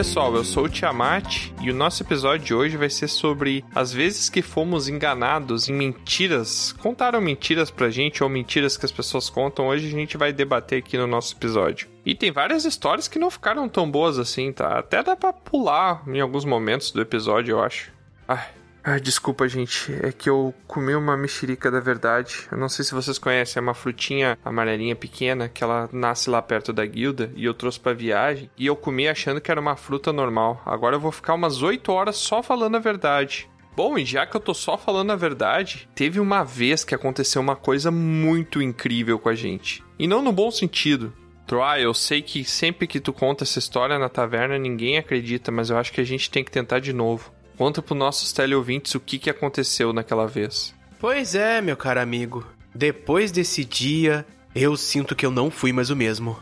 Pessoal, 0.00 0.34
eu 0.34 0.44
sou 0.44 0.64
o 0.64 0.68
Tiamat 0.68 1.52
e 1.60 1.70
o 1.70 1.74
nosso 1.74 2.02
episódio 2.02 2.46
de 2.46 2.54
hoje 2.54 2.74
vai 2.74 2.88
ser 2.88 3.06
sobre 3.06 3.62
as 3.74 3.92
vezes 3.92 4.30
que 4.30 4.40
fomos 4.40 4.88
enganados 4.88 5.68
em 5.68 5.74
mentiras. 5.74 6.72
Contaram 6.72 7.20
mentiras 7.20 7.70
pra 7.70 7.90
gente 7.90 8.24
ou 8.24 8.30
mentiras 8.30 8.78
que 8.78 8.86
as 8.86 8.90
pessoas 8.90 9.28
contam. 9.28 9.68
Hoje 9.68 9.88
a 9.88 9.90
gente 9.90 10.16
vai 10.16 10.32
debater 10.32 10.78
aqui 10.78 10.96
no 10.96 11.06
nosso 11.06 11.34
episódio. 11.34 11.86
E 12.02 12.14
tem 12.14 12.32
várias 12.32 12.64
histórias 12.64 13.08
que 13.08 13.18
não 13.18 13.30
ficaram 13.30 13.68
tão 13.68 13.90
boas 13.90 14.18
assim, 14.18 14.50
tá? 14.54 14.78
Até 14.78 15.02
dá 15.02 15.14
pra 15.14 15.34
pular 15.34 16.02
em 16.08 16.18
alguns 16.18 16.46
momentos 16.46 16.92
do 16.92 17.02
episódio, 17.02 17.52
eu 17.52 17.62
acho. 17.62 17.92
Ai, 18.26 18.48
ah, 18.82 18.98
desculpa, 18.98 19.46
gente. 19.48 19.92
É 20.02 20.10
que 20.10 20.28
eu 20.28 20.54
comi 20.66 20.94
uma 20.94 21.16
mexerica 21.16 21.70
da 21.70 21.80
verdade. 21.80 22.48
Eu 22.50 22.58
não 22.58 22.68
sei 22.68 22.84
se 22.84 22.94
vocês 22.94 23.18
conhecem, 23.18 23.60
é 23.60 23.62
uma 23.62 23.74
frutinha 23.74 24.38
amarelinha 24.44 24.96
pequena 24.96 25.48
que 25.48 25.62
ela 25.62 25.88
nasce 25.92 26.30
lá 26.30 26.40
perto 26.40 26.72
da 26.72 26.84
guilda 26.86 27.30
e 27.36 27.44
eu 27.44 27.52
trouxe 27.52 27.78
pra 27.78 27.92
viagem. 27.92 28.50
E 28.56 28.66
eu 28.66 28.76
comi 28.76 29.08
achando 29.08 29.40
que 29.40 29.50
era 29.50 29.60
uma 29.60 29.76
fruta 29.76 30.12
normal. 30.12 30.62
Agora 30.64 30.96
eu 30.96 31.00
vou 31.00 31.12
ficar 31.12 31.34
umas 31.34 31.62
8 31.62 31.92
horas 31.92 32.16
só 32.16 32.42
falando 32.42 32.76
a 32.76 32.80
verdade. 32.80 33.48
Bom, 33.76 33.96
e 33.96 34.04
já 34.04 34.26
que 34.26 34.36
eu 34.36 34.40
tô 34.40 34.52
só 34.52 34.76
falando 34.76 35.12
a 35.12 35.16
verdade, 35.16 35.88
teve 35.94 36.18
uma 36.18 36.42
vez 36.42 36.82
que 36.82 36.94
aconteceu 36.94 37.40
uma 37.40 37.56
coisa 37.56 37.90
muito 37.90 38.60
incrível 38.60 39.18
com 39.18 39.28
a 39.28 39.34
gente. 39.34 39.82
E 39.98 40.06
não 40.06 40.22
no 40.22 40.32
bom 40.32 40.50
sentido. 40.50 41.12
Troy, 41.46 41.82
eu 41.82 41.92
sei 41.94 42.22
que 42.22 42.44
sempre 42.44 42.86
que 42.86 43.00
tu 43.00 43.12
conta 43.12 43.44
essa 43.44 43.58
história 43.58 43.98
na 43.98 44.08
taverna 44.08 44.58
ninguém 44.58 44.98
acredita, 44.98 45.50
mas 45.50 45.70
eu 45.70 45.76
acho 45.76 45.92
que 45.92 46.00
a 46.00 46.04
gente 46.04 46.30
tem 46.30 46.44
que 46.44 46.50
tentar 46.50 46.78
de 46.78 46.92
novo. 46.92 47.32
Conta 47.60 47.82
para 47.82 47.94
nossos 47.94 48.32
teleouvintes 48.32 48.94
o 48.94 49.00
que, 49.00 49.18
que 49.18 49.28
aconteceu 49.28 49.92
naquela 49.92 50.26
vez. 50.26 50.74
Pois 50.98 51.34
é, 51.34 51.60
meu 51.60 51.76
caro 51.76 52.00
amigo. 52.00 52.42
Depois 52.74 53.30
desse 53.30 53.66
dia, 53.66 54.24
eu 54.54 54.78
sinto 54.78 55.14
que 55.14 55.26
eu 55.26 55.30
não 55.30 55.50
fui 55.50 55.70
mais 55.70 55.90
o 55.90 55.94
mesmo. 55.94 56.38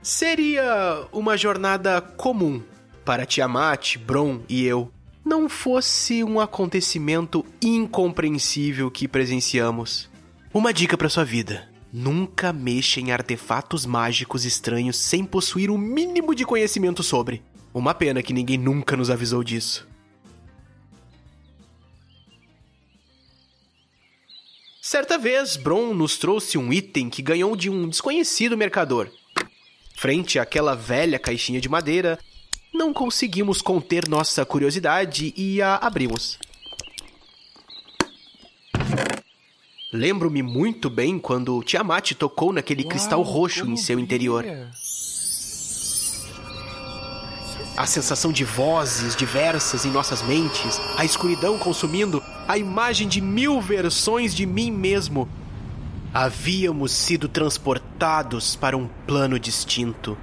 Seria 0.00 1.06
uma 1.12 1.36
jornada 1.36 2.00
comum 2.00 2.62
para 3.04 3.26
Tiamat, 3.26 3.98
Bron 3.98 4.40
e 4.48 4.64
eu. 4.64 4.90
Não 5.22 5.50
fosse 5.50 6.24
um 6.24 6.40
acontecimento 6.40 7.44
incompreensível 7.62 8.90
que 8.90 9.06
presenciamos. 9.06 10.08
Uma 10.50 10.72
dica 10.72 10.96
para 10.96 11.10
sua 11.10 11.24
vida: 11.24 11.68
nunca 11.92 12.54
mexa 12.54 13.00
em 13.00 13.12
artefatos 13.12 13.84
mágicos 13.84 14.46
estranhos 14.46 14.96
sem 14.96 15.26
possuir 15.26 15.70
o 15.70 15.74
um 15.74 15.78
mínimo 15.78 16.34
de 16.34 16.46
conhecimento 16.46 17.02
sobre. 17.02 17.42
Uma 17.74 17.92
pena 17.92 18.22
que 18.22 18.32
ninguém 18.32 18.56
nunca 18.56 18.96
nos 18.96 19.10
avisou 19.10 19.44
disso. 19.44 19.92
Certa 24.86 25.16
vez, 25.16 25.56
Bron 25.56 25.94
nos 25.94 26.18
trouxe 26.18 26.58
um 26.58 26.70
item 26.70 27.08
que 27.08 27.22
ganhou 27.22 27.56
de 27.56 27.70
um 27.70 27.88
desconhecido 27.88 28.54
mercador. 28.54 29.08
Frente 29.96 30.38
àquela 30.38 30.76
velha 30.76 31.18
caixinha 31.18 31.58
de 31.58 31.70
madeira, 31.70 32.18
não 32.70 32.92
conseguimos 32.92 33.62
conter 33.62 34.06
nossa 34.06 34.44
curiosidade 34.44 35.32
e 35.38 35.62
a 35.62 35.76
abrimos. 35.76 36.38
Lembro-me 39.90 40.42
muito 40.42 40.90
bem 40.90 41.18
quando 41.18 41.62
Tiamat 41.62 42.12
tocou 42.12 42.52
naquele 42.52 42.82
Uau, 42.82 42.90
cristal 42.90 43.22
roxo 43.22 43.66
em 43.66 43.78
seu 43.78 43.98
interior. 43.98 44.44
A 47.74 47.86
sensação 47.86 48.30
de 48.30 48.44
vozes 48.44 49.16
diversas 49.16 49.86
em 49.86 49.90
nossas 49.90 50.20
mentes, 50.20 50.78
a 50.98 51.06
escuridão 51.06 51.58
consumindo 51.58 52.22
a 52.46 52.58
imagem 52.58 53.08
de 53.08 53.20
mil 53.20 53.60
versões 53.60 54.34
de 54.34 54.46
mim 54.46 54.70
mesmo. 54.70 55.28
Havíamos 56.12 56.92
sido 56.92 57.28
transportados 57.28 58.54
para 58.54 58.76
um 58.76 58.88
plano 59.06 59.38
distinto. 59.38 60.16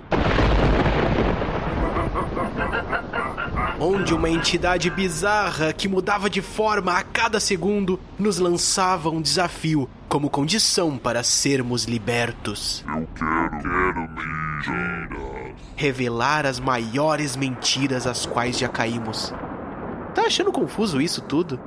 Onde 3.80 4.14
uma 4.14 4.30
entidade 4.30 4.90
bizarra 4.90 5.74
que 5.74 5.88
mudava 5.88 6.30
de 6.30 6.42
forma 6.42 6.94
a 6.94 7.04
cada 7.04 7.40
segundo 7.40 8.00
nos 8.18 8.38
lançava 8.38 9.10
um 9.10 9.22
desafio 9.22 9.90
como 10.08 10.30
condição 10.30 10.98
para 10.98 11.24
sermos 11.24 11.86
libertos. 11.86 12.86
Eu 12.88 13.08
quero, 13.16 13.62
quero 13.62 14.02
mentiras. 14.02 15.56
Revelar 15.76 16.46
as 16.46 16.60
maiores 16.60 17.36
mentiras 17.36 18.06
às 18.06 18.26
quais 18.26 18.60
já 18.60 18.70
caímos. 18.70 19.34
Tá 20.14 20.24
achando 20.28 20.52
confuso 20.52 21.02
isso 21.02 21.22
tudo? 21.22 21.60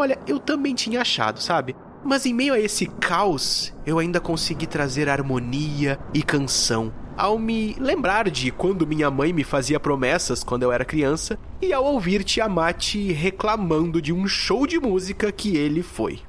Olha, 0.00 0.18
eu 0.26 0.38
também 0.38 0.74
tinha 0.74 1.02
achado, 1.02 1.42
sabe? 1.42 1.76
Mas 2.02 2.24
em 2.24 2.32
meio 2.32 2.54
a 2.54 2.58
esse 2.58 2.86
caos, 2.86 3.70
eu 3.84 3.98
ainda 3.98 4.18
consegui 4.18 4.66
trazer 4.66 5.10
harmonia 5.10 5.98
e 6.14 6.22
canção. 6.22 6.90
Ao 7.18 7.38
me 7.38 7.76
lembrar 7.78 8.30
de 8.30 8.50
quando 8.50 8.86
minha 8.86 9.10
mãe 9.10 9.30
me 9.30 9.44
fazia 9.44 9.78
promessas 9.78 10.42
quando 10.42 10.62
eu 10.62 10.72
era 10.72 10.86
criança, 10.86 11.38
e 11.60 11.70
ao 11.70 11.84
ouvir 11.84 12.24
Tiamat 12.24 12.94
reclamando 13.12 14.00
de 14.00 14.10
um 14.10 14.26
show 14.26 14.66
de 14.66 14.80
música 14.80 15.30
que 15.30 15.54
ele 15.54 15.82
foi. 15.82 16.20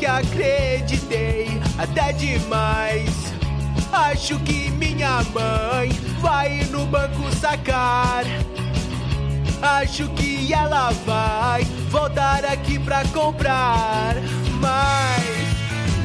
Que 0.00 0.06
acreditei 0.06 1.60
até 1.78 2.10
demais. 2.14 3.34
Acho 3.92 4.38
que 4.40 4.70
minha 4.70 5.22
mãe 5.34 5.90
vai 6.20 6.64
no 6.70 6.86
banco 6.86 7.30
sacar. 7.36 8.24
Acho 9.60 10.08
que 10.14 10.54
ela 10.54 10.90
vai 11.04 11.64
voltar 11.90 12.46
aqui 12.46 12.78
pra 12.78 13.04
comprar, 13.08 14.14
mas 14.58 15.26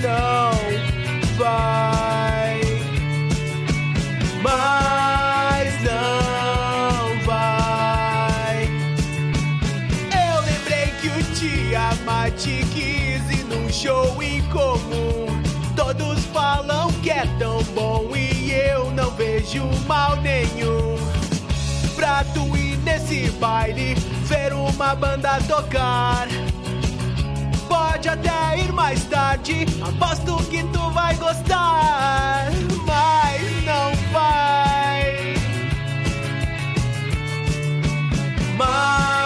não 0.04 0.52
vai. 1.38 2.60
Mas 4.44 5.25
show 13.76 14.24
incomum. 14.24 15.28
Todos 15.76 16.24
falam 16.28 16.90
que 17.04 17.10
é 17.10 17.26
tão 17.38 17.62
bom 17.76 18.16
e 18.16 18.52
eu 18.52 18.90
não 18.92 19.12
vejo 19.12 19.64
mal 19.86 20.16
nenhum. 20.18 20.96
Pra 21.94 22.24
tu 22.34 22.56
ir 22.56 22.78
nesse 22.78 23.30
baile, 23.32 23.96
ver 24.24 24.54
uma 24.54 24.96
banda 24.96 25.40
tocar. 25.46 26.28
Pode 27.68 28.08
até 28.08 28.60
ir 28.60 28.72
mais 28.72 29.04
tarde, 29.06 29.66
aposto 29.82 30.38
que 30.50 30.64
tu 30.72 30.90
vai 30.92 31.14
gostar. 31.16 32.48
Mas 32.86 33.66
não 33.66 33.92
vai. 34.14 35.34
Mas 38.58 39.25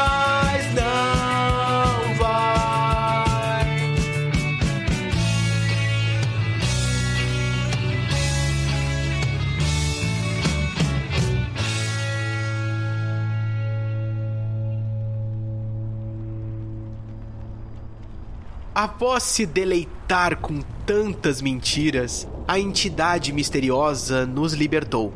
Após 18.81 19.23
se 19.23 19.45
deleitar 19.45 20.37
com 20.37 20.61
tantas 20.85 21.41
mentiras, 21.41 22.25
a 22.47 22.57
entidade 22.57 23.33
misteriosa 23.33 24.25
nos 24.25 24.53
libertou. 24.53 25.13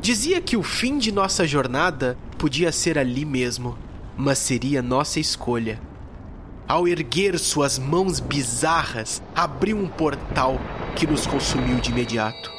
Dizia 0.00 0.40
que 0.40 0.56
o 0.56 0.62
fim 0.62 0.96
de 0.96 1.10
nossa 1.10 1.44
jornada 1.44 2.16
podia 2.38 2.70
ser 2.70 2.96
ali 2.96 3.24
mesmo, 3.24 3.76
mas 4.16 4.38
seria 4.38 4.80
nossa 4.80 5.18
escolha. 5.18 5.80
Ao 6.68 6.86
erguer 6.86 7.36
suas 7.36 7.80
mãos 7.80 8.20
bizarras, 8.20 9.20
abriu 9.34 9.76
um 9.76 9.88
portal 9.88 10.60
que 10.94 11.04
nos 11.04 11.26
consumiu 11.26 11.80
de 11.80 11.90
imediato. 11.90 12.52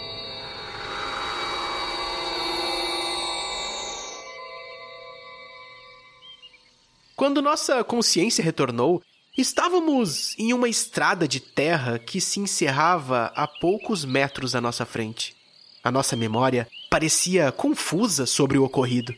Quando 7.15 7.41
nossa 7.41 7.81
consciência 7.85 8.43
retornou, 8.43 9.01
estávamos 9.41 10.35
em 10.37 10.53
uma 10.53 10.69
estrada 10.69 11.27
de 11.27 11.39
terra 11.39 11.99
que 11.99 12.21
se 12.21 12.39
encerrava 12.39 13.31
a 13.35 13.47
poucos 13.47 14.05
metros 14.05 14.55
à 14.55 14.61
nossa 14.61 14.85
frente. 14.85 15.35
A 15.83 15.91
nossa 15.91 16.15
memória 16.15 16.67
parecia 16.89 17.51
confusa 17.51 18.25
sobre 18.25 18.57
o 18.57 18.63
ocorrido. 18.63 19.13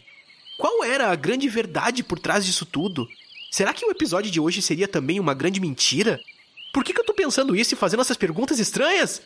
Qual 0.58 0.84
era 0.84 1.12
a 1.12 1.16
grande 1.16 1.50
verdade 1.50 2.04
por 2.04 2.20
trás 2.20 2.46
disso 2.46 2.66
tudo? 2.66 3.08
Será 3.52 3.74
que 3.74 3.86
o 3.86 3.92
episódio 3.92 4.32
de 4.32 4.40
hoje 4.40 4.62
seria 4.62 4.88
também 4.88 5.20
uma 5.20 5.34
grande 5.34 5.60
mentira? 5.60 6.20
Por 6.74 6.84
que, 6.84 6.94
que 6.94 7.00
eu 7.00 7.06
tô 7.06 7.14
pensando 7.14 7.56
isso 7.56 7.74
e 7.74 7.78
fazendo 7.78 8.02
essas 8.02 8.18
perguntas 8.18 8.60
estranhas? 8.60 9.22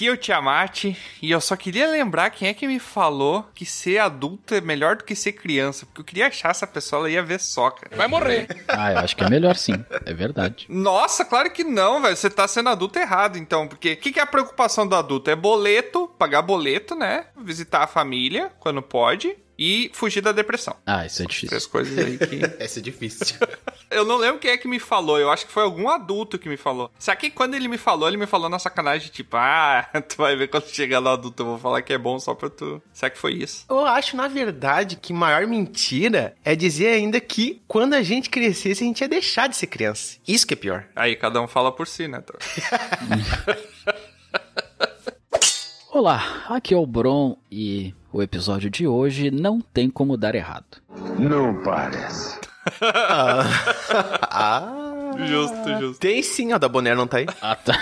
Aqui 0.00 0.08
é 0.08 0.12
o 0.12 0.16
Tiamat 0.16 0.84
e 1.20 1.30
eu 1.30 1.42
só 1.42 1.54
queria 1.54 1.86
lembrar 1.86 2.30
quem 2.30 2.48
é 2.48 2.54
que 2.54 2.66
me 2.66 2.78
falou 2.78 3.46
que 3.54 3.66
ser 3.66 3.98
adulto 3.98 4.54
é 4.54 4.60
melhor 4.62 4.96
do 4.96 5.04
que 5.04 5.14
ser 5.14 5.32
criança, 5.32 5.84
porque 5.84 6.00
eu 6.00 6.04
queria 6.06 6.28
achar 6.28 6.48
essa 6.48 6.66
pessoa, 6.66 7.00
ela 7.00 7.10
ia 7.10 7.22
ver 7.22 7.38
só, 7.38 7.70
cara. 7.70 7.94
Vai 7.94 8.08
morrer. 8.08 8.46
Ah, 8.66 8.92
eu 8.92 8.98
acho 9.00 9.14
que 9.14 9.22
é 9.22 9.28
melhor 9.28 9.56
sim. 9.56 9.84
É 10.06 10.14
verdade. 10.14 10.64
Nossa, 10.70 11.22
claro 11.22 11.50
que 11.50 11.62
não, 11.62 12.00
velho. 12.00 12.16
Você 12.16 12.30
tá 12.30 12.48
sendo 12.48 12.70
adulto 12.70 12.98
errado, 12.98 13.36
então. 13.36 13.68
Porque 13.68 13.92
o 13.92 13.96
que, 13.98 14.10
que 14.10 14.18
é 14.18 14.22
a 14.22 14.26
preocupação 14.26 14.86
do 14.86 14.96
adulto? 14.96 15.28
É 15.28 15.36
boleto, 15.36 16.08
pagar 16.18 16.40
boleto, 16.40 16.94
né? 16.94 17.26
Visitar 17.36 17.82
a 17.82 17.86
família 17.86 18.50
quando 18.58 18.80
pode. 18.80 19.36
E 19.60 19.90
fugir 19.92 20.22
da 20.22 20.32
depressão. 20.32 20.74
Ah, 20.86 21.04
isso 21.04 21.22
é 21.22 21.26
difícil. 21.26 21.48
Três 21.50 21.66
coisas 21.66 21.98
aí 21.98 22.16
que. 22.16 22.40
Essa 22.58 22.78
é 22.78 22.82
difícil. 22.82 23.36
Eu 23.90 24.04
não 24.04 24.16
lembro 24.16 24.38
quem 24.38 24.52
é 24.52 24.56
que 24.56 24.68
me 24.68 24.78
falou, 24.78 25.18
eu 25.18 25.28
acho 25.30 25.44
que 25.44 25.52
foi 25.52 25.64
algum 25.64 25.88
adulto 25.88 26.38
que 26.38 26.48
me 26.48 26.56
falou. 26.56 26.92
Só 26.96 27.12
que 27.16 27.28
quando 27.28 27.54
ele 27.54 27.66
me 27.66 27.76
falou, 27.76 28.06
ele 28.06 28.16
me 28.16 28.26
falou 28.26 28.48
na 28.48 28.56
sacanagem, 28.56 29.10
tipo, 29.10 29.36
ah, 29.36 29.84
tu 30.08 30.16
vai 30.16 30.36
ver 30.36 30.46
quando 30.46 30.68
chegar 30.68 31.00
no 31.00 31.08
adulto, 31.08 31.42
eu 31.42 31.46
vou 31.46 31.58
falar 31.58 31.82
que 31.82 31.92
é 31.92 31.98
bom 31.98 32.16
só 32.20 32.32
pra 32.32 32.48
tu. 32.48 32.80
Será 32.92 33.10
que 33.10 33.18
foi 33.18 33.32
isso? 33.32 33.64
Eu 33.68 33.84
acho, 33.84 34.16
na 34.16 34.28
verdade, 34.28 34.94
que 34.94 35.12
maior 35.12 35.44
mentira 35.44 36.36
é 36.44 36.54
dizer 36.54 36.86
ainda 36.86 37.20
que 37.20 37.60
quando 37.66 37.94
a 37.94 38.02
gente 38.02 38.30
crescesse, 38.30 38.84
a 38.84 38.86
gente 38.86 39.00
ia 39.00 39.08
deixar 39.08 39.48
de 39.48 39.56
ser 39.56 39.66
criança. 39.66 40.18
Isso 40.26 40.46
que 40.46 40.54
é 40.54 40.56
pior. 40.56 40.86
Aí 40.94 41.16
cada 41.16 41.42
um 41.42 41.48
fala 41.48 41.72
por 41.72 41.88
si, 41.88 42.06
né? 42.06 42.22
Olá, 46.00 46.46
aqui 46.48 46.72
é 46.72 46.76
o 46.78 46.86
Bron 46.86 47.36
e 47.52 47.94
o 48.10 48.22
episódio 48.22 48.70
de 48.70 48.86
hoje 48.86 49.30
não 49.30 49.60
tem 49.60 49.90
como 49.90 50.16
dar 50.16 50.34
errado. 50.34 50.80
Não 51.18 51.62
parece. 51.62 52.40
Ah, 52.80 53.42
Justo, 55.28 55.78
justo. 55.78 56.00
tem 56.00 56.22
sim, 56.22 56.54
ó, 56.54 56.58
da 56.58 56.70
Bonner 56.70 56.96
não 56.96 57.06
tá 57.06 57.18
aí. 57.18 57.26
Ah, 57.42 57.54
tá. 57.54 57.78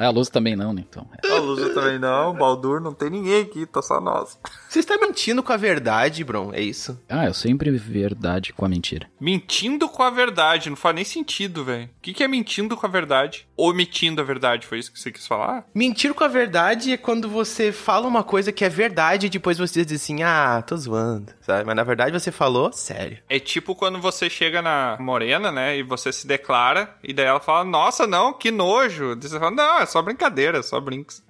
É, 0.00 0.06
a 0.06 0.10
luz 0.10 0.30
também 0.30 0.56
não, 0.56 0.72
né? 0.72 0.82
Então. 0.88 1.06
é. 1.22 1.30
A 1.30 1.38
Lusa 1.38 1.74
também 1.74 1.98
não, 1.98 2.34
Baldur 2.34 2.80
não 2.80 2.94
tem 2.94 3.10
ninguém 3.10 3.42
aqui, 3.42 3.66
tá 3.66 3.82
só 3.82 4.00
nós. 4.00 4.38
Você 4.66 4.78
está 4.78 4.96
mentindo 4.96 5.42
com 5.42 5.52
a 5.52 5.58
verdade, 5.58 6.24
Bron, 6.24 6.54
é 6.54 6.62
isso? 6.62 6.98
Ah, 7.06 7.26
eu 7.26 7.34
sempre 7.34 7.70
vi 7.70 7.76
verdade 7.76 8.54
com 8.54 8.64
a 8.64 8.68
mentira. 8.68 9.06
Mentindo 9.20 9.90
com 9.90 10.02
a 10.02 10.08
verdade, 10.08 10.70
não 10.70 10.76
faz 10.76 10.94
nem 10.94 11.04
sentido, 11.04 11.66
velho. 11.66 11.84
O 11.84 12.00
que, 12.00 12.14
que 12.14 12.24
é 12.24 12.28
mentindo 12.28 12.78
com 12.78 12.86
a 12.86 12.88
verdade? 12.88 13.46
Omitindo 13.62 14.22
a 14.22 14.24
verdade, 14.24 14.66
foi 14.66 14.78
isso 14.78 14.90
que 14.90 14.98
você 14.98 15.12
quis 15.12 15.26
falar? 15.26 15.66
Mentir 15.74 16.14
com 16.14 16.24
a 16.24 16.28
verdade 16.28 16.92
é 16.92 16.96
quando 16.96 17.28
você 17.28 17.70
fala 17.72 18.08
uma 18.08 18.24
coisa 18.24 18.50
que 18.50 18.64
é 18.64 18.68
verdade 18.68 19.26
e 19.26 19.30
depois 19.30 19.58
você 19.58 19.84
diz 19.84 20.00
assim, 20.00 20.22
ah, 20.22 20.62
tô 20.66 20.76
zoando, 20.76 21.32
sabe? 21.42 21.64
Mas 21.64 21.76
na 21.76 21.84
verdade 21.84 22.12
você 22.12 22.32
falou 22.32 22.72
sério. 22.72 23.18
É 23.28 23.38
tipo 23.38 23.74
quando 23.74 24.00
você 24.00 24.30
chega 24.30 24.62
na 24.62 24.96
morena, 24.98 25.52
né, 25.52 25.76
e 25.76 25.82
você 25.82 26.10
se 26.10 26.26
declara, 26.26 26.94
e 27.04 27.12
daí 27.12 27.26
ela 27.26 27.40
fala, 27.40 27.64
nossa, 27.64 28.06
não, 28.06 28.32
que 28.32 28.50
nojo. 28.50 29.14
Daí 29.14 29.28
você 29.28 29.38
fala, 29.38 29.50
não, 29.50 29.78
é 29.80 29.86
só 29.86 30.00
brincadeira, 30.00 30.58
é 30.58 30.62
só 30.62 30.80
brinks. 30.80 31.22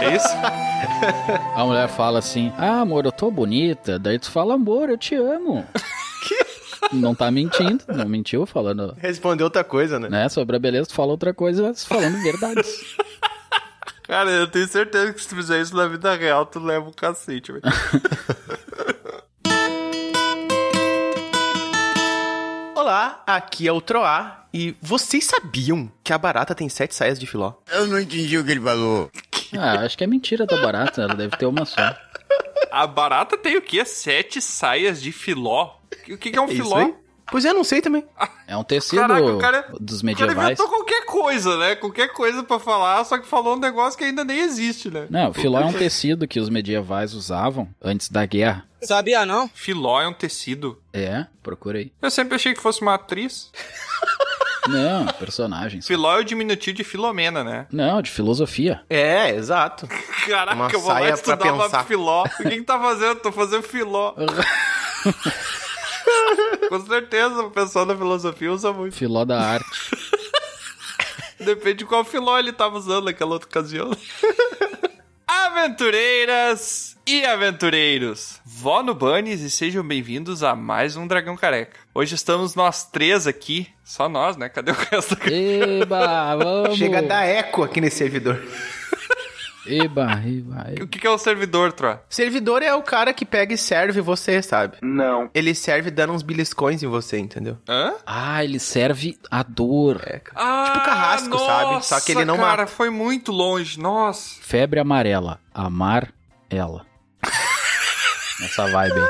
É 0.00 0.14
isso? 0.14 0.28
A 1.56 1.64
mulher 1.64 1.88
fala 1.88 2.18
assim: 2.18 2.52
Ah, 2.58 2.80
amor, 2.80 3.06
eu 3.06 3.12
tô 3.12 3.30
bonita. 3.30 3.98
Daí 3.98 4.18
tu 4.18 4.30
fala, 4.30 4.54
amor, 4.54 4.90
eu 4.90 4.98
te 4.98 5.14
amo. 5.14 5.64
Não 6.92 7.14
tá 7.14 7.30
mentindo, 7.30 7.84
não 7.88 8.06
mentiu 8.08 8.46
falando, 8.46 8.94
Respondeu 8.98 9.46
outra 9.46 9.64
coisa, 9.64 9.98
né? 9.98 10.08
né? 10.08 10.28
Sobre 10.28 10.56
a 10.56 10.58
beleza, 10.58 10.88
tu 10.88 10.94
fala 10.94 11.12
outra 11.12 11.32
coisa 11.34 11.72
falando 11.74 12.20
verdades. 12.22 12.96
Cara, 14.04 14.30
eu 14.30 14.46
tenho 14.46 14.68
certeza 14.68 15.12
que 15.14 15.20
se 15.20 15.28
tu 15.28 15.36
fizer 15.36 15.60
isso 15.62 15.74
na 15.74 15.86
vida 15.86 16.14
real, 16.14 16.44
tu 16.44 16.60
leva 16.60 16.86
um 16.88 16.92
cacete, 16.92 17.52
velho. 17.52 17.62
Olá, 22.76 23.22
aqui 23.26 23.66
é 23.66 23.72
o 23.72 23.80
Troá 23.80 24.44
e 24.52 24.76
vocês 24.82 25.24
sabiam 25.24 25.90
que 26.02 26.12
a 26.12 26.18
barata 26.18 26.54
tem 26.54 26.68
sete 26.68 26.94
saias 26.94 27.18
de 27.18 27.26
filó? 27.26 27.54
Eu 27.72 27.86
não 27.86 27.98
entendi 27.98 28.36
o 28.36 28.44
que 28.44 28.50
ele 28.50 28.60
falou. 28.60 29.10
Ah, 29.56 29.80
acho 29.80 29.96
que 29.96 30.04
é 30.04 30.06
mentira 30.06 30.44
da 30.44 30.60
barata, 30.60 31.00
ela 31.00 31.14
deve 31.14 31.34
ter 31.36 31.46
uma 31.46 31.64
só. 31.64 31.96
A 32.70 32.86
barata 32.86 33.36
tem 33.38 33.56
o 33.56 33.62
quê? 33.62 33.84
Sete 33.84 34.40
saias 34.42 35.00
de 35.00 35.12
filó? 35.12 35.76
O 36.10 36.16
que, 36.18 36.30
que 36.30 36.36
é 36.38 36.40
um 36.40 36.46
É 36.48 36.52
isso 36.52 36.62
filó? 36.64 36.76
aí? 36.76 36.94
Pois 37.30 37.44
é, 37.46 37.52
não 37.54 37.64
sei 37.64 37.80
também. 37.80 38.04
É 38.46 38.54
um 38.56 38.62
tecido 38.62 39.00
Caraca, 39.00 39.24
o 39.24 39.38
cara- 39.38 39.62
dos 39.80 40.00
O 40.00 40.02
cara 40.02 40.06
medievais. 40.06 40.38
inventou 40.60 40.68
qualquer 40.68 41.06
coisa, 41.06 41.56
né? 41.56 41.74
Qualquer 41.74 42.08
coisa 42.12 42.42
pra 42.42 42.58
falar, 42.58 43.02
só 43.04 43.16
que 43.16 43.26
falou 43.26 43.56
um 43.56 43.58
negócio 43.58 43.96
que 43.98 44.04
ainda 44.04 44.22
nem 44.24 44.40
existe, 44.40 44.90
né? 44.90 45.06
Não, 45.08 45.32
filó 45.32 45.58
é 45.58 45.64
um 45.64 45.72
tecido 45.72 46.28
que 46.28 46.38
os 46.38 46.50
medievais 46.50 47.14
usavam 47.14 47.66
antes 47.82 48.10
da 48.10 48.26
guerra. 48.26 48.68
Sabia 48.82 49.24
não? 49.24 49.48
Filó 49.48 50.02
é 50.02 50.06
um 50.06 50.12
tecido. 50.12 50.78
É, 50.92 51.24
procurei. 51.42 51.92
Eu 52.02 52.10
sempre 52.10 52.34
achei 52.34 52.52
que 52.52 52.60
fosse 52.60 52.82
uma 52.82 52.94
atriz. 52.94 53.50
Não, 54.68 55.06
personagens. 55.18 55.86
Filó 55.86 56.16
é 56.16 56.20
o 56.20 56.24
diminutivo 56.24 56.76
de 56.76 56.84
Filomena, 56.84 57.44
né? 57.44 57.66
Não, 57.70 58.00
de 58.00 58.10
filosofia. 58.10 58.80
É, 58.88 59.30
exato. 59.30 59.86
Caraca, 60.26 60.54
Uma 60.54 60.70
eu 60.72 60.80
vou 60.80 60.88
lá 60.90 60.98
saia 61.00 61.12
estudar 61.14 61.36
pra 61.36 61.52
uma 61.52 61.64
pensar. 61.64 61.84
filó. 61.84 62.24
O 62.24 62.42
que 62.42 62.50
que 62.50 62.62
tá 62.62 62.78
fazendo? 62.78 63.16
Tô 63.20 63.30
fazendo 63.32 63.62
filó. 63.62 64.14
Com 66.68 66.86
certeza, 66.86 67.42
o 67.42 67.50
pessoal 67.50 67.84
da 67.86 67.96
filosofia 67.96 68.50
usa 68.52 68.72
muito. 68.72 68.94
Filó 68.96 69.24
da 69.24 69.40
arte. 69.40 69.66
Depende 71.38 71.78
de 71.78 71.84
qual 71.84 72.04
filó 72.04 72.38
ele 72.38 72.52
tava 72.52 72.78
usando 72.78 73.04
naquela 73.04 73.32
outra 73.32 73.48
ocasião. 73.48 73.90
Aventureiras 75.36 76.96
e 77.04 77.24
aventureiros, 77.24 78.40
vó 78.46 78.84
no 78.84 78.94
Bunnies 78.94 79.40
e 79.40 79.50
sejam 79.50 79.82
bem-vindos 79.82 80.44
a 80.44 80.54
mais 80.54 80.96
um 80.96 81.08
Dragão 81.08 81.36
Careca. 81.36 81.76
Hoje 81.92 82.14
estamos 82.14 82.54
nós 82.54 82.84
três 82.84 83.26
aqui, 83.26 83.66
só 83.82 84.08
nós, 84.08 84.36
né? 84.36 84.48
Cadê 84.48 84.70
o 84.70 84.74
resto? 84.74 85.16
Eba, 85.28 86.36
vamos! 86.38 86.78
Chega 86.78 87.00
a 87.00 87.02
dar 87.02 87.24
eco 87.24 87.64
aqui 87.64 87.80
nesse 87.80 87.98
servidor. 87.98 88.40
Eba, 89.66 90.12
eba, 90.26 90.66
eba. 90.70 90.84
O 90.84 90.86
que 90.88 90.98
que 90.98 91.06
é 91.06 91.10
o 91.10 91.16
servidor, 91.18 91.72
Tro? 91.72 91.98
Servidor 92.08 92.62
é 92.62 92.74
o 92.74 92.82
cara 92.82 93.12
que 93.14 93.24
pega 93.24 93.54
e 93.54 93.58
serve 93.58 94.00
você, 94.00 94.42
sabe? 94.42 94.76
Não. 94.82 95.30
Ele 95.34 95.54
serve 95.54 95.90
dando 95.90 96.12
uns 96.12 96.22
beliscões 96.22 96.82
em 96.82 96.86
você, 96.86 97.18
entendeu? 97.18 97.56
Hã? 97.68 97.94
Ah, 98.06 98.44
ele 98.44 98.58
serve 98.58 99.18
a 99.30 99.42
dor. 99.42 100.00
É, 100.04 100.18
cara. 100.18 100.36
Ah, 100.36 100.64
Tipo 100.72 100.84
carrasco, 100.84 101.38
sabe? 101.38 101.86
Só 101.86 102.00
que 102.00 102.12
ele 102.12 102.24
não 102.24 102.36
cara, 102.36 102.62
mata. 102.62 102.66
foi 102.66 102.90
muito 102.90 103.32
longe. 103.32 103.78
Nossa. 103.80 104.36
Febre 104.42 104.80
amarela. 104.80 105.40
Amar 105.52 106.12
ela. 106.50 106.84
Essa 108.44 108.66
vibe. 108.66 109.00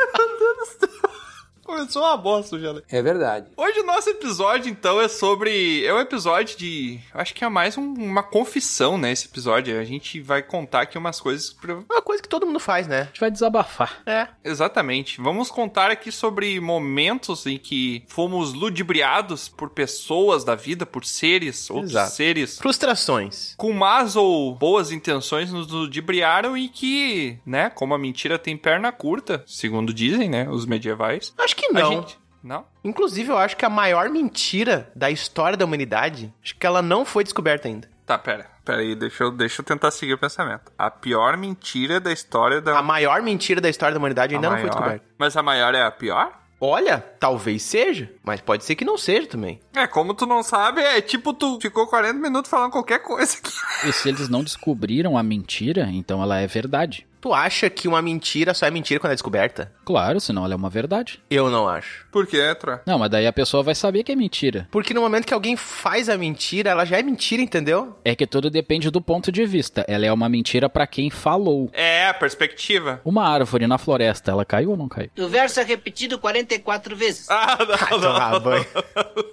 Começou 1.75 2.03
uma 2.03 2.17
bosta 2.17 2.57
já? 2.57 2.73
É 2.89 3.03
verdade. 3.03 3.49
Hoje 3.57 3.81
o 3.81 3.85
nosso 3.85 4.09
episódio, 4.09 4.71
então, 4.71 5.01
é 5.01 5.09
sobre. 5.09 5.85
É 5.85 5.93
um 5.93 5.99
episódio 5.99 6.57
de. 6.57 7.01
Acho 7.13 7.35
que 7.35 7.45
é 7.45 7.49
mais 7.49 7.77
um- 7.77 7.95
uma 7.95 8.23
confissão, 8.23 8.97
né? 8.97 9.11
Esse 9.11 9.27
episódio. 9.27 9.77
A 9.81 9.83
gente 9.83 10.21
vai 10.21 10.41
contar 10.41 10.83
aqui 10.83 10.97
umas 10.97 11.21
coisas. 11.21 11.53
Pra... 11.53 11.75
Uma 11.75 12.01
coisa 12.01 12.23
que 12.23 12.29
todo 12.29 12.47
mundo 12.47 12.61
faz, 12.61 12.87
né? 12.87 13.01
A 13.01 13.05
gente 13.07 13.19
vai 13.21 13.31
desabafar. 13.31 14.03
É. 14.07 14.29
Exatamente. 14.45 15.21
Vamos 15.21 15.51
contar 15.51 15.91
aqui 15.91 16.13
sobre 16.13 16.61
momentos 16.61 17.45
em 17.45 17.59
que 17.59 18.05
fomos 18.07 18.55
ludibriados 18.55 19.49
por 19.49 19.71
pessoas 19.71 20.45
da 20.45 20.55
vida, 20.55 20.87
por 20.87 21.05
seres, 21.05 21.69
outros 21.71 21.91
Exato. 21.91 22.13
seres. 22.13 22.59
Frustrações. 22.59 23.55
Com 23.57 23.73
más 23.73 24.15
ou 24.15 24.55
boas 24.55 24.93
intenções 24.93 25.51
nos 25.53 25.67
ludibriaram 25.67 26.57
e 26.57 26.69
que, 26.69 27.37
né, 27.45 27.69
como 27.71 27.95
a 27.95 27.99
mentira 27.99 28.39
tem 28.39 28.57
perna 28.57 28.93
curta, 28.93 29.43
segundo 29.45 29.93
dizem, 29.93 30.31
né, 30.31 30.49
os 30.49 30.65
medievais. 30.67 31.35
Acho 31.37 31.57
que 31.57 31.64
A 31.71 31.73
não. 31.81 31.93
gente. 31.93 32.19
Não? 32.43 32.67
Inclusive, 32.85 33.31
eu 33.31 33.39
acho 33.39 33.57
que 33.57 33.65
a 33.65 33.71
maior 33.71 34.11
mentira 34.11 34.91
da 34.95 35.11
história 35.11 35.57
da 35.57 35.65
humanidade, 35.65 36.33
acho 36.43 36.55
que 36.57 36.67
ela 36.67 36.83
não 36.83 37.05
foi 37.05 37.25
descoberta 37.25 37.69
ainda. 37.69 37.89
Tá, 38.05 38.19
pera. 38.19 38.51
Pera 38.63 38.81
aí, 38.83 38.95
deixa 38.95 39.25
eu, 39.25 39.31
deixa 39.31 39.63
eu 39.63 39.65
tentar 39.65 39.91
seguir 39.91 40.13
o 40.13 40.19
pensamento. 40.19 40.71
A 40.77 40.91
pior 40.91 41.39
mentira 41.39 41.99
da 41.99 42.13
história 42.13 42.61
da. 42.61 42.79
A 42.79 42.83
maior 42.83 43.23
mentira 43.23 43.63
da 43.63 43.69
história 43.71 43.95
da 43.95 43.99
humanidade 43.99 44.35
ainda 44.35 44.47
a 44.47 44.51
não 44.51 44.59
foi 44.59 44.67
maior- 44.69 44.75
descoberta. 44.79 45.07
Mas 45.19 45.37
a 45.39 45.43
maior 45.43 45.75
é 45.75 45.83
a 45.83 45.91
pior? 45.91 46.39
Olha, 46.61 46.99
talvez 47.19 47.63
seja, 47.63 48.11
mas 48.23 48.41
pode 48.41 48.65
ser 48.65 48.75
que 48.75 48.85
não 48.87 48.97
seja 48.97 49.27
também. 49.27 49.61
É, 49.75 49.87
como 49.87 50.15
tu 50.15 50.25
não 50.25 50.43
sabe, 50.43 50.81
é 50.81 51.01
tipo 51.01 51.35
tu 51.35 51.59
ficou 51.61 51.87
40 51.87 52.15
minutos 52.19 52.51
falando 52.51 52.71
qualquer 52.71 53.01
coisa 53.01 53.37
aqui. 53.39 53.53
E 53.89 53.93
se 53.93 54.09
eles 54.09 54.29
não 54.31 54.43
descobriram 54.43 55.19
a 55.19 55.23
mentira, 55.23 55.89
então 55.93 56.23
ela 56.23 56.39
é 56.41 56.47
verdade. 56.47 57.07
Tu 57.25 57.33
acha 57.33 57.71
que 57.71 57.89
uma 57.89 58.03
mentira 58.03 58.53
só 58.53 58.67
é 58.67 58.71
mentira 58.71 59.01
quando 59.01 59.13
é 59.13 59.15
descoberta? 59.15 59.73
Claro, 59.83 60.21
senão 60.21 60.45
ela 60.45 60.53
é 60.53 60.57
uma 60.57 60.69
verdade. 60.69 61.23
Eu 61.31 61.51
não 61.51 61.67
acho. 61.67 62.07
Por 62.13 62.27
quê, 62.27 62.55
Tro? 62.55 62.81
Não, 62.85 62.99
mas 62.99 63.09
daí 63.09 63.27
a 63.27 63.33
pessoa 63.33 63.63
vai 63.63 63.75
saber 63.75 64.05
que 64.05 64.13
é 64.13 64.15
mentira. 64.15 64.69
Porque 64.71 64.93
no 64.93 65.01
momento 65.01 65.27
que 65.27 65.33
alguém 65.33 65.57
faz 65.57 66.11
a 66.11 66.19
mentira, 66.19 66.69
ela 66.69 66.85
já 66.85 66.99
é 66.99 67.03
mentira, 67.03 67.41
entendeu? 67.41 67.99
É 68.05 68.15
que 68.15 68.27
tudo 68.27 68.51
depende 68.51 68.91
do 68.91 69.01
ponto 69.01 69.33
de 69.33 69.47
vista. 69.47 69.87
Ela 69.89 70.05
é 70.05 70.13
uma 70.13 70.29
mentira 70.29 70.69
pra 70.69 70.87
quem 70.87 71.09
falou. 71.09 71.71
É, 71.73 72.09
a 72.09 72.13
perspectiva. 72.13 73.01
Uma 73.07 73.27
árvore 73.27 73.67
na 73.67 73.79
floresta, 73.79 74.31
ela 74.31 74.45
caiu 74.45 74.73
ou 74.73 74.77
não 74.77 74.87
caiu? 74.87 75.09
O 75.19 75.27
verso 75.27 75.61
é 75.61 75.63
repetido 75.63 76.19
44 76.19 76.95
vezes. 76.95 77.31
Ah, 77.31 77.57
não, 77.59 78.01
não, 78.01 78.41
não, 78.41 78.67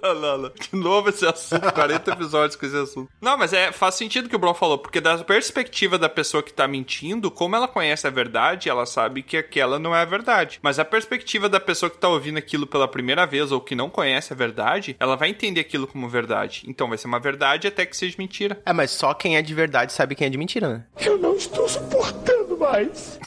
não, 0.02 0.14
não, 0.14 0.38
não. 0.38 0.48
De 0.48 0.76
novo 0.76 1.10
esse 1.10 1.26
assunto, 1.26 1.70
40 1.70 2.10
episódios 2.10 2.56
com 2.56 2.64
esse 2.64 2.76
assunto. 2.76 3.10
Não, 3.20 3.36
mas 3.36 3.52
é, 3.52 3.70
faz 3.70 3.96
sentido 3.96 4.24
o 4.24 4.28
que 4.30 4.36
o 4.36 4.38
Bruno 4.38 4.54
falou, 4.54 4.78
porque 4.78 4.98
da 4.98 5.18
perspectiva 5.18 5.98
da 5.98 6.08
pessoa 6.08 6.42
que 6.42 6.54
tá 6.54 6.66
mentindo, 6.66 7.30
como 7.30 7.54
ela 7.54 7.68
conhece 7.68 7.81
conhece 7.82 8.06
a 8.06 8.10
verdade, 8.10 8.68
ela 8.68 8.86
sabe 8.86 9.24
que 9.24 9.36
aquela 9.36 9.76
não 9.76 9.94
é 9.94 10.02
a 10.02 10.04
verdade. 10.04 10.60
Mas 10.62 10.78
a 10.78 10.84
perspectiva 10.84 11.48
da 11.48 11.58
pessoa 11.58 11.90
que 11.90 11.98
tá 11.98 12.08
ouvindo 12.08 12.38
aquilo 12.38 12.64
pela 12.64 12.86
primeira 12.86 13.26
vez 13.26 13.50
ou 13.50 13.60
que 13.60 13.74
não 13.74 13.90
conhece 13.90 14.32
a 14.32 14.36
verdade, 14.36 14.94
ela 15.00 15.16
vai 15.16 15.30
entender 15.30 15.60
aquilo 15.60 15.88
como 15.88 16.08
verdade. 16.08 16.62
Então 16.68 16.88
vai 16.88 16.96
ser 16.96 17.08
uma 17.08 17.18
verdade 17.18 17.66
até 17.66 17.84
que 17.84 17.96
seja 17.96 18.14
mentira. 18.16 18.62
É, 18.64 18.72
mas 18.72 18.92
só 18.92 19.12
quem 19.12 19.36
é 19.36 19.42
de 19.42 19.52
verdade 19.52 19.92
sabe 19.92 20.14
quem 20.14 20.28
é 20.28 20.30
de 20.30 20.38
mentira, 20.38 20.68
né? 20.68 20.84
Eu 21.00 21.18
não 21.18 21.34
estou 21.34 21.68
suportando 21.68 22.56
mais. 22.56 23.18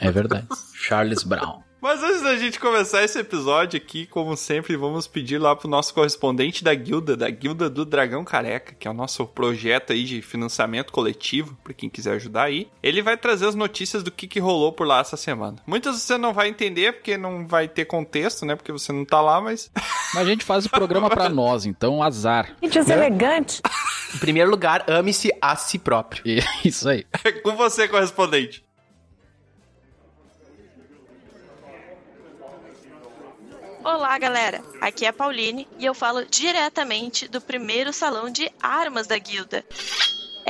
É 0.00 0.10
verdade. 0.10 0.48
Charles 0.74 1.22
Brown. 1.22 1.69
Mas 1.80 2.02
antes 2.02 2.22
da 2.22 2.36
gente 2.36 2.60
começar 2.60 3.02
esse 3.02 3.18
episódio 3.18 3.78
aqui, 3.78 4.06
como 4.06 4.36
sempre, 4.36 4.76
vamos 4.76 5.06
pedir 5.06 5.38
lá 5.38 5.56
pro 5.56 5.68
nosso 5.68 5.94
correspondente 5.94 6.62
da 6.62 6.74
guilda, 6.74 7.16
da 7.16 7.30
guilda 7.30 7.70
do 7.70 7.84
Dragão 7.84 8.24
Careca, 8.24 8.74
que 8.78 8.86
é 8.86 8.90
o 8.90 8.94
nosso 8.94 9.26
projeto 9.26 9.92
aí 9.92 10.04
de 10.04 10.20
financiamento 10.20 10.92
coletivo, 10.92 11.56
pra 11.64 11.72
quem 11.72 11.88
quiser 11.88 12.14
ajudar 12.14 12.44
aí. 12.44 12.68
Ele 12.82 13.00
vai 13.00 13.16
trazer 13.16 13.46
as 13.46 13.54
notícias 13.54 14.02
do 14.02 14.10
que, 14.10 14.28
que 14.28 14.38
rolou 14.38 14.72
por 14.72 14.86
lá 14.86 15.00
essa 15.00 15.16
semana. 15.16 15.56
Muitas 15.66 15.96
você 15.96 16.18
não 16.18 16.34
vai 16.34 16.48
entender, 16.48 16.92
porque 16.92 17.16
não 17.16 17.46
vai 17.46 17.66
ter 17.66 17.86
contexto, 17.86 18.44
né? 18.44 18.54
Porque 18.54 18.72
você 18.72 18.92
não 18.92 19.04
tá 19.04 19.20
lá, 19.20 19.40
mas 19.40 19.70
Mas 20.12 20.26
a 20.26 20.30
gente 20.30 20.44
faz 20.44 20.66
o 20.66 20.70
programa 20.70 21.08
pra 21.08 21.28
nós, 21.28 21.66
então 21.66 22.02
azar. 22.02 22.56
Gente, 22.62 22.78
elegante. 22.90 23.62
Em 24.14 24.18
primeiro 24.18 24.50
lugar, 24.50 24.84
ame-se 24.88 25.30
a 25.40 25.54
si 25.54 25.78
próprio. 25.78 26.22
Isso 26.64 26.88
aí. 26.88 27.06
é 27.24 27.32
com 27.40 27.54
você, 27.54 27.86
correspondente. 27.86 28.64
Olá, 33.82 34.18
galera. 34.18 34.62
Aqui 34.78 35.06
é 35.06 35.08
a 35.08 35.12
Pauline 35.12 35.66
e 35.78 35.86
eu 35.86 35.94
falo 35.94 36.24
diretamente 36.26 37.26
do 37.26 37.40
primeiro 37.40 37.94
salão 37.94 38.30
de 38.30 38.50
armas 38.60 39.06
da 39.06 39.16
guilda. 39.16 39.64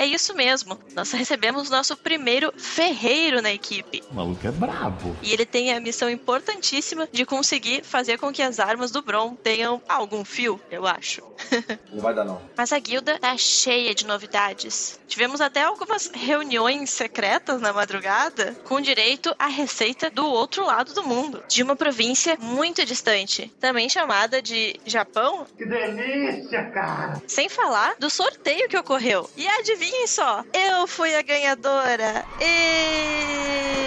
É 0.01 0.07
isso 0.07 0.35
mesmo. 0.35 0.81
Nós 0.95 1.13
recebemos 1.13 1.69
nosso 1.69 1.95
primeiro 1.95 2.51
ferreiro 2.57 3.43
na 3.43 3.53
equipe. 3.53 4.03
O 4.11 4.15
maluco 4.15 4.47
é 4.47 4.51
brabo. 4.51 5.15
E 5.21 5.31
ele 5.31 5.45
tem 5.45 5.75
a 5.75 5.79
missão 5.79 6.09
importantíssima 6.09 7.07
de 7.13 7.27
conseguir 7.27 7.85
fazer 7.85 8.17
com 8.17 8.33
que 8.33 8.41
as 8.41 8.59
armas 8.59 8.91
do 8.91 9.03
Bron 9.03 9.35
tenham 9.35 9.83
algum 9.87 10.25
fio, 10.25 10.59
eu 10.71 10.87
acho. 10.87 11.23
Não 11.93 12.01
vai 12.01 12.15
dar, 12.15 12.25
não. 12.25 12.41
Mas 12.57 12.73
a 12.73 12.79
guilda 12.79 13.19
tá 13.19 13.37
cheia 13.37 13.95
de 13.95 14.07
novidades. 14.07 14.99
Tivemos 15.07 15.41
até 15.41 15.63
algumas 15.63 16.11
reuniões 16.15 16.91
secretas 16.91 17.61
na 17.61 17.73
madrugada 17.73 18.57
com 18.65 18.81
direito 18.81 19.35
à 19.39 19.49
receita 19.49 20.09
do 20.09 20.25
outro 20.25 20.65
lado 20.65 20.95
do 20.95 21.03
mundo, 21.03 21.43
de 21.49 21.63
uma 21.63 21.75
província 21.75 22.39
muito 22.41 22.85
distante, 22.87 23.53
também 23.59 23.89
chamada 23.89 24.41
de 24.41 24.79
Japão. 24.87 25.47
Que 25.59 25.67
delícia, 25.67 26.71
cara. 26.71 27.21
Sem 27.27 27.49
falar 27.49 27.97
do 27.99 28.09
sorteio 28.09 28.69
que 28.69 28.79
ocorreu. 28.79 29.29
E 29.37 29.49
adivinhem 29.91 30.07
só, 30.07 30.45
eu 30.53 30.87
fui 30.87 31.15
a 31.15 31.23
ganhadora. 31.23 32.25
E... 32.41 33.81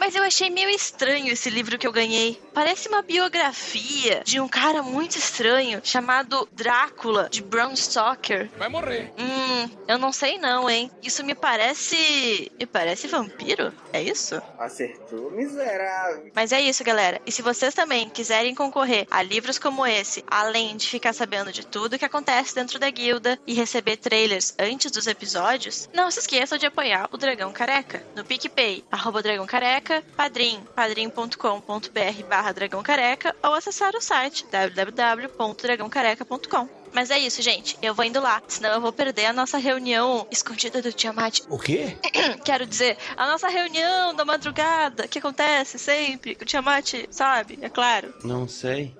Mas 0.00 0.16
eu 0.16 0.22
achei 0.22 0.48
meio 0.48 0.70
estranho 0.70 1.30
esse 1.30 1.50
livro 1.50 1.76
que 1.76 1.86
eu 1.86 1.92
ganhei. 1.92 2.40
Parece 2.54 2.88
uma 2.88 3.02
biografia 3.02 4.22
de 4.24 4.40
um 4.40 4.48
cara 4.48 4.82
muito 4.82 5.18
estranho 5.18 5.78
chamado 5.84 6.48
Drácula, 6.52 7.28
de 7.30 7.42
Bram 7.42 7.76
Stoker. 7.76 8.50
Vai 8.56 8.70
morrer. 8.70 9.12
Hum, 9.18 9.68
eu 9.86 9.98
não 9.98 10.10
sei 10.10 10.38
não, 10.38 10.70
hein? 10.70 10.90
Isso 11.02 11.22
me 11.22 11.34
parece. 11.34 12.50
Me 12.58 12.64
parece 12.64 13.08
vampiro? 13.08 13.74
É 13.92 14.02
isso? 14.02 14.40
Acertou, 14.58 15.30
miserável. 15.32 16.30
Mas 16.34 16.50
é 16.50 16.62
isso, 16.62 16.82
galera. 16.82 17.20
E 17.26 17.30
se 17.30 17.42
vocês 17.42 17.74
também 17.74 18.08
quiserem 18.08 18.54
concorrer 18.54 19.06
a 19.10 19.22
livros 19.22 19.58
como 19.58 19.86
esse, 19.86 20.24
além 20.26 20.78
de 20.78 20.88
ficar 20.88 21.12
sabendo 21.12 21.52
de 21.52 21.66
tudo 21.66 21.98
que 21.98 22.06
acontece 22.06 22.54
dentro 22.54 22.78
da 22.78 22.88
guilda 22.88 23.38
e 23.46 23.52
receber 23.52 23.98
trailers 23.98 24.54
antes 24.58 24.90
dos 24.90 25.06
episódios, 25.06 25.90
não 25.92 26.10
se 26.10 26.20
esqueçam 26.20 26.56
de 26.56 26.64
apoiar 26.64 27.06
o 27.12 27.18
Dragão 27.18 27.52
Careca 27.52 28.02
no 28.16 28.24
PicPay, 28.24 28.82
arroba 28.90 29.22
Dragão 29.22 29.46
Careca, 29.46 29.89
Padrim, 30.16 30.60
padrim.com.br 30.74 32.24
barra 32.28 32.52
Dragão 32.52 32.82
Careca 32.82 33.34
ou 33.42 33.54
acessar 33.54 33.94
o 33.96 34.00
site 34.00 34.46
www.dragãocareca.com. 34.50 36.80
Mas 36.92 37.10
é 37.10 37.18
isso, 37.18 37.42
gente. 37.42 37.76
Eu 37.80 37.94
vou 37.94 38.04
indo 38.04 38.20
lá, 38.20 38.42
senão 38.48 38.70
eu 38.70 38.80
vou 38.80 38.92
perder 38.92 39.26
a 39.26 39.32
nossa 39.32 39.58
reunião 39.58 40.26
escondida 40.30 40.82
do 40.82 40.92
Tiamat. 40.92 41.40
O 41.48 41.58
quê? 41.58 41.96
Quero 42.44 42.66
dizer, 42.66 42.96
a 43.16 43.26
nossa 43.26 43.48
reunião 43.48 44.14
da 44.14 44.24
madrugada, 44.24 45.06
que 45.06 45.18
acontece 45.18 45.78
sempre, 45.78 46.34
que 46.34 46.42
o 46.42 46.46
Tiamat 46.46 47.06
sabe, 47.10 47.58
é 47.62 47.68
claro. 47.68 48.12
Não 48.24 48.48
sei. 48.48 48.96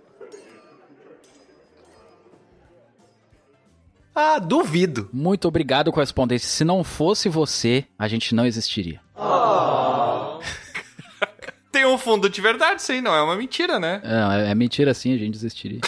Ah, 4.14 4.38
duvido. 4.38 5.08
Muito 5.12 5.48
obrigado, 5.48 5.92
correspondente. 5.92 6.44
Se 6.44 6.64
não 6.64 6.84
fosse 6.84 7.28
você, 7.28 7.84
a 7.98 8.08
gente 8.08 8.34
não 8.34 8.44
existiria. 8.44 9.00
Um 9.16 9.79
fundo 12.00 12.28
de 12.28 12.40
verdade, 12.40 12.80
isso 12.82 12.90
aí 12.92 13.00
não 13.00 13.14
é 13.14 13.22
uma 13.22 13.36
mentira, 13.36 13.78
né? 13.78 14.00
É, 14.02 14.50
é 14.50 14.54
mentira 14.54 14.92
sim, 14.94 15.14
a 15.14 15.18
gente 15.18 15.32
desistiria. 15.32 15.80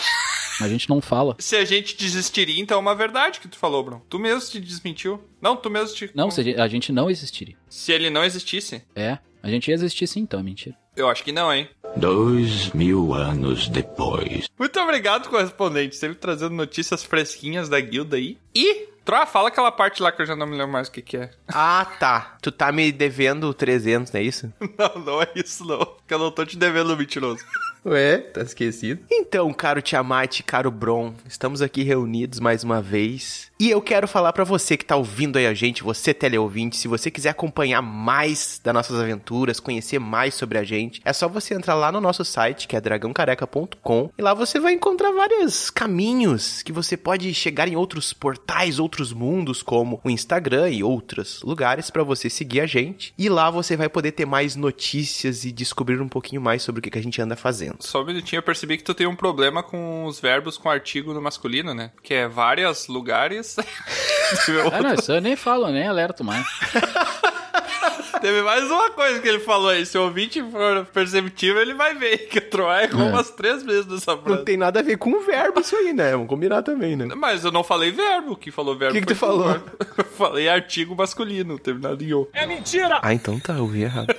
A 0.60 0.68
gente 0.68 0.88
não 0.88 1.00
fala. 1.00 1.34
Se 1.38 1.56
a 1.56 1.64
gente 1.64 1.96
desistiria, 1.96 2.60
então 2.60 2.76
é 2.76 2.80
uma 2.80 2.94
verdade 2.94 3.40
que 3.40 3.48
tu 3.48 3.56
falou, 3.56 3.82
Bruno. 3.82 4.02
Tu 4.08 4.18
mesmo 4.18 4.50
te 4.50 4.60
desmentiu. 4.60 5.20
Não, 5.40 5.56
tu 5.56 5.68
mesmo 5.70 5.96
te. 5.96 6.10
Não, 6.14 6.30
se 6.30 6.54
a 6.54 6.68
gente 6.68 6.92
não 6.92 7.10
existiria. 7.10 7.56
Se 7.68 7.90
ele 7.90 8.10
não 8.10 8.22
existisse, 8.22 8.84
É, 8.94 9.18
a 9.42 9.48
gente 9.48 9.68
ia 9.68 9.74
existir 9.74 10.06
sim, 10.06 10.20
então, 10.20 10.38
é 10.38 10.42
mentira. 10.42 10.76
eu 10.94 11.08
acho 11.08 11.24
que 11.24 11.32
não, 11.32 11.52
hein? 11.52 11.68
Dois 11.96 12.70
mil 12.72 13.14
anos 13.14 13.68
depois. 13.68 14.48
Muito 14.58 14.80
obrigado, 14.80 15.28
correspondente. 15.28 15.94
Sempre 15.96 16.16
trazendo 16.18 16.54
notícias 16.54 17.04
fresquinhas 17.04 17.68
da 17.68 17.78
guilda 17.80 18.16
aí. 18.16 18.38
E, 18.54 18.88
Troa, 19.04 19.26
fala 19.26 19.48
aquela 19.48 19.70
parte 19.70 20.02
lá 20.02 20.10
que 20.10 20.22
eu 20.22 20.26
já 20.26 20.34
não 20.34 20.46
me 20.46 20.56
lembro 20.56 20.72
mais 20.72 20.88
o 20.88 20.92
que, 20.92 21.02
que 21.02 21.16
é. 21.16 21.30
Ah, 21.48 21.86
tá. 22.00 22.36
Tu 22.40 22.50
tá 22.50 22.72
me 22.72 22.90
devendo 22.90 23.52
300, 23.52 24.12
não 24.12 24.20
é 24.20 24.24
isso? 24.24 24.52
Não, 24.78 25.04
não 25.04 25.22
é 25.22 25.28
isso, 25.34 25.64
não. 25.66 25.78
Porque 25.84 26.14
eu 26.14 26.18
não 26.18 26.30
tô 26.30 26.44
te 26.46 26.56
devendo, 26.56 26.96
mentiroso. 26.96 27.44
Ué, 27.84 28.18
tá 28.18 28.42
esquecido? 28.42 29.04
Então, 29.10 29.52
caro 29.52 29.82
Tiamat, 29.82 30.40
caro 30.42 30.70
Bron, 30.70 31.14
estamos 31.28 31.60
aqui 31.60 31.82
reunidos 31.82 32.38
mais 32.38 32.62
uma 32.62 32.80
vez. 32.80 33.50
E 33.62 33.70
eu 33.70 33.80
quero 33.80 34.08
falar 34.08 34.32
pra 34.32 34.42
você 34.42 34.76
que 34.76 34.84
tá 34.84 34.96
ouvindo 34.96 35.38
aí 35.38 35.46
a 35.46 35.54
gente, 35.54 35.84
você 35.84 36.12
teleouvinte, 36.12 36.76
se 36.76 36.88
você 36.88 37.12
quiser 37.12 37.28
acompanhar 37.28 37.80
mais 37.80 38.60
das 38.60 38.74
nossas 38.74 38.98
aventuras, 38.98 39.60
conhecer 39.60 40.00
mais 40.00 40.34
sobre 40.34 40.58
a 40.58 40.64
gente, 40.64 41.00
é 41.04 41.12
só 41.12 41.28
você 41.28 41.54
entrar 41.54 41.76
lá 41.76 41.92
no 41.92 42.00
nosso 42.00 42.24
site, 42.24 42.66
que 42.66 42.74
é 42.74 42.80
dragãocareca.com, 42.80 44.10
e 44.18 44.20
lá 44.20 44.34
você 44.34 44.58
vai 44.58 44.72
encontrar 44.72 45.12
vários 45.12 45.70
caminhos 45.70 46.60
que 46.64 46.72
você 46.72 46.96
pode 46.96 47.32
chegar 47.34 47.68
em 47.68 47.76
outros 47.76 48.12
portais, 48.12 48.80
outros 48.80 49.12
mundos, 49.12 49.62
como 49.62 50.00
o 50.02 50.10
Instagram 50.10 50.68
e 50.68 50.82
outros 50.82 51.40
lugares 51.44 51.88
pra 51.88 52.02
você 52.02 52.28
seguir 52.28 52.62
a 52.62 52.66
gente. 52.66 53.14
E 53.16 53.28
lá 53.28 53.48
você 53.48 53.76
vai 53.76 53.88
poder 53.88 54.10
ter 54.10 54.26
mais 54.26 54.56
notícias 54.56 55.44
e 55.44 55.52
descobrir 55.52 56.00
um 56.00 56.08
pouquinho 56.08 56.42
mais 56.42 56.64
sobre 56.64 56.80
o 56.80 56.82
que 56.82 56.98
a 56.98 57.02
gente 57.02 57.22
anda 57.22 57.36
fazendo. 57.36 57.76
Só 57.78 58.02
um 58.02 58.06
minutinho, 58.06 58.40
eu 58.40 58.42
percebi 58.42 58.76
que 58.76 58.82
tu 58.82 58.92
tem 58.92 59.06
um 59.06 59.14
problema 59.14 59.62
com 59.62 60.04
os 60.04 60.18
verbos 60.18 60.58
com 60.58 60.68
artigo 60.68 61.14
no 61.14 61.22
masculino, 61.22 61.72
né? 61.72 61.92
Que 62.02 62.14
é 62.14 62.26
várias 62.26 62.88
lugares. 62.88 63.51
Ah, 64.72 64.80
não, 64.82 64.94
isso 64.94 65.12
eu 65.12 65.20
nem 65.20 65.36
falo, 65.36 65.68
nem 65.70 65.86
alerto 65.86 66.24
mais. 66.24 66.44
Teve 68.20 68.42
mais 68.42 68.70
uma 68.70 68.90
coisa 68.90 69.18
que 69.20 69.26
ele 69.28 69.40
falou 69.40 69.68
aí. 69.70 69.84
Se 69.84 69.98
o 69.98 70.02
ouvinte 70.04 70.40
for 70.50 70.84
perceptivo, 70.92 71.58
ele 71.58 71.74
vai 71.74 71.94
ver 71.94 72.18
que 72.28 72.38
o 72.38 72.40
Troy 72.42 72.84
errou 72.84 73.06
É. 73.06 73.10
umas 73.10 73.30
três 73.30 73.64
vezes 73.64 73.86
nessa 73.86 74.14
Não 74.14 74.22
frase. 74.22 74.44
tem 74.44 74.56
nada 74.56 74.78
a 74.78 74.82
ver 74.82 74.96
com 74.96 75.10
o 75.12 75.20
verbo 75.22 75.58
isso 75.60 75.74
aí, 75.74 75.92
né? 75.92 76.12
Vamos 76.12 76.28
combinar 76.28 76.62
também, 76.62 76.94
né? 76.94 77.06
Mas 77.16 77.44
eu 77.44 77.50
não 77.50 77.64
falei 77.64 77.90
verbo. 77.90 78.36
Quem 78.36 78.52
falou 78.52 78.76
verbo 78.78 78.94
Que 78.94 79.00
que 79.04 79.14
foi 79.14 79.16
tu 79.16 79.18
falou? 79.20 79.48
verbo. 79.48 79.70
Eu 79.98 80.04
falei 80.04 80.48
artigo 80.48 80.94
masculino, 80.94 81.58
terminado 81.58 82.04
em 82.04 82.12
O. 82.14 82.28
É 82.32 82.46
mentira! 82.46 83.00
Ah, 83.02 83.12
então 83.12 83.40
tá, 83.40 83.54
eu 83.54 83.62
ouvi 83.62 83.82
errado. 83.82 84.14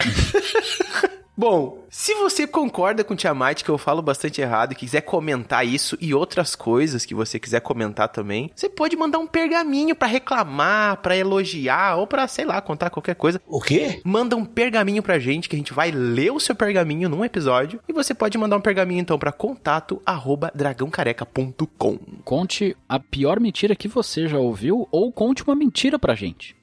Bom, 1.38 1.84
se 1.90 2.14
você 2.14 2.46
concorda 2.46 3.04
com 3.04 3.12
o 3.12 3.16
Tiamat 3.16 3.62
que 3.62 3.68
eu 3.68 3.76
falo 3.76 4.00
bastante 4.00 4.40
errado 4.40 4.72
e 4.72 4.74
quiser 4.74 5.02
comentar 5.02 5.66
isso 5.66 5.94
e 6.00 6.14
outras 6.14 6.54
coisas 6.54 7.04
que 7.04 7.14
você 7.14 7.38
quiser 7.38 7.60
comentar 7.60 8.08
também, 8.08 8.50
você 8.56 8.70
pode 8.70 8.96
mandar 8.96 9.18
um 9.18 9.26
pergaminho 9.26 9.94
pra 9.94 10.08
reclamar, 10.08 10.96
pra 11.02 11.14
elogiar 11.14 11.96
ou 11.96 12.06
pra, 12.06 12.26
sei 12.26 12.46
lá, 12.46 12.62
contar 12.62 12.88
qualquer 12.88 13.16
coisa. 13.16 13.38
O 13.46 13.60
quê? 13.60 14.00
Manda 14.02 14.34
um 14.34 14.46
pergaminho 14.46 15.02
pra 15.02 15.18
gente 15.18 15.46
que 15.46 15.54
a 15.54 15.58
gente 15.58 15.74
vai 15.74 15.90
ler 15.90 16.32
o 16.32 16.40
seu 16.40 16.54
pergaminho 16.54 17.06
num 17.06 17.22
episódio 17.22 17.80
e 17.86 17.92
você 17.92 18.14
pode 18.14 18.38
mandar 18.38 18.56
um 18.56 18.62
pergaminho 18.62 19.02
então 19.02 19.18
pra 19.18 19.30
contato 19.30 20.00
arroba 20.06 20.50
dragãocareca.com. 20.54 21.98
Conte 22.24 22.74
a 22.88 22.98
pior 22.98 23.38
mentira 23.40 23.76
que 23.76 23.88
você 23.88 24.26
já 24.26 24.38
ouviu 24.38 24.88
ou 24.90 25.12
conte 25.12 25.44
uma 25.44 25.54
mentira 25.54 25.98
pra 25.98 26.14
gente. 26.14 26.56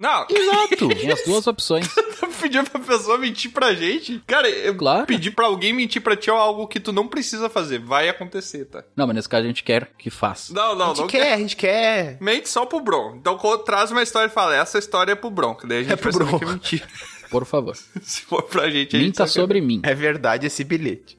Não, 0.00 0.26
Exato! 0.28 0.88
Tem 0.88 1.10
as 1.10 1.22
duas 1.22 1.46
opções. 1.46 1.86
pedir 2.44 2.68
pra 2.70 2.80
pessoa 2.80 3.18
mentir 3.18 3.50
pra 3.50 3.74
gente. 3.74 4.22
Cara, 4.26 4.48
eu 4.48 4.74
Claro. 4.76 5.06
pedir 5.06 5.30
pra 5.32 5.46
alguém 5.46 5.72
mentir 5.72 6.00
pra 6.02 6.16
ti 6.16 6.30
é 6.30 6.32
algo 6.32 6.66
que 6.68 6.78
tu 6.80 6.92
não 6.92 7.08
precisa 7.08 7.48
fazer. 7.50 7.78
Vai 7.78 8.08
acontecer, 8.08 8.66
tá? 8.66 8.84
Não, 8.96 9.06
mas 9.06 9.16
nesse 9.16 9.28
caso 9.28 9.44
a 9.44 9.46
gente 9.48 9.62
quer 9.64 9.90
que 9.98 10.10
faça. 10.10 10.52
Não, 10.52 10.72
A 10.72 10.74
não, 10.76 10.86
gente 10.88 10.98
não 11.00 11.06
quer, 11.08 11.32
a 11.32 11.38
gente 11.38 11.56
quer. 11.56 12.18
Mente 12.20 12.48
só 12.48 12.64
pro 12.66 12.80
Bron. 12.80 13.16
Então 13.16 13.38
traz 13.64 13.90
uma 13.90 14.02
história 14.02 14.28
e 14.28 14.32
fala, 14.32 14.54
essa 14.56 14.78
história 14.78 15.12
é 15.12 15.14
pro 15.16 15.30
Bron. 15.30 15.54
Que 15.54 15.66
daí 15.66 15.78
a 15.78 15.82
gente 15.82 15.92
É 15.92 15.96
pro 15.96 16.12
vai 16.12 16.12
saber 16.12 16.30
Bron. 16.30 16.38
que 16.38 16.44
é 16.44 16.48
mentira. 16.48 16.88
Por 17.30 17.44
favor. 17.44 17.74
Se 18.02 18.20
for 18.22 18.42
pra 18.42 18.70
gente, 18.70 18.94
a 18.96 18.98
gente 18.98 19.06
Minta 19.08 19.26
só 19.26 19.34
quer- 19.34 19.40
sobre 19.40 19.60
mim. 19.60 19.80
É 19.82 19.94
verdade 19.94 20.46
esse 20.46 20.62
bilhete. 20.62 21.18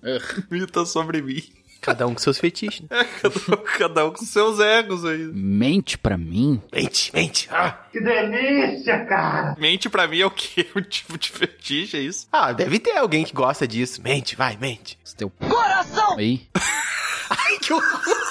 Minta 0.49 0.85
sobre 0.85 1.21
mim. 1.21 1.43
Cada 1.85 2.07
um 2.07 2.13
com 2.13 2.19
seus 2.19 2.37
fetiches. 2.39 2.81
né? 2.89 3.03
Cada, 3.21 3.39
um- 3.39 3.63
cada 3.77 4.05
um 4.07 4.11
com 4.11 4.25
seus 4.25 4.59
egos 4.59 5.05
aí. 5.05 5.19
Mente 5.33 5.97
pra 5.97 6.17
mim? 6.17 6.61
Mente, 6.73 7.11
mente. 7.13 7.47
Ah. 7.51 7.71
Que 7.91 8.01
delícia, 8.01 9.05
cara. 9.05 9.55
Mente 9.59 9.89
pra 9.89 10.07
mim 10.07 10.19
é 10.19 10.25
o 10.25 10.31
quê? 10.31 10.67
Um 10.75 10.81
tipo 10.81 11.17
de 11.17 11.29
fetiche, 11.29 11.97
é 11.97 12.01
isso? 12.01 12.27
ah, 12.31 12.51
deve 12.51 12.79
ter 12.79 12.97
alguém 12.97 13.23
que 13.23 13.33
gosta 13.33 13.67
disso. 13.67 14.01
Mente, 14.01 14.35
vai, 14.35 14.57
mente. 14.57 14.97
Esse 15.05 15.15
teu 15.15 15.29
coração 15.29 16.17
aí. 16.17 16.47
Ai, 17.29 17.57
que 17.59 17.73
horror. 17.73 17.85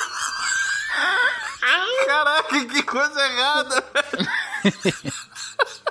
Caraca, 2.07 2.65
que 2.67 2.83
coisa 2.83 3.21
errada. 3.27 3.85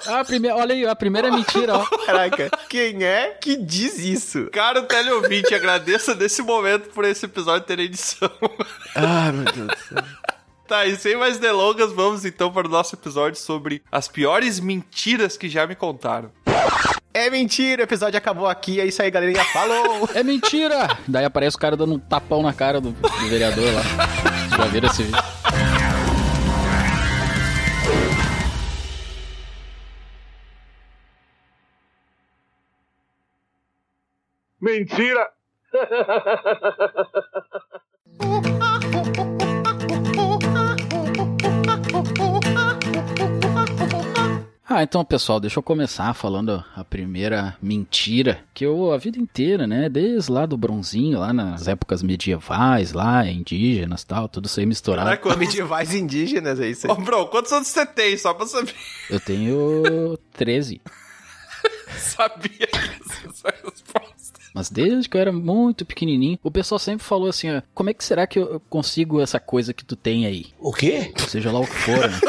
Ah, 0.08 0.20
a 0.20 0.26
primeira, 0.26 0.56
olha 0.58 0.74
aí, 0.74 0.86
a 0.86 0.96
primeira 0.96 1.32
mentira, 1.32 1.78
ó. 1.78 1.86
Caraca, 2.06 2.50
quem 2.70 3.04
é 3.04 3.38
que 3.40 3.56
diz 3.56 4.00
isso? 4.00 4.50
Cara, 4.52 4.82
o 4.82 4.84
teleouvinte, 4.84 5.54
agradeça 5.54 6.14
nesse 6.16 6.42
momento 6.42 6.90
por 6.90 7.06
esse 7.06 7.26
episódio 7.26 7.66
ter 7.66 7.80
edição. 7.80 8.32
Ah, 8.96 9.32
meu 9.32 9.46
Deus 9.52 9.68
do 9.68 9.78
céu. 9.78 10.04
Tá, 10.68 10.86
e 10.86 10.96
sem 10.96 11.18
mais 11.18 11.38
delongas, 11.38 11.92
vamos 11.92 12.26
então 12.26 12.52
para 12.52 12.68
o 12.68 12.72
nosso 12.72 12.96
episódio 12.96 13.40
sobre 13.40 13.82
as 13.92 14.08
piores 14.08 14.60
mentiras 14.60 15.36
que 15.38 15.50
já 15.50 15.68
me 15.68 15.76
contaram. 15.76 16.32
É 17.14 17.30
mentira, 17.30 17.84
o 17.84 17.86
episódio 17.86 18.18
acabou 18.18 18.48
aqui. 18.48 18.80
É 18.80 18.86
isso 18.86 19.02
aí, 19.02 19.12
galerinha. 19.12 19.44
Falou! 19.46 20.10
É 20.16 20.24
mentira! 20.24 20.98
Daí 21.08 21.26
aparece 21.26 21.56
o 21.56 21.60
cara 21.60 21.78
dando 21.78 21.94
um 21.96 22.00
tapão 22.00 22.42
na 22.42 22.54
cara 22.54 22.82
do, 22.82 22.92
do 22.92 23.30
vereador 23.30 23.66
lá. 23.74 24.58
Já 24.58 24.66
viram 24.66 24.90
esse 24.90 25.04
vídeo? 25.04 25.20
Mentira. 34.64 35.30
Ah, 44.66 44.82
então, 44.82 45.04
pessoal, 45.04 45.42
deixa 45.42 45.60
eu 45.60 45.64
começar 45.64 46.14
falando 46.14 46.64
a 46.74 46.84
primeira 46.86 47.58
mentira 47.62 48.46
que 48.54 48.66
eu 48.66 48.94
a 48.94 48.98
vida 48.98 49.20
inteira, 49.20 49.68
né, 49.68 49.90
desde 49.90 50.32
lá 50.32 50.46
do 50.46 50.56
bronzinho, 50.56 51.20
lá 51.20 51.34
nas 51.34 51.68
épocas 51.68 52.02
medievais, 52.02 52.94
lá 52.94 53.28
indígenas 53.28 54.04
e 54.04 54.08
tal, 54.08 54.30
tudo 54.30 54.46
isso 54.46 54.62
aí 54.62 54.66
misturado. 54.66 55.08
Caraca, 55.08 55.24
quantos... 55.24 55.40
Medievais 55.40 55.94
indígenas, 55.94 56.62
é 56.62 56.70
isso 56.70 56.88
Ô, 56.88 56.94
aí. 56.94 57.04
bro, 57.04 57.28
quantos 57.28 57.52
anos 57.52 57.68
você 57.68 57.86
tem? 57.86 58.18
Só 58.18 58.34
pra 58.34 58.48
saber. 58.48 58.74
Eu 59.10 59.20
tenho 59.20 60.18
13. 60.32 60.82
Sabia 62.00 62.68
que 62.68 63.30
essa 63.30 63.50
é 63.50 63.70
resposta. 63.70 64.13
Mas 64.54 64.70
desde 64.70 65.10
que 65.10 65.18
eu 65.18 65.22
era 65.22 65.32
muito 65.32 65.86
pequenininho, 65.86 66.38
o 66.44 66.52
pessoal 66.52 66.78
sempre 66.78 67.04
falou 67.06 67.30
assim, 67.30 67.52
ó, 67.56 67.62
como 67.74 67.90
é 67.90 67.94
que 67.94 68.04
será 68.04 68.28
que 68.28 68.38
eu 68.40 68.62
consigo 68.70 69.20
essa 69.20 69.40
coisa 69.40 69.74
que 69.74 69.84
tu 69.84 69.96
tem 69.96 70.26
aí? 70.26 70.48
O 70.60 70.72
quê? 70.72 71.12
Seja 71.28 71.52
lá 71.52 71.60
o 71.60 71.66
que 71.66 71.74
for, 71.74 71.98
né? 72.10 72.20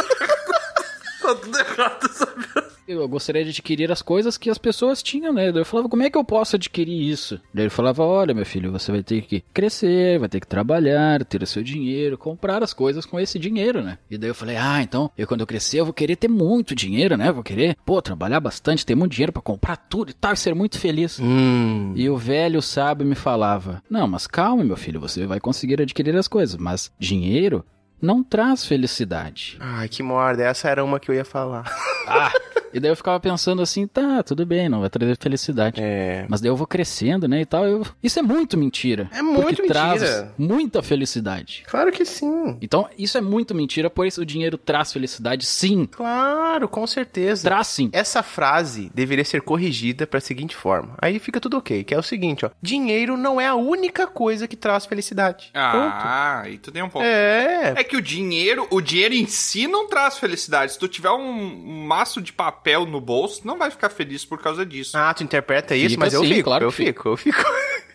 Tá 1.21 1.35
tudo 1.37 1.59
errado, 1.59 2.09
sabe? 2.13 2.47
Eu 2.87 3.09
gostaria 3.09 3.45
de 3.45 3.51
adquirir 3.51 3.91
as 3.91 4.03
coisas 4.03 4.37
que 4.37 4.51
as 4.51 4.59
pessoas 4.59 5.03
tinham, 5.03 5.33
né? 5.33 5.51
Daí 5.51 5.61
eu 5.61 5.65
falava, 5.65 5.89
como 5.89 6.03
é 6.03 6.11
que 6.11 6.19
eu 6.19 6.25
posso 6.25 6.57
adquirir 6.57 7.11
isso? 7.11 7.41
Daí 7.53 7.65
ele 7.65 7.71
falava, 7.71 8.05
olha, 8.05 8.35
meu 8.35 8.45
filho, 8.45 8.71
você 8.71 8.93
vai 8.93 9.03
ter 9.03 9.23
que 9.23 9.43
crescer, 9.53 10.19
vai 10.19 10.29
ter 10.29 10.41
que 10.41 10.47
trabalhar, 10.47 11.25
ter 11.25 11.43
o 11.43 11.47
seu 11.47 11.63
dinheiro, 11.63 12.19
comprar 12.19 12.63
as 12.63 12.75
coisas 12.75 13.07
com 13.07 13.19
esse 13.19 13.39
dinheiro, 13.39 13.83
né? 13.83 13.99
E 14.11 14.19
daí 14.19 14.31
eu 14.31 14.35
falei, 14.35 14.57
ah, 14.57 14.83
então, 14.83 15.11
eu 15.17 15.27
quando 15.27 15.41
eu 15.41 15.47
crescer, 15.47 15.81
eu 15.81 15.85
vou 15.87 15.95
querer 15.95 16.17
ter 16.17 16.29
muito 16.29 16.75
dinheiro, 16.75 17.17
né? 17.17 17.33
Vou 17.33 17.43
querer, 17.43 17.77
pô, 17.85 18.01
trabalhar 18.03 18.41
bastante, 18.41 18.85
ter 18.85 18.95
muito 18.95 19.13
dinheiro 19.13 19.33
pra 19.33 19.43
comprar 19.43 19.77
tudo 19.77 20.11
e 20.11 20.15
tal, 20.15 20.35
e 20.35 20.37
ser 20.37 20.55
muito 20.55 20.79
feliz. 20.79 21.19
Hum. 21.21 21.93
E 21.97 22.09
o 22.11 22.17
velho 22.17 22.61
sábio 22.61 23.07
me 23.07 23.15
falava: 23.15 23.83
Não, 23.89 24.07
mas 24.07 24.27
calma, 24.27 24.65
meu 24.65 24.77
filho, 24.77 25.01
você 25.01 25.27
vai 25.27 25.41
conseguir 25.41 25.81
adquirir 25.81 26.17
as 26.17 26.29
coisas, 26.29 26.57
mas 26.57 26.93
dinheiro 26.99 27.65
não 28.01 28.23
traz 28.23 28.65
felicidade. 28.67 29.57
Ai, 29.61 29.89
que 29.89 30.03
morda. 30.03 30.43
Essa 30.45 30.69
era 30.69 30.85
uma 30.85 31.01
que 31.01 31.11
eu 31.11 31.15
ia 31.15 31.25
falar. 31.25 31.65
Ah! 32.07 32.31
e 32.71 32.79
daí 32.79 32.91
eu 32.91 32.97
ficava 32.97 33.19
pensando 33.19 33.63
assim: 33.63 33.87
tá, 33.87 34.23
tudo 34.23 34.45
bem, 34.45 34.69
não 34.69 34.81
vai 34.81 34.91
trazer 34.91 35.17
felicidade. 35.19 35.81
É. 35.83 36.27
Mas 36.29 36.43
daí 36.43 36.51
eu 36.51 36.57
vou 36.57 36.67
crescendo, 36.67 37.27
né, 37.27 37.41
e 37.41 37.47
tal. 37.47 37.65
eu- 37.65 37.87
Isso 38.03 38.19
é 38.19 38.23
muito 38.23 38.59
mentira. 38.59 39.09
É 39.11 39.23
muito 39.23 39.41
porque 39.41 39.63
mentira. 39.63 39.97
traz 39.97 40.27
muita 40.37 40.83
felicidade. 40.83 41.65
Claro 41.67 41.91
que 41.91 42.05
sim. 42.05 42.59
Então, 42.61 42.87
isso 42.99 43.17
é 43.17 43.23
muito 43.23 43.55
mentira, 43.55 43.89
pois 43.89 44.19
o 44.19 44.27
dinheiro 44.27 44.59
traz 44.59 44.93
felicidade, 44.93 45.47
sim. 45.47 45.87
Claro, 45.87 46.69
com 46.69 46.87
certeza. 46.87 47.45
Traz 47.45 47.69
sim. 47.69 47.89
Essa 47.91 48.23
frase 48.23 48.91
deveria 48.95 49.25
ser 49.25 49.41
corrigida 49.41 50.07
pra 50.07 50.21
seguinte 50.21 50.55
forma. 50.55 50.95
Aí 51.01 51.19
fica 51.19 51.41
tudo 51.41 51.57
ok, 51.57 51.85
que 51.85 51.95
é 51.95 51.99
o 51.99 52.03
seguinte, 52.03 52.45
ó. 52.45 52.51
Dinheiro 52.61 53.17
não 53.17 53.41
é 53.41 53.47
a 53.47 53.55
única 53.55 54.07
coisa 54.07 54.47
que 54.47 54.57
traz 54.57 54.85
felicidade. 54.85 55.51
Ah, 55.55 56.43
aí 56.45 56.59
tu 56.59 56.71
tem 56.71 56.83
um 56.83 56.91
Ponto. 56.91 57.03
ponto. 57.03 57.07
É. 57.07 57.73
É 57.77 57.83
que 57.83 57.94
o 57.97 58.03
dinheiro, 58.03 58.67
o 58.71 58.81
dinheiro 58.81 59.15
em 59.15 59.27
si 59.27 59.67
não 59.67 59.89
traz 59.89 60.19
felicidade. 60.19 60.73
Se 60.73 60.79
tu 60.79 60.89
tiver 60.89 61.11
um, 61.11 61.87
maço 61.87 62.21
de 62.21 62.33
papel 62.33 62.87
no 62.87 63.01
bolso, 63.01 63.47
não 63.47 63.59
vai 63.59 63.71
ficar 63.71 63.91
feliz 63.91 64.25
por 64.25 64.41
causa 64.41 64.65
disso. 64.65 64.97
Ah, 64.97 65.13
tu 65.15 65.23
interpreta 65.23 65.75
isso, 65.75 65.91
Fica 65.91 66.01
mas 66.01 66.15
eu 66.15 66.23
sim, 66.23 66.35
fico, 66.35 66.45
claro 66.45 66.65
eu 66.65 66.71
que 66.71 66.77
fico, 66.77 67.09
eu 67.09 67.17
fico. 67.17 67.45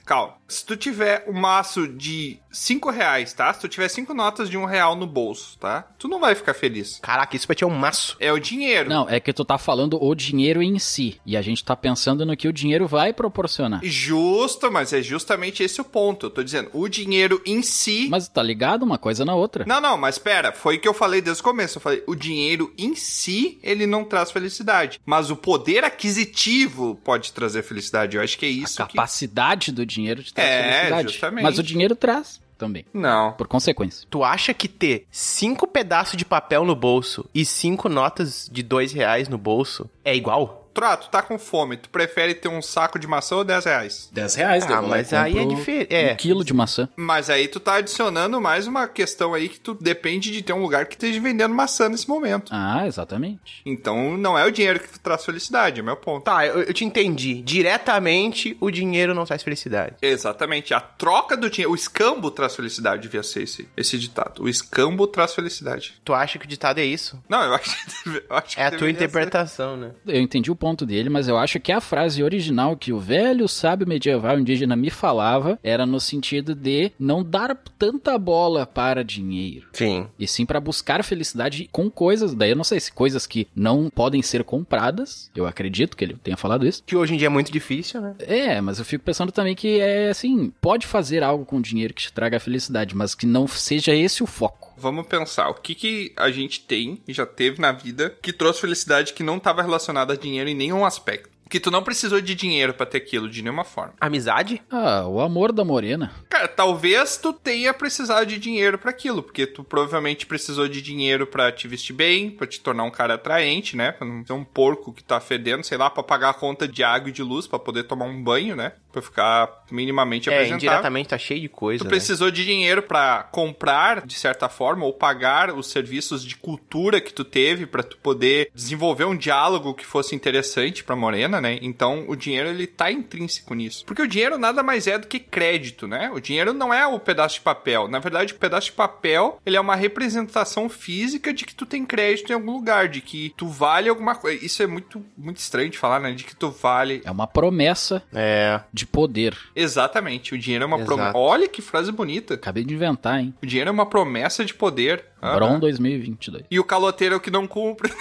Calma. 0.05 0.38
Se 0.49 0.65
tu 0.65 0.75
tiver 0.75 1.23
um 1.27 1.33
maço 1.33 1.87
de 1.87 2.39
5 2.51 2.89
reais, 2.89 3.33
tá? 3.33 3.53
Se 3.53 3.61
tu 3.61 3.67
tiver 3.67 3.87
cinco 3.87 4.13
notas 4.13 4.49
de 4.49 4.57
um 4.57 4.65
real 4.65 4.95
no 4.95 5.05
bolso, 5.05 5.57
tá? 5.59 5.87
Tu 5.97 6.07
não 6.07 6.19
vai 6.19 6.33
ficar 6.33 6.53
feliz. 6.53 6.99
Caraca, 7.01 7.35
isso 7.35 7.45
pra 7.45 7.55
ti 7.55 7.63
é 7.63 7.67
um 7.67 7.69
maço. 7.69 8.17
É 8.19 8.33
o 8.33 8.39
dinheiro. 8.39 8.89
Não, 8.89 9.07
é 9.07 9.19
que 9.19 9.31
tu 9.31 9.45
tá 9.45 9.57
falando 9.57 10.03
o 10.03 10.15
dinheiro 10.15 10.61
em 10.61 10.79
si. 10.79 11.19
E 11.25 11.37
a 11.37 11.41
gente 11.41 11.63
tá 11.63 11.75
pensando 11.75 12.25
no 12.25 12.35
que 12.35 12.47
o 12.47 12.53
dinheiro 12.53 12.87
vai 12.87 13.13
proporcionar. 13.13 13.81
Justo, 13.83 14.71
mas 14.71 14.91
é 14.93 15.01
justamente 15.01 15.61
esse 15.61 15.79
o 15.79 15.83
ponto. 15.83 16.25
Eu 16.25 16.29
tô 16.31 16.43
dizendo, 16.43 16.69
o 16.73 16.87
dinheiro 16.87 17.41
em 17.45 17.61
si. 17.61 18.07
Mas 18.09 18.27
tá 18.27 18.41
ligado 18.41 18.83
uma 18.83 18.97
coisa 18.97 19.23
na 19.23 19.35
outra. 19.35 19.65
Não, 19.65 19.79
não, 19.79 19.97
mas 19.97 20.17
pera, 20.17 20.51
foi 20.51 20.77
o 20.77 20.79
que 20.79 20.87
eu 20.87 20.93
falei 20.93 21.21
desde 21.21 21.41
o 21.41 21.43
começo. 21.43 21.77
Eu 21.77 21.81
falei, 21.81 22.03
o 22.07 22.15
dinheiro 22.15 22.73
em 22.77 22.95
si, 22.95 23.59
ele 23.61 23.85
não 23.85 24.03
traz 24.03 24.31
felicidade. 24.31 24.99
Mas 25.05 25.29
o 25.29 25.35
poder 25.35 25.83
aquisitivo 25.83 26.95
pode 27.03 27.31
trazer 27.33 27.61
felicidade. 27.61 28.17
Eu 28.17 28.23
acho 28.23 28.37
que 28.37 28.45
é 28.45 28.49
isso 28.49 28.81
a 28.81 28.87
que. 28.87 28.95
capacidade 28.95 29.71
do 29.71 29.85
dinheiro 29.85 30.23
de 30.23 30.33
trazer 30.33 30.38
É, 30.39 30.71
felicidade. 30.73 31.07
justamente. 31.09 31.43
Mas 31.43 31.59
o 31.59 31.63
dinheiro 31.63 31.95
traz 31.95 32.41
também, 32.57 32.85
Não. 32.93 33.31
por 33.33 33.47
consequência. 33.47 34.05
Tu 34.09 34.23
acha 34.23 34.53
que 34.53 34.67
ter 34.67 35.05
cinco 35.09 35.65
pedaços 35.65 36.17
de 36.17 36.25
papel 36.25 36.65
no 36.65 36.75
bolso 36.75 37.25
e 37.33 37.45
cinco 37.45 37.87
notas 37.87 38.49
de 38.51 38.61
dois 38.61 38.91
reais 38.91 39.29
no 39.29 39.37
bolso 39.37 39.89
é 40.03 40.13
igual? 40.15 40.58
Troa, 40.79 40.97
tu 40.97 41.09
tá 41.09 41.21
com 41.21 41.37
fome. 41.37 41.75
Tu 41.77 41.89
prefere 41.89 42.33
ter 42.33 42.47
um 42.47 42.61
saco 42.61 42.97
de 42.97 43.05
maçã 43.07 43.35
ou 43.37 43.43
10 43.43 43.65
reais? 43.65 44.09
10 44.13 44.35
reais, 44.35 44.63
Ah, 44.69 44.81
mas 44.81 45.11
aí 45.13 45.37
é 45.37 45.45
diferente. 45.45 45.93
É. 45.93 46.13
Um 46.13 46.15
quilo 46.15 46.43
de 46.43 46.53
maçã. 46.53 46.87
Mas 46.95 47.29
aí 47.29 47.47
tu 47.47 47.59
tá 47.59 47.75
adicionando 47.75 48.39
mais 48.39 48.65
uma 48.67 48.87
questão 48.87 49.33
aí 49.33 49.49
que 49.49 49.59
tu 49.59 49.73
depende 49.79 50.31
de 50.31 50.41
ter 50.41 50.53
um 50.53 50.61
lugar 50.61 50.85
que 50.85 50.95
esteja 50.95 51.19
vendendo 51.19 51.53
maçã 51.53 51.89
nesse 51.89 52.07
momento. 52.07 52.49
Ah, 52.53 52.85
exatamente. 52.87 53.61
Então 53.65 54.15
não 54.17 54.37
é 54.37 54.45
o 54.45 54.51
dinheiro 54.51 54.79
que 54.79 54.99
traz 54.99 55.25
felicidade, 55.25 55.79
é 55.79 55.83
meu 55.83 55.97
ponto. 55.97 56.23
Tá, 56.23 56.45
eu, 56.45 56.61
eu 56.61 56.73
te 56.73 56.85
entendi. 56.85 57.41
Diretamente, 57.41 58.55
o 58.59 58.69
dinheiro 58.69 59.13
não 59.15 59.25
traz 59.25 59.41
felicidade. 59.43 59.95
Exatamente. 60.01 60.73
A 60.73 60.79
troca 60.79 61.35
do 61.35 61.49
dinheiro. 61.49 61.71
O 61.71 61.75
escambo 61.75 62.29
traz 62.31 62.55
felicidade, 62.55 63.01
devia 63.01 63.23
ser 63.23 63.43
esse, 63.43 63.67
esse 63.75 63.97
ditado. 63.97 64.43
O 64.43 64.49
escambo 64.49 65.07
traz 65.07 65.33
felicidade. 65.33 65.95
Tu 66.05 66.13
acha 66.13 66.37
que 66.37 66.45
o 66.45 66.47
ditado 66.47 66.79
é 66.79 66.85
isso? 66.85 67.21
Não, 67.27 67.41
eu 67.43 67.53
acho 67.53 67.69
que, 67.85 67.91
deve- 68.09 68.25
eu 68.29 68.35
acho 68.37 68.55
que 68.55 68.61
É 68.61 68.65
a 68.65 68.69
tua 68.69 68.79
deveria 68.79 68.97
ser. 68.99 69.05
interpretação, 69.05 69.77
né? 69.77 69.91
Eu 70.05 70.21
entendi 70.21 70.51
o 70.51 70.55
ponto 70.55 70.68
dele, 70.85 71.09
mas 71.09 71.27
eu 71.27 71.37
acho 71.37 71.59
que 71.59 71.71
a 71.71 71.81
frase 71.81 72.23
original 72.23 72.75
que 72.75 72.93
o 72.93 72.99
velho 72.99 73.47
sábio 73.47 73.87
medieval 73.87 74.39
indígena 74.39 74.75
me 74.75 74.89
falava 74.89 75.59
era 75.63 75.85
no 75.85 75.99
sentido 75.99 76.55
de 76.55 76.91
não 76.99 77.23
dar 77.23 77.55
tanta 77.77 78.17
bola 78.17 78.65
para 78.65 79.03
dinheiro. 79.03 79.67
Sim. 79.73 80.07
E 80.17 80.27
sim 80.27 80.45
para 80.45 80.59
buscar 80.59 81.03
felicidade 81.03 81.69
com 81.71 81.89
coisas, 81.89 82.33
daí 82.33 82.51
eu 82.51 82.55
não 82.55 82.63
sei 82.63 82.79
se 82.79 82.91
coisas 82.91 83.25
que 83.25 83.47
não 83.55 83.89
podem 83.89 84.21
ser 84.21 84.43
compradas, 84.43 85.29
eu 85.35 85.45
acredito 85.45 85.95
que 85.95 86.03
ele 86.03 86.17
tenha 86.21 86.37
falado 86.37 86.67
isso. 86.67 86.83
Que 86.85 86.95
hoje 86.95 87.13
em 87.13 87.17
dia 87.17 87.27
é 87.27 87.29
muito 87.29 87.51
difícil, 87.51 88.01
né? 88.01 88.15
É, 88.19 88.61
mas 88.61 88.79
eu 88.79 88.85
fico 88.85 89.03
pensando 89.03 89.31
também 89.31 89.55
que 89.55 89.79
é 89.79 90.09
assim, 90.09 90.51
pode 90.61 90.85
fazer 90.85 91.23
algo 91.23 91.45
com 91.45 91.61
dinheiro 91.61 91.93
que 91.93 92.03
te 92.03 92.13
traga 92.13 92.39
felicidade, 92.39 92.95
mas 92.95 93.15
que 93.15 93.25
não 93.25 93.47
seja 93.47 93.93
esse 93.93 94.23
o 94.23 94.27
foco. 94.27 94.68
Vamos 94.79 95.07
pensar, 95.07 95.49
o 95.49 95.55
que, 95.55 95.75
que 95.75 96.13
a 96.15 96.31
gente 96.31 96.61
tem 96.61 97.01
e 97.07 97.13
já 97.13 97.25
teve 97.25 97.61
na 97.61 97.71
vida 97.71 98.15
que 98.21 98.31
trouxe 98.31 98.61
felicidade 98.61 99.13
que 99.13 99.23
não 99.23 99.37
estava 99.37 99.61
relacionado 99.61 100.11
a 100.11 100.15
dinheiro 100.15 100.49
em 100.49 100.55
nenhum 100.55 100.85
aspecto. 100.85 101.29
Que 101.49 101.59
tu 101.59 101.71
não 101.71 101.81
precisou 101.81 102.21
de 102.21 102.35
dinheiro 102.35 102.75
pra 102.75 102.85
ter 102.85 102.99
aquilo 102.99 103.27
de 103.27 103.41
nenhuma 103.41 103.63
forma. 103.63 103.95
Amizade? 103.99 104.61
Ah, 104.69 105.07
o 105.07 105.19
amor 105.19 105.51
da 105.51 105.65
morena. 105.65 106.11
Cara, 106.29 106.47
talvez 106.47 107.17
tu 107.17 107.33
tenha 107.33 107.73
precisado 107.73 108.27
de 108.27 108.37
dinheiro 108.37 108.77
pra 108.77 108.91
aquilo, 108.91 109.23
porque 109.23 109.47
tu 109.47 109.63
provavelmente 109.63 110.27
precisou 110.27 110.67
de 110.67 110.79
dinheiro 110.79 111.25
pra 111.25 111.51
te 111.51 111.67
vestir 111.67 111.93
bem, 111.93 112.29
pra 112.29 112.45
te 112.45 112.61
tornar 112.61 112.83
um 112.83 112.91
cara 112.91 113.15
atraente, 113.15 113.75
né? 113.75 113.91
Pra 113.91 114.05
não 114.05 114.23
ser 114.23 114.33
um 114.33 114.43
porco 114.43 114.93
que 114.93 115.03
tá 115.03 115.19
fedendo, 115.19 115.63
sei 115.63 115.79
lá, 115.79 115.89
pra 115.89 116.03
pagar 116.03 116.29
a 116.29 116.35
conta 116.35 116.67
de 116.67 116.83
água 116.83 117.09
e 117.09 117.13
de 117.13 117.23
luz, 117.23 117.47
pra 117.47 117.57
poder 117.57 117.83
tomar 117.83 118.05
um 118.05 118.23
banho, 118.23 118.55
né? 118.55 118.73
Pra 118.91 119.01
ficar 119.01 119.58
minimamente 119.73 120.29
É, 120.29 120.33
apresentável. 120.33 120.67
indiretamente 120.67 121.09
tá 121.09 121.17
cheio 121.17 121.41
de 121.41 121.49
coisa, 121.49 121.83
Tu 121.83 121.85
né? 121.85 121.89
precisou 121.89 122.29
de 122.31 122.45
dinheiro 122.45 122.81
pra 122.83 123.23
comprar, 123.31 124.05
de 124.05 124.13
certa 124.15 124.49
forma, 124.49 124.85
ou 124.85 124.93
pagar 124.93 125.51
os 125.53 125.67
serviços 125.67 126.23
de 126.23 126.35
cultura 126.35 126.99
que 127.01 127.13
tu 127.13 127.23
teve 127.23 127.65
pra 127.65 127.83
tu 127.83 127.97
poder 127.97 128.49
desenvolver 128.53 129.05
um 129.05 129.15
diálogo 129.15 129.73
que 129.73 129.85
fosse 129.85 130.15
interessante 130.15 130.83
pra 130.83 130.95
Morena, 130.95 131.39
né? 131.41 131.57
Então, 131.61 132.05
o 132.07 132.15
dinheiro 132.15 132.49
ele 132.49 132.67
tá 132.67 132.91
intrínseco 132.91 133.53
nisso. 133.53 133.85
Porque 133.85 134.01
o 134.01 134.07
dinheiro 134.07 134.37
nada 134.37 134.61
mais 134.63 134.87
é 134.87 134.97
do 134.97 135.07
que 135.07 135.19
crédito, 135.19 135.87
né? 135.87 136.09
O 136.13 136.19
dinheiro 136.19 136.53
não 136.53 136.73
é 136.73 136.85
o 136.87 136.99
pedaço 136.99 137.35
de 137.35 137.41
papel. 137.41 137.87
Na 137.87 137.99
verdade, 137.99 138.33
o 138.33 138.37
pedaço 138.37 138.67
de 138.67 138.73
papel, 138.73 139.39
ele 139.45 139.55
é 139.57 139.61
uma 139.61 139.75
representação 139.75 140.69
física 140.69 141.33
de 141.33 141.45
que 141.45 141.53
tu 141.55 141.65
tem 141.65 141.85
crédito 141.85 142.29
em 142.31 142.33
algum 142.33 142.51
lugar, 142.53 142.87
de 142.87 143.01
que 143.01 143.33
tu 143.37 143.47
vale 143.47 143.89
alguma 143.89 144.15
coisa. 144.15 144.43
Isso 144.43 144.61
é 144.63 144.67
muito 144.67 145.03
muito 145.17 145.37
estranho 145.37 145.69
de 145.69 145.77
falar, 145.77 145.99
né? 145.99 146.11
De 146.13 146.23
que 146.23 146.35
tu 146.35 146.49
vale 146.49 147.01
É 147.05 147.11
uma 147.11 147.27
promessa 147.27 148.01
É. 148.13 148.59
de 148.73 148.85
poder. 148.85 149.37
Exatamente, 149.61 150.33
o 150.33 150.37
dinheiro 150.37 150.63
é 150.63 150.67
uma 150.67 150.79
promessa. 150.79 151.17
Olha 151.17 151.47
que 151.47 151.61
frase 151.61 151.91
bonita. 151.91 152.35
Acabei 152.35 152.63
de 152.63 152.73
inventar, 152.73 153.19
hein? 153.19 153.33
O 153.43 153.45
dinheiro 153.45 153.69
é 153.69 153.71
uma 153.73 153.85
promessa 153.85 154.45
de 154.45 154.53
poder. 154.53 155.05
Aham. 155.21 155.35
Bron 155.35 155.59
2022. 155.59 156.45
E 156.49 156.59
o 156.59 156.63
caloteiro 156.63 157.15
é 157.15 157.17
o 157.17 157.21
que 157.21 157.31
não 157.31 157.47
cumpre. 157.47 157.91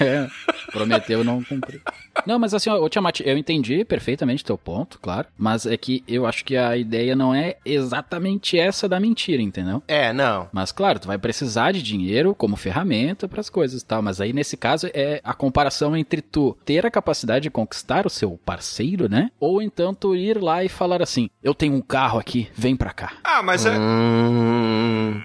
É, 0.00 0.28
prometeu 0.72 1.22
não 1.24 1.42
cumprir. 1.42 1.80
Não, 2.26 2.38
mas 2.38 2.52
assim, 2.52 2.68
ô 2.68 2.88
Tiamat, 2.88 3.20
eu 3.20 3.38
entendi 3.38 3.84
perfeitamente 3.84 4.44
teu 4.44 4.58
ponto, 4.58 4.98
claro. 4.98 5.28
Mas 5.38 5.64
é 5.66 5.76
que 5.76 6.02
eu 6.08 6.26
acho 6.26 6.44
que 6.44 6.56
a 6.56 6.76
ideia 6.76 7.14
não 7.14 7.32
é 7.34 7.56
exatamente 7.64 8.58
essa 8.58 8.88
da 8.88 8.98
mentira, 8.98 9.40
entendeu? 9.40 9.82
É, 9.86 10.12
não. 10.12 10.48
Mas 10.52 10.72
claro, 10.72 10.98
tu 10.98 11.06
vai 11.06 11.16
precisar 11.16 11.72
de 11.72 11.82
dinheiro 11.82 12.34
como 12.34 12.56
ferramenta 12.56 13.28
para 13.28 13.40
as 13.40 13.48
coisas 13.48 13.80
e 13.80 13.86
tal. 13.86 14.02
Mas 14.02 14.20
aí 14.20 14.32
nesse 14.32 14.56
caso 14.56 14.88
é 14.92 15.20
a 15.22 15.32
comparação 15.32 15.96
entre 15.96 16.20
tu 16.20 16.56
ter 16.64 16.84
a 16.84 16.90
capacidade 16.90 17.44
de 17.44 17.50
conquistar 17.50 18.04
o 18.06 18.10
seu 18.10 18.38
parceiro, 18.44 19.08
né? 19.08 19.30
Ou 19.38 19.62
então 19.62 19.94
tu 19.94 20.14
ir 20.16 20.42
lá 20.42 20.64
e 20.64 20.68
falar 20.68 21.00
assim: 21.00 21.30
eu 21.42 21.54
tenho 21.54 21.74
um 21.74 21.80
carro 21.80 22.18
aqui, 22.18 22.48
vem 22.54 22.76
pra 22.76 22.90
cá. 22.92 23.12
Ah, 23.22 23.42
mas 23.42 23.64
é- 23.64 23.78
Hum, 23.78 25.22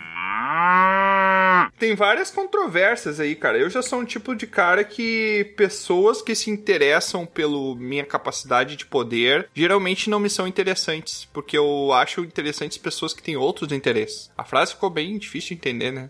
tem 1.83 1.95
várias 1.95 2.31
controvérsias 2.31 3.19
aí, 3.19 3.35
cara. 3.35 3.57
Eu 3.57 3.69
já 3.69 3.81
sou 3.81 3.99
um 3.99 4.05
tipo 4.05 4.33
de 4.33 4.47
cara 4.47 4.85
que 4.85 5.53
pessoas 5.57 6.21
que 6.21 6.33
se 6.33 6.49
interessam 6.49 7.25
pela 7.25 7.75
minha 7.75 8.05
capacidade 8.05 8.77
de 8.77 8.85
poder 8.85 9.49
geralmente 9.53 10.09
não 10.09 10.17
me 10.17 10.29
são 10.29 10.47
interessantes, 10.47 11.27
porque 11.33 11.57
eu 11.57 11.91
acho 11.91 12.21
interessantes 12.21 12.77
pessoas 12.77 13.13
que 13.13 13.21
têm 13.21 13.35
outros 13.35 13.73
interesses. 13.73 14.31
A 14.37 14.45
frase 14.45 14.75
ficou 14.75 14.89
bem 14.89 15.17
difícil 15.17 15.49
de 15.49 15.55
entender, 15.55 15.91
né? 15.91 16.09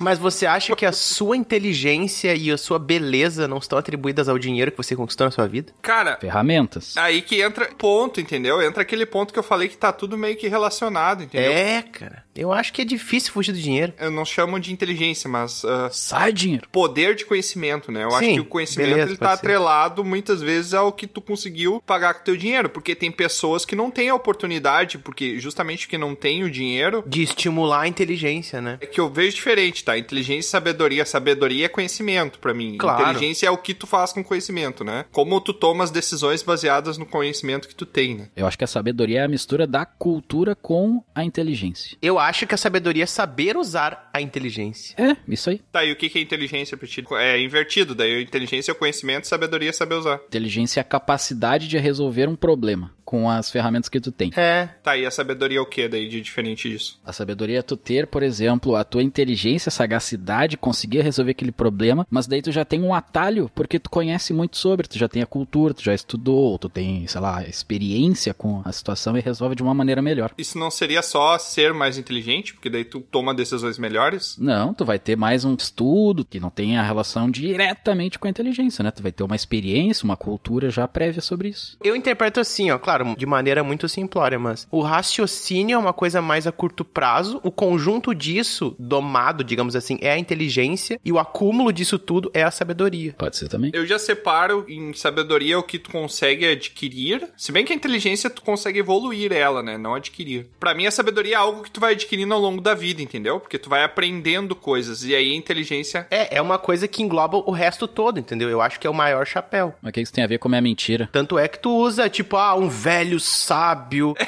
Mas 0.00 0.18
você 0.18 0.46
acha 0.46 0.74
que 0.74 0.86
a 0.86 0.92
sua 0.92 1.36
inteligência 1.36 2.34
e 2.34 2.50
a 2.50 2.56
sua 2.56 2.78
beleza 2.78 3.46
não 3.46 3.58
estão 3.58 3.78
atribuídas 3.78 4.28
ao 4.28 4.38
dinheiro 4.38 4.70
que 4.70 4.76
você 4.78 4.96
conquistou 4.96 5.26
na 5.26 5.30
sua 5.30 5.46
vida? 5.46 5.74
Cara, 5.82 6.16
Ferramentas. 6.16 6.96
aí 6.96 7.20
que 7.20 7.42
entra 7.42 7.66
ponto, 7.76 8.18
entendeu? 8.18 8.62
Entra 8.62 8.82
aquele 8.82 9.04
ponto 9.04 9.32
que 9.32 9.38
eu 9.38 9.42
falei 9.42 9.68
que 9.68 9.76
tá 9.76 9.92
tudo 9.92 10.16
meio 10.16 10.36
que 10.36 10.48
relacionado, 10.48 11.24
entendeu? 11.24 11.52
É, 11.52 11.82
cara. 11.82 12.24
Eu 12.40 12.52
acho 12.52 12.72
que 12.72 12.80
é 12.80 12.84
difícil 12.86 13.32
fugir 13.32 13.52
do 13.52 13.58
dinheiro. 13.60 13.92
Eu 14.00 14.10
não 14.10 14.24
chamo 14.24 14.58
de 14.58 14.72
inteligência, 14.72 15.28
mas 15.28 15.62
ah, 15.64 15.90
Sai 15.92 16.32
dinheiro. 16.32 16.66
poder 16.72 17.14
de 17.14 17.26
conhecimento, 17.26 17.92
né? 17.92 18.02
Eu 18.04 18.08
acho 18.08 18.20
Sim, 18.20 18.34
que 18.34 18.40
o 18.40 18.44
conhecimento 18.46 18.88
beleza, 18.88 19.10
ele 19.10 19.18
tá 19.18 19.28
ser. 19.28 19.34
atrelado 19.34 20.02
muitas 20.02 20.40
vezes 20.40 20.72
ao 20.72 20.90
que 20.90 21.06
tu 21.06 21.20
conseguiu 21.20 21.82
pagar 21.86 22.14
com 22.14 22.24
teu 22.24 22.36
dinheiro, 22.38 22.70
porque 22.70 22.94
tem 22.94 23.12
pessoas 23.12 23.66
que 23.66 23.76
não 23.76 23.90
têm 23.90 24.08
a 24.08 24.14
oportunidade, 24.14 24.96
porque 24.96 25.38
justamente 25.38 25.86
que 25.86 25.98
não 25.98 26.14
tem 26.14 26.42
o 26.42 26.50
dinheiro, 26.50 27.04
De 27.06 27.22
estimular 27.22 27.82
a 27.82 27.88
inteligência, 27.88 28.60
né? 28.62 28.78
é 28.80 28.86
que 28.86 28.98
eu 29.00 29.10
vejo 29.10 29.36
diferente, 29.36 29.84
tá? 29.84 29.98
Inteligência 29.98 30.48
e 30.48 30.50
sabedoria. 30.50 31.04
Sabedoria 31.04 31.66
é 31.66 31.68
conhecimento 31.68 32.38
pra 32.38 32.54
mim. 32.54 32.78
Claro. 32.78 33.02
Inteligência 33.02 33.46
é 33.48 33.50
o 33.50 33.58
que 33.58 33.74
tu 33.74 33.86
faz 33.86 34.14
com 34.14 34.24
conhecimento, 34.24 34.82
né? 34.82 35.04
Como 35.12 35.38
tu 35.42 35.52
toma 35.52 35.84
as 35.84 35.90
decisões 35.90 36.42
baseadas 36.42 36.96
no 36.96 37.04
conhecimento 37.04 37.68
que 37.68 37.74
tu 37.74 37.84
tem, 37.84 38.14
né? 38.14 38.28
Eu 38.34 38.46
acho 38.46 38.56
que 38.56 38.64
a 38.64 38.66
sabedoria 38.66 39.20
é 39.20 39.24
a 39.24 39.28
mistura 39.28 39.66
da 39.66 39.84
cultura 39.84 40.54
com 40.54 41.04
a 41.14 41.22
inteligência. 41.22 41.98
Eu 42.00 42.18
acho 42.18 42.29
que 42.46 42.54
a 42.54 42.58
sabedoria 42.58 43.04
é 43.04 43.06
saber 43.06 43.56
usar 43.56 44.10
a 44.12 44.20
inteligência. 44.20 44.94
É, 44.98 45.16
isso 45.28 45.50
aí. 45.50 45.60
Tá, 45.72 45.84
e 45.84 45.92
o 45.92 45.96
que 45.96 46.08
que 46.08 46.18
é 46.18 46.22
inteligência 46.22 46.76
pra 46.76 46.86
ti? 46.86 47.04
É 47.12 47.40
invertido, 47.40 47.94
daí 47.94 48.22
inteligência 48.22 48.70
é 48.70 48.74
o 48.74 48.76
conhecimento, 48.76 49.26
sabedoria 49.26 49.70
é 49.70 49.72
saber 49.72 49.94
usar. 49.94 50.20
Inteligência 50.26 50.80
é 50.80 50.82
a 50.82 50.84
capacidade 50.84 51.68
de 51.68 51.78
resolver 51.78 52.28
um 52.28 52.36
problema 52.36 52.92
com 53.10 53.28
as 53.28 53.50
ferramentas 53.50 53.88
que 53.88 53.98
tu 53.98 54.12
tem. 54.12 54.30
É. 54.36 54.68
Tá, 54.84 54.96
e 54.96 55.04
a 55.04 55.10
sabedoria 55.10 55.58
é 55.58 55.60
o 55.60 55.66
que 55.66 55.88
daí 55.88 56.08
de 56.08 56.20
diferente 56.20 56.70
disso? 56.70 57.00
A 57.04 57.12
sabedoria 57.12 57.58
é 57.58 57.62
tu 57.62 57.76
ter, 57.76 58.06
por 58.06 58.22
exemplo, 58.22 58.76
a 58.76 58.84
tua 58.84 59.02
inteligência, 59.02 59.68
sagacidade, 59.68 60.56
conseguir 60.56 61.00
resolver 61.00 61.32
aquele 61.32 61.50
problema, 61.50 62.06
mas 62.08 62.28
daí 62.28 62.40
tu 62.40 62.52
já 62.52 62.64
tem 62.64 62.80
um 62.80 62.94
atalho, 62.94 63.50
porque 63.52 63.80
tu 63.80 63.90
conhece 63.90 64.32
muito 64.32 64.56
sobre, 64.56 64.86
tu 64.86 64.96
já 64.96 65.08
tem 65.08 65.22
a 65.22 65.26
cultura, 65.26 65.74
tu 65.74 65.82
já 65.82 65.92
estudou, 65.92 66.56
tu 66.56 66.68
tem, 66.68 67.04
sei 67.08 67.20
lá, 67.20 67.42
experiência 67.42 68.32
com 68.32 68.62
a 68.64 68.70
situação 68.70 69.18
e 69.18 69.20
resolve 69.20 69.56
de 69.56 69.62
uma 69.64 69.74
maneira 69.74 70.00
melhor. 70.00 70.32
Isso 70.38 70.56
não 70.56 70.70
seria 70.70 71.02
só 71.02 71.36
ser 71.36 71.74
mais 71.74 71.98
inteligente, 71.98 72.54
porque 72.54 72.70
daí 72.70 72.84
tu 72.84 73.00
toma 73.00 73.34
decisões 73.34 73.76
melhores? 73.76 74.36
Não, 74.38 74.72
tu 74.72 74.84
vai 74.84 75.00
ter 75.00 75.16
mais 75.16 75.44
um 75.44 75.56
estudo 75.56 76.24
que 76.24 76.38
não 76.38 76.48
tem 76.48 76.78
a 76.78 76.82
relação 76.84 77.28
diretamente 77.28 78.20
com 78.20 78.28
a 78.28 78.30
inteligência, 78.30 78.84
né? 78.84 78.92
Tu 78.92 79.02
vai 79.02 79.10
ter 79.10 79.24
uma 79.24 79.34
experiência, 79.34 80.04
uma 80.04 80.16
cultura 80.16 80.70
já 80.70 80.86
prévia 80.86 81.20
sobre 81.20 81.48
isso. 81.48 81.76
Eu 81.82 81.96
interpreto 81.96 82.38
assim, 82.38 82.70
ó, 82.70 82.78
claro, 82.78 82.99
de 83.16 83.26
maneira 83.26 83.62
muito 83.62 83.88
simplória, 83.88 84.38
mas 84.38 84.66
o 84.70 84.80
raciocínio 84.80 85.74
é 85.74 85.78
uma 85.78 85.92
coisa 85.92 86.20
mais 86.22 86.46
a 86.46 86.52
curto 86.52 86.84
prazo, 86.84 87.40
o 87.42 87.50
conjunto 87.50 88.14
disso, 88.14 88.74
domado, 88.78 89.42
digamos 89.44 89.76
assim, 89.76 89.98
é 90.00 90.12
a 90.12 90.18
inteligência, 90.18 91.00
e 91.04 91.12
o 91.12 91.18
acúmulo 91.18 91.72
disso 91.72 91.98
tudo 91.98 92.30
é 92.34 92.42
a 92.42 92.50
sabedoria. 92.50 93.14
Pode 93.16 93.36
ser 93.36 93.48
também. 93.48 93.70
Eu 93.74 93.86
já 93.86 93.98
separo 93.98 94.64
em 94.68 94.92
sabedoria 94.94 95.58
o 95.58 95.62
que 95.62 95.78
tu 95.78 95.90
consegue 95.90 96.46
adquirir, 96.46 97.28
se 97.36 97.52
bem 97.52 97.64
que 97.64 97.72
a 97.72 97.76
inteligência 97.76 98.30
tu 98.30 98.42
consegue 98.42 98.78
evoluir 98.78 99.32
ela, 99.32 99.62
né, 99.62 99.76
não 99.76 99.94
adquirir. 99.94 100.48
Pra 100.58 100.74
mim 100.74 100.86
a 100.86 100.90
sabedoria 100.90 101.34
é 101.34 101.36
algo 101.36 101.62
que 101.62 101.70
tu 101.70 101.80
vai 101.80 101.92
adquirindo 101.92 102.34
ao 102.34 102.40
longo 102.40 102.60
da 102.60 102.74
vida, 102.74 103.02
entendeu? 103.02 103.40
Porque 103.40 103.58
tu 103.58 103.68
vai 103.68 103.84
aprendendo 103.84 104.54
coisas 104.54 105.04
e 105.04 105.14
aí 105.14 105.32
a 105.32 105.36
inteligência 105.36 106.06
É, 106.10 106.36
é 106.36 106.42
uma 106.42 106.58
coisa 106.58 106.86
que 106.88 107.02
engloba 107.02 107.38
o 107.38 107.50
resto 107.50 107.86
todo, 107.86 108.18
entendeu? 108.18 108.48
Eu 108.48 108.60
acho 108.60 108.78
que 108.78 108.86
é 108.86 108.90
o 108.90 108.94
maior 108.94 109.26
chapéu. 109.26 109.74
Mas 109.80 109.90
o 109.90 109.92
que 109.92 110.00
isso 110.00 110.12
tem 110.12 110.24
a 110.24 110.26
ver 110.26 110.38
com 110.38 110.48
a 110.48 110.50
minha 110.50 110.62
mentira? 110.62 111.08
Tanto 111.12 111.38
é 111.38 111.48
que 111.48 111.58
tu 111.58 111.70
usa, 111.70 112.08
tipo, 112.08 112.36
ah, 112.36 112.54
um 112.54 112.68
velho 112.68 112.89
sábio. 113.20 114.14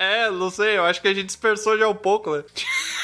É, 0.00 0.30
não 0.30 0.50
sei, 0.50 0.78
eu 0.78 0.84
acho 0.84 1.00
que 1.00 1.06
a 1.06 1.14
gente 1.14 1.26
dispersou 1.26 1.78
já 1.78 1.86
um 1.88 1.94
pouco, 1.94 2.34
né? 2.34 2.42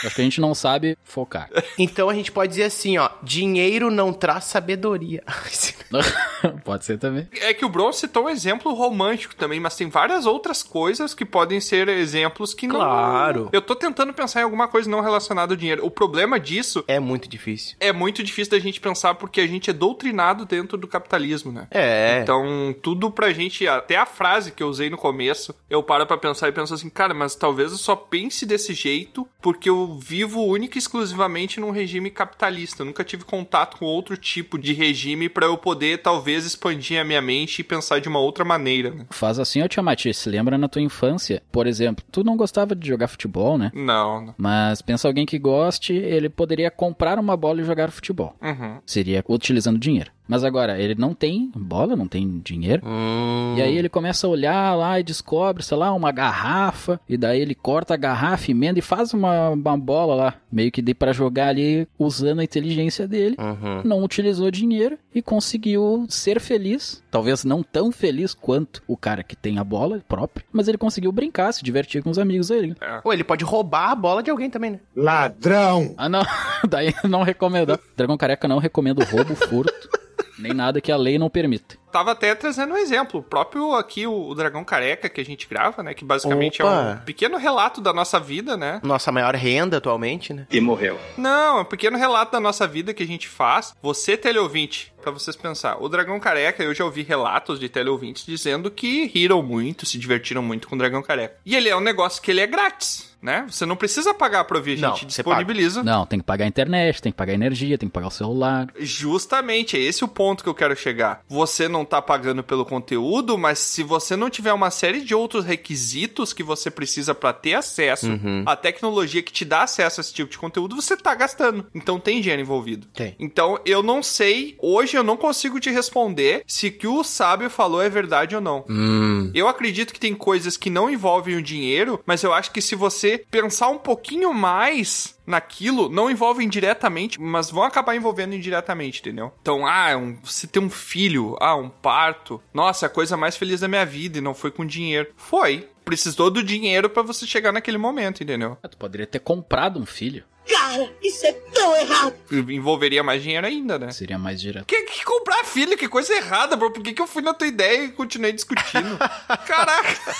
Acho 0.06 0.14
que 0.14 0.20
a 0.20 0.24
gente 0.24 0.40
não 0.40 0.54
sabe 0.54 0.96
focar. 1.04 1.50
Então 1.78 2.08
a 2.08 2.14
gente 2.14 2.32
pode 2.32 2.50
dizer 2.50 2.64
assim, 2.64 2.96
ó, 2.96 3.10
dinheiro 3.22 3.90
não 3.90 4.12
traz 4.12 4.44
sabedoria. 4.44 5.22
Pode 6.64 6.84
ser 6.84 6.98
também. 6.98 7.28
É 7.40 7.54
que 7.54 7.64
o 7.64 7.68
Bron 7.68 7.92
citou 7.92 8.24
um 8.24 8.28
exemplo 8.28 8.72
romântico 8.74 9.34
também, 9.34 9.60
mas 9.60 9.76
tem 9.76 9.88
várias 9.88 10.26
outras 10.26 10.62
coisas 10.62 11.14
que 11.14 11.24
podem 11.24 11.60
ser 11.60 11.88
exemplos 11.88 12.54
que 12.54 12.66
não. 12.66 12.76
Claro. 12.76 13.48
Eu 13.52 13.62
tô 13.62 13.74
tentando 13.74 14.12
pensar 14.12 14.40
em 14.40 14.44
alguma 14.44 14.68
coisa 14.68 14.88
não 14.88 15.00
relacionada 15.00 15.52
ao 15.52 15.56
dinheiro. 15.56 15.84
O 15.84 15.90
problema 15.90 16.38
disso 16.40 16.84
é 16.88 16.98
muito 16.98 17.28
difícil. 17.28 17.76
é 17.80 17.92
muito 17.92 18.22
difícil 18.22 18.50
da 18.50 18.58
gente 18.58 18.80
pensar 18.80 19.14
porque 19.14 19.40
a 19.40 19.46
gente 19.46 19.70
é 19.70 19.72
doutrinado 19.72 20.44
dentro 20.44 20.76
do 20.76 20.88
capitalismo, 20.88 21.52
né? 21.52 21.66
É. 21.70 22.20
Então, 22.22 22.74
tudo 22.82 23.10
pra 23.10 23.32
gente, 23.32 23.66
até 23.66 23.96
a 23.96 24.06
frase 24.06 24.52
que 24.52 24.62
eu 24.62 24.68
usei 24.68 24.90
no 24.90 24.96
começo, 24.96 25.54
eu 25.68 25.82
paro 25.82 26.06
pra 26.06 26.16
pensar 26.16 26.48
e 26.48 26.52
penso 26.52 26.74
assim, 26.74 26.88
cara, 26.88 27.14
mas 27.14 27.34
talvez 27.34 27.72
eu 27.72 27.78
só 27.78 27.94
pense 27.94 28.44
desse 28.44 28.74
jeito 28.74 29.26
porque 29.40 29.68
eu 29.70 29.95
vivo 29.96 30.42
única 30.42 30.76
e 30.76 30.78
exclusivamente 30.78 31.60
num 31.60 31.70
regime 31.70 32.10
capitalista. 32.10 32.82
Eu 32.82 32.86
nunca 32.86 33.04
tive 33.04 33.24
contato 33.24 33.78
com 33.78 33.84
outro 33.84 34.16
tipo 34.16 34.58
de 34.58 34.72
regime 34.72 35.28
pra 35.28 35.46
eu 35.46 35.56
poder, 35.56 35.98
talvez, 36.02 36.44
expandir 36.44 37.00
a 37.00 37.04
minha 37.04 37.22
mente 37.22 37.60
e 37.60 37.64
pensar 37.64 38.00
de 38.00 38.08
uma 38.08 38.18
outra 38.18 38.44
maneira, 38.44 38.90
né? 38.90 39.06
Faz 39.10 39.38
assim, 39.38 39.62
ô 39.62 39.68
Tiamat, 39.68 40.12
se 40.12 40.28
lembra 40.28 40.58
na 40.58 40.68
tua 40.68 40.82
infância, 40.82 41.42
por 41.50 41.66
exemplo, 41.66 42.04
tu 42.10 42.22
não 42.22 42.36
gostava 42.36 42.74
de 42.74 42.86
jogar 42.86 43.08
futebol, 43.08 43.58
né? 43.58 43.70
Não, 43.74 44.26
não. 44.26 44.34
Mas 44.36 44.82
pensa 44.82 45.08
alguém 45.08 45.26
que 45.26 45.38
goste, 45.38 45.92
ele 45.92 46.28
poderia 46.28 46.70
comprar 46.70 47.18
uma 47.18 47.36
bola 47.36 47.60
e 47.60 47.64
jogar 47.64 47.90
futebol. 47.90 48.34
Uhum. 48.42 48.78
Seria 48.84 49.24
utilizando 49.28 49.78
dinheiro. 49.78 50.10
Mas 50.28 50.42
agora, 50.42 50.78
ele 50.78 50.94
não 50.96 51.14
tem 51.14 51.50
bola, 51.54 51.94
não 51.94 52.08
tem 52.08 52.40
dinheiro. 52.40 52.82
Hum. 52.84 53.54
E 53.56 53.62
aí 53.62 53.78
ele 53.78 53.88
começa 53.88 54.26
a 54.26 54.30
olhar 54.30 54.74
lá 54.74 54.98
e 54.98 55.04
descobre, 55.04 55.62
sei 55.62 55.76
lá, 55.76 55.92
uma 55.92 56.10
garrafa. 56.10 57.00
E 57.08 57.16
daí 57.16 57.40
ele 57.40 57.54
corta 57.54 57.94
a 57.94 57.96
garrafa, 57.96 58.50
emenda 58.50 58.78
e 58.78 58.82
faz 58.82 59.14
uma, 59.14 59.50
uma 59.50 59.75
bola 59.78 60.14
lá. 60.14 60.34
Meio 60.50 60.70
que 60.70 60.82
dê 60.82 60.94
pra 60.94 61.12
jogar 61.12 61.48
ali 61.48 61.86
usando 61.98 62.40
a 62.40 62.44
inteligência 62.44 63.06
dele. 63.06 63.36
Uhum. 63.38 63.82
Não 63.84 64.02
utilizou 64.02 64.50
dinheiro 64.50 64.98
e 65.14 65.22
conseguiu 65.22 66.06
ser 66.08 66.40
feliz. 66.40 67.02
Talvez 67.10 67.44
não 67.44 67.62
tão 67.62 67.90
feliz 67.90 68.34
quanto 68.34 68.82
o 68.86 68.96
cara 68.96 69.22
que 69.22 69.36
tem 69.36 69.58
a 69.58 69.64
bola 69.64 70.02
própria. 70.08 70.44
Mas 70.52 70.68
ele 70.68 70.78
conseguiu 70.78 71.12
brincar, 71.12 71.52
se 71.52 71.64
divertir 71.64 72.02
com 72.02 72.10
os 72.10 72.18
amigos 72.18 72.50
ali. 72.50 72.74
Ou 73.04 73.12
ele 73.12 73.24
pode 73.24 73.44
roubar 73.44 73.90
a 73.90 73.94
bola 73.94 74.22
de 74.22 74.30
alguém 74.30 74.50
também, 74.50 74.72
né? 74.72 74.80
Ladrão! 74.94 75.94
Ah, 75.96 76.08
não. 76.08 76.22
Daí 76.68 76.94
não 77.04 77.22
recomendo. 77.22 77.78
Dragão 77.96 78.16
Careca 78.16 78.48
não 78.48 78.58
recomendo 78.58 79.04
roubo, 79.04 79.34
furto. 79.34 80.05
Nem 80.38 80.52
nada 80.52 80.80
que 80.80 80.92
a 80.92 80.96
lei 80.96 81.18
não 81.18 81.30
permita. 81.30 81.76
Tava 81.90 82.12
até 82.12 82.34
trazendo 82.34 82.74
um 82.74 82.76
exemplo. 82.76 83.20
O 83.20 83.22
próprio 83.22 83.74
aqui, 83.74 84.06
o, 84.06 84.28
o 84.28 84.34
Dragão 84.34 84.62
Careca, 84.64 85.08
que 85.08 85.20
a 85.20 85.24
gente 85.24 85.48
grava, 85.48 85.82
né? 85.82 85.94
Que 85.94 86.04
basicamente 86.04 86.60
é 86.60 86.64
Opa. 86.64 87.00
um 87.00 87.04
pequeno 87.04 87.38
relato 87.38 87.80
da 87.80 87.92
nossa 87.92 88.20
vida, 88.20 88.54
né? 88.56 88.80
Nossa 88.82 89.10
maior 89.10 89.34
renda 89.34 89.78
atualmente, 89.78 90.34
né? 90.34 90.46
E 90.50 90.60
morreu. 90.60 90.98
Não, 91.16 91.58
é 91.58 91.60
um 91.62 91.64
pequeno 91.64 91.96
relato 91.96 92.32
da 92.32 92.40
nossa 92.40 92.66
vida 92.66 92.92
que 92.92 93.02
a 93.02 93.06
gente 93.06 93.26
faz. 93.28 93.72
Você, 93.80 94.14
teleouvinte, 94.14 94.92
pra 95.00 95.10
vocês 95.10 95.36
pensar. 95.36 95.80
O 95.80 95.88
Dragão 95.88 96.20
Careca, 96.20 96.62
eu 96.62 96.74
já 96.74 96.84
ouvi 96.84 97.02
relatos 97.02 97.58
de 97.58 97.68
teleouvintes 97.68 98.26
dizendo 98.26 98.70
que 98.70 99.06
riram 99.06 99.42
muito, 99.42 99.86
se 99.86 99.96
divertiram 99.98 100.42
muito 100.42 100.68
com 100.68 100.74
o 100.74 100.78
Dragão 100.78 101.02
Careca. 101.02 101.36
E 101.46 101.56
ele 101.56 101.68
é 101.68 101.76
um 101.76 101.80
negócio 101.80 102.20
que 102.20 102.30
ele 102.30 102.40
é 102.40 102.46
grátis, 102.46 103.15
né? 103.26 103.44
Você 103.50 103.66
não 103.66 103.74
precisa 103.74 104.14
pagar 104.14 104.44
pra 104.44 104.56
ouvir, 104.56 104.78
a 104.78 104.88
Não, 104.88 104.96
gente 104.96 105.12
você 105.12 105.22
disponibiliza. 105.22 105.82
Não, 105.82 106.06
tem 106.06 106.20
que 106.20 106.24
pagar 106.24 106.44
a 106.44 106.48
internet, 106.48 107.02
tem 107.02 107.10
que 107.10 107.18
pagar 107.18 107.32
a 107.32 107.34
energia, 107.34 107.76
tem 107.76 107.88
que 107.88 107.92
pagar 107.92 108.06
o 108.06 108.10
celular. 108.10 108.68
Justamente, 108.78 109.76
é 109.76 109.80
esse 109.80 110.04
o 110.04 110.08
ponto 110.08 110.44
que 110.44 110.48
eu 110.48 110.54
quero 110.54 110.76
chegar. 110.76 111.22
Você 111.28 111.66
não 111.66 111.84
tá 111.84 112.00
pagando 112.00 112.44
pelo 112.44 112.64
conteúdo, 112.64 113.36
mas 113.36 113.58
se 113.58 113.82
você 113.82 114.14
não 114.14 114.30
tiver 114.30 114.52
uma 114.52 114.70
série 114.70 115.00
de 115.00 115.12
outros 115.12 115.44
requisitos 115.44 116.32
que 116.32 116.44
você 116.44 116.70
precisa 116.70 117.16
pra 117.16 117.32
ter 117.32 117.54
acesso 117.54 118.06
à 118.46 118.54
tecnologia 118.54 119.22
que 119.22 119.32
te 119.32 119.44
dá 119.44 119.64
acesso 119.64 120.00
a 120.00 120.02
esse 120.02 120.14
tipo 120.14 120.30
de 120.30 120.38
conteúdo, 120.38 120.76
você 120.76 120.96
tá 120.96 121.12
gastando. 121.12 121.66
Então 121.74 121.98
tem 121.98 122.20
dinheiro 122.20 122.40
envolvido. 122.40 122.86
Tem. 122.94 123.16
Então 123.18 123.58
eu 123.66 123.82
não 123.82 124.04
sei, 124.04 124.56
hoje 124.60 124.96
eu 124.96 125.02
não 125.02 125.16
consigo 125.16 125.58
te 125.58 125.70
responder 125.70 126.44
se 126.46 126.68
o 126.68 126.72
que 126.72 126.86
o 126.86 127.02
sábio 127.02 127.50
falou 127.50 127.82
é 127.82 127.88
verdade 127.88 128.36
ou 128.36 128.40
não. 128.40 128.64
Hum. 128.68 129.32
Eu 129.34 129.48
acredito 129.48 129.92
que 129.92 129.98
tem 129.98 130.14
coisas 130.14 130.56
que 130.56 130.70
não 130.70 130.88
envolvem 130.88 131.34
o 131.34 131.42
dinheiro, 131.42 132.00
mas 132.06 132.22
eu 132.22 132.32
acho 132.32 132.52
que 132.52 132.62
se 132.62 132.76
você 132.76 133.15
pensar 133.18 133.68
um 133.68 133.78
pouquinho 133.78 134.32
mais 134.32 135.18
naquilo, 135.26 135.88
não 135.88 136.10
envolvem 136.10 136.48
diretamente, 136.48 137.20
mas 137.20 137.50
vão 137.50 137.62
acabar 137.62 137.96
envolvendo 137.96 138.34
indiretamente, 138.34 139.00
entendeu? 139.00 139.32
Então, 139.40 139.66
ah, 139.66 139.96
um, 139.96 140.16
tem 140.50 140.62
um 140.62 140.70
filho, 140.70 141.36
ah, 141.40 141.56
um 141.56 141.68
parto. 141.68 142.40
Nossa, 142.54 142.86
é 142.86 142.88
a 142.88 142.90
coisa 142.90 143.16
mais 143.16 143.36
feliz 143.36 143.60
da 143.60 143.68
minha 143.68 143.84
vida 143.84 144.18
e 144.18 144.22
não 144.22 144.34
foi 144.34 144.50
com 144.50 144.64
dinheiro. 144.64 145.12
Foi. 145.16 145.68
Precisou 145.84 146.30
do 146.30 146.42
dinheiro 146.42 146.90
pra 146.90 147.02
você 147.02 147.26
chegar 147.26 147.52
naquele 147.52 147.78
momento, 147.78 148.22
entendeu? 148.22 148.58
Ah, 148.62 148.68
Tu 148.68 148.76
poderia 148.76 149.06
ter 149.06 149.20
comprado 149.20 149.80
um 149.80 149.86
filho. 149.86 150.24
Cara, 150.48 150.90
isso 151.02 151.26
é 151.26 151.32
tão 151.32 151.76
errado. 151.76 152.14
Envolveria 152.48 153.02
mais 153.02 153.22
dinheiro 153.22 153.46
ainda, 153.46 153.78
né? 153.78 153.90
Seria 153.90 154.18
mais 154.18 154.40
direto. 154.40 154.66
Que, 154.66 154.82
que 154.82 155.04
comprar 155.04 155.44
filho? 155.44 155.76
Que 155.76 155.88
coisa 155.88 156.14
errada, 156.14 156.56
bro. 156.56 156.70
Por 156.70 156.82
que, 156.82 156.92
que 156.92 157.02
eu 157.02 157.06
fui 157.06 157.22
na 157.22 157.34
tua 157.34 157.46
ideia 157.48 157.84
e 157.84 157.88
continuei 157.92 158.32
discutindo? 158.32 158.96
Caraca. 159.46 160.14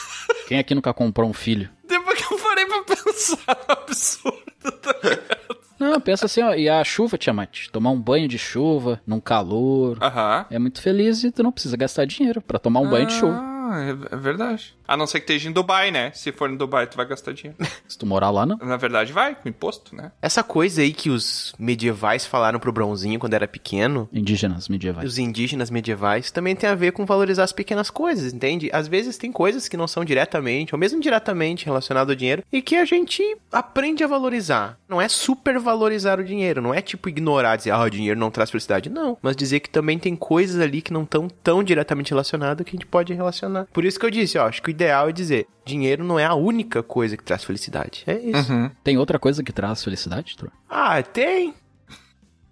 Quem 0.49 0.59
aqui 0.59 0.75
nunca 0.75 0.93
comprou 0.93 1.29
um 1.29 1.33
filho? 1.33 1.71
Depois 1.87 2.21
que 2.21 2.33
eu 2.33 2.39
parei 2.39 2.67
pra 2.67 2.83
pensar, 2.83 3.39
é 3.47 3.53
um 3.53 3.73
absurdo, 3.73 4.73
tá 4.83 4.95
ligado? 5.03 5.57
Não, 5.79 6.01
pensa 6.01 6.25
assim, 6.25 6.43
ó, 6.43 6.55
e 6.55 6.69
a 6.69 6.83
chuva, 6.83 7.19
Tiamat? 7.19 7.69
Tomar 7.71 7.91
um 7.91 8.01
banho 8.01 8.27
de 8.27 8.39
chuva, 8.39 9.01
num 9.07 9.21
calor. 9.21 9.99
Aham. 10.03 10.47
É 10.51 10.59
muito 10.59 10.81
feliz 10.81 11.23
e 11.23 11.31
tu 11.31 11.43
não 11.43 11.53
precisa 11.53 11.77
gastar 11.77 12.07
dinheiro 12.07 12.41
pra 12.41 12.59
tomar 12.59 12.81
um 12.81 12.89
banho 12.89 13.07
de 13.07 13.13
chuva. 13.13 13.56
Ah, 13.67 13.81
é, 13.83 14.15
é 14.15 14.17
verdade. 14.17 14.75
A 14.87 14.97
não 14.97 15.07
ser 15.07 15.19
que 15.21 15.25
esteja 15.25 15.49
em 15.49 15.53
Dubai, 15.53 15.91
né? 15.91 16.13
Se 16.15 16.31
for 16.31 16.49
em 16.51 16.57
Dubai, 16.57 16.87
tu 16.87 16.97
vai 16.97 17.07
gastar 17.07 17.33
dinheiro. 17.33 17.57
Se 17.89 17.99
tu 17.99 18.07
morar 18.07 18.31
lá, 18.31 18.47
não. 18.47 18.57
Na 18.59 18.77
verdade, 18.77 19.13
vai, 19.13 19.35
com 19.35 19.49
imposto, 19.49 19.95
né? 19.95 20.13
Essa 20.23 20.43
coisa 20.43 20.83
aí 20.83 20.93
que 20.93 21.11
os 21.11 21.55
medievais 21.59 22.25
falaram 22.25 22.59
pro 22.61 22.73
Bronzinho 22.73 23.19
quando 23.19 23.35
era 23.35 23.49
pequeno, 23.49 24.09
Indígenas 24.13 24.69
medievais. 24.69 25.09
os 25.09 25.19
indígenas 25.19 25.71
medievais, 25.71 26.31
também 26.31 26.55
tem 26.55 26.69
a 26.69 26.75
ver 26.75 26.93
com 26.93 27.05
valorizar 27.05 27.45
as 27.45 27.53
pequenas 27.53 27.91
coisas, 27.91 28.33
entende? 28.33 28.71
Às 28.73 28.87
vezes 28.89 29.19
tem 29.19 29.33
coisas 29.33 29.69
que 29.69 29.77
não 29.77 29.89
são 29.89 30.05
diretamente, 30.05 30.75
ou 30.75 30.79
mesmo 30.79 31.01
diretamente 31.01 31.65
relacionado 31.65 32.11
ao 32.11 32.17
dinheiro, 32.17 32.43
e 32.53 32.61
que 32.63 32.77
a 32.77 32.85
gente 32.85 33.23
aprende 33.51 34.05
a 34.05 34.07
valorizar. 34.07 34.79
Não 34.89 35.01
é 35.01 35.09
supervalorizar 35.09 36.19
o 36.21 36.25
dinheiro, 36.25 36.61
não 36.61 36.75
é 36.75 36.81
tipo 36.83 37.09
ignorar, 37.09 37.57
dizer, 37.57 37.71
ah, 37.71 37.81
o 37.83 37.91
dinheiro 37.91 38.19
não 38.19 38.31
traz 38.31 38.51
felicidade. 38.51 38.91
Não, 38.91 39.17
mas 39.23 39.37
dizer 39.37 39.61
que 39.61 39.71
também 39.71 39.99
tem 39.99 40.15
coisas 40.17 40.61
ali 40.61 40.83
que 40.83 40.93
não 40.93 41.03
estão 41.05 41.29
tão 41.29 41.63
diretamente 41.63 42.11
relacionadas 42.11 42.65
que 42.65 42.71
a 42.71 42.77
gente 42.77 42.87
pode 42.87 43.15
relacionar. 43.15 43.56
Por 43.65 43.85
isso 43.85 43.99
que 43.99 44.07
eu 44.07 44.11
disse, 44.11 44.39
ó, 44.39 44.47
acho 44.47 44.63
que 44.63 44.69
o 44.69 44.71
ideal 44.71 45.09
é 45.09 45.13
dizer, 45.13 45.47
dinheiro 45.65 46.05
não 46.05 46.19
é 46.19 46.25
a 46.25 46.35
única 46.35 46.83
coisa 46.83 47.17
que 47.17 47.25
traz 47.25 47.45
felicidade. 47.45 48.05
É 48.07 48.19
isso. 48.19 48.53
Tem 48.85 48.99
outra 48.99 49.19
coisa 49.19 49.43
que 49.43 49.53
traz 49.53 49.83
felicidade, 49.83 50.37
Tro? 50.37 50.51
Ah, 50.69 51.03
tem. 51.03 51.55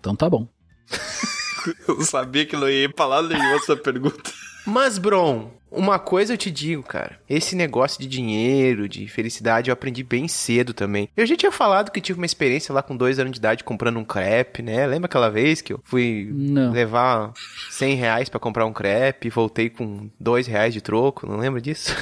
Então 0.00 0.14
tá 0.16 0.28
bom. 0.28 0.48
Eu 1.88 2.02
sabia 2.02 2.44
que 2.44 2.56
não 2.56 2.68
ia 2.68 2.90
falar 2.94 3.22
nenhuma 3.22 3.54
essa 3.56 3.76
pergunta. 3.76 4.30
Mas, 4.66 4.98
Bron, 4.98 5.50
uma 5.74 5.98
coisa 5.98 6.32
eu 6.34 6.38
te 6.38 6.50
digo, 6.50 6.82
cara. 6.82 7.18
Esse 7.28 7.54
negócio 7.56 8.00
de 8.00 8.06
dinheiro, 8.08 8.88
de 8.88 9.06
felicidade, 9.08 9.70
eu 9.70 9.72
aprendi 9.72 10.02
bem 10.02 10.28
cedo 10.28 10.72
também. 10.72 11.08
Eu 11.16 11.26
já 11.26 11.36
tinha 11.36 11.52
falado 11.52 11.90
que 11.90 12.00
tive 12.00 12.18
uma 12.18 12.26
experiência 12.26 12.72
lá 12.74 12.82
com 12.82 12.96
dois 12.96 13.18
anos 13.18 13.32
de 13.32 13.38
idade 13.38 13.64
comprando 13.64 13.98
um 13.98 14.04
crepe, 14.04 14.62
né? 14.62 14.86
Lembra 14.86 15.06
aquela 15.06 15.30
vez 15.30 15.60
que 15.60 15.72
eu 15.72 15.80
fui 15.84 16.30
Não. 16.32 16.72
levar 16.72 17.32
100 17.70 17.94
reais 17.96 18.28
pra 18.28 18.40
comprar 18.40 18.66
um 18.66 18.72
crepe 18.72 19.28
e 19.28 19.30
voltei 19.30 19.68
com 19.70 20.08
dois 20.18 20.46
reais 20.46 20.72
de 20.72 20.80
troco? 20.80 21.26
Não 21.26 21.36
lembra 21.36 21.60
disso? 21.60 21.94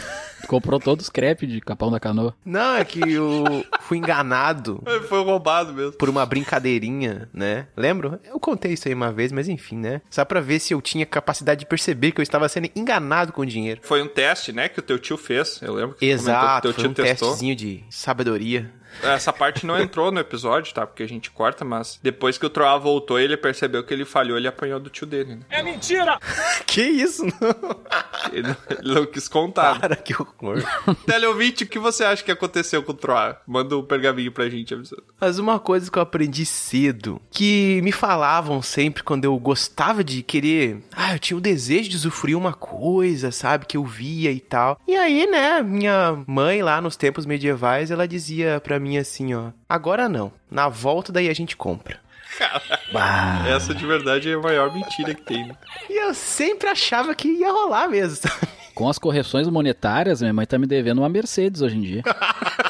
Comprou 0.49 0.81
todos 0.81 1.05
os 1.07 1.09
crepes 1.11 1.49
de 1.49 1.61
Capão 1.61 1.89
da 1.89 2.01
Canoa. 2.01 2.35
Não, 2.45 2.75
é 2.75 2.85
que 2.85 2.99
eu 3.13 3.65
fui 3.83 3.99
enganado 3.99 4.83
Foi 5.09 5.23
roubado 5.23 5.73
mesmo. 5.73 5.93
por 5.93 6.09
uma 6.09 6.27
brincadeirinha, 6.27 7.29
né? 7.33 7.69
Lembro? 7.77 8.19
Eu 8.25 8.41
contei 8.41 8.73
isso 8.73 8.89
aí 8.89 8.95
uma 8.95 9.13
vez, 9.13 9.31
mas 9.31 9.49
enfim, 9.49 9.77
né? 9.77 10.03
Só 10.11 10.25
pra 10.25 10.41
ver 10.41 10.59
se 10.59 10.75
eu 10.75 10.83
tinha 10.83 11.07
capacidade 11.07 11.61
de 11.61 11.67
perceber 11.67 12.11
que 12.11 12.21
eu 12.21 12.25
estava 12.25 12.49
sendo 12.49 12.69
enganado 12.75 13.33
com 13.33 13.43
o 13.43 13.47
dinheiro. 13.63 13.81
Foi 13.83 14.03
um 14.03 14.09
teste, 14.09 14.53
né, 14.53 14.69
que 14.69 14.79
o 14.79 14.83
teu 14.83 14.99
tio 14.99 15.17
fez. 15.17 15.61
Eu 15.63 15.75
lembro 15.75 15.97
que 15.97 16.07
Exato, 16.07 16.73
foi 16.73 16.83
que 16.83 16.89
um 16.89 16.93
teu 16.93 17.05
tio 17.05 17.13
testou. 17.13 17.29
testezinho 17.31 17.57
de 17.57 17.85
sabedoria. 17.91 18.71
Essa 19.03 19.33
parte 19.33 19.67
não 19.67 19.79
entrou 19.81 20.11
no 20.11 20.21
episódio, 20.21 20.73
tá? 20.75 20.87
Porque 20.87 21.03
a 21.03 21.09
gente 21.09 21.31
corta, 21.31 21.65
mas 21.65 21.99
depois 22.03 22.39
que 22.39 22.47
o 22.47 22.51
Troá 22.51 22.77
voltou, 22.79 23.19
ele 23.19 23.37
percebeu 23.37 23.85
que 23.85 23.93
ele 23.93 24.05
falhou, 24.05 24.37
ele 24.37 24.49
apanhou 24.49 24.79
do 24.81 24.91
tio 24.91 25.07
dele, 25.07 25.37
né? 25.37 25.43
Que 26.67 26.83
isso? 26.83 27.25
Não. 27.27 27.81
Ele, 28.33 28.57
ele 28.71 28.95
não 28.95 29.07
quis 29.07 29.29
contar. 29.29 29.79
Cara, 29.81 29.97
que 29.97 30.15
horror. 30.15 30.63
Teleouvinte, 31.07 31.65
o 31.65 31.67
que 31.67 31.79
você 31.79 32.05
acha 32.05 32.23
que 32.23 32.31
aconteceu 32.31 32.83
com 32.83 32.93
o 32.93 32.95
Troá? 32.95 33.37
Manda 33.47 33.77
um 33.77 33.83
pergaminho 33.83 34.33
pra 34.33 34.49
gente 34.49 34.73
avisando. 34.73 35.05
Mas 35.21 35.39
uma 35.39 35.59
coisa 35.59 35.91
que 35.91 35.99
eu 35.99 36.03
aprendi 36.03 36.47
cedo, 36.47 37.21
que 37.31 37.81
me 37.83 37.93
falavam 37.93 38.63
sempre 38.63 39.03
quando 39.03 39.25
eu 39.25 39.37
gostava 39.39 40.03
de 40.03 40.23
querer. 40.23 40.79
Ah, 40.97 41.15
eu 41.15 41.19
tinha 41.19 41.37
o 41.37 41.41
desejo 41.41 41.91
de 41.91 41.97
usufruir 41.97 42.37
uma 42.37 42.55
coisa, 42.55 43.31
sabe? 43.31 43.67
Que 43.67 43.77
eu 43.77 43.85
via 43.85 44.31
e 44.33 44.41
tal. 44.41 44.79
E 44.87 44.97
aí, 44.97 45.27
né, 45.27 45.63
minha 45.63 46.23
mãe 46.27 46.63
lá 46.63 46.81
nos 46.81 46.97
tempos 46.97 47.27
medievais, 47.27 47.91
ela 47.91 48.09
dizia 48.09 48.61
pra 48.65 48.79
mim 48.83 48.99
assim, 48.99 49.33
ó. 49.35 49.51
Agora 49.69 50.09
não. 50.09 50.33
Na 50.51 50.69
volta 50.69 51.13
daí 51.13 51.29
a 51.29 51.35
gente 51.35 51.57
compra. 51.57 52.01
Bah. 52.93 53.45
Essa 53.47 53.75
de 53.75 53.87
verdade 53.87 54.31
é 54.31 54.35
a 54.35 54.41
maior 54.41 54.73
mentira 54.73 55.15
que 55.15 55.23
tem? 55.23 55.51
E 55.89 56.03
eu 56.03 56.15
sempre 56.15 56.69
achava 56.69 57.15
que 57.15 57.29
ia 57.29 57.51
rolar 57.51 57.89
mesmo. 57.89 58.31
Com 58.75 58.89
as 58.89 58.99
correções 58.99 59.47
monetárias, 59.49 60.23
minha 60.23 60.33
mãe 60.33 60.47
tá 60.47 60.59
me 60.59 60.67
devendo 60.67 60.99
uma 60.99 61.09
Mercedes 61.09 61.61
hoje 61.61 61.77
em 61.77 61.83
dia. 61.83 62.03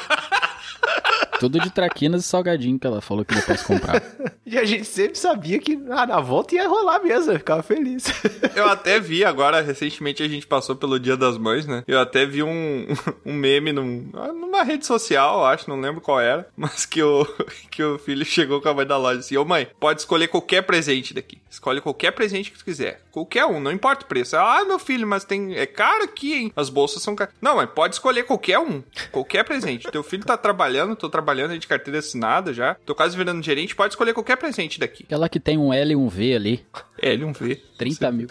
Tudo 1.43 1.59
de 1.59 1.69
traquinas 1.71 2.23
e 2.23 2.27
salgadinho 2.27 2.79
que 2.79 2.87
ela 2.87 3.01
falou 3.01 3.25
que 3.25 3.35
depois 3.35 3.61
comprar. 3.63 4.01
E 4.45 4.57
a 4.57 4.65
gente 4.65 4.85
sempre 4.85 5.17
sabia 5.17 5.57
que 5.57 5.81
ah, 5.89 6.05
na 6.05 6.19
volta 6.19 6.53
ia 6.53 6.67
rolar 6.67 7.01
mesmo. 7.01 7.31
Eu 7.31 7.39
ficava 7.39 7.63
feliz. 7.63 8.05
Eu 8.55 8.67
até 8.67 8.99
vi 8.99 9.23
agora, 9.25 9.61
recentemente 9.61 10.21
a 10.21 10.27
gente 10.27 10.45
passou 10.45 10.75
pelo 10.75 10.99
Dia 10.99 11.17
das 11.17 11.37
Mães, 11.39 11.65
né? 11.65 11.83
Eu 11.87 11.99
até 11.99 12.25
vi 12.25 12.43
um, 12.43 12.85
um 13.25 13.33
meme 13.33 13.71
num, 13.71 14.11
numa 14.35 14.61
rede 14.61 14.85
social, 14.85 15.45
acho, 15.45 15.67
não 15.67 15.79
lembro 15.79 16.01
qual 16.01 16.19
era, 16.19 16.47
mas 16.55 16.85
que 16.85 17.01
o, 17.01 17.25
que 17.71 17.81
o 17.81 17.97
filho 17.97 18.23
chegou 18.23 18.61
com 18.61 18.69
a 18.69 18.73
mãe 18.73 18.85
da 18.85 18.97
loja 18.97 19.21
assim: 19.21 19.37
Ô 19.37 19.45
mãe, 19.45 19.67
pode 19.79 20.01
escolher 20.01 20.27
qualquer 20.27 20.61
presente 20.61 21.13
daqui. 21.13 21.39
Escolhe 21.49 21.81
qualquer 21.81 22.11
presente 22.11 22.51
que 22.51 22.57
tu 22.57 22.65
quiser. 22.65 23.01
Qualquer 23.11 23.45
um, 23.45 23.59
não 23.59 23.71
importa 23.71 24.05
o 24.05 24.07
preço. 24.07 24.35
Ah, 24.35 24.63
meu 24.65 24.77
filho, 24.77 25.07
mas 25.07 25.23
tem. 25.23 25.55
É 25.55 25.65
caro 25.65 26.03
aqui, 26.03 26.33
hein? 26.33 26.53
As 26.55 26.69
bolsas 26.69 27.01
são 27.01 27.15
caras. 27.15 27.33
Não, 27.41 27.55
mas 27.55 27.69
pode 27.69 27.95
escolher 27.95 28.23
qualquer 28.23 28.59
um. 28.59 28.83
Qualquer 29.11 29.43
presente. 29.43 29.89
Teu 29.91 30.03
filho 30.03 30.25
tá 30.25 30.35
trabalhando, 30.35 30.95
tô 30.95 31.09
trabalhando 31.09 31.32
aí 31.41 31.59
de 31.59 31.67
carteira 31.67 31.99
assinada 31.99 32.53
já. 32.53 32.75
Tô 32.85 32.93
quase 32.93 33.17
virando 33.17 33.41
gerente, 33.43 33.75
pode 33.75 33.93
escolher 33.93 34.13
qualquer 34.13 34.37
presente 34.37 34.79
daqui. 34.79 35.03
Aquela 35.03 35.27
que 35.29 35.39
tem 35.39 35.57
um 35.57 35.73
L 35.73 35.93
e 35.93 35.95
um 35.95 36.07
V 36.07 36.35
ali, 36.35 36.65
É, 37.01 37.13
ele 37.13 37.25
não 37.25 37.33
vê. 37.33 37.55
30 37.77 38.11
mil. 38.11 38.27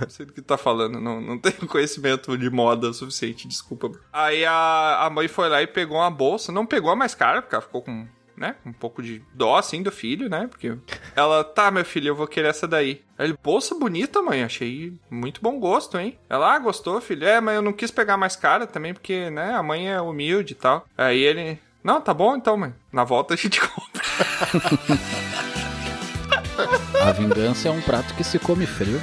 Não 0.00 0.08
sei 0.08 0.26
do 0.26 0.32
que 0.32 0.40
tá 0.40 0.56
falando, 0.56 1.00
não, 1.00 1.20
não 1.20 1.38
tenho 1.38 1.66
conhecimento 1.66 2.36
de 2.38 2.48
moda 2.48 2.92
suficiente, 2.92 3.48
desculpa. 3.48 3.90
Aí 4.12 4.44
a, 4.44 5.06
a 5.06 5.10
mãe 5.10 5.28
foi 5.28 5.48
lá 5.48 5.60
e 5.62 5.66
pegou 5.66 5.98
uma 5.98 6.10
bolsa, 6.10 6.52
não 6.52 6.64
pegou 6.66 6.90
a 6.90 6.96
mais 6.96 7.14
cara, 7.14 7.42
porque 7.42 7.54
ela 7.54 7.62
ficou 7.62 7.82
com, 7.82 8.06
né, 8.36 8.56
um 8.64 8.72
pouco 8.72 9.02
de 9.02 9.22
dó, 9.34 9.56
assim, 9.56 9.82
do 9.82 9.92
filho, 9.92 10.28
né, 10.28 10.46
porque 10.48 10.76
ela, 11.14 11.44
tá, 11.44 11.70
meu 11.70 11.84
filho, 11.84 12.08
eu 12.08 12.14
vou 12.14 12.26
querer 12.26 12.48
essa 12.48 12.66
daí. 12.66 13.02
Aí 13.18 13.26
ele, 13.26 13.36
bolsa 13.42 13.74
bonita, 13.74 14.22
mãe, 14.22 14.42
achei 14.42 14.94
muito 15.10 15.40
bom 15.42 15.58
gosto, 15.60 15.98
hein. 15.98 16.18
Ela, 16.28 16.54
ah, 16.54 16.58
gostou, 16.58 17.00
filho? 17.00 17.26
É, 17.26 17.40
mas 17.40 17.56
eu 17.56 17.62
não 17.62 17.72
quis 17.72 17.90
pegar 17.90 18.16
mais 18.16 18.36
cara 18.36 18.66
também, 18.66 18.94
porque, 18.94 19.28
né, 19.30 19.52
a 19.54 19.62
mãe 19.62 19.90
é 19.90 20.00
humilde 20.00 20.52
e 20.54 20.56
tal. 20.56 20.86
Aí 20.96 21.20
ele, 21.20 21.58
não, 21.82 22.00
tá 22.00 22.12
bom 22.12 22.36
então, 22.36 22.56
mãe, 22.56 22.72
na 22.92 23.04
volta 23.04 23.34
a 23.34 23.36
gente 23.36 23.60
compra. 23.66 24.02
A 27.02 27.12
vingança 27.12 27.68
é 27.68 27.70
um 27.70 27.80
prato 27.80 28.14
que 28.14 28.22
se 28.22 28.38
come 28.38 28.66
frio. 28.66 29.00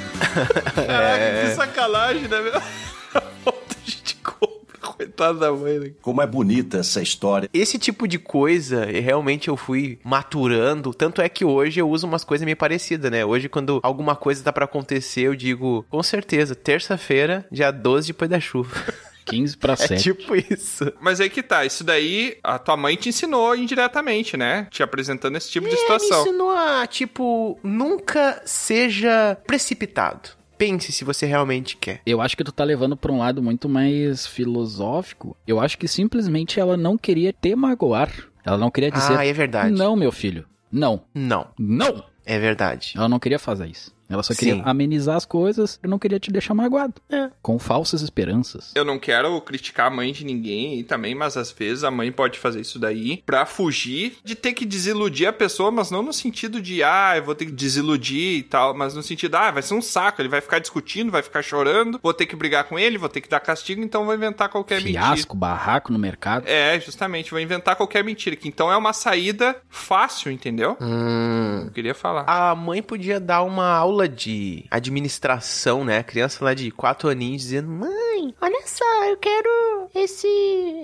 Caraca, 0.74 1.48
que 1.48 1.54
sacanagem, 1.54 2.28
né, 2.28 2.40
meu? 2.40 2.52
Na 3.14 3.22
volta 3.44 3.76
a 3.76 3.90
gente 3.90 4.14
compra, 4.16 4.78
coitado. 4.80 4.96
Coitado 4.96 5.38
da 5.40 5.52
mãe, 5.52 5.78
né? 5.80 5.90
Como 6.00 6.22
é 6.22 6.26
bonita 6.26 6.78
essa 6.78 7.02
história. 7.02 7.48
Esse 7.52 7.78
tipo 7.78 8.06
de 8.06 8.18
coisa, 8.18 8.84
realmente 8.84 9.48
eu 9.48 9.56
fui 9.56 9.98
maturando. 10.04 10.94
Tanto 10.94 11.20
é 11.20 11.28
que 11.28 11.44
hoje 11.44 11.80
eu 11.80 11.90
uso 11.90 12.06
umas 12.06 12.22
coisas 12.22 12.44
meio 12.44 12.56
parecidas, 12.56 13.10
né? 13.10 13.24
Hoje, 13.24 13.48
quando 13.48 13.80
alguma 13.82 14.14
coisa 14.14 14.44
tá 14.44 14.52
pra 14.52 14.66
acontecer, 14.66 15.22
eu 15.22 15.34
digo, 15.34 15.84
com 15.90 16.02
certeza, 16.02 16.54
terça-feira, 16.54 17.44
dia 17.50 17.72
12 17.72 18.08
depois 18.08 18.30
da 18.30 18.38
chuva. 18.38 18.70
15 19.28 19.56
pra 19.56 19.72
É 19.74 19.76
7. 19.76 20.02
tipo 20.02 20.34
isso. 20.36 20.92
Mas 21.00 21.20
aí 21.20 21.28
que 21.30 21.42
tá, 21.42 21.64
isso 21.64 21.84
daí 21.84 22.36
a 22.42 22.58
tua 22.58 22.76
mãe 22.76 22.96
te 22.96 23.08
ensinou 23.08 23.54
indiretamente, 23.54 24.36
né? 24.36 24.66
Te 24.70 24.82
apresentando 24.82 25.36
esse 25.36 25.50
tipo 25.50 25.66
de 25.68 25.72
É, 25.72 25.76
me 25.76 25.80
situação. 25.80 26.22
ensinou 26.22 26.50
a, 26.50 26.86
tipo, 26.86 27.58
nunca 27.62 28.40
seja 28.44 29.36
precipitado. 29.46 30.30
Pense 30.56 30.90
se 30.90 31.04
você 31.04 31.24
realmente 31.24 31.76
quer. 31.76 32.00
Eu 32.04 32.20
acho 32.20 32.36
que 32.36 32.42
tu 32.42 32.50
tá 32.50 32.64
levando 32.64 32.96
pra 32.96 33.12
um 33.12 33.18
lado 33.18 33.40
muito 33.42 33.68
mais 33.68 34.26
filosófico. 34.26 35.36
Eu 35.46 35.60
acho 35.60 35.78
que 35.78 35.86
simplesmente 35.86 36.58
ela 36.58 36.76
não 36.76 36.98
queria 36.98 37.32
te 37.32 37.54
magoar. 37.54 38.10
Ela 38.44 38.58
não 38.58 38.70
queria 38.70 38.90
dizer. 38.90 39.16
Ah, 39.16 39.24
é 39.26 39.32
verdade. 39.32 39.70
Não, 39.72 39.94
meu 39.94 40.10
filho. 40.10 40.44
Não. 40.70 41.02
Não, 41.14 41.46
Não. 41.58 42.02
é 42.26 42.38
verdade. 42.38 42.92
Ela 42.96 43.08
não 43.08 43.18
queria 43.20 43.38
fazer 43.38 43.68
isso. 43.68 43.94
Ela 44.08 44.22
só 44.22 44.34
queria 44.34 44.54
Sim. 44.54 44.62
amenizar 44.64 45.16
as 45.16 45.24
coisas 45.24 45.78
e 45.82 45.86
não 45.86 45.98
queria 45.98 46.18
te 46.18 46.30
deixar 46.30 46.54
magoado. 46.54 46.94
É. 47.10 47.30
Com 47.42 47.58
falsas 47.58 48.00
esperanças. 48.02 48.72
Eu 48.74 48.84
não 48.84 48.98
quero 48.98 49.40
criticar 49.42 49.86
a 49.86 49.90
mãe 49.90 50.12
de 50.12 50.24
ninguém 50.24 50.72
aí 50.72 50.84
também, 50.84 51.14
mas 51.14 51.36
às 51.36 51.52
vezes 51.52 51.84
a 51.84 51.90
mãe 51.90 52.10
pode 52.10 52.38
fazer 52.38 52.60
isso 52.60 52.78
daí 52.78 53.22
pra 53.26 53.44
fugir 53.44 54.16
de 54.24 54.34
ter 54.34 54.52
que 54.52 54.64
desiludir 54.64 55.28
a 55.28 55.32
pessoa, 55.32 55.70
mas 55.70 55.90
não 55.90 56.02
no 56.02 56.12
sentido 56.12 56.60
de, 56.60 56.82
ah, 56.82 57.14
eu 57.16 57.24
vou 57.24 57.34
ter 57.34 57.46
que 57.46 57.52
desiludir 57.52 58.38
e 58.38 58.42
tal, 58.42 58.74
mas 58.74 58.94
no 58.94 59.02
sentido, 59.02 59.34
ah, 59.34 59.50
vai 59.50 59.62
ser 59.62 59.74
um 59.74 59.82
saco, 59.82 60.22
ele 60.22 60.28
vai 60.28 60.40
ficar 60.40 60.58
discutindo, 60.58 61.10
vai 61.10 61.22
ficar 61.22 61.42
chorando, 61.42 62.00
vou 62.02 62.14
ter 62.14 62.26
que 62.26 62.36
brigar 62.36 62.64
com 62.64 62.78
ele, 62.78 62.98
vou 62.98 63.08
ter 63.08 63.20
que 63.20 63.28
dar 63.28 63.40
castigo, 63.40 63.82
então 63.82 64.04
vou 64.04 64.14
inventar 64.14 64.48
qualquer 64.48 64.82
mentira. 64.82 65.04
Fiasco, 65.04 65.36
barraco 65.36 65.92
no 65.92 65.98
mercado. 65.98 66.46
É, 66.46 66.78
justamente, 66.80 67.30
vou 67.30 67.40
inventar 67.40 67.76
qualquer 67.76 68.02
mentira, 68.02 68.36
que 68.36 68.48
então 68.48 68.70
é 68.72 68.76
uma 68.76 68.92
saída 68.92 69.56
fácil, 69.68 70.30
entendeu? 70.32 70.76
Hum. 70.80 71.64
Eu 71.66 71.72
queria 71.72 71.94
falar. 71.94 72.24
A 72.26 72.54
mãe 72.54 72.82
podia 72.82 73.20
dar 73.20 73.42
uma 73.42 73.68
aula 73.68 73.97
de 74.06 74.64
administração, 74.70 75.84
né? 75.84 75.98
A 75.98 76.04
criança 76.04 76.44
lá 76.44 76.54
de 76.54 76.70
4 76.70 77.08
aninhos 77.08 77.42
dizendo: 77.42 77.68
Mãe, 77.68 78.34
olha 78.40 78.62
só, 78.66 79.04
eu 79.06 79.16
quero 79.16 79.88
esse 79.94 80.28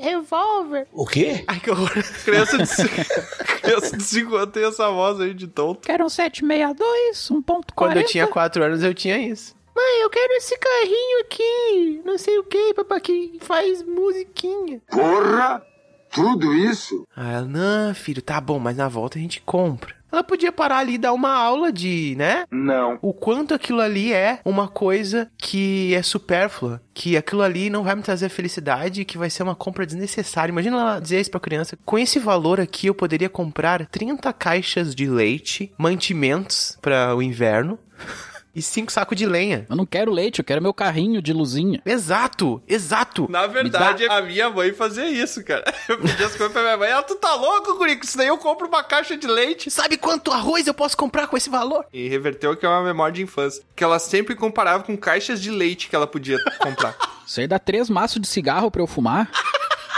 revólver. 0.01 0.89
O 0.93 1.07
quê? 1.07 1.45
Ai, 1.47 1.61
que 1.61 1.71
horror. 1.71 1.91
Criança 2.25 2.59
de 2.59 2.67
5 2.67 2.89
criança 3.65 3.97
de 3.97 4.03
cinco 4.03 4.37
anos 4.37 4.53
tem 4.53 4.65
essa 4.65 4.91
voz 4.91 5.21
aí 5.21 5.33
de 5.35 5.47
tonto. 5.47 5.81
Quero 5.87 6.05
um 6.05 6.09
762, 6.09 7.31
um 7.31 7.43
ponto 7.43 7.73
Quando 7.75 7.97
eu 7.97 8.07
tinha 8.07 8.27
4 8.27 8.65
anos, 8.65 8.83
eu 8.83 8.95
tinha 8.95 9.19
isso. 9.19 9.55
Mãe, 9.75 10.03
eu 10.03 10.11
quero 10.11 10.33
esse 10.35 10.57
carrinho 10.57 11.21
aqui, 11.23 12.03
não 12.05 12.17
sei 12.17 12.39
o 12.39 12.45
que, 12.45 12.75
papai, 12.75 13.01
que 13.01 13.39
faz 13.41 13.83
musiquinha. 13.83 14.81
Porra! 14.89 15.63
Tudo 16.13 16.55
isso? 16.55 17.05
Ah, 17.17 17.33
ela, 17.33 17.45
não, 17.45 17.93
filho, 17.93 18.23
tá 18.23 18.41
bom, 18.41 18.61
mas 18.61 18.77
na 18.77 18.89
volta 18.89 19.19
a 19.19 19.21
gente 19.21 19.41
compra. 19.41 19.97
Ela 20.15 20.23
podia 20.23 20.53
parar 20.53 20.79
ali 20.79 20.95
e 20.95 20.99
dar 20.99 21.13
uma 21.13 21.35
aula 21.35 21.73
de, 21.73 22.15
né? 22.17 22.45
Não. 22.49 23.01
O 23.03 23.13
quanto 23.13 23.53
aquilo 23.53 23.81
ali 23.81 24.13
é 24.13 24.39
uma 24.45 24.69
coisa 24.69 25.29
que 25.37 25.93
é 25.93 26.03
supérflua, 26.05 26.81
que 26.95 27.17
aquilo 27.17 27.43
ali 27.43 27.69
não 27.69 27.83
vai 27.83 27.97
me 27.97 28.03
trazer 28.03 28.29
felicidade, 28.29 29.05
que 29.05 29.19
vai 29.19 29.29
ser 29.29 29.43
uma 29.43 29.57
compra 29.57 29.85
desnecessária. 29.85 30.53
Imagina 30.53 30.79
ela 30.79 31.01
dizer 31.01 31.21
isso 31.21 31.33
pra 31.33 31.41
criança. 31.41 31.77
Com 31.85 31.99
esse 31.99 32.21
valor 32.21 32.61
aqui, 32.61 32.87
eu 32.87 32.95
poderia 32.95 33.29
comprar 33.29 33.87
30 33.87 34.33
caixas 34.33 34.95
de 34.95 35.09
leite, 35.09 35.73
mantimentos 35.77 36.79
para 36.81 37.13
o 37.17 37.21
inverno 37.21 37.77
e 38.55 38.63
5 38.63 38.93
sacos 38.93 39.17
de 39.17 39.27
lenha. 39.27 39.67
Eu 39.69 39.77
não 39.77 39.85
quero 39.85 40.13
leite, 40.13 40.39
eu 40.39 40.45
quero 40.45 40.63
meu 40.63 40.73
carrinho 40.73 41.21
de 41.21 41.33
luzinha. 41.33 41.83
Exato, 41.85 42.63
exato. 42.69 43.27
Na 43.31 43.47
verdade, 43.47 44.07
a 44.09 44.23
minha 44.23 44.49
mãe 44.51 44.73
fazia 44.73 45.09
isso, 45.09 45.45
cara. 45.45 45.65
Eu 45.89 45.99
pedia 45.99 46.27
as 46.27 46.35
coisas 46.35 46.53
pra 46.53 46.63
minha 46.63 46.77
mãe. 46.77 46.91
Ela, 46.91 47.03
tu 47.03 47.15
tá 47.17 47.35
louco, 47.35 47.77
Curico? 47.77 48.05
Isso 48.05 48.17
daí 48.17 48.29
eu 48.29 48.39
compro 48.39 48.67
uma 48.67 48.83
caixa 48.83 49.17
de 49.17 49.27
leite. 49.27 49.71
Sabe 49.71 49.97
quanto 49.97 50.33
arroz 50.33 50.67
eu 50.67 50.75
posso 50.75 50.97
comprar 50.97 51.27
com 51.27 51.37
esse 51.37 51.51
valor? 51.51 51.85
E 51.93 52.09
reverteu 52.09 52.57
que 52.57 52.65
é 52.65 52.69
uma 52.69 52.83
memória 52.83 53.13
de 53.13 53.23
infância. 53.23 53.63
Que 53.77 53.85
ela 53.85 53.99
sempre 53.99 54.35
comparava 54.35 54.83
com 54.83 54.97
caixas 54.97 55.41
de 55.41 55.51
leite 55.51 55.89
que 55.89 55.97
ela 55.97 56.07
podia 56.07 56.39
comprar. 56.59 56.97
Isso 57.27 57.41
aí 57.41 57.47
dá 57.47 57.59
três 57.59 57.91
maços 57.91 58.21
de 58.21 58.27
cigarro 58.27 58.71
pra 58.71 58.83
eu 58.83 58.87
fumar. 58.87 59.31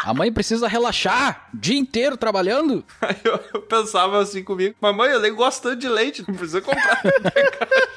A 0.04 0.14
mãe 0.14 0.32
precisa 0.32 0.68
relaxar 0.68 1.48
o 1.52 1.56
dia 1.56 1.76
inteiro 1.76 2.16
trabalhando. 2.16 2.84
Aí 3.00 3.16
eu, 3.24 3.40
eu 3.54 3.62
pensava 3.62 4.20
assim 4.20 4.44
comigo, 4.44 4.76
mamãe, 4.80 5.10
eu 5.10 5.20
nem 5.20 5.34
gosto 5.34 5.64
tanto 5.64 5.80
de 5.80 5.88
leite, 5.88 6.24
não 6.26 6.34
precisa 6.34 6.60
comprar. 6.60 7.02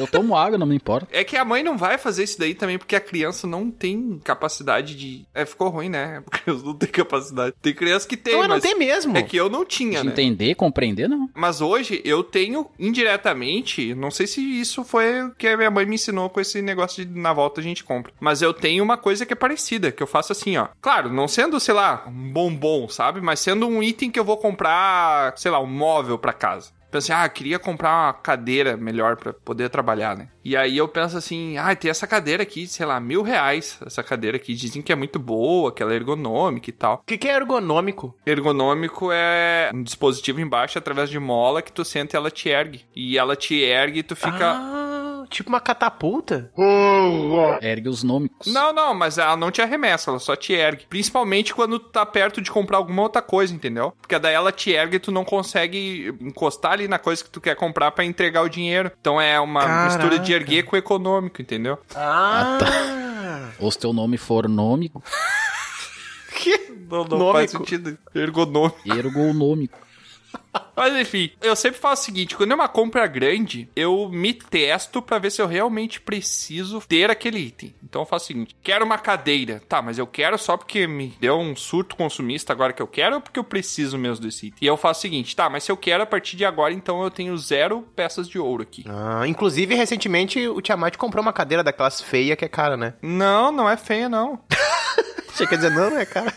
Eu 0.00 0.06
tomo 0.06 0.36
água, 0.36 0.58
não 0.58 0.66
me 0.66 0.74
importa. 0.76 1.06
é 1.12 1.22
que 1.24 1.36
a 1.36 1.44
mãe 1.44 1.62
não 1.62 1.76
vai 1.76 1.98
fazer 1.98 2.24
isso 2.24 2.38
daí 2.38 2.54
também, 2.54 2.78
porque 2.78 2.96
a 2.96 3.00
criança 3.00 3.46
não 3.46 3.70
tem 3.70 4.20
capacidade 4.24 4.94
de. 4.96 5.24
É, 5.34 5.44
ficou 5.44 5.68
ruim, 5.68 5.88
né? 5.88 6.20
Porque 6.24 6.48
eles 6.50 6.62
não 6.62 6.74
têm 6.74 6.88
capacidade. 6.88 7.54
Tem 7.60 7.74
criança 7.74 8.06
que 8.08 8.16
tem, 8.16 8.34
Não, 8.34 8.42
não 8.42 8.48
mas. 8.50 8.62
tem 8.62 8.76
mesmo. 8.76 9.16
É 9.16 9.22
que 9.22 9.36
eu 9.36 9.48
não 9.48 9.64
tinha, 9.64 10.00
De 10.00 10.06
né? 10.06 10.12
entender, 10.12 10.54
compreender, 10.54 11.08
não. 11.08 11.28
Mas 11.34 11.60
hoje 11.60 12.00
eu 12.04 12.22
tenho 12.22 12.66
indiretamente, 12.78 13.94
não 13.94 14.10
sei 14.10 14.26
se 14.26 14.40
isso 14.40 14.84
foi 14.84 15.22
o 15.22 15.30
que 15.34 15.46
a 15.48 15.56
minha 15.56 15.70
mãe 15.70 15.84
me 15.86 15.94
ensinou 15.96 16.28
com 16.30 16.40
esse 16.40 16.62
negócio 16.62 17.04
de 17.04 17.18
na 17.18 17.32
volta 17.32 17.60
a 17.60 17.64
gente 17.64 17.84
compra. 17.84 18.12
Mas 18.20 18.42
eu 18.42 18.52
tenho 18.54 18.82
uma 18.84 18.96
coisa 18.96 19.26
que 19.26 19.32
é 19.32 19.36
parecida, 19.36 19.90
que 19.92 20.02
eu 20.02 20.06
faço 20.06 20.32
assim, 20.32 20.56
ó. 20.56 20.68
Claro, 20.80 21.12
não 21.12 21.26
sendo, 21.28 21.58
sei 21.60 21.74
lá, 21.74 22.04
um 22.06 22.32
bombom, 22.32 22.88
sabe? 22.88 23.20
Mas 23.20 23.40
sendo 23.40 23.66
um 23.66 23.82
item 23.82 24.10
que 24.10 24.18
eu 24.18 24.24
vou 24.24 24.36
comprar, 24.36 25.34
sei 25.36 25.50
lá, 25.50 25.60
um 25.60 25.66
móvel 25.66 26.18
pra 26.18 26.32
casa. 26.32 26.70
Pensei, 26.90 27.14
ah, 27.14 27.28
queria 27.28 27.58
comprar 27.58 28.06
uma 28.06 28.12
cadeira 28.12 28.76
melhor 28.76 29.16
pra 29.16 29.32
poder 29.32 29.68
trabalhar, 29.68 30.16
né? 30.16 30.28
E 30.44 30.56
aí 30.56 30.76
eu 30.76 30.88
penso 30.88 31.16
assim, 31.16 31.56
ah, 31.58 31.74
tem 31.76 31.90
essa 31.90 32.06
cadeira 32.06 32.42
aqui, 32.42 32.66
sei 32.66 32.86
lá, 32.86 32.98
mil 32.98 33.22
reais. 33.22 33.78
Essa 33.84 34.02
cadeira 34.02 34.36
aqui, 34.36 34.54
dizem 34.54 34.82
que 34.82 34.92
é 34.92 34.96
muito 34.96 35.18
boa, 35.18 35.72
que 35.72 35.82
ela 35.82 35.92
é 35.92 35.96
ergonômica 35.96 36.70
e 36.70 36.72
tal. 36.72 36.94
O 36.94 37.06
que, 37.06 37.18
que 37.18 37.28
é 37.28 37.36
ergonômico? 37.36 38.16
Ergonômico 38.26 39.10
é 39.12 39.70
um 39.74 39.82
dispositivo 39.82 40.40
embaixo 40.40 40.78
através 40.78 41.10
de 41.10 41.18
mola 41.18 41.62
que 41.62 41.72
tu 41.72 41.84
senta 41.84 42.16
e 42.16 42.18
ela 42.18 42.30
te 42.30 42.48
ergue. 42.48 42.84
E 42.94 43.18
ela 43.18 43.36
te 43.36 43.54
ergue 43.60 44.00
e 44.00 44.02
tu 44.02 44.16
fica. 44.16 44.52
Ah, 44.52 44.99
tipo 45.30 45.48
uma 45.48 45.60
catapulta? 45.60 46.50
Ergue 47.62 47.88
os 47.88 48.02
nômicos. 48.02 48.52
Não, 48.52 48.72
não, 48.72 48.92
mas 48.94 49.16
ela 49.18 49.36
não 49.36 49.50
te 49.50 49.62
arremessa, 49.62 50.10
ela 50.10 50.18
só 50.18 50.34
te 50.36 50.52
ergue. 50.52 50.86
Principalmente 50.88 51.54
quando 51.54 51.78
tu 51.78 51.88
tá 51.90 52.04
perto 52.04 52.40
de 52.40 52.50
comprar 52.50 52.78
alguma 52.78 53.02
outra 53.02 53.22
coisa, 53.22 53.54
entendeu? 53.54 53.92
Porque 54.00 54.18
daí 54.18 54.34
ela 54.34 54.52
te 54.52 54.70
ergue 54.72 54.96
e 54.96 55.00
tu 55.00 55.10
não 55.12 55.24
consegue 55.24 56.14
encostar 56.20 56.72
ali 56.72 56.88
na 56.88 56.98
coisa 56.98 57.22
que 57.24 57.30
tu 57.30 57.40
quer 57.40 57.54
comprar 57.56 57.90
pra 57.92 58.04
entregar 58.04 58.42
o 58.42 58.48
dinheiro. 58.48 58.90
Então 59.00 59.20
é 59.20 59.38
uma 59.40 59.60
Caraca. 59.60 59.84
mistura 59.98 60.18
de 60.18 60.32
erguer 60.32 60.64
com 60.64 60.76
econômico, 60.76 61.40
entendeu? 61.40 61.78
Ah, 61.94 62.58
Ou 63.58 63.70
se 63.70 63.78
teu 63.78 63.92
nome 63.92 64.16
for 64.18 64.48
nômico, 64.48 65.02
Que? 66.34 66.70
Não, 66.90 67.04
não 67.04 67.18
Nômico. 67.18 67.32
faz 67.34 67.50
sentido. 67.50 67.98
Ergonômico. 68.14 68.80
ergonômico. 68.86 69.78
Mas 70.76 70.96
enfim, 70.96 71.30
eu 71.42 71.54
sempre 71.54 71.78
faço 71.78 72.02
o 72.02 72.04
seguinte: 72.04 72.36
quando 72.36 72.52
é 72.52 72.54
uma 72.54 72.68
compra 72.68 73.06
grande, 73.06 73.68
eu 73.74 74.08
me 74.08 74.32
testo 74.32 75.02
pra 75.02 75.18
ver 75.18 75.30
se 75.30 75.42
eu 75.42 75.46
realmente 75.46 76.00
preciso 76.00 76.80
ter 76.88 77.10
aquele 77.10 77.38
item. 77.38 77.74
Então 77.82 78.02
eu 78.02 78.06
faço 78.06 78.24
o 78.24 78.28
seguinte: 78.28 78.56
quero 78.62 78.84
uma 78.84 78.98
cadeira. 78.98 79.62
Tá, 79.68 79.82
mas 79.82 79.98
eu 79.98 80.06
quero 80.06 80.38
só 80.38 80.56
porque 80.56 80.86
me 80.86 81.14
deu 81.20 81.38
um 81.38 81.54
surto 81.54 81.96
consumista 81.96 82.52
agora 82.52 82.72
que 82.72 82.82
eu 82.82 82.86
quero 82.86 83.16
ou 83.16 83.20
porque 83.20 83.38
eu 83.38 83.44
preciso 83.44 83.98
mesmo 83.98 84.24
desse 84.24 84.46
item? 84.46 84.58
E 84.60 84.66
eu 84.66 84.76
faço 84.76 85.00
o 85.00 85.02
seguinte: 85.02 85.36
tá, 85.36 85.48
mas 85.48 85.64
se 85.64 85.72
eu 85.72 85.76
quero 85.76 86.02
a 86.02 86.06
partir 86.06 86.36
de 86.36 86.44
agora, 86.44 86.72
então 86.72 87.02
eu 87.02 87.10
tenho 87.10 87.36
zero 87.36 87.82
peças 87.94 88.28
de 88.28 88.38
ouro 88.38 88.62
aqui. 88.62 88.84
Ah, 88.88 89.26
inclusive, 89.26 89.74
recentemente, 89.74 90.46
o 90.48 90.60
Tiamat 90.60 90.96
comprou 90.96 91.22
uma 91.22 91.32
cadeira 91.32 91.62
daquelas 91.62 92.00
feia 92.00 92.36
que 92.36 92.44
é 92.44 92.48
cara, 92.48 92.76
né? 92.76 92.94
Não, 93.02 93.52
não 93.52 93.68
é 93.68 93.76
feia, 93.76 94.08
não. 94.08 94.40
Você 95.32 95.46
quer 95.46 95.56
dizer, 95.56 95.70
não, 95.70 95.90
não 95.90 95.98
é 95.98 96.04
cara? 96.04 96.34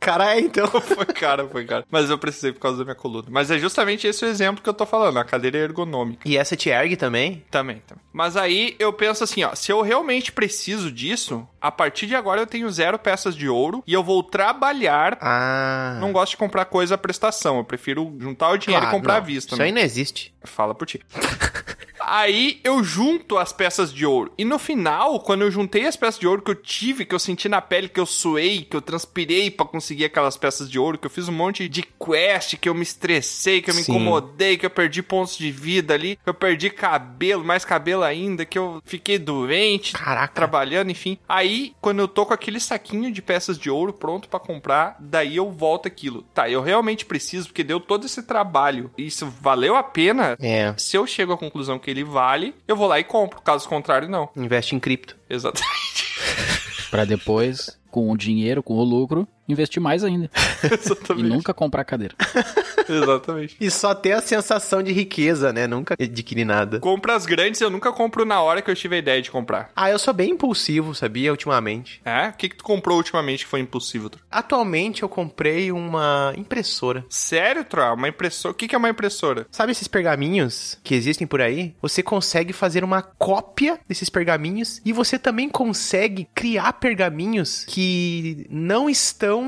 Cara 0.00 0.34
é, 0.34 0.40
então. 0.40 0.66
Foi 0.80 1.06
cara, 1.06 1.46
foi 1.46 1.64
cara. 1.66 1.84
Mas 1.90 2.08
eu 2.08 2.18
precisei 2.18 2.52
por 2.52 2.60
causa 2.60 2.78
da 2.78 2.84
minha 2.84 2.94
coluna. 2.94 3.28
Mas 3.30 3.50
é 3.50 3.58
justamente 3.58 4.06
esse 4.06 4.24
o 4.24 4.28
exemplo 4.28 4.62
que 4.62 4.68
eu 4.68 4.74
tô 4.74 4.86
falando: 4.86 5.18
a 5.18 5.24
cadeira 5.24 5.58
é 5.58 5.62
ergonômica. 5.62 6.26
E 6.26 6.36
essa 6.36 6.56
te 6.56 6.70
ergue 6.70 6.96
também? 6.96 7.44
Também, 7.50 7.82
também. 7.86 8.02
Mas 8.12 8.36
aí 8.36 8.74
eu 8.78 8.92
penso 8.92 9.22
assim, 9.22 9.44
ó, 9.44 9.54
se 9.54 9.70
eu 9.70 9.82
realmente 9.82 10.32
preciso 10.32 10.90
disso, 10.90 11.46
a 11.60 11.70
partir 11.70 12.06
de 12.06 12.14
agora 12.14 12.40
eu 12.40 12.46
tenho 12.46 12.70
zero 12.70 12.98
peças 12.98 13.36
de 13.36 13.48
ouro 13.48 13.84
e 13.86 13.92
eu 13.92 14.02
vou 14.02 14.22
trabalhar. 14.22 15.18
Ah. 15.20 15.98
Não 16.00 16.12
gosto 16.12 16.32
de 16.32 16.36
comprar 16.38 16.64
coisa 16.64 16.94
à 16.94 16.98
prestação, 16.98 17.58
eu 17.58 17.64
prefiro 17.64 18.16
juntar 18.18 18.50
o 18.50 18.56
dinheiro 18.56 18.82
Claro, 18.82 18.96
e 18.96 18.98
comprar 18.98 19.14
não, 19.14 19.20
à 19.20 19.24
vista. 19.24 19.54
Isso 19.54 19.58
né? 19.58 19.66
aí 19.66 19.72
não 19.72 19.82
existe. 19.82 20.34
Fala 20.42 20.74
por 20.74 20.86
ti. 20.86 21.00
Aí 22.02 22.60
eu 22.64 22.82
junto 22.82 23.36
as 23.36 23.52
peças 23.52 23.92
de 23.92 24.06
ouro. 24.06 24.32
E 24.36 24.44
no 24.44 24.58
final, 24.58 25.20
quando 25.20 25.42
eu 25.42 25.50
juntei 25.50 25.86
as 25.86 25.96
peças 25.96 26.18
de 26.18 26.26
ouro 26.26 26.42
que 26.42 26.50
eu 26.50 26.54
tive, 26.54 27.04
que 27.04 27.14
eu 27.14 27.18
senti 27.18 27.48
na 27.48 27.60
pele, 27.60 27.88
que 27.88 28.00
eu 28.00 28.06
suei, 28.06 28.62
que 28.62 28.76
eu 28.76 28.80
transpirei 28.80 29.50
pra 29.50 29.66
conseguir 29.66 29.89
aquelas 30.04 30.36
peças 30.36 30.70
de 30.70 30.78
ouro, 30.78 30.98
que 30.98 31.06
eu 31.06 31.10
fiz 31.10 31.28
um 31.28 31.32
monte 31.32 31.68
de 31.68 31.82
quest, 31.82 32.56
que 32.56 32.68
eu 32.68 32.74
me 32.74 32.82
estressei, 32.82 33.60
que 33.60 33.70
eu 33.70 33.74
me 33.74 33.82
Sim. 33.82 33.92
incomodei, 33.92 34.56
que 34.56 34.66
eu 34.66 34.70
perdi 34.70 35.02
pontos 35.02 35.36
de 35.36 35.50
vida 35.50 35.94
ali, 35.94 36.16
que 36.16 36.28
eu 36.28 36.34
perdi 36.34 36.70
cabelo, 36.70 37.44
mais 37.44 37.64
cabelo 37.64 38.02
ainda, 38.02 38.44
que 38.44 38.58
eu 38.58 38.82
fiquei 38.84 39.18
doente, 39.18 39.92
Caraca. 39.92 40.34
trabalhando, 40.34 40.90
enfim. 40.90 41.18
Aí, 41.28 41.74
quando 41.80 42.00
eu 42.00 42.08
tô 42.08 42.24
com 42.26 42.34
aquele 42.34 42.60
saquinho 42.60 43.12
de 43.12 43.22
peças 43.22 43.58
de 43.58 43.70
ouro 43.70 43.92
pronto 43.92 44.28
pra 44.28 44.40
comprar, 44.40 44.96
daí 44.98 45.36
eu 45.36 45.50
volto 45.50 45.86
aquilo. 45.86 46.22
Tá, 46.34 46.48
eu 46.48 46.62
realmente 46.62 47.04
preciso, 47.04 47.48
porque 47.48 47.64
deu 47.64 47.80
todo 47.80 48.06
esse 48.06 48.22
trabalho. 48.22 48.90
Isso 48.96 49.26
valeu 49.40 49.76
a 49.76 49.82
pena? 49.82 50.36
É. 50.40 50.74
Se 50.76 50.96
eu 50.96 51.06
chego 51.06 51.32
à 51.32 51.38
conclusão 51.38 51.78
que 51.78 51.90
ele 51.90 52.04
vale, 52.04 52.54
eu 52.66 52.76
vou 52.76 52.86
lá 52.88 52.98
e 52.98 53.04
compro. 53.04 53.40
Caso 53.40 53.68
contrário, 53.68 54.08
não. 54.08 54.28
Investe 54.36 54.74
em 54.74 54.80
cripto. 54.80 55.16
Exatamente. 55.28 56.10
Pra 56.90 57.04
depois, 57.04 57.78
com 57.90 58.10
o 58.10 58.16
dinheiro, 58.16 58.62
com 58.62 58.74
o 58.74 58.82
lucro, 58.82 59.26
investir 59.52 59.82
mais 59.82 60.04
ainda. 60.04 60.30
E 60.62 60.74
Exatamente. 60.74 61.28
nunca 61.28 61.54
comprar 61.54 61.84
cadeira. 61.84 62.14
Exatamente. 62.86 63.56
E 63.58 63.70
só 63.70 63.94
ter 63.94 64.12
a 64.12 64.20
sensação 64.20 64.82
de 64.82 64.92
riqueza, 64.92 65.52
né? 65.52 65.66
Nunca 65.66 65.94
adquirir 65.98 66.44
nada. 66.44 66.80
Compras 66.80 67.24
grandes 67.24 67.60
eu 67.60 67.70
nunca 67.70 67.90
compro 67.92 68.24
na 68.26 68.42
hora 68.42 68.60
que 68.60 68.70
eu 68.70 68.74
tive 68.74 68.96
a 68.96 68.98
ideia 68.98 69.22
de 69.22 69.30
comprar. 69.30 69.70
Ah, 69.74 69.90
eu 69.90 69.98
sou 69.98 70.12
bem 70.12 70.32
impulsivo, 70.32 70.94
sabia? 70.94 71.30
Ultimamente. 71.30 72.00
É? 72.04 72.28
O 72.28 72.32
que, 72.34 72.48
que 72.50 72.56
tu 72.56 72.64
comprou 72.64 72.98
ultimamente 72.98 73.44
que 73.44 73.50
foi 73.50 73.60
impossível? 73.60 74.10
Tro? 74.10 74.20
Atualmente 74.30 75.02
eu 75.02 75.08
comprei 75.08 75.72
uma 75.72 76.32
impressora. 76.36 77.04
Sério, 77.08 77.64
Tro? 77.64 77.94
Uma 77.94 78.08
impressora? 78.08 78.52
O 78.52 78.54
que, 78.54 78.68
que 78.68 78.74
é 78.74 78.78
uma 78.78 78.90
impressora? 78.90 79.46
Sabe 79.50 79.72
esses 79.72 79.88
pergaminhos 79.88 80.78
que 80.82 80.94
existem 80.94 81.26
por 81.26 81.40
aí? 81.40 81.74
Você 81.80 82.02
consegue 82.02 82.52
fazer 82.52 82.84
uma 82.84 83.02
cópia 83.02 83.78
desses 83.88 84.08
pergaminhos 84.10 84.80
e 84.84 84.92
você 84.92 85.18
também 85.18 85.48
consegue 85.48 86.28
criar 86.34 86.74
pergaminhos 86.74 87.64
que 87.66 88.46
não 88.50 88.88
estão. 88.90 89.39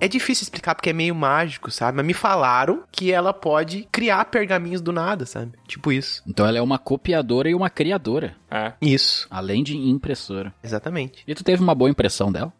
É 0.00 0.08
difícil 0.08 0.42
explicar 0.42 0.74
porque 0.74 0.90
é 0.90 0.92
meio 0.92 1.14
mágico, 1.14 1.70
sabe? 1.70 1.96
Mas 1.96 2.04
me 2.04 2.12
falaram 2.12 2.82
que 2.92 3.10
ela 3.10 3.32
pode 3.32 3.88
criar 3.90 4.26
pergaminhos 4.26 4.82
do 4.82 4.92
nada, 4.92 5.24
sabe? 5.24 5.52
Tipo 5.66 5.90
isso. 5.90 6.22
Então 6.26 6.46
ela 6.46 6.58
é 6.58 6.60
uma 6.60 6.78
copiadora 6.78 7.48
e 7.48 7.54
uma 7.54 7.70
criadora. 7.70 8.36
É. 8.50 8.74
Isso, 8.82 9.26
Além 9.30 9.62
de 9.62 9.74
impressora. 9.78 10.52
exatamente. 10.62 11.24
E 11.26 11.34
tu 11.34 11.42
teve 11.42 11.62
uma 11.62 11.74
boa 11.74 11.88
impressão 11.90 12.30
dela? 12.30 12.52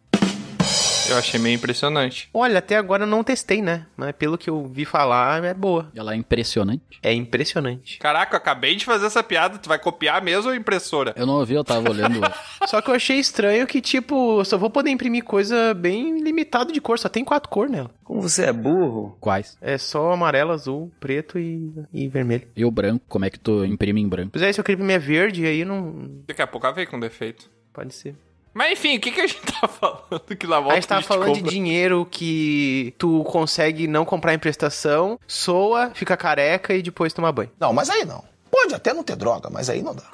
Eu 1.09 1.17
achei 1.17 1.39
meio 1.39 1.55
impressionante. 1.55 2.29
Olha, 2.33 2.57
até 2.57 2.75
agora 2.77 3.03
eu 3.03 3.07
não 3.07 3.23
testei, 3.23 3.61
né? 3.61 3.85
Mas 3.95 4.11
pelo 4.13 4.37
que 4.37 4.49
eu 4.49 4.65
vi 4.65 4.85
falar, 4.85 5.43
é 5.43 5.53
boa. 5.53 5.91
Ela 5.95 6.13
é 6.13 6.15
impressionante. 6.17 6.99
É 7.01 7.13
impressionante. 7.13 7.99
Caraca, 7.99 8.35
eu 8.35 8.37
acabei 8.37 8.75
de 8.75 8.85
fazer 8.85 9.05
essa 9.05 9.21
piada. 9.21 9.57
Tu 9.59 9.69
vai 9.69 9.77
copiar 9.77 10.21
mesmo 10.21 10.49
ou 10.49 10.55
impressora? 10.55 11.13
Eu 11.15 11.25
não 11.25 11.35
ouvi, 11.35 11.53
eu 11.53 11.63
tava 11.63 11.89
olhando. 11.91 12.21
Só 12.67 12.81
que 12.81 12.89
eu 12.89 12.95
achei 12.95 13.17
estranho 13.19 13.67
que, 13.67 13.81
tipo, 13.81 14.39
eu 14.39 14.45
só 14.45 14.57
vou 14.57 14.69
poder 14.69 14.89
imprimir 14.89 15.23
coisa 15.23 15.73
bem 15.73 16.21
limitado 16.21 16.73
de 16.73 16.81
cor. 16.81 16.97
Só 16.97 17.07
tem 17.07 17.23
quatro 17.23 17.49
cores 17.49 17.71
nela. 17.71 17.91
Como 18.03 18.21
você 18.21 18.45
é 18.45 18.53
burro? 18.53 19.15
Quais? 19.19 19.57
É 19.61 19.77
só 19.77 20.11
amarelo, 20.11 20.51
azul, 20.51 20.91
preto 20.99 21.37
e, 21.37 21.71
e 21.93 22.07
vermelho. 22.07 22.47
E 22.55 22.65
o 22.65 22.71
branco, 22.71 23.05
como 23.07 23.25
é 23.25 23.29
que 23.29 23.39
tu 23.39 23.63
imprime 23.63 24.01
em 24.01 24.07
branco? 24.07 24.31
Pois 24.31 24.43
é, 24.43 24.51
se 24.51 24.59
eu 24.59 24.63
queria 24.63 24.75
imprimir 24.81 24.99
verde, 24.99 25.45
aí 25.45 25.63
não... 25.63 26.23
Daqui 26.27 26.41
a 26.41 26.47
pouco 26.47 26.65
ela 26.65 26.75
veio 26.75 26.87
com 26.87 26.99
defeito. 26.99 27.49
Pode 27.73 27.93
ser. 27.93 28.15
Mas 28.55 28.71
enfim, 28.71 28.95
o 28.95 29.01
que, 29.01 29.11
que 29.11 29.19
a 29.19 29.27
gente 29.27 29.41
tá 29.59 29.67
falando 29.67 30.21
que 30.39 30.47
na 30.47 30.61
volta 30.61 30.71
a 30.71 30.75
gente 30.75 30.87
tava 30.87 31.01
falando 31.01 31.33
de 31.33 31.39
compra? 31.39 31.51
dinheiro 31.51 32.07
que 32.09 32.95
tu 32.97 33.21
consegue 33.25 33.85
não 33.85 34.05
comprar 34.05 34.33
em 34.33 34.39
prestação, 34.39 35.19
soa, 35.27 35.91
fica 35.93 36.15
careca 36.15 36.73
e 36.73 36.81
depois 36.81 37.11
toma 37.11 37.29
banho. 37.33 37.51
Não, 37.59 37.73
mas 37.73 37.89
aí 37.89 38.05
não. 38.05 38.23
Pode 38.49 38.73
até 38.73 38.93
não 38.93 39.03
ter 39.03 39.17
droga, 39.17 39.49
mas 39.49 39.69
aí 39.69 39.81
não 39.81 39.93
dá. 39.93 40.05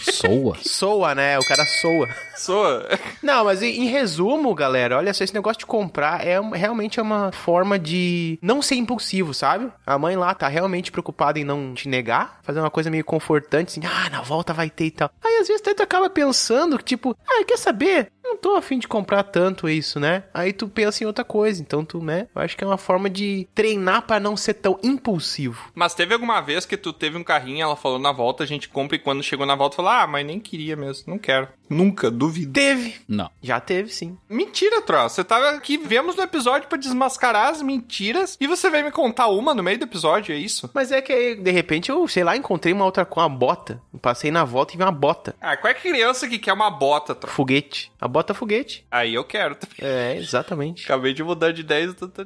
Soa? 0.00 0.56
Soa, 0.62 1.14
né? 1.14 1.38
O 1.38 1.46
cara 1.46 1.64
soa. 1.64 2.08
Soa. 2.36 2.88
Não, 3.22 3.44
mas 3.44 3.62
em, 3.62 3.82
em 3.82 3.86
resumo, 3.86 4.54
galera, 4.54 4.96
olha 4.98 5.14
só, 5.14 5.24
esse 5.24 5.34
negócio 5.34 5.60
de 5.60 5.66
comprar 5.66 6.26
é 6.26 6.40
realmente 6.40 7.00
é 7.00 7.02
uma 7.02 7.32
forma 7.32 7.78
de 7.78 8.38
não 8.42 8.60
ser 8.60 8.76
impulsivo, 8.76 9.32
sabe? 9.32 9.70
A 9.86 9.98
mãe 9.98 10.16
lá 10.16 10.34
tá 10.34 10.48
realmente 10.48 10.92
preocupada 10.92 11.38
em 11.38 11.44
não 11.44 11.74
te 11.74 11.88
negar, 11.88 12.40
fazer 12.42 12.60
uma 12.60 12.70
coisa 12.70 12.90
meio 12.90 13.04
confortante, 13.04 13.70
assim, 13.70 13.86
ah, 13.86 14.10
na 14.10 14.22
volta 14.22 14.52
vai 14.52 14.70
ter 14.70 14.86
e 14.86 14.90
tal. 14.90 15.10
Aí 15.24 15.38
às 15.40 15.48
vezes 15.48 15.62
tu 15.62 15.82
acaba 15.82 16.10
pensando 16.10 16.78
que, 16.78 16.84
tipo, 16.84 17.16
ah, 17.26 17.44
quer 17.44 17.58
saber? 17.58 18.10
Não 18.24 18.38
tô 18.38 18.56
afim 18.56 18.78
de 18.78 18.88
comprar 18.88 19.22
tanto 19.22 19.68
isso, 19.68 20.00
né? 20.00 20.24
Aí 20.32 20.52
tu 20.52 20.66
pensa 20.66 21.04
em 21.04 21.06
outra 21.06 21.24
coisa, 21.24 21.60
então 21.60 21.84
tu, 21.84 22.02
né? 22.02 22.26
Eu 22.34 22.40
acho 22.40 22.56
que 22.56 22.64
é 22.64 22.66
uma 22.66 22.78
forma 22.78 23.10
de 23.10 23.46
treinar 23.54 24.02
pra 24.02 24.18
não 24.18 24.34
ser 24.34 24.54
tão 24.54 24.78
impulsivo. 24.82 25.70
Mas 25.74 25.94
teve 25.94 26.14
alguma 26.14 26.40
vez 26.40 26.64
que 26.64 26.76
tu 26.76 26.90
teve 26.92 27.18
um 27.18 27.22
carrinho, 27.22 27.62
ela 27.62 27.76
falou 27.76 27.98
na 27.98 28.12
volta, 28.12 28.42
a 28.42 28.46
gente 28.46 28.68
compra 28.68 28.96
e 28.96 28.98
quando 28.98 29.22
chegou 29.22 29.44
na 29.44 29.53
volta 29.54 29.76
falou: 29.76 29.90
Ah, 29.90 30.06
mas 30.06 30.24
nem 30.26 30.38
queria 30.40 30.76
mesmo, 30.76 31.04
não 31.12 31.18
quero. 31.18 31.48
Nunca, 31.68 32.10
duvido. 32.10 32.52
Teve. 32.52 32.96
Não. 33.08 33.30
Já 33.42 33.58
teve, 33.58 33.90
sim. 33.90 34.18
Mentira, 34.28 34.82
Tro. 34.82 35.02
Você 35.04 35.24
tava 35.24 35.50
aqui, 35.50 35.78
vemos 35.78 36.14
no 36.14 36.22
episódio 36.22 36.68
pra 36.68 36.76
desmascarar 36.78 37.48
as 37.48 37.62
mentiras 37.62 38.36
e 38.38 38.46
você 38.46 38.68
veio 38.68 38.84
me 38.84 38.90
contar 38.90 39.28
uma 39.28 39.54
no 39.54 39.62
meio 39.62 39.78
do 39.78 39.84
episódio, 39.84 40.34
é 40.34 40.38
isso? 40.38 40.70
Mas 40.74 40.92
é 40.92 41.00
que 41.00 41.12
aí, 41.12 41.34
de 41.36 41.50
repente 41.50 41.90
eu, 41.90 42.06
sei 42.06 42.22
lá, 42.22 42.36
encontrei 42.36 42.72
uma 42.72 42.84
outra 42.84 43.04
com 43.06 43.18
uma 43.20 43.28
bota. 43.28 43.80
Passei 44.02 44.30
na 44.30 44.44
volta 44.44 44.74
e 44.74 44.76
vi 44.76 44.82
uma 44.82 44.92
bota. 44.92 45.34
Ah, 45.40 45.56
qual 45.56 45.70
é 45.70 45.74
criança 45.74 46.28
que 46.28 46.38
quer 46.38 46.52
uma 46.52 46.70
bota, 46.70 47.14
Tro? 47.14 47.30
Foguete. 47.30 47.90
A 47.98 48.06
bota 48.06 48.34
foguete. 48.34 48.86
Aí 48.90 49.14
eu 49.14 49.24
quero. 49.24 49.56
É, 49.80 50.16
exatamente. 50.18 50.84
Acabei 50.84 51.14
de 51.14 51.24
mudar 51.24 51.50
de 51.52 51.62
ideia. 51.62 51.92
tô- 51.94 52.08
tô- 52.08 52.24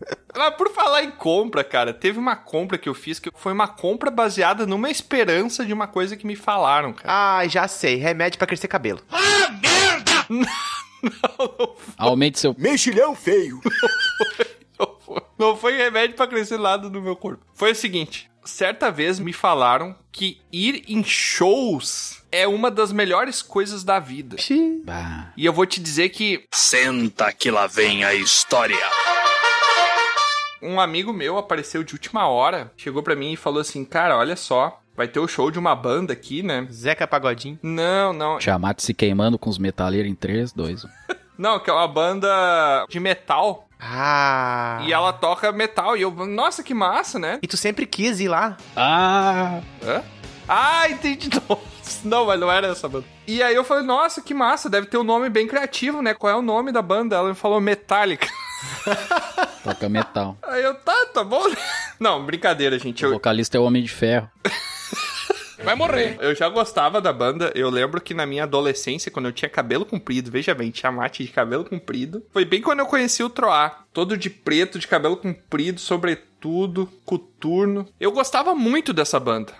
Mas 0.36 0.54
por 0.56 0.70
falar 0.70 1.04
em 1.04 1.10
compra, 1.10 1.62
cara, 1.62 1.94
teve 1.94 2.18
uma 2.18 2.36
compra 2.36 2.76
que 2.76 2.88
eu 2.88 2.94
fiz 2.94 3.18
que 3.18 3.30
foi 3.34 3.52
uma 3.52 3.68
compra 3.68 4.10
baseada 4.10 4.66
numa 4.66 4.90
esperança 4.90 5.64
de 5.64 5.72
uma 5.72 5.86
coisa 5.86 6.16
que 6.16 6.26
me 6.26 6.36
falaram, 6.36 6.92
cara. 6.92 7.38
Ah, 7.38 7.46
já 7.46 7.68
sei. 7.68 7.96
Remédio 7.96 8.38
pra 8.38 8.46
crescer 8.46 8.68
cabelo. 8.68 9.00
Aumente 11.96 12.38
seu. 12.38 12.54
Mexilhão 12.58 13.14
feio. 13.14 13.60
Não 14.76 14.98
foi, 14.98 15.22
não 15.38 15.56
foi 15.56 15.76
remédio 15.76 16.16
pra 16.16 16.26
crescer 16.26 16.58
nada 16.58 16.90
no 16.90 17.00
meu 17.00 17.14
corpo. 17.14 17.40
Foi 17.54 17.70
o 17.70 17.76
seguinte: 17.76 18.28
certa 18.44 18.90
vez 18.90 19.20
me 19.20 19.32
falaram 19.32 19.94
que 20.10 20.40
ir 20.52 20.82
em 20.88 21.04
shows 21.04 22.20
é 22.32 22.48
uma 22.48 22.72
das 22.72 22.90
melhores 22.92 23.40
coisas 23.40 23.84
da 23.84 24.00
vida. 24.00 24.36
Bah. 24.84 25.32
E 25.36 25.46
eu 25.46 25.52
vou 25.52 25.64
te 25.64 25.80
dizer 25.80 26.08
que 26.08 26.44
Senta 26.52 27.32
que 27.32 27.52
lá 27.52 27.68
vem 27.68 28.04
a 28.04 28.14
história. 28.14 28.76
Um 30.64 30.80
amigo 30.80 31.12
meu 31.12 31.36
apareceu 31.38 31.84
de 31.84 31.92
última 31.92 32.26
hora, 32.26 32.72
chegou 32.76 33.02
pra 33.02 33.14
mim 33.14 33.32
e 33.32 33.36
falou 33.36 33.60
assim: 33.60 33.84
Cara, 33.84 34.16
olha 34.16 34.36
só, 34.36 34.80
vai 34.96 35.06
ter 35.06 35.20
o 35.20 35.28
show 35.28 35.50
de 35.50 35.58
uma 35.58 35.74
banda 35.74 36.12
aqui, 36.12 36.42
né? 36.42 36.66
Zeca 36.70 37.06
Pagodinho. 37.06 37.58
Não, 37.62 38.12
não. 38.12 38.38
Tiamat 38.38 38.80
se 38.80 38.94
queimando 38.94 39.38
com 39.38 39.50
os 39.50 39.58
metaleiros 39.58 40.10
em 40.10 40.14
3, 40.14 40.52
2, 40.52 40.84
1. 40.84 40.88
Não, 41.36 41.58
que 41.58 41.68
é 41.68 41.72
uma 41.72 41.88
banda 41.88 42.86
de 42.88 43.00
metal. 43.00 43.68
Ah. 43.80 44.80
E 44.86 44.92
ela 44.92 45.12
toca 45.12 45.50
metal. 45.52 45.96
E 45.96 46.02
eu, 46.02 46.10
nossa, 46.10 46.62
que 46.62 46.72
massa, 46.72 47.18
né? 47.18 47.38
E 47.42 47.46
tu 47.46 47.56
sempre 47.56 47.86
quis 47.86 48.20
ir 48.20 48.28
lá. 48.28 48.56
Ah! 48.76 49.60
Hã? 49.82 50.02
Ah, 50.48 50.88
entendi. 50.88 51.28
Nossa, 51.48 51.73
Não, 52.04 52.26
mas 52.26 52.38
não 52.40 52.50
era 52.50 52.68
essa 52.68 52.88
banda. 52.88 53.06
E 53.26 53.42
aí 53.42 53.54
eu 53.54 53.64
falei, 53.64 53.84
nossa, 53.84 54.20
que 54.20 54.34
massa, 54.34 54.68
deve 54.68 54.86
ter 54.86 54.98
um 54.98 55.04
nome 55.04 55.28
bem 55.28 55.46
criativo, 55.46 56.02
né? 56.02 56.14
Qual 56.14 56.32
é 56.32 56.36
o 56.36 56.42
nome 56.42 56.72
da 56.72 56.82
banda? 56.82 57.16
Ela 57.16 57.30
me 57.30 57.34
falou 57.34 57.60
Metallica. 57.60 58.28
Toca 59.62 59.88
metal. 59.88 60.36
Aí 60.42 60.62
eu, 60.62 60.74
tá, 60.74 61.06
tá 61.12 61.24
bom. 61.24 61.42
Não, 61.98 62.24
brincadeira, 62.24 62.78
gente. 62.78 63.04
O 63.04 63.08
Eu, 63.08 63.12
vocalista 63.12 63.56
é 63.56 63.60
o 63.60 63.64
Homem 63.64 63.82
de 63.82 63.90
Ferro. 63.90 64.30
Vai 65.62 65.74
morrer. 65.74 66.18
Eu 66.20 66.34
já 66.34 66.48
gostava 66.48 67.00
da 67.00 67.12
banda. 67.12 67.50
Eu 67.54 67.70
lembro 67.70 68.00
que 68.00 68.12
na 68.12 68.26
minha 68.26 68.42
adolescência, 68.42 69.10
quando 69.10 69.26
eu 69.26 69.32
tinha 69.32 69.48
cabelo 69.48 69.86
comprido, 69.86 70.30
veja 70.30 70.54
bem, 70.54 70.70
tinha 70.70 70.92
mate 70.92 71.24
de 71.24 71.30
cabelo 71.30 71.64
comprido. 71.64 72.22
Foi 72.32 72.44
bem 72.44 72.60
quando 72.60 72.80
eu 72.80 72.86
conheci 72.86 73.22
o 73.22 73.30
Troá. 73.30 73.84
Todo 73.92 74.16
de 74.16 74.28
preto, 74.28 74.78
de 74.78 74.86
cabelo 74.86 75.16
comprido, 75.16 75.80
sobretudo, 75.80 76.86
coturno. 77.06 77.88
Eu 77.98 78.12
gostava 78.12 78.54
muito 78.54 78.92
dessa 78.92 79.18
banda. 79.18 79.54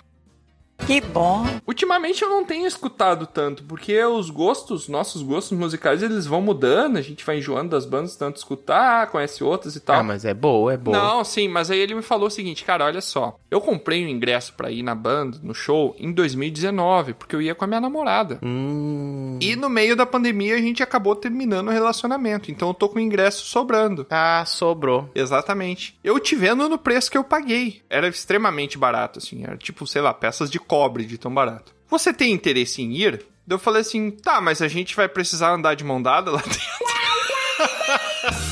Que 0.86 1.00
bom. 1.00 1.46
Ultimamente 1.66 2.22
eu 2.22 2.28
não 2.28 2.44
tenho 2.44 2.66
escutado 2.66 3.26
tanto, 3.26 3.62
porque 3.64 4.04
os 4.04 4.28
gostos, 4.28 4.86
nossos 4.86 5.22
gostos 5.22 5.56
musicais, 5.56 6.02
eles 6.02 6.26
vão 6.26 6.42
mudando, 6.42 6.98
a 6.98 7.00
gente 7.00 7.24
vai 7.24 7.38
enjoando 7.38 7.70
das 7.70 7.86
bandas, 7.86 8.16
tanto 8.16 8.36
escutar, 8.36 9.06
conhece 9.06 9.42
outras 9.42 9.74
e 9.76 9.80
tal. 9.80 10.00
Ah, 10.00 10.02
mas 10.02 10.26
é 10.26 10.34
boa, 10.34 10.74
é 10.74 10.76
boa. 10.76 10.96
Não, 10.96 11.24
sim, 11.24 11.48
mas 11.48 11.70
aí 11.70 11.78
ele 11.78 11.94
me 11.94 12.02
falou 12.02 12.26
o 12.26 12.30
seguinte, 12.30 12.64
cara, 12.64 12.84
olha 12.84 13.00
só. 13.00 13.38
Eu 13.50 13.62
comprei 13.62 14.04
um 14.04 14.08
ingresso 14.08 14.52
pra 14.52 14.70
ir 14.70 14.82
na 14.82 14.94
banda, 14.94 15.38
no 15.42 15.54
show, 15.54 15.96
em 15.98 16.12
2019, 16.12 17.14
porque 17.14 17.34
eu 17.34 17.40
ia 17.40 17.54
com 17.54 17.64
a 17.64 17.68
minha 17.68 17.80
namorada. 17.80 18.38
Hum. 18.42 19.38
E 19.40 19.56
no 19.56 19.70
meio 19.70 19.96
da 19.96 20.04
pandemia 20.04 20.54
a 20.54 20.60
gente 20.60 20.82
acabou 20.82 21.16
terminando 21.16 21.68
o 21.68 21.72
relacionamento, 21.72 22.50
então 22.50 22.68
eu 22.68 22.74
tô 22.74 22.90
com 22.90 22.98
o 22.98 23.02
ingresso 23.02 23.46
sobrando. 23.46 24.06
Ah, 24.10 24.44
sobrou. 24.46 25.08
Exatamente. 25.14 25.98
Eu 26.04 26.20
te 26.20 26.36
vendo 26.36 26.68
no 26.68 26.76
preço 26.76 27.10
que 27.10 27.16
eu 27.16 27.24
paguei. 27.24 27.80
Era 27.88 28.06
extremamente 28.06 28.76
barato, 28.76 29.18
assim. 29.18 29.44
Era 29.44 29.56
tipo, 29.56 29.86
sei 29.86 30.02
lá, 30.02 30.12
peças 30.12 30.50
de 30.50 30.58
cobre 30.74 31.04
de 31.04 31.16
tão 31.16 31.32
barato. 31.32 31.72
Você 31.88 32.12
tem 32.12 32.32
interesse 32.32 32.82
em 32.82 32.92
ir? 32.96 33.18
Daí 33.46 33.54
Eu 33.54 33.58
falei 33.60 33.82
assim, 33.82 34.10
tá, 34.10 34.40
mas 34.40 34.60
a 34.60 34.66
gente 34.66 34.96
vai 34.96 35.08
precisar 35.08 35.52
andar 35.52 35.74
de 35.74 35.84
mão 35.84 36.02
dada 36.02 36.32
lá 36.32 36.42
dentro. 36.42 36.60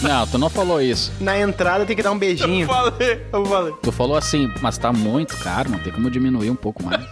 Não, 0.02 0.26
tu 0.28 0.38
não 0.38 0.48
falou 0.48 0.80
isso. 0.80 1.12
Na 1.20 1.36
entrada 1.40 1.84
tem 1.84 1.96
que 1.96 2.02
dar 2.02 2.10
um 2.12 2.14
Eu 2.14 2.20
beijinho. 2.20 2.66
falei, 2.66 3.26
eu 3.32 3.44
falei. 3.44 3.74
Tu 3.82 3.90
falou 3.90 4.16
assim, 4.16 4.48
mas 4.60 4.78
tá 4.78 4.92
muito 4.92 5.36
caro, 5.38 5.68
não 5.70 5.80
tem 5.80 5.92
como 5.92 6.08
diminuir 6.10 6.50
um 6.50 6.54
pouco 6.54 6.80
mais. 6.84 7.04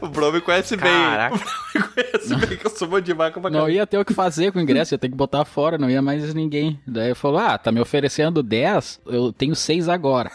O 0.00 0.08
Bro 0.08 0.32
me 0.32 0.40
conhece 0.40 0.76
bem. 0.76 0.90
Caraca. 0.90 1.34
O 1.34 1.38
Bro 1.38 1.48
me 1.74 1.82
conhece 1.82 2.34
bem, 2.46 2.56
que 2.56 2.66
eu 2.66 2.70
sou 2.70 2.88
bom 2.88 3.00
de 3.00 3.12
vaca 3.12 3.38
pra 3.40 3.50
Não 3.50 3.58
caralho. 3.60 3.74
ia 3.74 3.86
ter 3.86 3.98
o 3.98 4.04
que 4.04 4.14
fazer 4.14 4.50
com 4.52 4.58
o 4.58 4.62
ingresso, 4.62 4.94
ia 4.94 4.98
ter 4.98 5.08
que 5.10 5.14
botar 5.16 5.44
fora, 5.44 5.76
não 5.76 5.90
ia 5.90 6.00
mais 6.00 6.32
ninguém. 6.32 6.80
Daí 6.86 7.14
falou: 7.14 7.38
Ah, 7.40 7.58
tá 7.58 7.70
me 7.70 7.80
oferecendo 7.80 8.42
10, 8.42 9.00
eu 9.06 9.30
tenho 9.32 9.54
6 9.56 9.88
agora. 9.90 10.30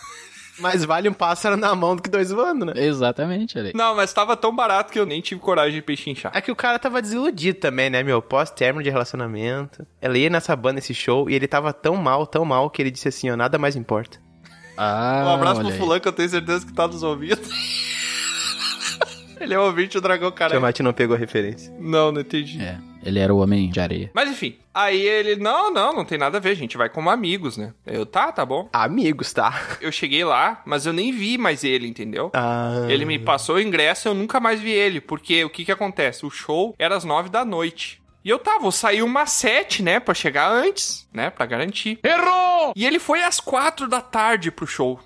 Mas 0.60 0.86
vale 0.86 1.10
um 1.10 1.14
pássaro 1.14 1.58
na 1.58 1.74
mão 1.76 1.96
do 1.96 2.02
que 2.02 2.10
dois 2.10 2.30
voando, 2.32 2.66
né? 2.66 2.74
Exatamente, 2.76 3.58
ali. 3.58 3.72
Não, 3.74 3.96
mas 3.96 4.14
tava 4.14 4.38
tão 4.38 4.56
barato 4.56 4.92
que 4.94 5.00
eu 5.00 5.06
nem 5.06 5.20
tive 5.20 5.42
coragem 5.42 5.74
de 5.74 5.82
pechinchar. 5.82 6.32
É 6.36 6.42
que 6.42 6.52
o 6.52 6.56
cara 6.56 6.78
tava 6.78 7.02
desiludido 7.02 7.60
também, 7.60 7.90
né, 7.90 8.04
meu? 8.04 8.22
Pós-término 8.22 8.84
de 8.84 8.90
relacionamento. 8.90 9.86
Ela 10.00 10.18
ia 10.18 10.30
nessa 10.30 10.56
banda, 10.56 10.76
nesse 10.76 10.94
show, 10.94 11.30
e 11.30 11.34
ele 11.34 11.48
tava 11.48 11.74
tão 11.74 11.96
mal, 11.96 12.28
tão 12.28 12.46
mal, 12.46 12.70
que 12.70 12.82
ele 12.82 12.92
disse 12.92 13.08
assim, 13.08 13.30
ó, 13.32 13.36
nada 13.36 13.58
mais 13.58 13.76
importa. 13.76 14.20
Ah, 14.78 15.24
Um 15.28 15.34
abraço 15.34 15.60
olha 15.60 15.66
pro 15.66 15.74
aí. 15.74 15.80
fulano 15.80 16.02
que 16.02 16.08
eu 16.08 16.14
tenho 16.14 16.30
certeza 16.30 16.66
que 16.66 16.74
tá 16.74 16.88
nos 16.88 17.04
ouvindo. 17.04 17.40
Ele 19.40 19.54
é 19.54 19.60
o 19.60 19.64
ouvinte 19.64 19.94
do 19.98 20.02
Dragão 20.02 20.32
Careca. 20.32 20.56
Tiamat 20.58 20.80
não 20.80 20.94
pegou 20.94 21.16
a 21.16 21.20
referência. 21.20 21.74
Não, 21.78 22.12
não 22.12 22.22
entendi. 22.22 22.62
É, 22.62 22.78
ele 23.04 23.20
era 23.20 23.34
o 23.34 23.40
homem 23.40 23.70
de 23.70 23.80
areia. 23.80 24.12
Mas 24.14 24.30
enfim, 24.30 24.58
aí 24.74 25.02
ele, 25.02 25.36
não, 25.36 25.72
não, 25.72 25.94
não 25.94 26.06
tem 26.06 26.18
nada 26.18 26.38
a 26.38 26.42
ver, 26.42 26.52
a 26.52 26.56
gente 26.56 26.78
vai 26.78 26.90
como 26.90 27.10
amigos, 27.10 27.58
né? 27.58 27.74
Eu, 27.86 28.06
tá, 28.06 28.32
tá 28.32 28.46
bom. 28.46 28.70
Amigos, 28.74 29.34
tá? 29.34 29.78
Eu 29.82 29.92
cheguei 29.92 30.24
lá, 30.24 30.62
mas 30.66 30.86
eu 30.86 30.94
nem 30.94 31.12
vi 31.12 31.38
mais 31.38 31.64
ele, 31.64 31.88
entendeu? 31.88 32.32
Ah. 32.34 32.86
Ele 32.90 33.06
me 33.06 33.20
passou 33.20 33.56
o 33.56 33.62
ingresso 33.62 34.08
e 34.08 34.10
eu 34.10 34.14
nunca 34.14 34.40
mais 34.40 34.60
vi 34.60 34.72
ele, 34.72 35.02
porque 35.02 35.44
o 35.44 35.50
que 35.50 35.66
que 35.66 35.72
acontece? 35.72 36.26
O 36.26 36.30
show 36.30 36.74
era 36.78 36.96
às 36.96 37.04
nove 37.04 37.30
da 37.30 37.44
noite. 37.44 38.02
E 38.26 38.30
eu 38.30 38.40
tava, 38.40 38.60
vou 38.60 38.72
sair 38.72 39.04
uma 39.04 39.26
sete, 39.26 39.84
né, 39.84 40.00
pra 40.00 40.14
chegar 40.14 40.50
antes, 40.50 41.08
né, 41.12 41.30
pra 41.30 41.46
garantir. 41.46 42.00
Errou! 42.02 42.72
E 42.74 42.86
ele 42.86 42.98
foi 42.98 43.22
às 43.22 43.42
quatro 43.42 43.86
da 43.86 44.00
tarde 44.00 44.50
pro 44.50 44.66
show. 44.66 44.98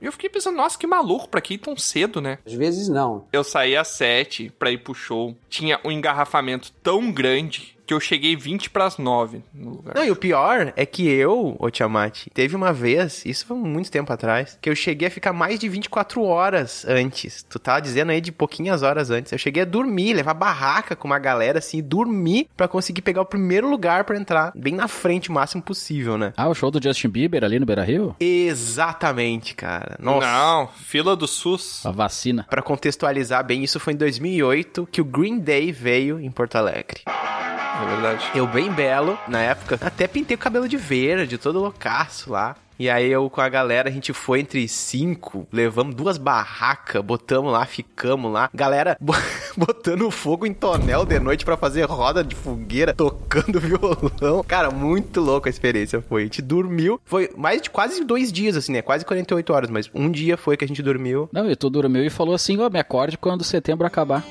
E 0.00 0.06
eu 0.06 0.12
fiquei 0.12 0.28
pensando, 0.28 0.56
nossa, 0.56 0.78
que 0.78 0.86
maluco, 0.86 1.28
pra 1.28 1.40
que 1.40 1.54
ir 1.54 1.58
tão 1.58 1.76
cedo, 1.76 2.20
né? 2.20 2.38
Às 2.44 2.52
vezes 2.52 2.88
não. 2.88 3.26
Eu 3.32 3.42
saí 3.42 3.76
às 3.76 3.88
sete 3.88 4.52
pra 4.58 4.70
ir 4.70 4.78
pro 4.78 4.94
show. 4.94 5.36
Tinha 5.48 5.80
um 5.84 5.90
engarrafamento 5.90 6.72
tão 6.82 7.10
grande 7.10 7.75
que 7.86 7.94
eu 7.94 8.00
cheguei 8.00 8.34
20 8.36 8.70
pras 8.70 8.98
9 8.98 9.42
no 9.54 9.70
lugar. 9.70 9.94
Não, 9.94 10.04
e 10.04 10.10
o 10.10 10.16
pior 10.16 10.72
é 10.76 10.84
que 10.84 11.08
eu, 11.08 11.56
ô 11.58 11.70
Tiamat, 11.70 12.26
teve 12.34 12.56
uma 12.56 12.72
vez, 12.72 13.24
isso 13.24 13.46
foi 13.46 13.56
muito 13.56 13.90
tempo 13.90 14.12
atrás, 14.12 14.58
que 14.60 14.68
eu 14.68 14.74
cheguei 14.74 15.08
a 15.08 15.10
ficar 15.10 15.32
mais 15.32 15.58
de 15.58 15.68
24 15.68 16.22
horas 16.22 16.84
antes. 16.86 17.44
Tu 17.48 17.58
tava 17.58 17.80
dizendo 17.80 18.10
aí 18.10 18.20
de 18.20 18.32
pouquinhas 18.32 18.82
horas 18.82 19.10
antes. 19.10 19.30
Eu 19.30 19.38
cheguei 19.38 19.62
a 19.62 19.66
dormir, 19.66 20.14
levar 20.14 20.34
barraca 20.34 20.96
com 20.96 21.06
uma 21.06 21.18
galera 21.18 21.58
assim, 21.58 21.78
e 21.78 21.82
dormir 21.82 22.48
pra 22.56 22.66
conseguir 22.66 23.02
pegar 23.02 23.22
o 23.22 23.26
primeiro 23.26 23.68
lugar 23.68 24.04
pra 24.04 24.16
entrar 24.16 24.52
bem 24.54 24.74
na 24.74 24.88
frente 24.88 25.30
o 25.30 25.32
máximo 25.32 25.62
possível, 25.62 26.18
né? 26.18 26.32
Ah, 26.36 26.48
o 26.48 26.54
show 26.54 26.70
do 26.70 26.82
Justin 26.82 27.08
Bieber 27.08 27.44
ali 27.44 27.58
no 27.58 27.66
Beira 27.66 27.84
Rio? 27.84 28.16
Exatamente, 28.18 29.54
cara. 29.54 29.96
Nossa. 30.00 30.26
Não, 30.26 30.68
fila 30.68 31.14
do 31.14 31.28
SUS. 31.28 31.84
A 31.86 31.90
vacina. 31.90 32.46
Pra 32.50 32.62
contextualizar 32.62 33.44
bem, 33.44 33.62
isso 33.62 33.78
foi 33.78 33.92
em 33.92 33.96
2008 33.96 34.88
que 34.90 35.00
o 35.00 35.04
Green 35.04 35.38
Day 35.38 35.70
veio 35.70 36.18
em 36.20 36.30
Porto 36.30 36.56
Alegre. 36.56 37.02
É 37.82 37.86
verdade. 37.86 38.30
Eu 38.34 38.46
bem 38.46 38.70
belo, 38.72 39.18
na 39.28 39.40
época, 39.40 39.78
até 39.80 40.06
pintei 40.06 40.34
o 40.34 40.38
cabelo 40.38 40.68
de 40.68 40.76
verde, 40.76 41.38
todo 41.38 41.58
loucaço 41.60 42.30
lá. 42.32 42.56
E 42.78 42.90
aí 42.90 43.10
eu 43.10 43.30
com 43.30 43.40
a 43.40 43.48
galera, 43.48 43.88
a 43.88 43.92
gente 43.92 44.12
foi 44.12 44.40
entre 44.40 44.68
cinco, 44.68 45.48
levamos 45.50 45.94
duas 45.94 46.18
barracas, 46.18 47.02
botamos 47.02 47.50
lá, 47.50 47.64
ficamos 47.64 48.30
lá. 48.30 48.50
Galera 48.52 48.98
bo- 49.00 49.14
botando 49.56 50.10
fogo 50.10 50.44
em 50.46 50.52
tonel 50.52 51.06
de 51.06 51.18
noite 51.18 51.42
pra 51.42 51.56
fazer 51.56 51.84
roda 51.84 52.22
de 52.22 52.34
fogueira, 52.34 52.92
tocando 52.92 53.58
violão. 53.60 54.44
Cara, 54.46 54.70
muito 54.70 55.22
louco 55.22 55.48
a 55.48 55.50
experiência 55.50 56.02
foi. 56.06 56.22
A 56.22 56.24
gente 56.24 56.42
dormiu, 56.42 57.00
foi 57.04 57.30
mais 57.34 57.62
de 57.62 57.70
quase 57.70 58.04
dois 58.04 58.30
dias, 58.30 58.56
assim, 58.56 58.72
né? 58.72 58.82
Quase 58.82 59.06
48 59.06 59.52
horas, 59.54 59.70
mas 59.70 59.88
um 59.94 60.10
dia 60.10 60.36
foi 60.36 60.54
que 60.58 60.64
a 60.64 60.68
gente 60.68 60.82
dormiu. 60.82 61.30
Não, 61.32 61.50
e 61.50 61.56
tu 61.56 61.70
dormiu 61.70 62.04
e 62.04 62.10
falou 62.10 62.34
assim, 62.34 62.58
ó, 62.60 62.68
me 62.68 62.78
acorde 62.78 63.16
quando 63.16 63.42
setembro 63.42 63.86
acabar. 63.86 64.22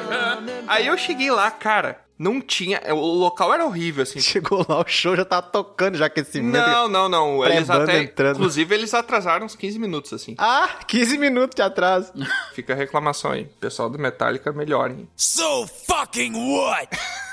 Aí 0.66 0.86
eu 0.86 0.96
cheguei 0.96 1.30
lá, 1.30 1.50
cara, 1.50 2.00
não 2.18 2.40
tinha. 2.40 2.80
O 2.94 3.16
local 3.16 3.52
era 3.52 3.64
horrível, 3.64 4.02
assim. 4.04 4.20
Chegou 4.20 4.64
lá, 4.68 4.80
o 4.80 4.84
show 4.86 5.16
já 5.16 5.24
tava 5.24 5.42
tocando, 5.42 5.98
já 5.98 6.06
aquecimento. 6.06 6.52
Não, 6.52 6.88
não, 6.88 7.08
não. 7.08 7.44
Eles 7.44 7.68
até. 7.68 7.98
entrando. 7.98 8.36
Inclusive, 8.36 8.74
eles 8.74 8.94
atrasaram 8.94 9.46
uns 9.46 9.56
15 9.56 9.78
minutos, 9.78 10.12
assim. 10.12 10.34
Ah, 10.38 10.68
15 10.86 11.18
minutos 11.18 11.56
de 11.56 11.62
atraso. 11.62 12.12
Fica 12.54 12.74
a 12.74 12.76
reclamação 12.76 13.32
aí. 13.32 13.46
Pessoal 13.60 13.90
do 13.90 13.98
Metallica, 13.98 14.52
melhorem. 14.52 15.08
So 15.16 15.66
fucking 15.66 16.34
what? 16.34 16.88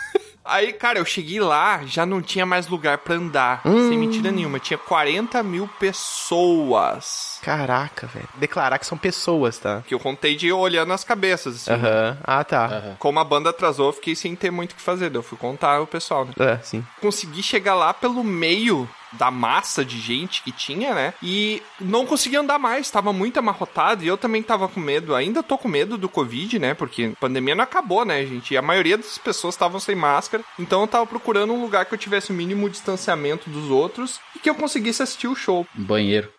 Aí, 0.50 0.74
cara, 0.74 0.98
eu 0.98 1.06
cheguei 1.06 1.40
lá, 1.40 1.86
já 1.86 2.08
não 2.08 2.24
tinha 2.24 2.44
mais 2.44 2.68
lugar 2.68 2.98
pra 3.00 3.14
andar. 3.14 3.62
Sem 3.62 4.00
mentira 4.00 4.32
nenhuma. 4.32 4.58
Tinha 4.58 4.80
40 4.80 5.44
mil 5.44 5.68
pessoas. 5.80 7.39
Caraca, 7.42 8.08
velho. 8.08 8.28
Declarar 8.36 8.78
que 8.80 8.86
são 8.86 8.98
pessoas, 8.98 9.58
tá? 9.58 9.84
Que 9.88 9.94
eu 9.94 10.00
contei 10.00 10.36
de 10.36 10.52
olhando 10.52 10.94
as 10.94 11.04
cabeças, 11.04 11.56
assim. 11.56 11.72
Aham. 11.72 12.18
Ah, 12.24 12.44
tá. 12.44 12.96
Como 13.00 13.20
a 13.20 13.24
banda 13.24 13.50
atrasou, 13.50 13.88
eu 13.88 13.94
fiquei 13.94 14.16
sem 14.16 14.36
ter 14.36 14.52
muito 14.52 14.74
o 14.74 14.76
que 14.76 14.82
fazer. 14.82 15.10
daí 15.10 15.18
Eu 15.20 15.24
fui 15.24 15.38
contar 15.38 15.82
o 15.82 15.88
pessoal, 15.88 16.26
né? 16.26 16.34
É, 16.40 16.58
sim. 16.62 16.86
Consegui 17.02 17.42
chegar 17.42 17.76
lá 17.76 17.94
pelo 17.94 18.24
meio 18.24 18.88
da 19.14 19.32
massa 19.32 19.84
de 19.84 20.00
gente 20.00 20.44
que 20.44 20.52
tinha, 20.52 20.94
né? 20.94 21.14
E 21.22 21.62
não 21.80 22.06
consegui 22.06 22.36
andar 22.36 22.60
mais, 22.60 22.92
tava 22.92 23.12
muito 23.12 23.38
amarrotado 23.38 24.04
e 24.04 24.08
eu 24.08 24.18
também 24.18 24.44
tava 24.44 24.68
com 24.68 24.80
medo. 24.80 25.16
Ainda 25.16 25.42
tô 25.42 25.58
com 25.58 25.68
medo 25.68 25.98
do 25.98 26.08
Covid, 26.10 26.60
né? 26.60 26.74
Porque 26.74 27.12
a 27.16 27.20
pandemia 27.20 27.56
não 27.56 27.64
acabou, 27.64 28.06
né, 28.06 28.26
gente? 28.26 28.54
E 28.54 28.58
a 28.58 28.62
maioria 28.62 28.98
das 28.98 29.18
pessoas 29.18 29.56
estavam 29.56 29.80
sem 29.80 29.96
máscara. 29.96 30.44
Então 30.60 30.82
eu 30.82 30.88
tava 30.88 31.08
procurando 31.08 31.54
um 31.54 31.62
lugar 31.62 31.86
que 31.86 31.94
eu 31.94 31.98
tivesse 31.98 32.32
o 32.32 32.36
mínimo 32.36 32.70
distanciamento 32.70 33.50
dos 33.50 33.70
outros 33.72 34.20
e 34.36 34.40
que 34.40 34.50
eu 34.50 34.56
conseguisse 34.56 35.02
assistir 35.02 35.28
o 35.28 35.36
show. 35.36 35.66
Banheiro. 35.74 36.32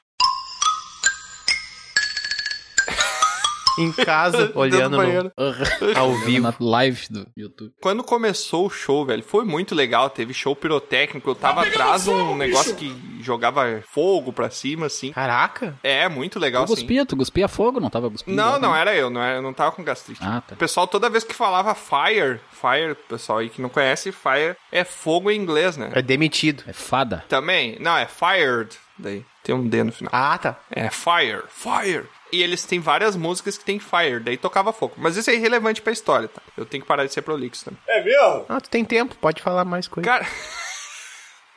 Em 3.80 3.92
casa, 3.92 4.52
olhando 4.54 4.96
no, 4.96 5.32
ao 5.96 6.14
vivo. 6.18 6.42
Na 6.42 6.54
live 6.58 7.06
do 7.10 7.26
YouTube. 7.36 7.72
Quando 7.80 8.02
começou 8.04 8.66
o 8.66 8.70
show, 8.70 9.04
velho, 9.04 9.22
foi 9.22 9.44
muito 9.44 9.74
legal. 9.74 10.10
Teve 10.10 10.34
show 10.34 10.54
pirotécnico. 10.54 11.30
Eu 11.30 11.34
tava 11.34 11.62
atrás 11.62 12.04
de 12.04 12.10
um 12.10 12.36
negócio 12.36 12.74
que 12.76 12.94
jogava 13.22 13.82
fogo 13.90 14.32
pra 14.32 14.50
cima, 14.50 14.86
assim. 14.86 15.12
Caraca. 15.12 15.78
É, 15.82 16.08
muito 16.08 16.38
legal, 16.38 16.64
Tu 16.64 16.72
assim. 16.72 16.82
cuspia, 16.82 17.06
tu 17.06 17.16
cuspia 17.16 17.48
fogo, 17.48 17.80
não 17.80 17.90
tava 17.90 18.10
cuspindo? 18.10 18.36
Não, 18.36 18.54
água, 18.54 18.58
não, 18.58 18.72
né? 18.72 18.80
era 18.80 18.94
eu, 18.96 19.10
não, 19.10 19.22
era, 19.22 19.36
eu 19.36 19.42
não 19.42 19.52
tava 19.52 19.72
com 19.72 19.82
gastrite. 19.82 20.20
Ah, 20.22 20.42
tá. 20.46 20.54
O 20.54 20.58
pessoal, 20.58 20.86
toda 20.86 21.08
vez 21.10 21.24
que 21.24 21.34
falava 21.34 21.74
fire, 21.74 22.40
fire, 22.50 22.94
pessoal 23.08 23.38
aí 23.38 23.48
que 23.48 23.62
não 23.62 23.68
conhece, 23.68 24.12
fire 24.12 24.56
é 24.72 24.84
fogo 24.84 25.30
em 25.30 25.36
inglês, 25.38 25.76
né? 25.76 25.90
É 25.94 26.02
demitido. 26.02 26.64
É 26.66 26.72
fada. 26.72 27.24
Também, 27.28 27.76
não, 27.80 27.96
é 27.96 28.06
fired, 28.06 28.76
daí 28.98 29.24
tem 29.42 29.54
um 29.54 29.66
D 29.66 29.82
no 29.84 29.92
final. 29.92 30.10
Ah, 30.14 30.36
tá. 30.38 30.56
É 30.70 30.90
fire, 30.90 31.42
fire. 31.48 32.04
E 32.32 32.42
eles 32.42 32.64
têm 32.64 32.78
várias 32.80 33.16
músicas 33.16 33.58
que 33.58 33.64
tem 33.64 33.78
fire, 33.78 34.20
daí 34.20 34.36
tocava 34.36 34.72
fogo. 34.72 34.94
Mas 34.96 35.16
isso 35.16 35.30
é 35.30 35.34
irrelevante 35.34 35.82
pra 35.82 35.92
história, 35.92 36.28
tá? 36.28 36.40
Eu 36.56 36.64
tenho 36.64 36.82
que 36.82 36.88
parar 36.88 37.04
de 37.04 37.12
ser 37.12 37.22
prolixo 37.22 37.64
também. 37.64 37.80
Ah, 38.48 38.60
tu 38.60 38.70
tem 38.70 38.84
tempo, 38.84 39.16
pode 39.16 39.42
falar 39.42 39.64
mais 39.64 39.88
coisa. 39.88 40.08
Cara, 40.08 40.26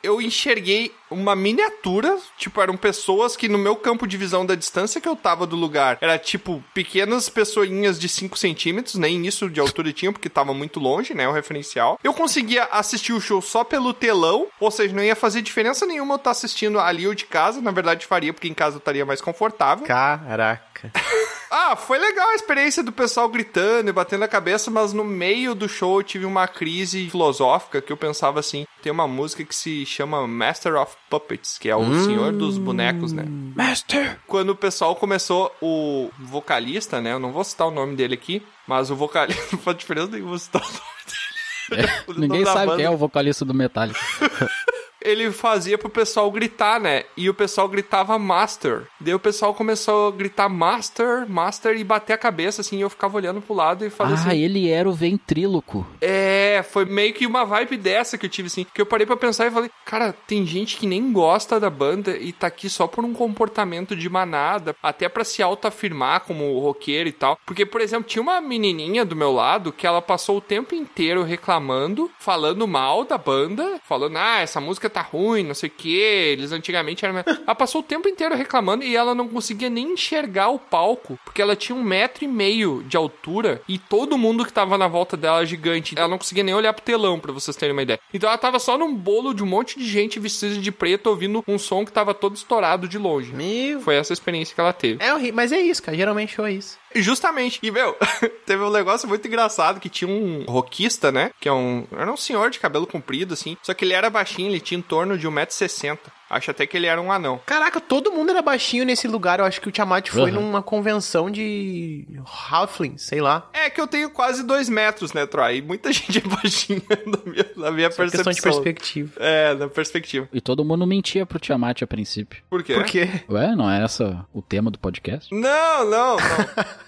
eu 0.04 0.20
enxerguei 0.20 0.94
uma 1.10 1.34
miniatura, 1.34 2.18
tipo, 2.36 2.60
eram 2.60 2.76
pessoas 2.76 3.36
que 3.36 3.48
no 3.48 3.56
meu 3.56 3.74
campo 3.74 4.06
de 4.06 4.16
visão 4.16 4.44
da 4.44 4.54
distância 4.54 5.00
que 5.00 5.08
eu 5.08 5.16
tava 5.16 5.46
do 5.46 5.56
lugar, 5.56 5.96
era 6.00 6.18
tipo 6.18 6.62
pequenas 6.74 7.28
pessoinhas 7.28 7.98
de 7.98 8.08
5 8.08 8.36
centímetros, 8.36 8.96
nem 8.96 9.26
isso 9.26 9.48
de 9.48 9.60
altura 9.60 9.92
tinha, 9.92 10.12
porque 10.12 10.28
tava 10.28 10.52
muito 10.52 10.78
longe, 10.78 11.14
né, 11.14 11.26
o 11.26 11.32
referencial. 11.32 11.98
Eu 12.04 12.12
conseguia 12.12 12.64
assistir 12.64 13.12
o 13.12 13.20
show 13.20 13.40
só 13.40 13.64
pelo 13.64 13.94
telão, 13.94 14.48
ou 14.60 14.70
seja, 14.70 14.94
não 14.94 15.02
ia 15.02 15.16
fazer 15.16 15.40
diferença 15.40 15.86
nenhuma 15.86 16.14
eu 16.14 16.16
estar 16.16 16.32
assistindo 16.32 16.78
ali 16.78 17.06
ou 17.06 17.14
de 17.14 17.24
casa, 17.24 17.62
na 17.62 17.70
verdade 17.70 18.06
faria, 18.06 18.32
porque 18.32 18.48
em 18.48 18.54
casa 18.54 18.76
eu 18.76 18.78
estaria 18.78 19.06
mais 19.06 19.20
confortável. 19.20 19.86
Caraca. 19.86 20.92
Ah, 21.56 21.76
foi 21.76 21.98
legal 21.98 22.30
a 22.30 22.34
experiência 22.34 22.82
do 22.82 22.90
pessoal 22.90 23.28
gritando 23.28 23.88
e 23.88 23.92
batendo 23.92 24.24
a 24.24 24.28
cabeça, 24.28 24.72
mas 24.72 24.92
no 24.92 25.04
meio 25.04 25.54
do 25.54 25.68
show 25.68 26.00
eu 26.00 26.02
tive 26.02 26.24
uma 26.24 26.48
crise 26.48 27.08
filosófica 27.08 27.80
que 27.80 27.92
eu 27.92 27.96
pensava 27.96 28.40
assim: 28.40 28.66
tem 28.84 28.92
uma 28.92 29.08
música 29.08 29.42
que 29.42 29.56
se 29.56 29.86
chama 29.86 30.28
Master 30.28 30.74
of 30.74 30.94
Puppets, 31.08 31.56
que 31.56 31.70
é 31.70 31.74
o 31.74 32.04
senhor 32.04 32.34
dos 32.34 32.58
bonecos, 32.58 33.14
né? 33.14 33.24
Master! 33.56 34.20
Quando 34.26 34.50
o 34.50 34.54
pessoal 34.54 34.94
começou, 34.94 35.50
o 35.62 36.10
vocalista, 36.18 37.00
né? 37.00 37.12
Eu 37.12 37.18
não 37.18 37.32
vou 37.32 37.42
citar 37.44 37.66
o 37.66 37.70
nome 37.70 37.96
dele 37.96 38.12
aqui, 38.12 38.42
mas 38.68 38.90
o 38.90 38.94
vocalista 38.94 39.42
não 39.52 39.58
faz 39.64 39.78
diferença 39.78 40.08
nenhuma 40.08 40.28
vou 40.28 40.38
citar 40.38 40.60
o 40.60 40.66
nome 40.66 41.78
dele. 41.78 41.92
O 42.08 42.12
Ninguém 42.12 42.44
sabe 42.44 42.66
banda. 42.66 42.76
quem 42.76 42.84
é 42.84 42.90
o 42.90 42.96
vocalista 42.98 43.42
do 43.42 43.54
Metallica. 43.54 43.98
ele 45.04 45.30
fazia 45.30 45.76
pro 45.78 45.88
pessoal 45.88 46.30
gritar, 46.30 46.80
né? 46.80 47.04
E 47.16 47.28
o 47.28 47.34
pessoal 47.34 47.68
gritava 47.68 48.18
Master. 48.18 48.86
Daí 49.00 49.14
o 49.14 49.18
pessoal 49.20 49.54
começou 49.54 50.08
a 50.08 50.10
gritar 50.10 50.48
Master, 50.48 51.28
Master 51.28 51.76
e 51.76 51.84
bater 51.84 52.14
a 52.14 52.18
cabeça, 52.18 52.60
assim, 52.62 52.78
e 52.78 52.80
eu 52.80 52.90
ficava 52.90 53.16
olhando 53.16 53.40
pro 53.40 53.54
lado 53.54 53.84
e 53.84 53.90
falava 53.90 54.16
Ah, 54.16 54.28
assim. 54.28 54.38
ele 54.42 54.68
era 54.70 54.88
o 54.88 54.92
ventríloco. 54.92 55.86
É, 56.00 56.64
foi 56.70 56.84
meio 56.84 57.12
que 57.12 57.26
uma 57.26 57.44
vibe 57.44 57.76
dessa 57.76 58.16
que 58.18 58.26
eu 58.26 58.30
tive, 58.30 58.46
assim. 58.46 58.66
Que 58.74 58.80
eu 58.80 58.86
parei 58.86 59.06
pra 59.06 59.16
pensar 59.16 59.46
e 59.46 59.50
falei, 59.50 59.70
cara, 59.84 60.14
tem 60.26 60.46
gente 60.46 60.76
que 60.76 60.86
nem 60.86 61.12
gosta 61.12 61.60
da 61.60 61.68
banda 61.70 62.16
e 62.16 62.32
tá 62.32 62.46
aqui 62.46 62.68
só 62.70 62.86
por 62.86 63.04
um 63.04 63.12
comportamento 63.12 63.94
de 63.94 64.08
manada, 64.08 64.74
até 64.82 65.08
pra 65.08 65.24
se 65.24 65.42
autoafirmar 65.42 66.20
como 66.20 66.58
roqueiro 66.60 67.08
e 67.08 67.12
tal. 67.12 67.38
Porque, 67.44 67.66
por 67.66 67.80
exemplo, 67.80 68.08
tinha 68.08 68.22
uma 68.22 68.40
menininha 68.40 69.04
do 69.04 69.14
meu 69.16 69.32
lado 69.32 69.72
que 69.72 69.86
ela 69.86 70.00
passou 70.00 70.38
o 70.38 70.40
tempo 70.40 70.74
inteiro 70.74 71.22
reclamando, 71.22 72.10
falando 72.18 72.66
mal 72.66 73.04
da 73.04 73.18
banda, 73.18 73.80
falando, 73.84 74.16
ah, 74.16 74.40
essa 74.40 74.60
música 74.60 74.88
tá 74.94 75.02
ruim, 75.02 75.42
não 75.42 75.54
sei 75.54 75.68
o 75.68 75.72
que, 75.72 75.92
eles 75.92 76.52
antigamente 76.52 77.04
eram. 77.04 77.24
Ela 77.26 77.54
passou 77.54 77.80
o 77.80 77.84
tempo 77.84 78.08
inteiro 78.08 78.34
reclamando 78.34 78.84
e 78.84 78.94
ela 78.94 79.14
não 79.14 79.28
conseguia 79.28 79.68
nem 79.68 79.92
enxergar 79.92 80.48
o 80.48 80.58
palco, 80.58 81.18
porque 81.24 81.42
ela 81.42 81.56
tinha 81.56 81.76
um 81.76 81.82
metro 81.82 82.24
e 82.24 82.28
meio 82.28 82.82
de 82.86 82.96
altura 82.96 83.60
e 83.68 83.78
todo 83.78 84.16
mundo 84.16 84.44
que 84.44 84.52
tava 84.52 84.78
na 84.78 84.86
volta 84.86 85.16
dela 85.16 85.38
era 85.38 85.46
gigante. 85.46 85.94
Ela 85.98 86.08
não 86.08 86.18
conseguia 86.18 86.44
nem 86.44 86.54
olhar 86.54 86.72
pro 86.72 86.84
telão, 86.84 87.18
pra 87.18 87.32
vocês 87.32 87.56
terem 87.56 87.72
uma 87.72 87.82
ideia. 87.82 87.98
Então 88.12 88.28
ela 88.28 88.38
tava 88.38 88.58
só 88.58 88.78
num 88.78 88.94
bolo 88.94 89.34
de 89.34 89.42
um 89.42 89.46
monte 89.46 89.78
de 89.78 89.86
gente 89.86 90.20
vestida 90.20 90.54
de 90.54 90.72
preto 90.72 91.08
ouvindo 91.08 91.42
um 91.46 91.58
som 91.58 91.84
que 91.84 91.92
tava 91.92 92.14
todo 92.14 92.36
estourado 92.36 92.86
de 92.86 92.98
longe. 92.98 93.32
Meu. 93.32 93.80
Foi 93.80 93.96
essa 93.96 94.12
experiência 94.12 94.54
que 94.54 94.60
ela 94.60 94.72
teve. 94.72 95.02
É 95.02 95.12
horrível, 95.12 95.34
mas 95.34 95.52
é 95.52 95.60
isso, 95.60 95.82
cara. 95.82 95.96
Geralmente 95.96 96.34
show 96.34 96.46
é 96.46 96.52
isso. 96.52 96.78
Justamente. 96.94 97.58
E, 97.62 97.70
meu, 97.70 97.96
teve 98.46 98.62
um 98.62 98.70
negócio 98.70 99.08
muito 99.08 99.26
engraçado 99.26 99.80
que 99.80 99.88
tinha 99.88 100.08
um 100.10 100.44
roquista, 100.48 101.10
né? 101.12 101.30
Que 101.40 101.48
é 101.48 101.52
um. 101.52 101.86
Era 101.92 102.12
um 102.12 102.16
senhor 102.16 102.50
de 102.50 102.58
cabelo 102.58 102.86
comprido, 102.86 103.34
assim. 103.34 103.56
Só 103.62 103.74
que 103.74 103.84
ele 103.84 103.92
era 103.94 104.08
baixinho, 104.10 104.50
ele 104.50 104.60
tinha 104.60 104.78
em 104.78 104.82
torno 104.82 105.16
de 105.18 105.26
1,60m. 105.28 105.98
Acho 106.30 106.50
até 106.50 106.66
que 106.66 106.76
ele 106.76 106.86
era 106.86 107.00
um 107.00 107.12
anão. 107.12 107.40
Caraca, 107.46 107.80
todo 107.80 108.10
mundo 108.10 108.30
era 108.30 108.42
baixinho 108.42 108.84
nesse 108.84 109.06
lugar. 109.06 109.38
Eu 109.38 109.44
acho 109.44 109.60
que 109.60 109.68
o 109.68 109.70
Tiamat 109.70 110.08
foi 110.10 110.32
Uhum. 110.32 110.40
numa 110.40 110.62
convenção 110.62 111.30
de 111.30 112.06
Halfling, 112.50 112.96
sei 112.98 113.20
lá. 113.20 113.48
É 113.52 113.68
que 113.70 113.80
eu 113.80 113.86
tenho 113.86 114.10
quase 114.10 114.42
dois 114.42 114.68
metros, 114.68 115.12
né, 115.12 115.26
Troy? 115.26 115.58
E 115.58 115.62
muita 115.62 115.92
gente 115.92 116.18
é 116.18 116.22
baixinha 116.22 116.82
na 117.06 117.30
minha, 117.30 117.46
na 117.64 117.70
minha 117.70 117.90
Só 117.90 117.96
percepção. 117.96 118.32
questão 118.32 118.50
de 118.50 118.56
perspectiva. 118.62 119.12
É, 119.18 119.54
na 119.54 119.68
perspectiva. 119.68 120.28
E 120.32 120.40
todo 120.40 120.64
mundo 120.64 120.86
mentia 120.86 121.24
pro 121.24 121.38
Tiamat 121.38 121.82
a 121.82 121.86
princípio. 121.86 122.42
Por 122.48 122.62
quê? 122.62 122.74
Por 122.74 122.84
quê? 122.84 123.08
Ué, 123.28 123.56
não 123.56 123.70
é 123.70 123.82
essa 123.82 124.24
o 124.32 124.42
tema 124.42 124.70
do 124.70 124.78
podcast? 124.78 125.34
Não, 125.34 125.84
não, 125.84 126.16
não. 126.16 126.20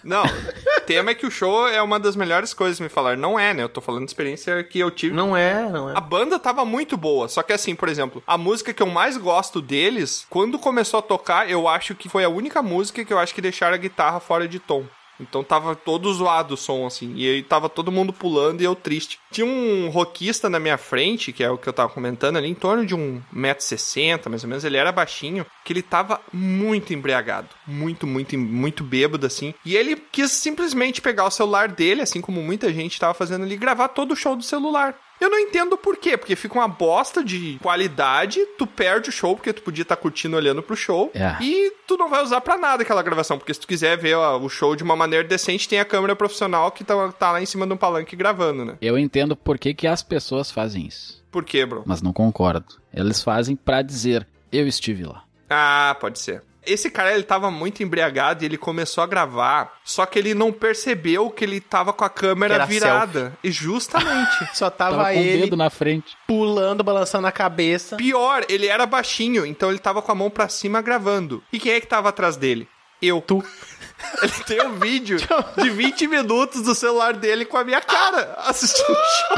não. 0.23 0.25
O 0.25 0.81
tema 0.87 1.11
é 1.11 1.15
que 1.15 1.27
o 1.27 1.31
show 1.31 1.67
é 1.67 1.81
uma 1.81 1.99
das 1.99 2.15
melhores 2.15 2.53
coisas 2.53 2.79
me 2.79 2.89
falar. 2.89 3.17
Não 3.17 3.39
é, 3.39 3.55
né? 3.55 3.63
Eu 3.63 3.69
tô 3.69 3.81
falando 3.81 4.05
de 4.05 4.11
experiência 4.11 4.63
que 4.65 4.79
eu 4.79 4.91
tive. 4.91 5.15
Não 5.15 5.37
é, 5.37 5.69
não 5.71 5.91
é. 5.91 5.95
A 5.97 6.01
banda 6.01 6.39
tava 6.39 6.65
muito 6.65 6.97
boa, 6.97 7.29
só 7.29 7.43
que 7.43 7.53
assim, 7.53 7.75
por 7.75 7.89
exemplo, 7.89 8.23
a 8.27 8.37
música 8.37 8.73
que 8.73 8.83
eu 8.83 8.87
mais 8.87 9.17
gosto 9.17 9.61
deles, 9.63 10.27
quando 10.29 10.59
começou 10.59 10.99
a 10.99 11.03
tocar, 11.03 11.51
eu 11.51 11.67
acho 11.67 11.95
que 11.95 12.09
foi 12.09 12.25
a 12.25 12.29
única 12.29 12.63
música 12.63 13.05
que 13.05 13.13
eu 13.13 13.19
acho 13.19 13.35
que 13.35 13.41
deixaram 13.41 13.75
a 13.75 13.79
guitarra 13.79 14.21
fora 14.21 14.47
de 14.47 14.59
tom. 14.59 14.85
Então 15.21 15.43
tava 15.43 15.75
todo 15.75 16.13
zoado 16.13 16.55
o 16.55 16.57
som, 16.57 16.87
assim. 16.87 17.13
E 17.17 17.29
aí 17.29 17.43
tava 17.43 17.69
todo 17.69 17.93
mundo 17.93 18.13
pulando 18.13 18.61
e 18.61 18.65
eu 18.65 18.75
triste. 18.75 19.19
Tinha 19.31 19.47
um 19.47 19.89
rockista 19.89 20.49
na 20.49 20.59
minha 20.59 20.79
frente, 20.79 21.33
que 21.33 21.43
é 21.43 21.51
o 21.51 21.59
que 21.59 21.69
eu 21.69 21.73
tava 21.73 21.91
comentando 21.91 22.37
ali, 22.37 22.49
em 22.49 22.55
torno 22.55 22.85
de 22.85 22.95
um 22.95 23.21
1,60m, 23.35 24.29
mais 24.29 24.45
ou 24.45 24.49
menos. 24.49 24.65
Ele 24.65 24.77
era 24.77 24.93
baixinho, 24.93 25.47
que 25.65 25.73
ele 25.73 25.83
tava 25.83 26.21
muito 26.33 26.93
embriagado. 26.93 27.49
Muito, 27.67 28.07
muito, 28.07 28.37
muito 28.39 28.85
bêbado, 28.85 29.27
assim. 29.27 29.55
E 29.65 29.77
ele 29.77 29.97
quis 29.97 30.31
simplesmente 30.33 31.01
pegar 31.01 31.25
o 31.25 31.31
celular 31.31 31.69
dele, 31.69 32.03
assim 32.03 32.21
como 32.21 32.43
muita 32.43 32.73
gente 32.73 32.99
tava 32.99 33.15
fazendo 33.15 33.45
ali, 33.45 33.57
gravar 33.57 33.89
todo 33.89 34.13
o 34.13 34.17
show 34.17 34.37
do 34.37 34.43
celular. 34.43 34.95
Eu 35.21 35.31
não 35.31 35.39
entendo 35.39 35.77
por 35.79 35.97
quê, 35.97 36.17
porque 36.17 36.37
fica 36.37 36.55
uma 36.59 36.69
bosta 36.69 37.25
de 37.25 37.59
qualidade, 37.63 38.45
tu 38.59 38.67
perde 38.67 39.09
o 39.09 39.13
show, 39.13 39.35
porque 39.35 39.53
tu 39.53 39.63
podia 39.63 39.83
estar 39.83 39.97
curtindo 39.97 40.37
olhando 40.37 40.63
pro 40.63 40.77
show, 40.77 41.11
É. 41.15 41.37
e 41.43 41.73
tu 41.87 41.97
não 41.97 42.09
vai 42.09 42.23
usar 42.23 42.41
pra 42.41 42.59
nada 42.59 42.83
aquela 42.83 43.03
gravação, 43.03 43.39
porque 43.39 43.55
se 43.55 43.61
tu 43.61 43.67
quiser 43.67 43.97
ver 43.97 44.15
ó, 44.15 44.39
o 44.39 44.49
show 44.49 44.77
de 44.77 44.83
uma 44.83 44.95
maneira 44.97 45.27
decente, 45.27 45.69
tem 45.69 45.81
a 45.81 45.85
câmera 45.85 46.15
profissional 46.15 46.71
que 46.71 46.85
tá, 46.85 47.09
tá 47.13 47.33
lá 47.33 47.41
em 47.41 47.47
cima 47.47 47.67
de 47.67 47.73
um 47.73 47.77
palanque 47.77 48.15
gravando, 48.17 48.65
né? 48.65 48.77
Eu 48.81 48.99
entendo 48.99 49.35
por 49.37 49.59
que, 49.59 49.73
que 49.75 49.87
as 49.87 50.03
pessoas 50.03 50.51
fazem 50.51 50.87
isso, 50.87 51.25
Por 51.31 51.45
quê, 51.45 51.65
bro? 51.65 51.83
mas 51.87 52.03
não 52.03 52.13
concordo. 52.13 52.67
Eles 52.93 53.23
fazem 53.23 53.57
pra 53.57 53.83
dizer, 53.83 54.27
eu 54.53 54.67
estive 54.69 55.05
lá. 55.05 55.23
Ah, 55.49 55.97
pode 56.01 56.19
ser. 56.19 56.43
Esse 56.67 56.91
cara, 56.91 57.15
ele 57.15 57.23
tava 57.23 57.51
muito 57.51 57.83
embriagado 57.83 58.43
e 58.43 58.47
ele 58.47 58.59
começou 58.59 59.03
a 59.03 59.07
gravar, 59.07 59.79
só 59.85 60.05
que 60.05 60.19
ele 60.19 60.35
não 60.35 60.53
percebeu 60.53 61.31
que 61.31 61.45
ele 61.45 61.61
tava 61.61 61.93
com 61.93 62.05
a 62.05 62.09
câmera 62.11 62.55
era 62.55 62.67
virada. 62.67 63.37
E 63.43 63.51
justamente. 63.51 64.37
Só 64.55 64.69
tava, 64.71 64.97
Tava 64.97 65.13
com 65.13 65.19
o 65.21 65.23
ele 65.23 65.43
dedo 65.45 65.57
na 65.57 65.71
frente. 65.71 66.17
pulando, 66.27 66.83
balançando 66.83 67.27
a 67.27 67.33
cabeça. 67.33 67.97
Pior, 67.97 68.45
ele 68.49 68.67
era 68.67 68.85
baixinho, 68.87 69.47
então 69.47 69.71
ele 69.71 69.79
tava 69.79 70.03
com 70.03 70.11
a 70.13 70.15
mão 70.15 70.31
pra 70.31 70.49
cima 70.49 70.81
gravando. 70.83 71.43
E 71.53 71.59
quem 71.59 71.73
é 71.73 71.81
que 71.81 71.87
tava 71.87 72.09
atrás 72.09 72.37
dele? 72.37 72.69
Eu. 73.01 73.21
Tu. 73.21 73.43
Ele 74.23 74.45
tem 74.47 74.63
um 74.63 74.79
vídeo 74.79 75.19
de 75.57 75.71
20 75.71 76.07
minutos 76.07 76.63
do 76.63 76.75
celular 76.75 77.15
dele 77.15 77.45
com 77.45 77.57
a 77.57 77.65
minha 77.65 77.81
cara 77.81 78.35
assistindo 78.39 78.91
o 78.91 78.95
show. 78.95 79.37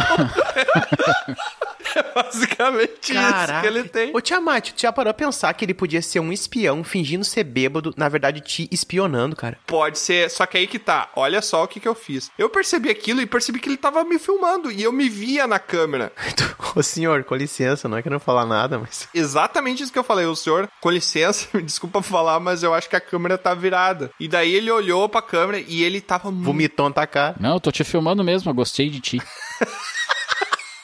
é 1.95 2.03
basicamente 2.15 3.13
isso 3.13 3.61
que 3.61 3.67
ele 3.67 3.85
tem. 3.85 4.11
Ô 4.15 4.21
Tiamat, 4.21 4.73
tu 4.73 4.81
já 4.81 4.93
parou 4.93 5.11
a 5.11 5.15
pensar 5.15 5.53
que 5.55 5.65
ele 5.65 5.75
podia 5.75 6.03
ser 6.03 6.21
um 6.21 6.33
espião 6.33 6.85
fingindo 6.85 7.25
ser 7.25 7.45
bêbado, 7.45 7.93
na 7.97 8.09
verdade 8.09 8.41
te 8.41 8.69
espionando, 8.71 9.35
cara? 9.35 9.59
Pode 9.67 9.99
ser, 9.99 10.31
só 10.31 10.47
que 10.47 10.59
aí 10.59 10.67
que 10.67 10.79
tá. 10.79 11.11
Olha 11.17 11.43
só 11.43 11.65
o 11.65 11.69
que, 11.69 11.81
que 11.81 11.89
eu 11.89 11.95
fiz. 11.95 12.31
Eu 12.39 12.49
percebi 12.49 12.91
aquilo 12.91 13.21
e 13.21 13.27
percebi 13.27 13.59
que 13.59 13.69
ele 13.69 13.77
tava 13.77 14.05
me 14.05 14.19
filmando 14.19 14.71
e 14.71 14.83
eu 14.83 14.93
me 14.93 15.09
via 15.09 15.47
na 15.47 15.59
câmera. 15.59 16.13
Ô 16.75 16.83
senhor, 16.83 17.25
com 17.25 17.35
licença, 17.35 17.89
não 17.89 17.97
é 17.97 18.03
que 18.03 18.09
eu 18.09 18.13
não 18.13 18.21
falar 18.21 18.47
nada, 18.47 18.79
mas. 18.79 19.09
Exatamente 19.15 19.83
isso 19.83 19.93
que 19.93 19.99
eu 19.99 20.05
falei. 20.05 20.27
O 20.27 20.37
senhor, 20.37 20.69
com 20.81 20.91
licença, 20.91 21.49
me 21.55 21.63
desculpa 21.63 22.03
falar, 22.03 22.41
mas 22.41 22.63
eu 22.63 22.75
acho 22.75 22.89
que 22.89 22.97
a 22.97 23.01
câmera 23.01 23.39
tá 23.39 23.55
virada. 23.55 24.11
E 24.21 24.29
daí 24.29 24.53
ele 24.59 24.71
olhou 24.71 25.09
pra 25.09 25.23
câmera 25.23 25.65
e 25.67 25.83
ele 25.83 26.01
tava 26.01 26.31
muito 26.31 26.45
Vomitou 26.45 26.93
na 26.95 27.07
cara. 27.07 27.37
Não, 27.41 27.55
eu 27.55 27.61
tô 27.61 27.71
te 27.73 27.85
filmando 27.85 28.23
mesmo, 28.23 28.51
eu 28.51 28.55
gostei 28.55 28.91
de 28.91 29.01
ti. 29.01 29.23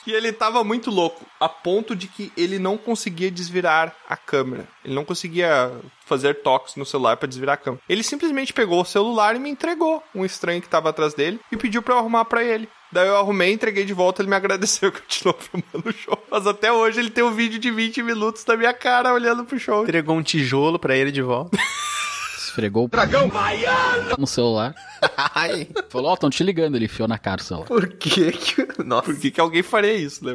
E 0.07 0.13
ele 0.13 0.31
tava 0.31 0.63
muito 0.63 0.91
louco, 0.91 1.25
a 1.39 1.49
ponto 1.49 1.95
de 1.95 2.07
que 2.07 2.31
ele 2.37 2.59
não 2.59 2.77
conseguia 2.77 3.31
desvirar 3.31 3.95
a 4.07 4.15
câmera. 4.15 4.67
Ele 4.83 4.93
não 4.93 5.03
conseguia 5.03 5.71
fazer 6.05 6.43
toques 6.43 6.75
no 6.75 6.85
celular 6.85 7.17
pra 7.17 7.27
desvirar 7.27 7.55
a 7.55 7.57
câmera. 7.57 7.81
Ele 7.89 8.03
simplesmente 8.03 8.53
pegou 8.53 8.81
o 8.81 8.85
celular 8.85 9.35
e 9.35 9.39
me 9.39 9.49
entregou 9.49 10.03
um 10.13 10.23
estranho 10.23 10.61
que 10.61 10.69
tava 10.69 10.89
atrás 10.89 11.15
dele 11.15 11.39
e 11.51 11.57
pediu 11.57 11.81
pra 11.81 11.95
eu 11.95 11.97
arrumar 11.97 12.25
pra 12.25 12.43
ele. 12.43 12.69
Daí 12.91 13.07
eu 13.07 13.17
arrumei, 13.17 13.51
entreguei 13.51 13.83
de 13.83 13.93
volta, 13.93 14.21
ele 14.21 14.29
me 14.29 14.35
agradeceu 14.35 14.91
que 14.93 15.01
continuou 15.01 15.37
filmando 15.39 15.89
o 15.89 15.93
show. 15.93 16.23
Mas 16.29 16.45
até 16.45 16.71
hoje 16.71 16.99
ele 16.99 17.09
tem 17.09 17.23
um 17.23 17.31
vídeo 17.31 17.57
de 17.57 17.71
20 17.71 18.03
minutos 18.03 18.43
da 18.43 18.55
minha 18.55 18.73
cara 18.73 19.11
olhando 19.11 19.43
pro 19.43 19.57
show. 19.57 19.81
Entregou 19.83 20.15
um 20.15 20.23
tijolo 20.23 20.77
pra 20.77 20.95
ele 20.95 21.11
de 21.11 21.23
volta. 21.23 21.57
Esfregou 22.55 22.85
o 22.85 22.87
Dragão 22.87 23.27
baiano! 23.27 24.15
no 24.17 24.25
celular. 24.25 24.73
Ai, 25.35 25.67
Falou, 25.89 26.11
ó, 26.11 26.15
tão 26.15 26.29
te 26.29 26.41
ligando. 26.41 26.75
Ele 26.75 26.85
enfiou 26.85 27.05
na 27.05 27.17
cara 27.17 27.41
o 27.41 27.43
celular. 27.43 27.67
por 27.67 27.85
que 27.89 28.31
que. 28.31 28.81
Nossa. 28.81 29.03
Por 29.03 29.19
que, 29.19 29.29
que 29.29 29.41
alguém 29.41 29.61
faria 29.61 29.93
isso, 29.93 30.23
né? 30.23 30.31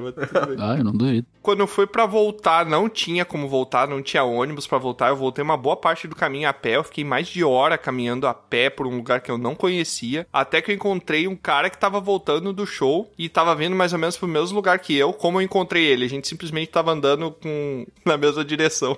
Ah, 0.58 0.76
eu 0.76 0.84
não 0.84 0.92
duvido. 0.92 1.26
Quando 1.40 1.60
eu 1.60 1.66
fui 1.66 1.86
pra 1.86 2.04
voltar, 2.04 2.66
não 2.66 2.90
tinha 2.90 3.24
como 3.24 3.48
voltar, 3.48 3.88
não 3.88 4.02
tinha 4.02 4.22
ônibus 4.22 4.66
pra 4.66 4.76
voltar. 4.76 5.08
Eu 5.08 5.16
voltei 5.16 5.42
uma 5.42 5.56
boa 5.56 5.76
parte 5.76 6.06
do 6.06 6.14
caminho 6.14 6.46
a 6.46 6.52
pé. 6.52 6.76
Eu 6.76 6.84
fiquei 6.84 7.04
mais 7.04 7.26
de 7.26 7.42
hora 7.42 7.78
caminhando 7.78 8.26
a 8.26 8.34
pé 8.34 8.68
por 8.68 8.86
um 8.86 8.96
lugar 8.96 9.22
que 9.22 9.30
eu 9.30 9.38
não 9.38 9.54
conhecia. 9.54 10.26
Até 10.30 10.60
que 10.60 10.70
eu 10.70 10.74
encontrei 10.74 11.26
um 11.26 11.34
cara 11.36 11.70
que 11.70 11.78
tava 11.78 12.00
voltando 12.00 12.52
do 12.52 12.66
show 12.66 13.10
e 13.18 13.30
tava 13.30 13.54
vindo 13.54 13.74
mais 13.74 13.94
ou 13.94 13.98
menos 13.98 14.18
pro 14.18 14.28
mesmo 14.28 14.56
lugar 14.56 14.78
que 14.78 14.94
eu. 14.94 15.14
Como 15.14 15.38
eu 15.38 15.42
encontrei 15.42 15.86
ele? 15.86 16.04
A 16.04 16.08
gente 16.08 16.28
simplesmente 16.28 16.68
tava 16.70 16.92
andando 16.92 17.30
com... 17.30 17.86
na 18.04 18.18
mesma 18.18 18.44
direção. 18.44 18.96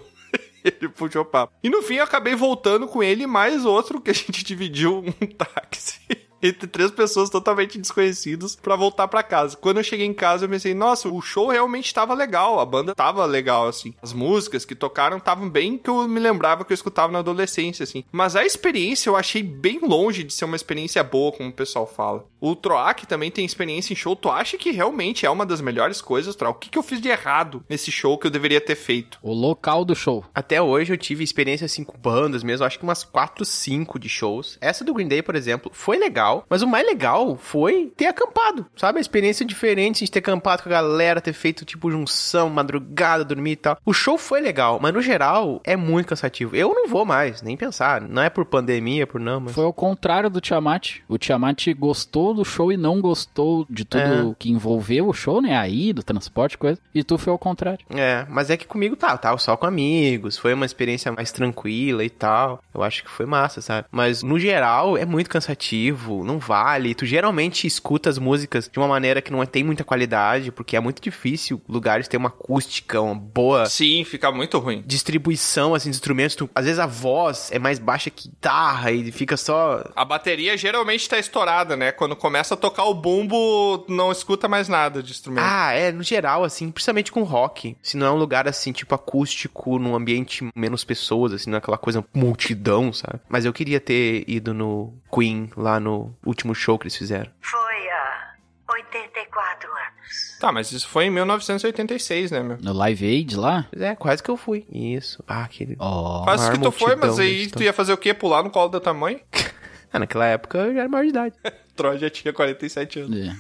Ele 0.81 0.89
puxou 0.89 1.25
papo. 1.25 1.53
E 1.63 1.69
no 1.69 1.83
fim 1.83 1.97
eu 1.97 2.05
acabei 2.05 2.35
voltando 2.35 2.87
com 2.87 3.03
ele 3.03 3.27
mais 3.27 3.65
outro 3.65 4.01
que 4.01 4.11
a 4.11 4.15
gente 4.15 4.43
dividiu 4.45 4.99
um 4.99 5.27
táxi. 5.27 6.01
Entre 6.43 6.67
três 6.67 6.91
pessoas 6.91 7.31
totalmente 7.31 7.79
desconhecidas 7.79 8.57
pra 8.57 8.75
voltar 8.75 9.07
pra 9.09 9.23
casa. 9.23 9.57
Quando 9.57 9.77
eu 9.77 9.85
cheguei 9.85 10.07
em 10.07 10.13
casa, 10.13 10.45
eu 10.45 10.49
pensei, 10.49 10.75
nossa, 10.75 11.09
o 11.09 11.21
show 11.23 11.49
realmente 11.49 11.95
tava 11.95 12.15
legal, 12.15 12.59
a 12.59 12.67
banda 12.67 12.95
tava 12.95 13.25
legal, 13.25 13.69
assim. 13.69 13.95
As 14.03 14.13
músicas 14.13 14.65
que 14.65 14.75
tocaram 14.75 15.19
estavam 15.19 15.49
bem 15.49 15.79
que 15.79 15.89
eu 15.89 16.09
me 16.09 16.19
lembrava 16.19 16.65
que 16.65 16.73
eu 16.73 16.75
escutava 16.75 17.13
na 17.13 17.21
adolescência, 17.21 17.85
assim. 17.85 18.05
Mas 18.11 18.35
a 18.35 18.45
experiência 18.45 19.09
eu 19.09 19.17
achei 19.17 19.43
bem 19.43 19.81
longe 19.83 20.25
de 20.25 20.33
ser 20.33 20.45
uma 20.45 20.57
experiência 20.57 21.03
boa, 21.05 21.33
como 21.33 21.49
o 21.49 21.53
pessoal 21.53 21.87
fala. 21.87 22.25
O 22.41 22.57
Troac 22.57 23.07
também 23.07 23.31
tem 23.31 23.45
experiência 23.45 23.93
em 23.93 23.97
show. 23.97 24.17
Tu 24.17 24.29
acha 24.29 24.59
que 24.59 24.73
realmente 24.73 25.25
é 25.25 25.31
uma 25.31 25.47
das 25.47 25.61
melhores 25.61 26.01
coisas, 26.01 26.35
Troac? 26.35 26.57
O 26.57 26.59
que, 26.59 26.71
que 26.71 26.79
eu 26.79 26.83
fiz 26.83 27.01
de 27.01 27.09
errado 27.09 27.65
nesse 27.69 27.93
show 27.93 28.19
que 28.19 28.27
eu 28.27 28.31
deveria 28.31 28.61
ter 28.61 28.75
feito? 28.75 29.19
O 29.23 29.33
local 29.33 29.85
do 29.85 29.95
show. 29.95 30.25
Até 30.35 30.61
hoje 30.61 30.93
eu 30.93 30.99
tive 30.99 31.23
experiência 31.23 31.67
assim 31.67 31.85
com 31.85 31.97
bandas 31.97 32.43
mesmo, 32.43 32.67
acho 32.67 32.79
que 32.79 32.85
umas 32.85 33.05
4, 33.05 33.45
5 33.45 33.99
de 33.99 34.09
shows. 34.09 34.59
Essa 34.61 34.85
do 34.85 34.93
Green 34.93 35.07
Day, 35.07 35.23
por 35.23 35.37
exemplo, 35.37 35.71
foi 35.73 35.97
legal, 35.97 36.32
mas 36.49 36.63
o 36.63 36.67
mais 36.67 36.87
legal 36.87 37.37
foi 37.37 37.93
ter 37.97 38.07
acampado, 38.07 38.67
sabe? 38.77 38.99
A 38.99 39.01
experiência 39.01 39.45
diferente, 39.45 39.97
a 39.97 39.99
gente 40.01 40.11
ter 40.13 40.19
acampado 40.21 40.63
com 40.63 40.69
a 40.69 40.73
galera, 40.73 41.21
ter 41.21 41.33
feito 41.33 41.65
tipo 41.65 41.91
junção, 41.91 42.49
madrugada, 42.51 43.25
dormir 43.25 43.53
e 43.53 43.57
tal. 43.57 43.79
O 43.85 43.93
show 43.93 44.17
foi 44.19 44.41
legal, 44.41 44.79
mas 44.81 44.93
no 44.95 45.03
geral 45.03 45.61
é 45.65 45.77
muito 45.77 46.07
cansativo. 46.09 46.55
Eu 46.57 46.75
não 46.75 46.89
vou 46.89 47.05
mais, 47.05 47.43
nem 47.43 47.57
pensar. 47.57 48.01
Não 48.01 48.23
é 48.23 48.31
por 48.31 48.45
pandemia, 48.45 49.07
por 49.07 49.21
não, 49.21 49.41
mas. 49.41 49.53
Foi 49.55 49.65
ao 49.65 49.73
contrário 49.73 50.31
do 50.31 50.41
Tiamat. 50.41 51.01
O 51.09 51.19
Tiamat 51.19 51.67
gostou 51.77 52.35
do 52.35 52.45
show 52.45 52.73
e 52.73 52.77
não 52.77 53.01
gostou 53.01 53.67
de 53.69 53.85
tudo 53.85 54.03
É. 54.33 54.35
que 54.39 54.51
envolveu 54.51 55.09
o 55.09 55.13
show, 55.13 55.41
né? 55.41 55.57
Aí, 55.57 55.93
do 55.93 56.03
transporte, 56.03 56.57
coisa. 56.59 56.79
E 56.95 57.03
tu 57.03 57.19
foi 57.19 57.33
ao 57.33 57.39
contrário. 57.39 57.85
É, 57.91 58.25
mas 58.29 58.51
é 58.51 58.57
que 58.57 58.67
comigo 58.67 58.97
tá, 58.97 59.17
tava 59.17 59.39
só 59.39 59.57
com 59.57 59.67
amigos, 59.67 60.37
foi 60.39 60.55
uma 60.55 60.67
experiência 60.67 61.11
mais 61.13 61.33
tranquila 61.33 62.05
e 62.05 62.11
tal. 62.11 62.63
Eu 62.75 62.83
acho 62.83 63.03
que 63.03 63.11
foi 63.11 63.27
massa, 63.27 63.61
sabe? 63.61 63.87
Mas 63.91 64.23
no 64.23 64.39
geral 64.39 64.97
é 64.97 65.05
muito 65.05 65.29
cansativo, 65.31 66.22
não 66.25 66.39
vale. 66.39 66.95
Tu 66.95 67.07
geralmente 67.07 67.67
escuta 67.67 68.09
as 68.11 68.19
músicas 68.19 68.69
de 68.73 68.79
uma 68.79 68.89
maneira 68.89 69.21
que 69.23 69.31
não 69.33 69.45
tem 69.47 69.63
muita 69.65 69.85
qualidade, 69.85 70.51
porque 70.53 70.77
é 70.77 70.81
muito 70.81 71.01
difícil 71.03 71.61
lugares 71.69 72.09
ter 72.09 72.17
uma 72.17 72.29
acústica, 72.29 73.01
uma 73.01 73.15
boa 73.15 73.67
Sim, 73.67 74.05
fica 74.05 74.31
muito 74.33 74.59
ruim. 74.59 74.83
distribuição 74.87 75.75
assim 75.75 75.91
de 75.91 75.97
instrumentos. 75.97 76.37
Tu- 76.37 76.49
às 76.55 76.65
vezes 76.65 76.79
a 76.79 76.87
voz 76.87 77.51
é 77.53 77.59
mais 77.59 77.79
baixa 77.79 78.11
que 78.11 78.29
guitarra 78.29 78.91
e 78.93 79.11
fica 79.13 79.37
só 79.37 79.85
A 79.97 80.05
bateria 80.05 80.57
geralmente 80.57 81.09
tá 81.09 81.19
estourada, 81.19 81.77
né? 81.77 81.93
Quando 81.93 82.17
começa 82.17 82.55
a 82.55 82.57
tocar 82.57 82.85
o 82.85 82.95
bumbo, 82.95 83.85
não 83.89 84.11
escuta 84.13 84.49
mais 84.49 84.69
nada 84.69 85.03
de 85.03 85.11
instrumento. 85.11 85.45
Ah, 85.47 85.73
é, 85.73 85.93
no 85.93 86.03
geral, 86.03 86.45
assim, 86.45 86.71
principalmente 86.71 87.13
com 87.13 87.23
rock. 87.23 87.77
Se 87.83 87.97
não 87.97 88.07
é 88.07 88.11
um 88.11 88.17
lugar, 88.17 88.47
assim, 88.49 88.73
tipo, 88.73 88.95
acústico, 88.95 89.79
num 89.79 89.95
ambiente 89.95 90.49
menos 90.55 90.85
pessoas, 90.85 91.33
assim, 91.33 91.51
não 91.51 91.57
é 91.57 91.59
aquela 91.59 91.79
coisa 91.79 92.05
multidão, 92.15 92.93
sabe? 92.93 93.21
Mas 93.29 93.45
eu 93.45 93.53
queria 93.53 93.81
ter 93.81 94.25
ido 94.27 94.53
no 94.55 94.95
Queen, 95.13 95.51
lá 95.57 95.79
no 95.79 96.12
último 96.25 96.55
show 96.55 96.79
que 96.79 96.85
eles 96.85 96.97
fizeram. 96.97 97.31
Foi 97.41 97.91
há 97.91 98.35
84 98.71 99.71
anos. 99.71 100.39
Tá, 100.41 100.51
mas 100.53 100.73
isso 100.73 100.89
foi 100.89 101.05
em 101.07 101.11
1986, 101.11 102.31
né, 102.31 102.43
meu? 102.43 102.59
No 102.61 102.73
Live 102.73 103.07
Aid 103.07 103.37
lá. 103.37 103.67
É, 103.73 103.95
quase 103.95 104.23
que 104.23 104.31
eu 104.31 104.37
fui. 104.37 104.67
Isso. 104.71 105.23
Ah, 105.27 105.45
aquele... 105.45 105.77
Ó. 105.79 106.25
Quase 106.25 106.51
que 106.51 106.59
tu 106.59 106.71
foi, 106.71 106.97
mas 106.97 107.19
aí 107.19 107.49
tu 107.49 107.63
ia 107.63 107.73
fazer 107.73 107.93
o 107.93 107.97
quê? 107.97 108.13
Pular 108.13 108.43
no 108.43 108.51
colo 108.51 108.69
da 108.69 108.81
tua 108.81 108.95
mãe? 108.95 109.23
Ah, 109.95 109.99
naquela 109.99 110.25
época 110.25 110.57
eu 110.57 110.73
já 110.73 110.81
era 110.81 110.89
maior 110.89 111.03
de 111.03 111.11
idade. 111.11 111.35
Troy 111.75 111.99
já 111.99 112.11
tinha 112.11 112.33
47 112.33 113.01
anos. 113.01 113.19
É. 113.19 113.35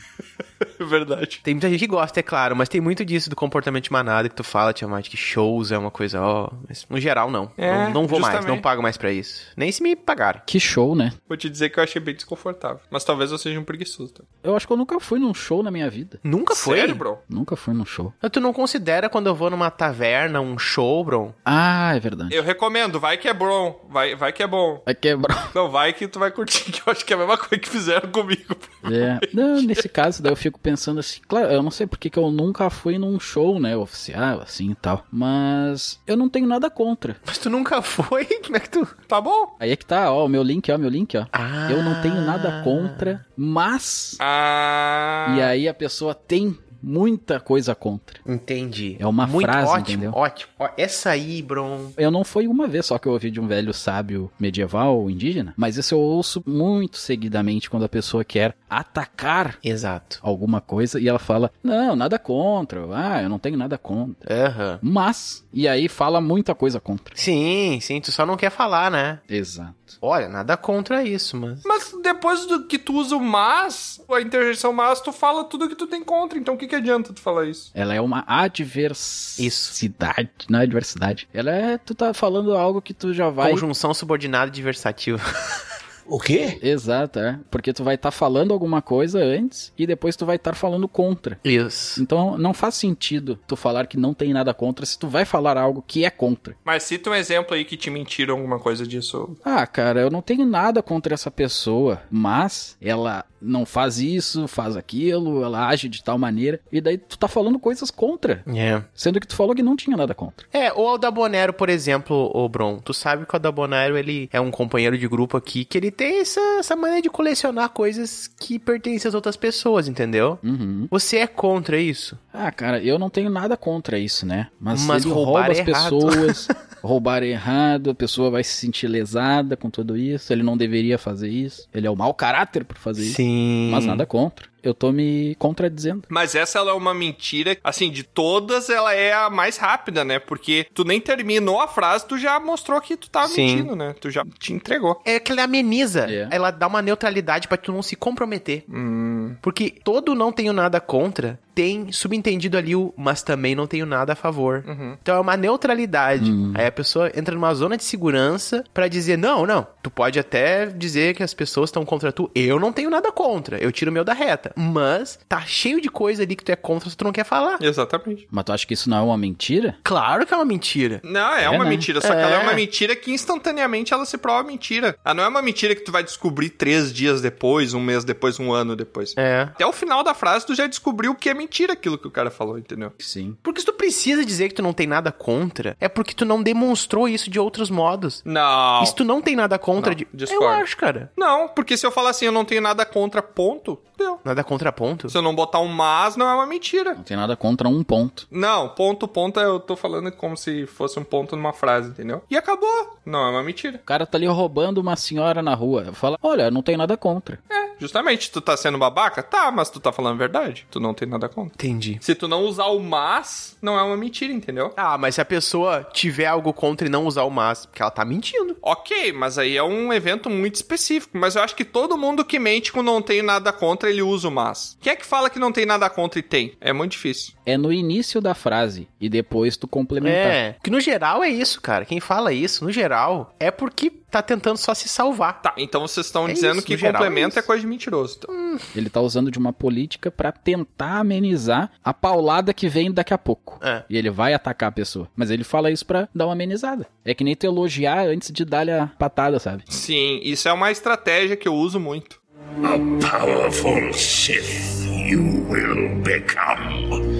Verdade. 0.85 1.41
Tem 1.43 1.55
muita 1.55 1.69
gente 1.69 1.81
que 1.81 1.87
gosta, 1.87 2.21
é 2.21 2.23
claro, 2.23 2.57
mas 2.57 2.69
tem 2.69 2.81
muito 2.81 3.05
disso 3.05 3.31
do 3.31 3.37
comportamento 3.37 3.85
de 3.85 3.93
manada 3.93 4.29
que 4.29 4.35
tu 4.35 4.45
fala, 4.45 4.73
Tiamat, 4.73 5.09
que 5.09 5.17
shows 5.17 5.73
é 5.73 5.79
uma 5.79 5.91
coisa, 5.91 6.21
ó. 6.21 6.51
Mas 6.69 6.87
no 6.89 6.99
geral, 7.01 7.31
não. 7.31 7.51
É, 7.57 7.73
não, 7.73 7.91
não 7.91 8.07
vou 8.07 8.21
mais, 8.21 8.35
justamente. 8.35 8.57
não 8.57 8.63
pago 8.63 8.83
mais 8.83 8.97
pra 8.97 9.13
isso. 9.13 9.47
Nem 9.57 9.71
se 9.71 9.83
me 9.83 9.95
pagarem. 9.97 10.43
Que 10.47 10.59
show, 10.59 10.95
né? 10.95 11.13
Vou 11.29 11.37
te 11.37 11.49
dizer 11.49 11.71
que 11.71 11.79
eu 11.79 11.85
achei 11.85 12.01
bem 12.01 12.15
desconfortável. 12.15 12.81
Mas 12.91 13.05
talvez 13.05 13.31
eu 13.31 13.39
seja 13.39 13.59
um 13.59 13.65
preguiçoso. 13.65 14.13
também. 14.13 14.29
Eu 14.43 14.57
acho 14.57 14.67
que 14.67 14.73
eu 14.73 14.77
nunca 14.77 14.99
fui 15.01 15.19
num 15.19 15.35
show 15.35 15.63
na 15.63 15.71
minha 15.71 15.89
vida. 15.91 16.19
Nunca 16.23 16.55
foi? 16.55 16.79
Sério, 16.79 16.95
bro? 16.95 17.19
Nunca 17.29 17.57
fui 17.57 17.75
num 17.75 17.85
show. 17.85 18.13
Tu 18.31 18.41
não 18.41 18.53
considera 18.53 19.09
quando 19.09 19.27
eu 19.27 19.35
vou 19.35 19.51
numa 19.51 19.71
taverna, 19.71 20.41
um 20.41 20.59
show, 20.59 21.05
bro? 21.05 21.35
Ah, 21.45 21.95
é 21.95 22.01
verdade. 22.01 22.35
Eu 22.35 22.43
recomendo, 22.43 22.99
vai 22.99 23.17
que 23.17 23.29
é 23.29 23.35
bom. 23.35 23.87
Vai, 23.91 24.15
vai 24.15 24.33
que 24.33 24.43
é 24.43 24.47
bom. 24.47 24.83
Vai 24.85 24.95
quebrar. 24.95 25.51
Não, 25.55 25.71
vai 25.71 25.93
que 25.93 26.07
tu 26.09 26.19
vai 26.19 26.31
curtir, 26.31 26.65
que 26.73 26.81
eu 26.87 26.93
acho 26.93 27.05
que 27.05 27.13
é 27.13 27.17
a 27.17 27.19
mesma 27.19 27.37
coisa 27.37 27.59
que 27.59 27.69
fizeram 27.69 28.11
comigo. 28.23 28.57
É. 28.85 29.21
Não, 29.33 29.63
nesse 29.63 29.89
caso, 29.89 30.21
daí 30.21 30.33
eu 30.33 30.37
fico 30.37 30.59
pensando 30.59 30.99
assim, 30.99 31.21
claro, 31.29 31.47
eu 31.53 31.63
não 31.63 31.71
sei 31.71 31.87
porque 31.87 32.11
que 32.11 32.19
eu 32.19 32.33
nunca 32.33 32.69
fui 32.69 32.99
num 32.99 33.19
show, 33.21 33.61
né, 33.61 33.77
oficial, 33.77 34.41
assim 34.41 34.73
e 34.73 34.75
tal. 34.75 35.07
Mas 35.11 36.01
eu 36.05 36.17
não 36.17 36.29
tenho 36.29 36.49
nada 36.49 36.69
contra. 36.69 37.17
Mas 37.25 37.39
tu 37.39 37.49
nunca 37.49 37.81
foi? 37.81 38.25
Como 38.43 38.57
é 38.57 38.61
que 38.61 38.69
tu. 38.69 38.85
Tá 39.07 39.21
bom? 39.21 39.57
Aí 39.61 39.71
é 39.71 39.77
que 39.77 39.87
tá, 39.87 40.13
ó, 40.13 40.27
o 40.27 40.29
meu 40.29 40.43
link, 40.43 40.71
ó, 40.73 40.77
meu 40.77 40.91
link, 40.91 41.17
ó. 41.17 41.27
Ah. 41.33 41.71
Eu 41.71 41.81
não 41.81 42.03
tenho 42.03 42.23
nada 42.23 42.61
contra, 42.65 43.25
mas. 43.37 44.17
Ah. 44.19 45.33
E 45.37 45.43
aí 45.43 45.69
a 45.69 45.75
pessoa 45.75 46.13
tem 46.13 46.59
muita 46.83 47.39
coisa 47.41 47.75
contra. 47.75 48.19
Entendi. 48.27 48.97
É 48.99 49.07
uma 49.07 49.27
Muito 49.27 49.47
frase, 49.47 49.71
ótimo, 49.71 49.81
entendeu? 49.89 50.13
Ótimo. 50.15 50.53
Ó, 50.59 50.69
essa 50.77 51.11
aí, 51.11 51.41
bro. 51.43 51.93
Eu 51.97 52.11
não 52.11 52.25
foi 52.25 52.47
uma 52.47 52.67
vez 52.67 52.87
só 52.87 52.99
que 52.99 53.07
eu 53.07 53.13
ouvi 53.13 53.31
de 53.31 53.41
um 53.41 53.47
velho 53.47 53.73
sábio 53.73 54.31
medieval 54.39 54.99
ou 54.99 55.11
indígena, 55.11 55.55
mas 55.57 55.77
isso 55.77 55.95
eu 55.95 55.99
ouço 55.99 56.43
muito 56.47 56.99
seguidamente 56.99 57.71
quando 57.71 57.85
a 57.85 57.89
pessoa 57.89 58.25
quer 58.25 58.57
atacar 58.69 59.59
Exato. 59.63 60.19
alguma 60.23 60.61
coisa 60.61 60.99
e 60.99 61.09
ela 61.09 61.19
fala: 61.19 61.51
Não, 61.63 61.95
nada 61.95 62.19
contra. 62.19 62.83
Ah, 62.93 63.23
eu 63.23 63.29
não 63.29 63.39
tenho 63.39 63.57
nada 63.57 63.79
contra. 63.79 64.47
Aham. 64.47 64.79
Mas, 64.83 65.45
e 65.53 65.69
aí 65.69 65.89
fala 65.89 66.21
muita 66.21 66.55
coisa 66.55 66.81
contra. 66.81 67.15
Sim, 67.17 67.79
sim, 67.81 68.01
tu 68.01 68.11
só 68.11 68.27
não 68.27 68.37
quer 68.37 68.51
falar, 68.51 68.91
né? 68.91 69.21
Exato. 69.29 69.75
Olha, 70.01 70.29
nada 70.29 70.57
contra 70.57 71.05
isso, 71.05 71.37
mas. 71.37 71.63
Mas 71.65 71.95
depois 72.03 72.47
do 72.47 72.67
que 72.67 72.79
tu 72.79 72.95
usa 72.95 73.17
o 73.17 73.21
mas, 73.21 74.01
a 74.11 74.21
interjeição 74.21 74.73
mas, 74.73 75.01
tu 75.01 75.13
fala 75.13 75.45
tudo 75.45 75.69
que 75.69 75.75
tu 75.75 75.87
tem 75.87 76.03
contra. 76.03 76.39
Então 76.39 76.55
o 76.55 76.59
que, 76.59 76.67
que 76.73 76.77
adianta 76.77 77.13
tu 77.13 77.21
falar 77.21 77.45
isso? 77.45 77.71
Ela 77.75 77.93
é 77.93 78.01
uma 78.01 78.25
adversidade. 78.27 80.31
Não 80.49 80.61
é 80.61 80.63
adversidade. 80.63 81.29
Ela 81.35 81.51
é. 81.51 81.77
Tu 81.77 81.95
tá 81.95 82.15
falando 82.15 82.57
algo 82.57 82.81
que 82.81 82.95
tu 82.95 83.13
já 83.13 83.29
vai. 83.29 83.51
Conjunção 83.51 83.93
subordinada 83.93 84.47
adversativa. 84.47 85.21
O 86.07 86.19
quê? 86.19 86.59
Exato, 86.63 87.19
é. 87.19 87.39
Porque 87.51 87.73
tu 87.73 87.85
vai 87.85 87.95
estar 87.95 88.11
falando 88.11 88.53
alguma 88.53 88.83
coisa 88.83 89.19
antes 89.23 89.73
e 89.79 89.87
depois 89.87 90.17
tu 90.17 90.27
vai 90.27 90.37
estar 90.37 90.55
falando 90.55 90.87
contra. 90.89 91.39
Isso. 91.45 92.03
Então 92.03 92.37
não 92.39 92.53
faz 92.55 92.75
sentido 92.75 93.39
tu 93.47 93.57
falar 93.57 93.87
que 93.87 93.97
não 93.97 94.15
tem 94.15 94.33
nada 94.33 94.53
contra 94.55 94.85
se 94.87 94.99
tu 94.99 95.09
vai 95.09 95.25
falar 95.25 95.57
algo 95.57 95.85
que 95.87 96.05
é 96.05 96.11
contra. 96.11 96.55
Mas 96.65 96.83
cita 96.83 97.11
um 97.11 97.15
exemplo 97.15 97.55
aí 97.55 97.65
que 97.65 97.77
te 97.77 97.91
mentiram 97.91 98.35
alguma 98.37 98.59
coisa 98.59 98.87
disso. 98.87 99.37
Ah, 99.45 99.67
cara, 99.67 100.01
eu 100.01 100.11
não 100.11 100.23
tenho 100.23 100.45
nada 100.47 100.83
contra 100.83 101.15
essa 101.15 101.31
pessoa, 101.31 102.03
mas 102.11 102.77
ela 102.81 103.25
não 103.45 103.67
faz 103.67 103.99
isso, 103.99 104.47
faz 104.47 104.77
aquilo, 104.77 105.43
ela 105.43 105.67
age 105.67 105.89
de 105.89 106.03
tal 106.05 106.17
maneira, 106.17 106.61
e 106.71 106.81
daí 106.81 106.97
tu 106.97 107.19
tá 107.19 107.27
falando 107.27 107.59
coisas 107.59 107.91
contra, 107.91 108.41
É. 108.47 108.81
sendo 108.95 109.19
que 109.19 109.27
tu 109.27 109.35
falou 109.35 109.53
que 109.53 109.65
não 109.65 109.75
tinha 109.75 109.97
nada 109.97 110.15
contra. 110.15 110.47
É, 110.53 110.73
ou 110.73 110.95
o 110.95 110.99
Dabonero, 110.99 111.53
por 111.53 111.69
exemplo, 111.69 112.31
o 112.33 112.49
Bron. 112.49 112.79
Tu 112.79 112.95
sabe 112.95 113.27
que 113.27 113.35
o 113.35 113.39
Dabonero, 113.41 113.99
ele 113.99 114.29
é 114.33 114.41
um 114.41 114.51
companheiro 114.53 114.97
de 114.97 115.09
grupo 115.09 115.37
aqui, 115.37 115.65
que 115.65 115.77
ele 115.77 115.91
tem 115.93 116.21
essa, 116.21 116.41
essa 116.59 116.75
maneira 116.75 117.03
de 117.03 117.11
colecionar 117.11 117.69
coisas 117.71 118.27
que 118.27 118.59
pertencem 118.59 119.09
às 119.09 119.15
outras 119.15 119.37
pessoas, 119.37 119.87
entendeu? 119.87 120.39
Uhum. 120.43 120.89
Você 120.91 121.19
é 121.19 121.27
contra 121.27 121.79
isso? 121.79 122.19
Ah, 122.33 122.51
cara, 122.51 122.83
eu 122.83 122.99
não 122.99 123.09
tenho 123.11 123.31
nada 123.31 123.57
contra 123.57 123.99
isso, 123.99 124.27
né? 124.27 124.49
Mas, 124.59 124.85
Mas 124.85 125.05
ele 125.05 125.15
roubar 125.15 125.47
rouba 125.47 125.53
as 125.53 125.59
errado. 125.59 125.99
pessoas, 125.99 126.49
roubar 126.83 127.23
errado, 127.23 127.91
a 127.91 127.95
pessoa 127.95 128.31
vai 128.31 128.43
se 128.43 128.53
sentir 128.53 128.89
lesada 128.89 129.57
com 129.57 129.71
tudo 129.71 129.97
isso, 129.97 130.33
ele 130.33 130.43
não 130.43 130.57
deveria 130.57 130.99
fazer 130.99 131.29
isso, 131.29 131.69
ele 131.73 131.87
é 131.87 131.91
o 131.91 131.97
mau 131.97 132.13
caráter 132.15 132.65
por 132.65 132.79
fazer 132.79 133.03
isso, 133.05 133.17
Sim. 133.17 133.69
mas 133.71 133.85
nada 133.85 134.05
contra. 134.07 134.52
Eu 134.63 134.75
tô 134.75 134.93
me 134.93 135.35
contradizendo. 135.39 136.03
Mas 136.09 136.35
essa 136.35 136.59
ela 136.59 136.71
é 136.71 136.75
uma 136.75 136.95
mentira, 136.95 137.57
assim, 137.65 137.91
de 137.91 138.03
todas, 138.03 138.71
ela 138.71 138.95
é 138.95 139.13
a 139.13 139.29
mais 139.29 139.57
rápida, 139.57 140.05
né? 140.05 140.19
Porque 140.19 140.67
tu 140.73 140.85
nem 140.85 141.01
terminou 141.01 141.61
a 141.61 141.69
frase, 141.69 142.07
tu 142.07 142.19
já 142.19 142.39
mostrou 142.39 142.81
que 142.81 142.97
tu 142.97 143.11
tava 143.11 143.29
Sim. 143.29 143.47
mentindo, 143.47 143.77
né? 143.77 143.95
Tu 144.01 144.11
já 144.11 144.25
te 144.39 144.53
entregou. 144.53 145.01
É 145.05 145.19
que 145.19 145.33
ela 145.33 145.43
ameniza. 145.45 146.07
É. 146.11 146.29
Ela 146.31 146.51
dá 146.51 146.67
uma 146.67 146.83
neutralidade 146.83 147.49
pra 147.49 147.57
tu 147.57 147.73
não 147.73 147.83
se 147.83 147.97
comprometer. 147.97 148.65
Hum, 148.69 149.35
Porque 149.43 149.75
todo 149.83 150.15
não 150.15 150.33
tenho 150.33 150.53
nada 150.53 150.81
contra 150.81 151.39
tem 151.55 151.93
subentendido 151.93 152.57
ali 152.57 152.75
o 152.75 152.93
mas 152.97 153.23
também 153.23 153.55
não 153.55 153.67
tenho 153.67 153.87
nada 153.87 154.13
a 154.13 154.17
favor. 154.17 154.65
Uhum. 154.67 154.97
Então 155.01 155.17
é 155.17 155.21
uma 155.21 155.37
neutralidade. 155.37 156.33
Aí 156.55 156.67
a 156.67 156.73
pessoa 156.73 157.11
entra 157.15 157.35
numa 157.35 157.53
zona 157.55 157.77
de 157.77 157.85
segurança 157.85 158.65
pra 158.73 158.89
dizer: 158.89 159.17
não, 159.17 159.47
não, 159.47 159.67
tu 159.83 159.91
pode 159.91 160.19
até 160.19 160.67
dizer 160.67 161.15
que 161.15 161.23
as 161.23 161.35
pessoas 161.35 161.69
estão 161.69 161.85
contra 161.85 162.13
tu. 162.13 162.31
Eu 162.35 162.59
não 162.59 162.73
tenho 162.73 162.91
nada 162.91 163.11
contra. 163.13 163.59
Eu 163.59 163.73
tiro 163.73 163.91
o 163.91 163.95
meu 163.95 164.05
da 164.05 164.13
reta. 164.13 164.52
Mas 164.57 165.19
tá 165.29 165.41
cheio 165.43 165.81
de 165.81 165.89
coisa 165.89 166.23
ali 166.23 166.37
que 166.37 166.45
tu 166.45 166.51
é 166.53 166.57
contra 166.57 166.89
se 166.91 166.97
tu 166.97 167.05
não 167.05 167.13
quer 167.13 167.25
falar. 167.25 167.59
exatamente. 167.61 168.27
Mas 168.31 168.45
tu 168.45 168.53
acha 168.53 168.67
que 168.67 168.75
isso 168.75 168.89
não 168.91 168.99
é 168.99 169.01
uma 169.03 169.19
mentira? 169.19 169.77
Claro 169.85 170.27
que 170.27 170.33
é 170.33 170.37
uma 170.37 170.45
mentira. 170.45 171.01
Não, 171.05 171.35
é, 171.35 171.45
É, 171.45 171.51
uma 171.51 171.65
né? 171.65 171.71
mentira, 171.71 172.01
só 172.01 172.09
que 172.09 172.15
ela 172.15 172.37
é 172.37 172.41
É. 172.41 172.43
uma 172.43 172.53
mentira 172.55 172.95
que 172.97 173.13
instantaneamente 173.13 173.93
ela 173.93 174.05
se 174.05 174.17
prova 174.19 174.43
mentira. 174.47 174.97
Ela 175.05 175.15
não 175.15 175.25
é 175.25 175.29
uma 175.29 175.43
mentira 175.43 175.75
que 175.75 175.83
tu 175.83 175.93
vai 175.93 176.03
descobrir 176.03 176.51
três 176.51 176.93
dias 176.93 177.21
depois, 177.21 177.75
um 177.75 177.81
mês 177.81 178.05
depois, 178.05 178.39
um 178.39 178.53
ano 178.53 178.77
depois. 178.77 179.15
É. 179.17 179.43
Até 179.43 179.67
o 179.67 179.73
final 179.73 180.03
da 180.05 180.15
frase 180.15 180.47
tu 180.47 180.55
já 180.55 180.67
descobriu 180.67 181.15
que 181.15 181.29
é 181.29 181.35
mentira 181.35 181.73
aquilo 181.73 181.99
que 181.99 182.07
o 182.07 182.11
cara 182.11 182.31
falou, 182.31 182.59
entendeu? 182.59 182.93
Sim. 182.99 183.37
Porque 183.43 183.61
se 183.61 183.67
tu 183.67 183.73
precisa 183.73 184.25
dizer 184.25 184.49
que 184.49 184.55
tu 184.55 184.63
não 184.63 184.73
tem 184.73 184.87
nada 184.87 185.11
contra, 185.13 185.77
é 185.81 185.89
porque 185.89 186.15
tu 186.15 186.25
não 186.25 186.43
demonstrou 186.43 187.09
isso 187.09 187.31
de 187.31 187.39
outros 187.39 187.71
modos. 187.71 188.23
Não. 188.25 188.83
E 188.83 188.87
se 188.87 188.95
tu 188.95 189.05
não 189.05 189.21
tem 189.21 189.37
nada 189.37 189.59
contra, 189.59 189.91
Não, 189.91 189.97
de... 189.97 190.33
eu 190.33 190.47
acho, 190.49 190.77
cara. 190.77 191.11
Não, 191.17 191.49
porque 191.49 191.77
se 191.77 191.87
eu 191.87 191.91
falar 191.91 192.11
assim, 192.11 192.27
eu 192.27 192.33
não 192.33 192.45
tenho 192.45 192.61
nada 192.61 192.85
contra, 192.85 193.23
ponto, 193.23 193.79
deu. 193.97 194.21
Nada 194.25 194.42
contra 194.45 194.73
ponto. 194.73 195.09
Se 195.09 195.17
eu 195.17 195.23
não 195.23 195.35
botar 195.35 195.61
um 195.61 195.69
mas, 195.69 196.17
não 196.17 196.29
é 196.29 196.35
uma 196.35 196.47
mentira. 196.47 196.95
Não 196.95 197.03
tem 197.03 197.17
nada 197.17 197.37
contra 197.37 197.69
um 197.69 197.83
ponto. 197.83 198.27
Não, 198.31 198.69
ponto, 198.69 199.07
ponto, 199.09 199.41
eu 199.41 199.61
tô 199.61 199.77
falando 199.77 200.11
como 200.13 200.37
se 200.37 200.67
fosse 200.67 200.99
um 200.99 201.05
ponto 201.05 201.37
numa 201.37 201.53
frase, 201.53 201.91
entendeu? 201.91 202.23
E 202.31 202.37
acabou. 202.37 202.99
Não 203.05 203.27
é 203.27 203.31
uma 203.31 203.43
mentira. 203.43 203.77
O 203.77 203.87
cara 203.87 204.07
tá 204.07 204.19
ali 204.19 204.27
roubando 204.27 204.79
uma 204.79 204.97
senhora 204.97 205.43
na 205.43 205.55
rua. 205.55 205.93
Fala, 205.93 206.19
olha, 206.23 206.51
não 206.51 206.63
tem 206.63 206.77
nada 206.77 206.97
contra. 206.97 207.39
É, 207.51 207.62
justamente. 207.83 208.31
Tu 208.31 208.41
tá 208.41 208.57
sendo 208.57 208.79
babaca? 208.79 209.23
Tá, 209.23 209.51
mas 209.51 209.71
tu 209.71 209.81
tá 209.81 209.93
falando 209.93 210.15
a 210.15 210.19
verdade. 210.19 210.67
Tu 210.71 210.81
não 210.81 210.95
tem 210.95 211.09
nada 211.09 211.29
contra. 211.29 211.55
Entendi. 211.55 211.99
Se 212.01 212.15
tu 212.15 212.27
não 212.27 212.43
usar 212.43 212.67
o 212.67 212.81
mas, 212.81 213.57
não 213.61 213.79
é 213.79 213.83
uma 213.83 213.97
mentira, 213.97 214.33
entendeu? 214.33 214.73
Ah, 214.77 214.97
mas 214.97 215.17
se 215.17 215.21
a 215.21 215.25
pessoa 215.25 215.87
tiver 215.93 216.27
algo 216.27 216.53
contra 216.53 216.87
e 216.87 216.91
não 216.91 217.07
usar 217.07 217.23
o 217.25 217.31
mas, 217.31 217.67
porque 217.67 217.83
ela 217.83 217.91
tá 217.91 218.05
mentindo. 218.05 218.57
Ok, 218.63 219.13
mas 219.13 219.39
aí 219.39 219.57
é 219.57 219.63
um 219.63 219.93
evento 219.93 220.31
muito 220.31 220.57
específico. 220.57 221.17
Mas 221.17 221.37
eu 221.37 221.43
acho 221.43 221.55
que 221.55 221.65
todo 221.65 221.99
mundo 221.99 222.25
que 222.25 222.39
mente 222.39 222.73
com 222.73 222.83
não 222.83 223.03
tem 223.03 223.23
nada 223.23 223.53
contra, 223.53 223.91
ele 223.91 224.03
usa 224.03 224.29
o 224.29 224.33
mas. 224.33 224.77
Quem 224.81 224.93
é 224.93 224.97
que 224.97 225.07
fala 225.07 225.31
que 225.31 225.39
não 225.39 225.53
tem 225.53 225.67
nada 225.67 225.89
contra 225.91 226.19
e 226.19 226.23
tem? 226.23 226.57
É 226.61 226.73
muito 226.73 226.93
difícil. 226.93 227.35
É 227.45 227.57
no 227.57 227.73
início 227.73 228.21
da 228.21 228.35
frase 228.35 228.89
e 229.01 229.09
depois 229.09 229.57
tu 229.57 229.67
complementar. 229.67 230.33
É, 230.33 230.57
que 230.63 230.71
no 230.71 230.81
geral 230.81 231.23
é 231.23 231.29
isso, 231.29 231.61
cara. 231.61 231.85
Quem 231.85 232.01
fala 232.01 232.33
isso, 232.33 232.65
no 232.65 232.71
geral, 232.71 233.35
é 233.39 233.51
porque 233.51 233.91
tá 234.13 234.21
tentando 234.21 234.59
só 234.59 234.75
se 234.75 234.89
salvar. 234.89 235.41
Tá, 235.41 235.55
então 235.57 235.81
vocês 235.81 236.07
estão 236.07 236.29
É 236.29 236.33
dizendo 236.33 236.59
isso, 236.59 236.67
que 236.67 236.77
geral, 236.77 237.01
complemento 237.01 237.39
é 237.39 237.41
é, 237.41 237.43
coisa 237.43 237.63
de 237.63 237.67
mentiroso. 237.73 238.19
Então. 238.19 238.59
Ele 238.75 238.89
tá 238.89 239.01
usando 239.01 239.31
de 239.31 239.39
uma 239.39 239.53
política 239.53 240.11
pra 240.11 240.31
tentar 240.31 240.99
amenizar 240.99 241.71
a 241.83 241.93
paulada 241.93 242.53
que 242.53 242.69
vem 242.69 242.93
daqui 242.93 243.15
a 243.15 243.19
pouco. 243.19 243.59
É. 243.63 243.83
E 243.89 243.97
ele 243.97 244.11
vai 244.11 244.35
atacar 244.35 244.69
a 244.69 244.73
pessoa. 244.73 245.09
Mas 245.17 245.31
ele 245.31 245.45
fala 245.45 245.71
isso 245.71 245.87
pra 245.87 246.09
dar 246.15 246.27
uma 246.27 246.33
amenizada. 246.33 246.87
É 247.05 247.15
que 247.15 247.25
nem 247.25 247.35
tu 247.35 247.45
elogiar 247.47 248.07
antes 248.07 248.31
de 248.31 248.45
dar-lhe 248.45 248.71
a 248.71 248.87
patada, 248.87 249.39
sabe? 249.39 249.65
Sim, 249.69 250.21
isso 250.23 250.49
é 250.49 250.53
uma 250.53 250.71
estratégia 250.71 251.37
que 251.37 251.49
eu 251.49 251.55
uso 251.55 251.81
muito. 251.81 252.21
A 252.63 253.19
powerful 253.19 253.93
Sith 253.95 254.83
you 255.13 255.47
will 255.49 256.01
become. 256.03 257.12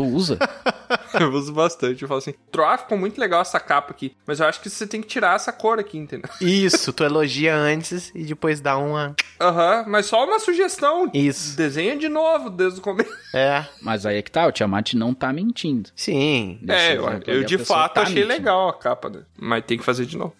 Tu 0.00 0.06
usa. 0.06 0.38
eu 1.20 1.30
uso 1.30 1.52
bastante. 1.52 2.00
Eu 2.00 2.08
falo 2.08 2.18
assim, 2.18 2.32
Troá, 2.50 2.78
ficou 2.78 2.96
muito 2.96 3.20
legal 3.20 3.42
essa 3.42 3.60
capa 3.60 3.90
aqui, 3.90 4.16
mas 4.26 4.40
eu 4.40 4.46
acho 4.46 4.58
que 4.62 4.70
você 4.70 4.86
tem 4.86 5.02
que 5.02 5.08
tirar 5.08 5.36
essa 5.36 5.52
cor 5.52 5.78
aqui, 5.78 5.98
entendeu? 5.98 6.30
Isso, 6.40 6.90
tu 6.90 7.04
elogia 7.04 7.54
antes 7.54 8.10
e 8.14 8.24
depois 8.24 8.62
dá 8.62 8.78
uma. 8.78 9.14
Aham, 9.38 9.84
mas 9.86 10.06
só 10.06 10.24
uma 10.24 10.38
sugestão. 10.38 11.10
Isso. 11.12 11.54
Desenha 11.54 11.96
de 11.98 12.08
novo 12.08 12.48
desde 12.48 12.80
o 12.80 12.82
começo. 12.82 13.10
É. 13.32 13.64
Mas 13.80 14.04
aí 14.04 14.16
é 14.16 14.22
que 14.22 14.30
tá, 14.30 14.44
o 14.44 14.50
Tiamat 14.50 14.94
não 14.94 15.14
tá 15.14 15.32
mentindo. 15.32 15.88
Sim. 15.94 16.58
É, 16.66 16.96
eu, 16.96 17.04
eu 17.24 17.42
a 17.42 17.44
de 17.44 17.58
fato 17.58 17.94
tá 17.94 18.02
achei 18.02 18.16
mentindo. 18.16 18.32
legal 18.32 18.68
a 18.68 18.74
capa, 18.76 19.08
né? 19.08 19.22
Mas 19.38 19.64
tem 19.64 19.78
que 19.78 19.84
fazer 19.84 20.04
de 20.04 20.18
novo. 20.18 20.34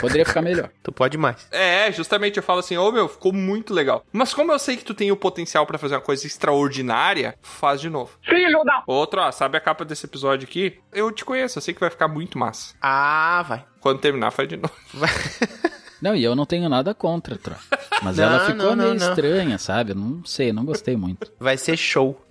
Poderia 0.00 0.24
ficar 0.24 0.40
melhor. 0.40 0.70
Tu 0.82 0.90
pode 0.90 1.18
mais. 1.18 1.46
É, 1.52 1.92
justamente 1.92 2.38
eu 2.38 2.42
falo 2.42 2.60
assim, 2.60 2.78
ô 2.78 2.90
meu, 2.90 3.08
ficou 3.10 3.30
muito 3.30 3.74
legal. 3.74 4.06
Mas 4.10 4.32
como 4.32 4.52
eu 4.52 4.58
sei 4.58 4.78
que 4.78 4.84
tu 4.84 4.94
tem 4.94 5.12
o 5.12 5.16
potencial 5.16 5.66
pra 5.66 5.76
fazer 5.76 5.96
uma 5.96 6.00
coisa 6.00 6.26
extraordinária, 6.26 7.34
faz 7.42 7.78
de 7.78 7.90
novo. 7.90 8.10
Filho 8.22 8.64
da... 8.64 8.82
Outro, 9.00 9.20
ó, 9.22 9.32
sabe 9.32 9.56
a 9.56 9.60
capa 9.60 9.82
desse 9.84 10.04
episódio 10.04 10.46
aqui? 10.46 10.78
Eu 10.92 11.10
te 11.10 11.24
conheço, 11.24 11.56
eu 11.58 11.62
sei 11.62 11.72
que 11.72 11.80
vai 11.80 11.88
ficar 11.88 12.06
muito 12.06 12.38
massa. 12.38 12.74
Ah, 12.82 13.42
vai. 13.48 13.64
Quando 13.80 13.98
terminar, 13.98 14.30
faz 14.30 14.46
de 14.48 14.56
novo. 14.58 14.74
Não, 16.02 16.14
e 16.16 16.24
eu 16.24 16.34
não 16.34 16.46
tenho 16.46 16.66
nada 16.68 16.94
contra, 16.94 17.36
Tro. 17.36 17.54
Mas 18.02 18.16
Não, 18.16 18.24
ela 18.24 18.40
ficou 18.46 18.74
não, 18.74 18.76
não, 18.76 18.84
meio 18.86 18.98
não. 18.98 19.08
estranha, 19.10 19.58
sabe? 19.58 19.92
Eu 19.92 19.96
não 19.96 20.24
sei, 20.24 20.50
não 20.50 20.64
gostei 20.64 20.96
muito. 20.96 21.30
Vai 21.38 21.58
ser 21.58 21.76
show. 21.76 22.18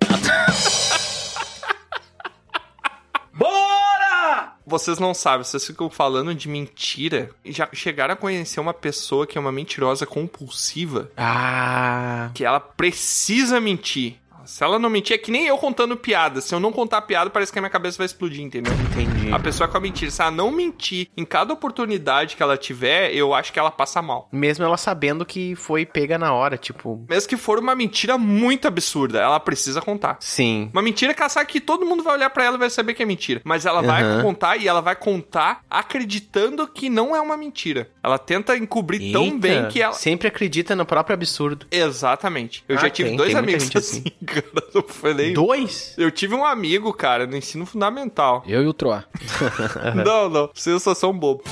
Vocês 4.66 5.00
não 5.00 5.12
sabem, 5.12 5.42
vocês 5.42 5.66
ficam 5.66 5.90
falando 5.90 6.32
de 6.32 6.48
mentira. 6.48 7.30
E 7.44 7.50
já 7.50 7.68
chegaram 7.72 8.14
a 8.14 8.16
conhecer 8.16 8.60
uma 8.60 8.72
pessoa 8.72 9.26
que 9.26 9.36
é 9.36 9.40
uma 9.40 9.50
mentirosa 9.50 10.06
compulsiva, 10.06 11.10
Ah. 11.16 12.30
que 12.34 12.44
ela 12.44 12.60
precisa 12.60 13.60
mentir. 13.60 14.19
Se 14.50 14.64
ela 14.64 14.80
não 14.80 14.90
mentir, 14.90 15.14
é 15.14 15.18
que 15.18 15.30
nem 15.30 15.46
eu 15.46 15.56
contando 15.56 15.96
piada. 15.96 16.40
Se 16.40 16.52
eu 16.52 16.58
não 16.58 16.72
contar 16.72 17.02
piada, 17.02 17.30
parece 17.30 17.52
que 17.52 17.58
a 17.58 17.62
minha 17.62 17.70
cabeça 17.70 17.96
vai 17.96 18.04
explodir, 18.06 18.42
entendeu? 18.42 18.72
Entendi. 18.72 19.32
A 19.32 19.38
pessoa 19.38 19.68
com 19.68 19.76
a 19.76 19.80
mentira, 19.80 20.10
se 20.10 20.20
ela 20.20 20.30
não 20.32 20.50
mentir 20.50 21.08
em 21.16 21.24
cada 21.24 21.52
oportunidade 21.52 22.34
que 22.34 22.42
ela 22.42 22.56
tiver, 22.56 23.14
eu 23.14 23.32
acho 23.32 23.52
que 23.52 23.60
ela 23.60 23.70
passa 23.70 24.02
mal. 24.02 24.28
Mesmo 24.32 24.64
ela 24.64 24.76
sabendo 24.76 25.24
que 25.24 25.54
foi 25.54 25.86
pega 25.86 26.18
na 26.18 26.32
hora, 26.34 26.58
tipo. 26.58 27.00
Mesmo 27.08 27.28
que 27.28 27.36
for 27.36 27.60
uma 27.60 27.76
mentira 27.76 28.18
muito 28.18 28.66
absurda, 28.66 29.20
ela 29.20 29.38
precisa 29.38 29.80
contar. 29.80 30.16
Sim. 30.18 30.68
Uma 30.72 30.82
mentira 30.82 31.14
que 31.14 31.20
ela 31.22 31.28
sabe 31.28 31.46
que 31.48 31.60
todo 31.60 31.86
mundo 31.86 32.02
vai 32.02 32.14
olhar 32.14 32.30
pra 32.30 32.44
ela 32.44 32.56
e 32.56 32.58
vai 32.58 32.70
saber 32.70 32.94
que 32.94 33.04
é 33.04 33.06
mentira. 33.06 33.40
Mas 33.44 33.64
ela 33.66 33.80
vai 33.82 34.02
Aham. 34.02 34.22
contar 34.22 34.56
e 34.56 34.66
ela 34.66 34.80
vai 34.80 34.96
contar 34.96 35.60
acreditando 35.70 36.66
que 36.66 36.90
não 36.90 37.14
é 37.14 37.20
uma 37.20 37.36
mentira. 37.36 37.88
Ela 38.02 38.18
tenta 38.18 38.56
encobrir 38.56 39.12
tão 39.12 39.24
Eita, 39.26 39.38
bem 39.38 39.68
que 39.68 39.80
ela. 39.80 39.92
Sempre 39.92 40.26
acredita 40.26 40.74
no 40.74 40.84
próprio 40.84 41.14
absurdo. 41.14 41.66
Exatamente. 41.70 42.64
Eu 42.68 42.76
Ah, 42.78 42.80
já 42.80 42.90
tive 42.90 43.10
tem, 43.10 43.16
dois 43.16 43.30
tem 43.30 43.38
amigos 43.38 43.62
gente 43.64 43.78
assim, 43.78 44.02
cara. 44.42 44.66
Não 44.74 44.82
foi 44.82 45.14
nem. 45.14 45.32
Dois? 45.32 45.94
Eu 45.96 46.10
tive 46.10 46.34
um 46.34 46.44
amigo, 46.44 46.92
cara, 46.92 47.26
no 47.26 47.36
ensino 47.36 47.66
fundamental. 47.66 48.42
Eu 48.46 48.62
e 48.62 48.66
o 48.66 48.72
Troá. 48.72 49.04
Não, 50.04 50.28
não. 50.28 50.50
Vocês 50.54 50.82
só 50.82 50.94
são 50.94 51.12
bobo. 51.12 51.42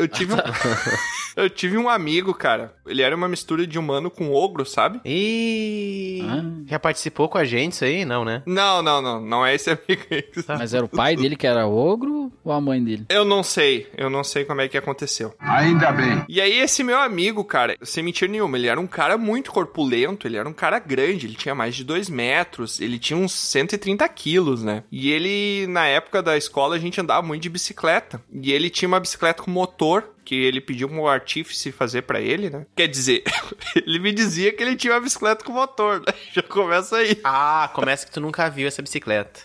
Eu 0.00 0.08
tive 0.08 0.34
um. 0.34 0.36
Eu 1.36 1.48
tive 1.48 1.78
um 1.78 1.88
amigo, 1.88 2.34
cara. 2.34 2.74
Ele 2.86 3.02
era 3.02 3.14
uma 3.14 3.28
mistura 3.28 3.64
de 3.66 3.78
humano 3.78 4.10
com 4.10 4.32
ogro, 4.34 4.66
sabe? 4.66 5.00
E 5.04 6.22
Ah. 6.28 6.42
já 6.66 6.78
participou 6.78 7.28
com 7.28 7.38
a 7.38 7.44
gente 7.44 7.72
isso 7.72 7.84
aí? 7.84 8.04
Não, 8.04 8.24
né? 8.24 8.42
Não, 8.46 8.82
não, 8.82 9.00
não. 9.00 9.20
Não 9.20 9.46
é 9.46 9.54
esse 9.54 9.70
amigo 9.70 10.02
aí. 10.10 10.24
Mas 10.48 10.74
era 10.74 10.84
o 10.84 10.88
pai 10.88 11.14
dele 11.16 11.36
que 11.36 11.46
era 11.46 11.66
ogro 11.68 12.32
ou 12.44 12.52
a 12.52 12.60
mãe 12.60 12.82
dele? 12.82 13.06
Eu 13.08 13.24
não 13.24 13.42
sei. 13.44 13.88
Eu 13.96 14.10
não 14.10 14.24
sei 14.24 14.44
como 14.44 14.60
é 14.60 14.68
que 14.68 14.76
aconteceu. 14.76 15.32
Ainda 15.38 15.92
bem. 15.92 16.24
E 16.28 16.40
aí, 16.40 16.58
esse 16.58 16.82
meu 16.82 16.98
amigo, 16.98 17.44
cara, 17.44 17.76
sem 17.82 18.02
mentira 18.02 18.30
nenhuma, 18.30 18.56
ele 18.58 18.66
era 18.66 18.80
um 18.80 18.86
cara 18.86 19.16
muito 19.16 19.52
corpulento, 19.52 20.26
ele 20.26 20.36
era 20.36 20.48
um 20.48 20.52
cara 20.52 20.78
grande, 20.80 21.26
ele 21.26 21.34
tinha 21.36 21.54
mais 21.54 21.76
de 21.76 21.84
2 21.84 22.08
metros, 22.10 22.80
ele 22.80 22.98
tinha 22.98 23.16
uns 23.16 23.32
130 23.32 24.08
quilos, 24.08 24.62
né? 24.64 24.82
E 24.90 25.10
ele, 25.12 25.66
na 25.68 25.86
época 25.86 26.22
da 26.22 26.36
escola, 26.36 26.74
a 26.74 26.78
gente 26.78 27.00
andava 27.00 27.22
muito 27.26 27.42
de 27.42 27.48
bicicleta. 27.48 28.20
E 28.32 28.52
ele 28.52 28.68
tinha 28.68 28.88
uma 28.88 29.00
bicicleta 29.00 29.42
com 29.42 29.50
motor, 29.50 29.89
que 30.30 30.36
ele 30.36 30.60
pediu 30.60 30.88
um 30.88 31.08
artífice 31.08 31.72
fazer 31.72 32.02
pra 32.02 32.20
ele, 32.20 32.48
né? 32.48 32.64
Quer 32.76 32.86
dizer, 32.86 33.24
ele 33.74 33.98
me 33.98 34.12
dizia 34.12 34.52
que 34.52 34.62
ele 34.62 34.76
tinha 34.76 34.92
uma 34.94 35.00
bicicleta 35.00 35.44
com 35.44 35.50
motor, 35.52 35.98
né? 35.98 36.12
Já 36.32 36.40
começa 36.40 36.98
aí. 36.98 37.18
Ah, 37.24 37.68
começa 37.74 38.06
que 38.06 38.12
tu 38.12 38.20
nunca 38.20 38.48
viu 38.48 38.68
essa 38.68 38.80
bicicleta. 38.80 39.40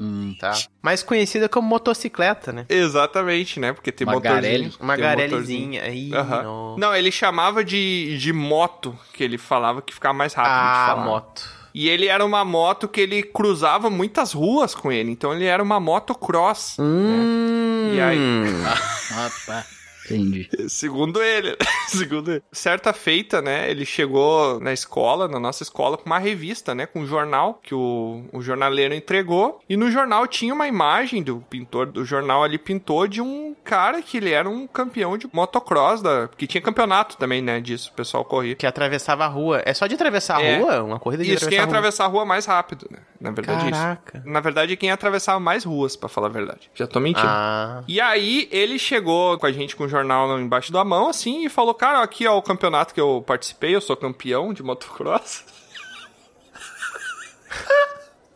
Hum, 0.00 0.34
tá. 0.40 0.54
Mais 0.82 1.04
conhecida 1.04 1.48
como 1.48 1.68
motocicleta, 1.68 2.52
né? 2.52 2.66
Exatamente, 2.68 3.60
né? 3.60 3.72
Porque 3.72 3.92
tem 3.92 4.04
Magarelli. 4.04 4.64
motorzinho. 4.64 4.82
Uma 4.84 4.94
tem 4.96 5.04
garelezinha. 5.04 5.82
Aí, 5.84 6.12
Aham. 6.12 6.42
não. 6.42 6.76
Não, 6.78 6.96
ele 6.96 7.12
chamava 7.12 7.62
de, 7.62 8.18
de 8.18 8.32
moto, 8.32 8.98
que 9.12 9.22
ele 9.22 9.38
falava 9.38 9.80
que 9.80 9.94
ficava 9.94 10.14
mais 10.14 10.34
rápido 10.34 10.50
de 10.52 10.78
Ah, 10.78 10.86
falar. 10.88 11.04
moto. 11.04 11.48
E 11.72 11.88
ele 11.88 12.08
era 12.08 12.24
uma 12.24 12.44
moto 12.44 12.88
que 12.88 13.00
ele 13.00 13.22
cruzava 13.22 13.88
muitas 13.88 14.32
ruas 14.32 14.74
com 14.74 14.90
ele. 14.90 15.12
Então 15.12 15.32
ele 15.32 15.44
era 15.44 15.62
uma 15.62 15.78
motocross. 15.78 16.74
Hum. 16.80 17.92
E 17.94 18.00
aí? 18.00 18.18
Entendi. 20.10 20.48
Segundo 20.68 21.22
ele. 21.22 21.56
Segundo 21.88 22.30
ele. 22.32 22.42
Certa 22.52 22.92
feita, 22.92 23.40
né? 23.42 23.70
Ele 23.70 23.84
chegou 23.84 24.60
na 24.60 24.72
escola, 24.72 25.26
na 25.28 25.38
nossa 25.40 25.62
escola, 25.62 25.96
com 25.96 26.06
uma 26.06 26.18
revista, 26.18 26.74
né? 26.74 26.86
Com 26.86 27.00
um 27.00 27.06
jornal 27.06 27.58
que 27.62 27.74
o, 27.74 28.24
o 28.32 28.40
jornaleiro 28.42 28.94
entregou. 28.94 29.60
E 29.68 29.76
no 29.76 29.90
jornal 29.90 30.26
tinha 30.26 30.52
uma 30.54 30.66
imagem 30.68 31.22
do 31.22 31.38
pintor 31.48 31.86
do 31.86 32.04
jornal 32.04 32.42
ali 32.44 32.58
pintou 32.58 33.06
de 33.06 33.20
um 33.20 33.54
cara 33.64 34.02
que 34.02 34.16
ele 34.18 34.30
era 34.30 34.48
um 34.48 34.66
campeão 34.66 35.16
de 35.16 35.28
motocross, 35.32 36.02
da, 36.02 36.28
porque 36.28 36.46
tinha 36.46 36.60
campeonato 36.60 37.16
também, 37.16 37.40
né? 37.42 37.60
Disso, 37.60 37.90
o 37.92 37.96
pessoal 37.96 38.24
corria. 38.24 38.54
Que 38.54 38.66
atravessava 38.66 39.24
a 39.24 39.28
rua. 39.28 39.62
É 39.64 39.72
só 39.74 39.86
de 39.86 39.94
atravessar 39.94 40.38
a 40.38 40.42
É. 40.42 40.58
rua? 40.58 40.82
Uma 40.82 40.98
corrida 40.98 41.24
de 41.24 41.32
Isso, 41.34 41.48
quem 41.48 41.56
ia 41.58 41.64
atravessar 41.64 41.78
atravessar 41.78 42.04
a 42.04 42.08
rua 42.08 42.24
mais 42.24 42.44
rápido, 42.44 42.86
né? 42.90 42.98
Na 43.20 43.30
verdade, 43.30 43.68
é 43.68 43.70
Caraca. 43.70 44.18
isso. 44.18 44.28
Na 44.28 44.40
verdade, 44.40 44.76
quem 44.76 44.90
atravessava 44.90 45.40
mais 45.40 45.64
ruas, 45.64 45.96
pra 45.96 46.08
falar 46.08 46.26
a 46.28 46.30
verdade. 46.30 46.70
Já 46.74 46.86
tô 46.86 46.98
a 46.98 47.02
mentindo. 47.02 47.26
Ah. 47.26 47.82
E 47.88 48.00
aí, 48.00 48.48
ele 48.50 48.78
chegou 48.78 49.38
com 49.38 49.46
a 49.46 49.52
gente 49.52 49.74
com 49.76 49.84
o 49.84 49.88
jornal 49.88 49.97
embaixo 50.38 50.72
da 50.72 50.84
mão, 50.84 51.08
assim, 51.08 51.44
e 51.44 51.48
falou: 51.48 51.74
Cara, 51.74 52.02
aqui 52.02 52.26
ó, 52.26 52.36
o 52.36 52.42
campeonato 52.42 52.94
que 52.94 53.00
eu 53.00 53.22
participei, 53.26 53.74
eu 53.74 53.80
sou 53.80 53.96
campeão 53.96 54.52
de 54.52 54.62
motocross. 54.62 55.44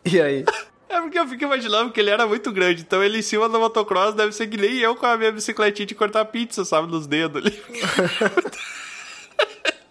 E 0.05 0.19
aí? 0.19 0.43
É 0.89 0.99
porque 0.99 1.17
eu 1.17 1.25
fico 1.25 1.45
imaginando 1.45 1.91
que 1.91 1.99
ele 1.99 2.09
era 2.09 2.27
muito 2.27 2.51
grande, 2.51 2.81
então 2.81 3.01
ele 3.01 3.19
em 3.19 3.21
cima 3.21 3.47
do 3.47 3.57
motocross 3.57 4.13
deve 4.13 4.33
ser 4.33 4.47
que 4.47 4.57
nem 4.57 4.79
eu 4.79 4.95
com 4.95 5.05
a 5.05 5.17
minha 5.17 5.31
bicicletinha 5.31 5.85
de 5.85 5.95
cortar 5.95 6.25
pizza, 6.25 6.65
sabe, 6.65 6.91
nos 6.91 7.07
dedos 7.07 7.41
ali. 7.41 7.63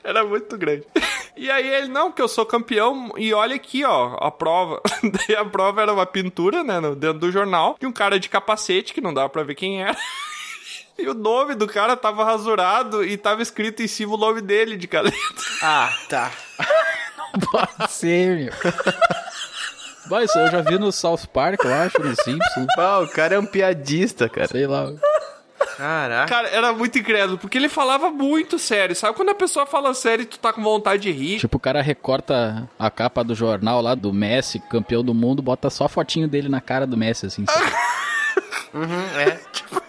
Era 0.04 0.24
muito 0.24 0.58
grande. 0.58 0.84
E 1.36 1.50
aí 1.50 1.66
ele, 1.66 1.88
não, 1.88 2.12
que 2.12 2.20
eu 2.20 2.28
sou 2.28 2.44
campeão, 2.44 3.12
e 3.16 3.32
olha 3.32 3.56
aqui, 3.56 3.84
ó, 3.84 4.16
a 4.20 4.30
prova. 4.30 4.82
Daí 5.02 5.36
a 5.36 5.44
prova 5.44 5.80
era 5.80 5.92
uma 5.92 6.04
pintura, 6.04 6.62
né, 6.62 6.80
dentro 6.96 7.20
do 7.20 7.32
jornal, 7.32 7.76
de 7.80 7.86
um 7.86 7.92
cara 7.92 8.18
de 8.18 8.28
capacete, 8.28 8.92
que 8.92 9.00
não 9.00 9.14
dava 9.14 9.28
pra 9.28 9.42
ver 9.42 9.54
quem 9.54 9.82
era. 9.82 9.96
E 10.99 11.09
o 11.09 11.14
nome 11.14 11.55
do 11.55 11.66
cara 11.66 11.97
tava 11.97 12.24
rasurado 12.24 13.03
e 13.05 13.16
tava 13.16 13.43
escrito 13.43 13.82
em 13.82 13.88
cima 13.88 14.14
o 14.14 14.18
nome 14.18 14.40
dele 14.40 14.76
de 14.76 14.86
caneta. 14.86 15.16
Ah, 15.62 15.90
tá. 16.09 16.30
Pode 17.51 17.90
ser, 17.90 18.36
meu. 18.36 18.53
Vai, 20.07 20.24
isso 20.24 20.38
eu 20.38 20.51
já 20.51 20.61
vi 20.61 20.78
no 20.78 20.93
South 20.93 21.26
Park, 21.32 21.64
eu 21.64 21.72
acho, 21.72 22.01
no 22.01 22.14
Simpsons. 22.14 22.66
Ah, 22.78 23.01
o 23.01 23.09
cara 23.09 23.34
é 23.36 23.38
um 23.38 23.47
piadista, 23.47 24.28
cara. 24.28 24.49
Sei 24.49 24.66
lá. 24.66 24.93
Caraca. 25.76 26.28
Cara, 26.28 26.49
era 26.49 26.72
muito 26.72 26.99
incrédulo, 26.99 27.38
porque 27.38 27.57
ele 27.57 27.68
falava 27.68 28.11
muito 28.11 28.59
sério. 28.59 28.95
Sabe 28.95 29.16
quando 29.16 29.30
a 29.30 29.34
pessoa 29.34 29.64
fala 29.64 29.95
sério 29.95 30.24
e 30.24 30.26
tu 30.26 30.38
tá 30.38 30.53
com 30.53 30.62
vontade 30.62 31.03
de 31.03 31.11
rir? 31.12 31.38
Tipo, 31.38 31.57
o 31.57 31.61
cara 31.61 31.80
recorta 31.80 32.68
a 32.78 32.90
capa 32.90 33.24
do 33.24 33.34
jornal 33.34 33.80
lá 33.80 33.95
do 33.95 34.12
Messi, 34.12 34.59
campeão 34.59 35.03
do 35.03 35.14
mundo, 35.14 35.40
bota 35.40 35.70
só 35.70 35.86
a 35.86 35.88
fotinho 35.88 36.28
dele 36.28 36.49
na 36.49 36.61
cara 36.61 36.86
do 36.86 36.97
Messi, 36.97 37.26
assim. 37.26 37.47
sabe? 37.47 37.72
Uhum, 38.74 39.03
é. 39.18 39.32
Tipo 39.53 39.82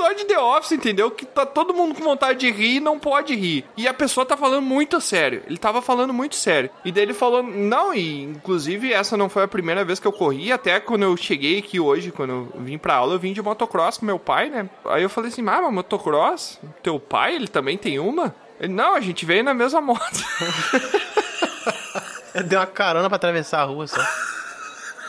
episódio 0.00 0.16
de 0.16 0.24
The 0.24 0.38
Office, 0.38 0.72
entendeu? 0.72 1.10
Que 1.10 1.26
tá 1.26 1.44
todo 1.44 1.74
mundo 1.74 1.94
com 1.94 2.02
vontade 2.02 2.38
de 2.38 2.50
rir 2.50 2.76
e 2.76 2.80
não 2.80 2.98
pode 2.98 3.34
rir. 3.34 3.64
E 3.76 3.86
a 3.86 3.92
pessoa 3.92 4.24
tá 4.24 4.36
falando 4.36 4.62
muito 4.62 5.00
sério. 5.00 5.42
Ele 5.46 5.58
tava 5.58 5.82
falando 5.82 6.14
muito 6.14 6.36
sério. 6.36 6.70
E 6.84 6.90
daí 6.90 7.04
ele 7.04 7.14
falou, 7.14 7.42
não, 7.42 7.92
e 7.92 8.22
inclusive 8.22 8.92
essa 8.92 9.16
não 9.16 9.28
foi 9.28 9.44
a 9.44 9.48
primeira 9.48 9.84
vez 9.84 10.00
que 10.00 10.06
eu 10.06 10.12
corri. 10.12 10.50
Até 10.50 10.80
quando 10.80 11.02
eu 11.02 11.16
cheguei 11.16 11.58
aqui 11.58 11.78
hoje, 11.78 12.10
quando 12.10 12.30
eu 12.30 12.62
vim 12.62 12.78
pra 12.78 12.94
aula, 12.94 13.14
eu 13.14 13.18
vim 13.18 13.32
de 13.32 13.42
motocross 13.42 13.98
com 13.98 14.06
meu 14.06 14.18
pai, 14.18 14.48
né? 14.48 14.68
Aí 14.86 15.02
eu 15.02 15.10
falei 15.10 15.30
assim, 15.30 15.42
ah, 15.42 15.60
mas 15.62 15.72
motocross? 15.72 16.58
Teu 16.82 16.98
pai, 16.98 17.34
ele 17.34 17.48
também 17.48 17.76
tem 17.76 17.98
uma? 17.98 18.34
Ele, 18.58 18.72
não, 18.72 18.94
a 18.94 19.00
gente 19.00 19.26
veio 19.26 19.44
na 19.44 19.52
mesma 19.52 19.80
moto. 19.80 20.00
Deu 22.46 22.60
uma 22.60 22.66
carona 22.66 23.08
pra 23.08 23.16
atravessar 23.16 23.60
a 23.60 23.64
rua 23.64 23.86
só. 23.86 24.00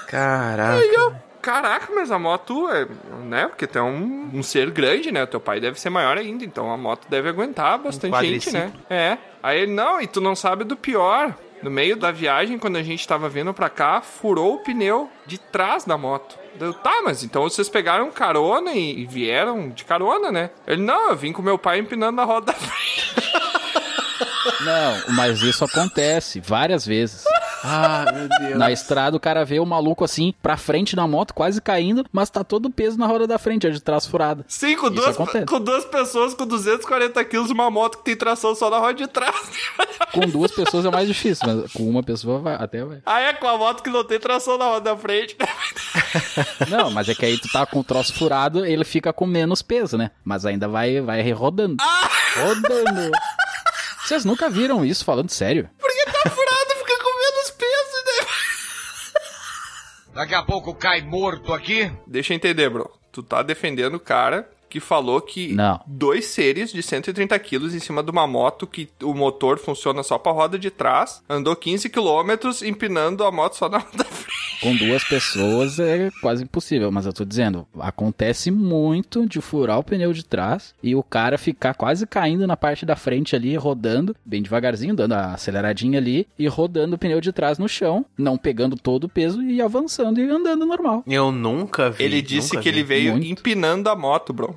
Caraca. 0.07 0.73
Aí 0.73 0.93
eu, 0.93 1.15
caraca, 1.41 1.91
mas 1.93 2.11
a 2.11 2.19
moto 2.19 2.69
é, 2.69 2.87
né? 3.23 3.47
Porque 3.47 3.67
é 3.77 3.81
um, 3.81 4.29
um 4.33 4.43
ser 4.43 4.69
grande, 4.71 5.11
né? 5.11 5.25
Teu 5.25 5.39
pai 5.39 5.59
deve 5.59 5.79
ser 5.79 5.89
maior 5.89 6.17
ainda, 6.17 6.45
então 6.45 6.71
a 6.71 6.77
moto 6.77 7.07
deve 7.09 7.29
aguentar 7.29 7.77
bastante 7.79 8.19
gente, 8.25 8.51
né? 8.51 8.71
É. 8.89 9.17
Aí 9.41 9.61
ele, 9.61 9.73
não, 9.73 9.99
e 9.99 10.07
tu 10.07 10.21
não 10.21 10.35
sabe 10.35 10.63
do 10.63 10.75
pior. 10.75 11.35
No 11.61 11.69
meio 11.69 11.95
da 11.95 12.11
viagem, 12.11 12.57
quando 12.57 12.77
a 12.77 12.83
gente 12.83 13.07
tava 13.07 13.29
vindo 13.29 13.53
pra 13.53 13.69
cá, 13.69 14.01
furou 14.01 14.55
o 14.55 14.59
pneu 14.59 15.09
de 15.27 15.37
trás 15.37 15.85
da 15.85 15.95
moto. 15.95 16.35
Eu, 16.59 16.73
tá, 16.73 17.01
mas 17.03 17.23
então 17.23 17.43
vocês 17.43 17.69
pegaram 17.69 18.09
carona 18.11 18.71
e, 18.73 19.01
e 19.01 19.05
vieram 19.05 19.69
de 19.69 19.83
carona, 19.83 20.31
né? 20.31 20.49
Ele, 20.65 20.81
não, 20.81 21.09
eu 21.09 21.15
vim 21.15 21.31
com 21.31 21.41
meu 21.41 21.57
pai 21.59 21.77
empinando 21.79 22.19
a 22.19 22.23
roda 22.23 22.47
da 22.47 22.53
frente. 22.57 23.31
Não, 24.61 25.13
mas 25.15 25.41
isso 25.41 25.63
acontece 25.63 26.39
várias 26.39 26.85
vezes. 26.85 27.23
Ah, 27.63 28.05
meu 28.13 28.27
Deus. 28.27 28.57
Na 28.57 28.71
estrada, 28.71 29.15
o 29.15 29.19
cara 29.19 29.45
vê 29.45 29.59
o 29.59 29.65
maluco 29.65 30.03
assim, 30.03 30.33
pra 30.41 30.57
frente 30.57 30.95
na 30.95 31.07
moto, 31.07 31.33
quase 31.33 31.61
caindo, 31.61 32.05
mas 32.11 32.29
tá 32.29 32.43
todo 32.43 32.65
o 32.65 32.71
peso 32.71 32.97
na 32.97 33.05
roda 33.05 33.27
da 33.27 33.37
frente, 33.37 33.67
a 33.67 33.69
de 33.69 33.79
trás 33.79 34.05
furada. 34.05 34.43
Sim, 34.47 34.75
com 34.75 34.89
duas, 34.89 35.15
com 35.47 35.59
duas 35.59 35.85
pessoas 35.85 36.33
com 36.33 36.45
240 36.45 37.23
quilos, 37.25 37.51
uma 37.51 37.69
moto 37.69 37.97
que 37.99 38.03
tem 38.05 38.15
tração 38.15 38.55
só 38.55 38.69
na 38.69 38.79
roda 38.79 38.95
de 38.95 39.07
trás. 39.07 39.35
Com 40.11 40.21
duas 40.21 40.51
pessoas 40.51 40.85
é 40.85 40.91
mais 40.91 41.07
difícil, 41.07 41.45
mas 41.47 41.71
com 41.71 41.89
uma 41.89 42.03
pessoa 42.03 42.39
vai, 42.39 42.55
até 42.55 42.83
vai. 42.83 43.01
Aí 43.05 43.25
é 43.25 43.33
com 43.33 43.47
a 43.47 43.57
moto 43.57 43.81
que 43.83 43.89
não 43.89 44.03
tem 44.03 44.19
tração 44.19 44.57
na 44.57 44.65
roda 44.65 44.91
da 44.91 44.97
frente. 44.97 45.37
Não, 46.69 46.91
mas 46.91 47.07
é 47.09 47.15
que 47.15 47.25
aí 47.25 47.37
tu 47.37 47.49
tá 47.51 47.65
com 47.65 47.79
o 47.79 47.83
troço 47.83 48.13
furado, 48.13 48.65
ele 48.65 48.83
fica 48.83 49.13
com 49.13 49.25
menos 49.25 49.61
peso, 49.61 49.97
né? 49.97 50.11
Mas 50.23 50.45
ainda 50.45 50.67
vai, 50.67 50.99
vai 51.01 51.31
rodando. 51.31 51.77
Rodando. 52.35 53.11
Vocês 54.05 54.25
nunca 54.25 54.49
viram 54.49 54.83
isso 54.85 55.05
falando 55.05 55.29
sério? 55.29 55.69
Porque 55.79 56.05
tá 56.05 56.29
furado, 56.29 56.69
fica 56.79 56.97
com 56.97 57.19
menos 57.19 57.51
peso, 57.51 57.97
né? 58.05 58.27
Daqui 60.13 60.35
a 60.35 60.43
pouco 60.43 60.73
cai 60.73 61.01
morto 61.01 61.53
aqui. 61.53 61.91
Deixa 62.05 62.33
eu 62.33 62.35
entender, 62.35 62.69
bro. 62.69 62.89
Tu 63.11 63.23
tá 63.23 63.41
defendendo 63.41 63.95
o 63.95 63.99
cara 63.99 64.49
que 64.71 64.79
falou 64.79 65.19
que 65.19 65.53
Não. 65.53 65.79
dois 65.85 66.25
seres 66.27 66.71
de 66.71 66.81
130 66.81 67.37
quilos 67.39 67.75
em 67.75 67.79
cima 67.79 68.01
de 68.01 68.09
uma 68.09 68.25
moto 68.25 68.65
que 68.65 68.87
o 69.03 69.13
motor 69.13 69.59
funciona 69.59 70.01
só 70.01 70.17
pra 70.17 70.31
roda 70.31 70.57
de 70.57 70.71
trás, 70.71 71.21
andou 71.29 71.53
15 71.55 71.89
quilômetros 71.89 72.61
empinando 72.63 73.25
a 73.25 73.31
moto 73.31 73.55
só 73.57 73.67
na 73.67 73.79
roda 73.79 74.05
frente. 74.05 74.31
Com 74.61 74.75
duas 74.75 75.03
pessoas 75.03 75.79
é 75.79 76.11
quase 76.21 76.43
impossível, 76.43 76.91
mas 76.91 77.07
eu 77.07 77.11
tô 77.13 77.25
dizendo, 77.25 77.67
acontece 77.79 78.51
muito 78.51 79.27
de 79.27 79.41
furar 79.41 79.79
o 79.79 79.83
pneu 79.83 80.13
de 80.13 80.23
trás 80.23 80.75
e 80.83 80.95
o 80.95 81.01
cara 81.01 81.35
ficar 81.37 81.73
quase 81.73 82.05
caindo 82.05 82.45
na 82.45 82.55
parte 82.55 82.85
da 82.85 82.95
frente 82.95 83.35
ali, 83.35 83.55
rodando, 83.55 84.15
bem 84.23 84.39
devagarzinho, 84.41 84.95
dando 84.95 85.13
a 85.13 85.33
aceleradinha 85.33 85.97
ali 85.97 86.27
e 86.37 86.47
rodando 86.47 86.95
o 86.95 86.97
pneu 86.99 87.19
de 87.19 87.31
trás 87.31 87.57
no 87.57 87.67
chão, 87.67 88.05
não 88.15 88.37
pegando 88.37 88.75
todo 88.75 89.05
o 89.05 89.09
peso 89.09 89.41
e 89.41 89.59
avançando 89.59 90.19
e 90.21 90.29
andando 90.29 90.63
normal. 90.63 91.03
Eu 91.07 91.31
nunca 91.31 91.89
vi. 91.89 92.03
Ele 92.03 92.21
disse 92.21 92.55
que 92.57 92.63
vi. 92.63 92.69
ele 92.69 92.83
veio 92.83 93.13
Muito. 93.13 93.27
empinando 93.31 93.89
a 93.89 93.95
moto, 93.95 94.31
bro. 94.31 94.55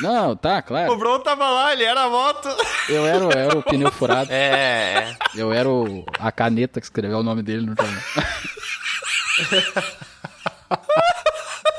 Não, 0.00 0.34
tá, 0.34 0.58
O 0.58 0.62
claro. 0.62 0.96
Bron 0.96 1.20
tava 1.20 1.48
lá, 1.48 1.72
ele 1.72 1.84
era 1.84 2.02
a 2.02 2.10
moto. 2.10 2.48
Eu 2.88 3.06
era, 3.06 3.24
o- 3.24 3.30
eu 3.30 3.38
era 3.38 3.58
o 3.58 3.62
pneu 3.62 3.90
furado. 3.92 4.32
É, 4.32 5.14
é. 5.14 5.16
Eu 5.34 5.52
era 5.52 5.68
o, 5.68 6.04
a 6.18 6.32
caneta 6.32 6.80
que 6.80 6.86
escreveu 6.86 7.18
o 7.18 7.22
nome 7.22 7.42
dele 7.42 7.64
no 7.66 7.74
jornal. 7.76 8.02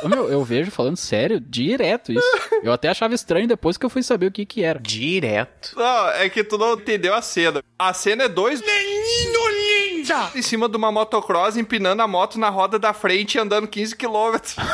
Meu, 0.03 0.30
eu 0.32 0.43
vejo 0.43 0.69
falando 0.71 0.95
sério, 0.95 1.39
direto 1.39 2.11
isso. 2.13 2.21
Eu 2.63 2.71
até 2.71 2.88
achava 2.88 3.13
estranho 3.15 3.47
depois 3.47 3.78
que 3.78 3.86
eu 3.86 3.89
fui 3.89 4.03
saber 4.03 4.28
o 4.28 4.32
que 4.32 4.45
que 4.45 4.63
era. 4.63 4.80
Direto. 4.80 5.73
Não, 5.75 6.09
é 6.11 6.30
que 6.30 6.43
tu 6.43 6.57
não 6.57 6.73
entendeu 6.75 7.13
a 7.13 7.21
cena. 7.21 7.61
A 7.78 7.93
cena 7.93 8.23
é 8.25 8.28
dois 8.30 8.61
menino 8.61 9.39
ninja 9.97 10.32
em 10.36 10.41
cima 10.41 10.69
de 10.69 10.78
uma 10.78 10.91
motocross 10.91 11.57
empinando 11.57 12.01
a 12.01 12.07
moto 12.07 12.38
na 12.39 12.49
roda 12.49 12.78
da 12.80 12.93
frente 12.93 13.36
e 13.36 13.39
andando 13.39 13.67
15 13.67 13.95
quilômetros. 13.95 14.55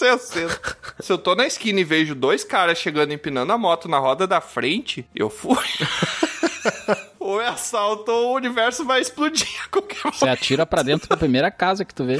É. 0.00 1.02
Se 1.02 1.12
eu 1.12 1.18
tô 1.18 1.34
na 1.34 1.46
esquina 1.46 1.80
e 1.80 1.84
vejo 1.84 2.14
dois 2.14 2.44
caras 2.44 2.78
chegando 2.78 3.12
empinando 3.12 3.52
a 3.52 3.58
moto 3.58 3.88
na 3.88 3.98
roda 3.98 4.26
da 4.26 4.40
frente, 4.40 5.08
eu 5.14 5.30
fui. 5.30 5.56
ou 7.18 7.40
é 7.40 7.48
assalto 7.48 8.10
ou 8.10 8.32
o 8.32 8.36
universo 8.36 8.84
vai 8.84 9.00
explodir 9.00 9.48
a 9.64 9.68
qualquer 9.68 9.98
momento. 10.04 10.18
Você 10.18 10.28
atira 10.28 10.66
pra 10.66 10.82
dentro 10.82 11.08
da 11.08 11.16
primeira 11.16 11.50
casa 11.50 11.84
que 11.84 11.94
tu 11.94 12.04
vê. 12.04 12.18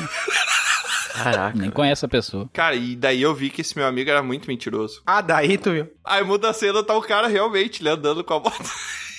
Caraca. 1.22 1.58
Nem 1.58 1.70
conhece 1.70 2.04
a 2.04 2.08
pessoa. 2.08 2.48
Cara, 2.52 2.74
e 2.74 2.96
daí 2.96 3.22
eu 3.22 3.34
vi 3.34 3.50
que 3.50 3.60
esse 3.60 3.76
meu 3.76 3.86
amigo 3.86 4.10
era 4.10 4.22
muito 4.22 4.48
mentiroso. 4.48 5.02
Ah, 5.06 5.20
daí 5.20 5.58
tu 5.58 5.72
viu. 5.72 5.88
Aí 6.04 6.24
muda 6.24 6.50
a 6.50 6.52
cena, 6.52 6.82
tá 6.82 6.94
o 6.96 7.02
cara 7.02 7.28
realmente 7.28 7.82
né, 7.82 7.90
andando 7.90 8.24
com 8.24 8.34
a 8.34 8.40
moto. 8.40 8.70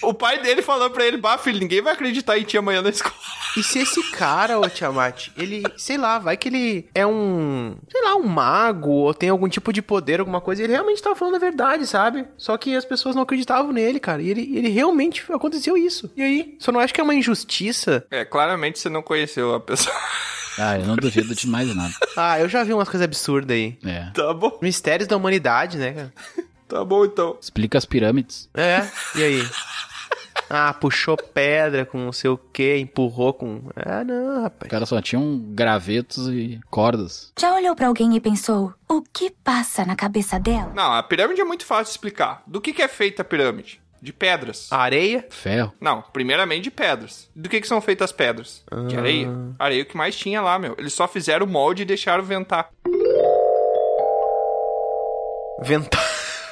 O 0.01 0.13
pai 0.13 0.41
dele 0.41 0.61
falando 0.61 0.91
pra 0.91 1.05
ele, 1.05 1.17
bah, 1.17 1.37
filho, 1.37 1.59
ninguém 1.59 1.81
vai 1.81 1.93
acreditar 1.93 2.37
em 2.37 2.43
ti 2.43 2.57
amanhã 2.57 2.81
na 2.81 2.89
escola. 2.89 3.13
E 3.57 3.63
se 3.63 3.79
esse 3.79 4.01
cara, 4.11 4.59
ô 4.59 4.69
Tiamat, 4.69 5.29
ele, 5.35 5.63
sei 5.75 5.97
lá, 5.97 6.19
vai 6.19 6.37
que 6.37 6.47
ele 6.47 6.87
é 6.95 7.05
um, 7.05 7.75
sei 7.89 8.01
lá, 8.01 8.15
um 8.15 8.25
mago 8.25 8.91
ou 8.91 9.13
tem 9.13 9.29
algum 9.29 9.49
tipo 9.49 9.73
de 9.73 9.81
poder, 9.81 10.19
alguma 10.19 10.39
coisa, 10.39 10.61
e 10.61 10.65
ele 10.65 10.73
realmente 10.73 11.01
tava 11.01 11.15
falando 11.15 11.35
a 11.35 11.39
verdade, 11.39 11.85
sabe? 11.85 12.25
Só 12.37 12.55
que 12.57 12.75
as 12.75 12.85
pessoas 12.85 13.15
não 13.15 13.23
acreditavam 13.23 13.71
nele, 13.71 13.99
cara. 13.99 14.21
E 14.21 14.29
ele, 14.29 14.57
ele 14.57 14.69
realmente 14.69 15.25
aconteceu 15.33 15.75
isso. 15.75 16.09
E 16.15 16.21
aí? 16.21 16.55
Só 16.59 16.71
não 16.71 16.79
acho 16.79 16.93
que 16.93 17.01
é 17.01 17.03
uma 17.03 17.15
injustiça? 17.15 18.05
É, 18.09 18.23
claramente 18.23 18.79
você 18.79 18.87
não 18.87 19.01
conheceu 19.01 19.53
a 19.53 19.59
pessoa. 19.59 19.95
Ah, 20.59 20.77
eu 20.77 20.85
não 20.85 20.95
duvido 20.95 21.33
de 21.33 21.47
mais 21.47 21.73
nada. 21.75 21.93
Ah, 22.17 22.39
eu 22.39 22.49
já 22.49 22.63
vi 22.65 22.73
umas 22.73 22.89
coisas 22.89 23.05
absurdas 23.05 23.55
aí. 23.55 23.77
É. 23.85 24.09
Tá 24.11 24.33
bom, 24.33 24.57
Mistérios 24.61 25.07
da 25.07 25.15
humanidade, 25.15 25.77
né, 25.77 25.93
cara? 25.93 26.13
tá 26.67 26.83
bom 26.83 27.05
então. 27.05 27.37
Explica 27.41 27.77
as 27.77 27.85
pirâmides. 27.85 28.49
É, 28.53 28.85
e 29.15 29.23
aí? 29.23 29.49
Ah, 30.49 30.73
puxou 30.73 31.15
pedra 31.15 31.85
com 31.85 31.97
não 31.99 32.11
sei 32.11 32.29
o 32.29 32.37
que, 32.37 32.77
empurrou 32.77 33.33
com. 33.33 33.69
Ah, 33.75 34.03
não, 34.03 34.37
Os 34.37 34.43
rapaz. 34.43 34.69
caras 34.71 34.89
só 34.89 34.99
tinham 35.01 35.37
gravetos 35.53 36.27
e 36.27 36.59
cordas. 36.71 37.31
Já 37.39 37.53
olhou 37.53 37.75
pra 37.75 37.87
alguém 37.87 38.15
e 38.15 38.19
pensou: 38.19 38.73
o 38.87 39.01
que 39.01 39.29
passa 39.43 39.85
na 39.85 39.95
cabeça 39.95 40.39
dela? 40.39 40.71
Não, 40.75 40.91
a 40.91 41.03
pirâmide 41.03 41.39
é 41.39 41.45
muito 41.45 41.65
fácil 41.65 41.85
de 41.85 41.91
explicar. 41.91 42.41
Do 42.47 42.59
que, 42.59 42.73
que 42.73 42.81
é 42.81 42.87
feita 42.87 43.21
a 43.21 43.25
pirâmide? 43.25 43.79
De 44.01 44.13
pedras. 44.13 44.71
Areia? 44.71 45.25
Ferro. 45.29 45.73
Não, 45.79 46.01
primeiramente 46.01 46.63
de 46.63 46.71
pedras. 46.71 47.29
Do 47.35 47.49
que, 47.49 47.59
que 47.59 47.67
são 47.67 47.81
feitas 47.81 48.09
as 48.09 48.15
pedras? 48.15 48.63
De 48.87 48.97
areia. 48.97 49.27
Areia 49.57 49.81
é 49.81 49.83
o 49.83 49.85
que 49.85 49.97
mais 49.97 50.15
tinha 50.15 50.41
lá, 50.41 50.57
meu. 50.57 50.75
Eles 50.77 50.93
só 50.93 51.07
fizeram 51.07 51.45
o 51.45 51.49
molde 51.49 51.81
e 51.81 51.85
deixaram 51.85 52.23
ventar. 52.23 52.69
Ventar. 55.61 56.07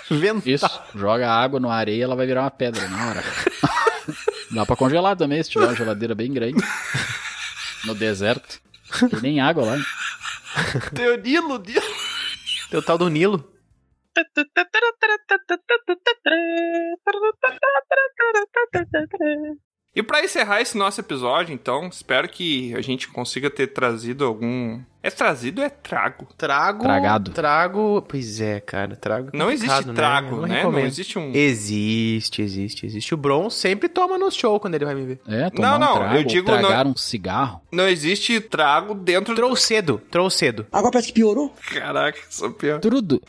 Ventar. 0.10 0.48
Isso. 0.48 0.82
Joga 0.94 1.30
água 1.30 1.60
na 1.60 1.74
areia, 1.74 2.04
ela 2.04 2.16
vai 2.16 2.26
virar 2.26 2.42
uma 2.44 2.52
pedra 2.52 2.88
na 2.88 3.10
hora. 3.10 3.24
Dá 4.52 4.66
pra 4.66 4.76
congelar 4.76 5.16
também, 5.16 5.42
se 5.44 5.50
tiver 5.50 5.66
uma 5.66 5.76
geladeira 5.76 6.16
bem 6.16 6.32
grande. 6.34 6.62
No 7.86 7.96
deserto. 7.96 8.60
Tem 9.10 9.22
nem 9.22 9.40
água 9.40 9.66
lá. 9.66 9.78
Tem 10.94 11.08
o 11.08 11.18
Nilo, 11.18 11.60
Nilo. 11.60 11.96
Tem 12.70 12.80
o 12.80 12.84
tal 12.84 12.98
do 12.98 13.10
Nilo. 13.10 13.54
E 19.98 20.04
pra 20.04 20.24
encerrar 20.24 20.62
esse 20.62 20.78
nosso 20.78 21.02
episódio, 21.02 21.52
então, 21.52 21.88
espero 21.88 22.30
que 22.30 22.72
a 22.76 22.82
gente 22.82 23.08
consiga 23.08 23.50
ter 23.50 23.66
trazido 23.66 24.26
algum. 24.26 24.80
É 25.02 25.10
trazido 25.10 25.60
ou 25.62 25.66
é 25.66 25.72
trago? 25.72 26.28
Trago. 26.38 26.84
Tragado. 26.84 27.32
Trago. 27.32 28.06
Pois 28.08 28.40
é, 28.40 28.60
cara. 28.60 28.96
Trago. 28.96 29.32
é 29.34 29.38
Não 29.38 29.50
existe 29.50 29.74
complicado, 29.76 29.96
trago, 29.96 30.42
né? 30.42 30.48
Não 30.48 30.56
recomendo. 30.56 30.86
existe 30.86 31.18
um. 31.18 31.32
Existe, 31.34 32.44
existe, 32.44 32.86
existe. 32.86 33.14
O 33.16 33.18
Bron 33.18 33.50
sempre 33.50 33.90
toma 33.90 34.20
no 34.20 34.30
show 34.30 34.60
quando 34.60 34.76
ele 34.76 34.86
vai 34.86 34.94
me 34.94 35.04
ver. 35.04 35.20
É, 35.28 35.50
tomar 35.50 35.80
Não, 35.80 35.80
não, 35.80 35.94
um 35.94 35.98
trago, 35.98 36.16
eu 36.16 36.24
digo 36.26 36.46
tragar 36.46 36.86
um 36.86 36.96
cigarro. 36.96 37.62
Não 37.72 37.88
existe 37.88 38.40
trago 38.40 38.94
dentro 38.94 39.34
do. 39.34 39.38
Trouxe 39.38 39.64
cedo, 39.64 40.00
trouxe 40.12 40.38
cedo. 40.38 40.68
Agora 40.72 40.92
parece 40.92 41.08
que 41.08 41.14
piorou. 41.16 41.52
Caraca, 41.74 42.20
sou 42.30 42.52
pior. 42.52 42.80
Trudo. 42.80 43.20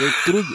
Eu 0.00 0.12
trudo. 0.24 0.48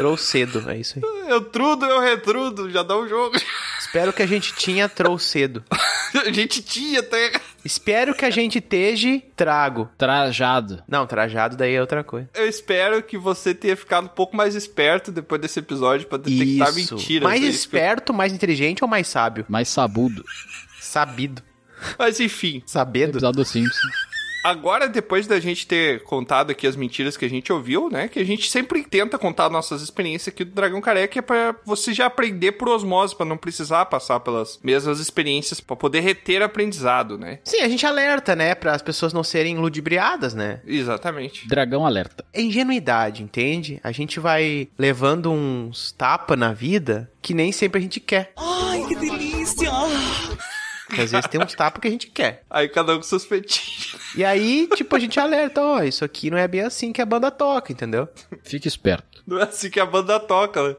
Trouxe 0.00 0.24
cedo, 0.26 0.70
é 0.70 0.78
isso 0.78 0.98
aí. 0.98 1.30
Eu 1.30 1.42
trudo, 1.42 1.84
eu 1.84 2.00
retrudo, 2.00 2.70
já 2.70 2.82
dá 2.82 2.96
um 2.98 3.06
jogo. 3.08 3.36
Espero 3.78 4.12
que 4.12 4.22
a 4.22 4.26
gente 4.26 4.54
tinha 4.54 4.88
trouxe 4.88 5.26
cedo. 5.28 5.64
A 6.12 6.32
gente 6.32 6.60
tinha 6.60 6.98
até. 7.00 7.40
Espero 7.64 8.12
que 8.16 8.24
a 8.24 8.30
gente 8.30 8.58
esteja 8.58 9.22
trago. 9.36 9.88
Trajado. 9.96 10.82
Não, 10.88 11.06
trajado 11.06 11.56
daí 11.56 11.74
é 11.74 11.80
outra 11.80 12.02
coisa. 12.02 12.28
Eu 12.34 12.48
espero 12.48 13.00
que 13.00 13.16
você 13.16 13.54
tenha 13.54 13.76
ficado 13.76 14.06
um 14.06 14.08
pouco 14.08 14.36
mais 14.36 14.56
esperto 14.56 15.12
depois 15.12 15.40
desse 15.40 15.60
episódio 15.60 16.08
pra 16.08 16.18
detectar 16.18 16.70
Isso. 16.76 16.96
mentiras. 16.96 17.22
Mais 17.28 17.44
eu- 17.44 17.48
esperto, 17.48 18.12
mais 18.12 18.32
inteligente 18.32 18.82
ou 18.82 18.88
mais 18.90 19.06
sábio? 19.06 19.46
Mais 19.48 19.68
sabudo. 19.68 20.24
Sabido. 20.80 21.42
Mas 21.96 22.18
enfim, 22.18 22.60
Sabedo? 22.66 23.12
Episódio 23.12 23.42
do 23.42 23.44
Simpsons. 23.48 23.92
Agora 24.44 24.88
depois 24.88 25.26
da 25.26 25.38
gente 25.40 25.66
ter 25.66 26.02
contado 26.02 26.50
aqui 26.50 26.66
as 26.66 26.76
mentiras 26.76 27.16
que 27.16 27.24
a 27.24 27.30
gente 27.30 27.52
ouviu, 27.52 27.88
né? 27.90 28.08
Que 28.08 28.18
a 28.18 28.24
gente 28.24 28.50
sempre 28.50 28.82
tenta 28.82 29.18
contar 29.18 29.50
nossas 29.50 29.82
experiências 29.82 30.28
aqui 30.28 30.44
do 30.44 30.52
Dragão 30.52 30.80
Careca 30.80 31.18
é 31.18 31.22
pra 31.22 31.54
você 31.64 31.92
já 31.92 32.06
aprender 32.06 32.52
por 32.52 32.68
osmose, 32.68 33.14
pra 33.14 33.26
não 33.26 33.36
precisar 33.36 33.86
passar 33.86 34.20
pelas 34.20 34.58
mesmas 34.62 35.00
experiências, 35.00 35.60
pra 35.60 35.76
poder 35.76 36.00
reter 36.00 36.42
aprendizado, 36.42 37.18
né? 37.18 37.38
Sim, 37.44 37.60
a 37.60 37.68
gente 37.68 37.86
alerta, 37.86 38.34
né? 38.34 38.54
Para 38.54 38.72
as 38.72 38.82
pessoas 38.82 39.12
não 39.12 39.22
serem 39.22 39.58
ludibriadas, 39.58 40.34
né? 40.34 40.60
Exatamente. 40.66 41.46
Dragão 41.48 41.86
alerta. 41.86 42.24
É 42.32 42.40
ingenuidade, 42.40 43.22
entende? 43.22 43.80
A 43.82 43.92
gente 43.92 44.20
vai 44.20 44.68
levando 44.78 45.30
uns 45.30 45.92
tapa 45.92 46.36
na 46.36 46.52
vida 46.52 47.10
que 47.22 47.34
nem 47.34 47.52
sempre 47.52 47.78
a 47.78 47.82
gente 47.82 48.00
quer. 48.00 48.32
Ai, 48.36 48.84
que 48.86 48.94
delícia! 48.96 49.70
Porque 50.90 51.02
às 51.02 51.12
vezes 51.12 51.28
tem 51.28 51.40
uns 51.40 51.54
tapas 51.54 51.80
que 51.80 51.86
a 51.86 51.90
gente 51.90 52.08
quer. 52.08 52.42
Aí 52.50 52.68
cada 52.68 52.94
um 52.94 52.96
com 52.96 53.02
seus 53.04 53.24
fetiches. 53.24 53.96
E 54.16 54.24
aí, 54.24 54.68
tipo, 54.74 54.94
a 54.96 54.98
gente 54.98 55.20
alerta, 55.20 55.62
ó, 55.62 55.82
isso 55.84 56.04
aqui 56.04 56.30
não 56.30 56.36
é 56.36 56.48
bem 56.48 56.62
assim 56.62 56.92
que 56.92 57.00
a 57.00 57.06
banda 57.06 57.30
toca, 57.30 57.72
entendeu? 57.72 58.08
Fique 58.42 58.66
esperto. 58.66 59.22
Não 59.24 59.38
é 59.38 59.44
assim 59.44 59.70
que 59.70 59.78
a 59.78 59.86
banda 59.86 60.18
toca, 60.18 60.68
né? 60.68 60.76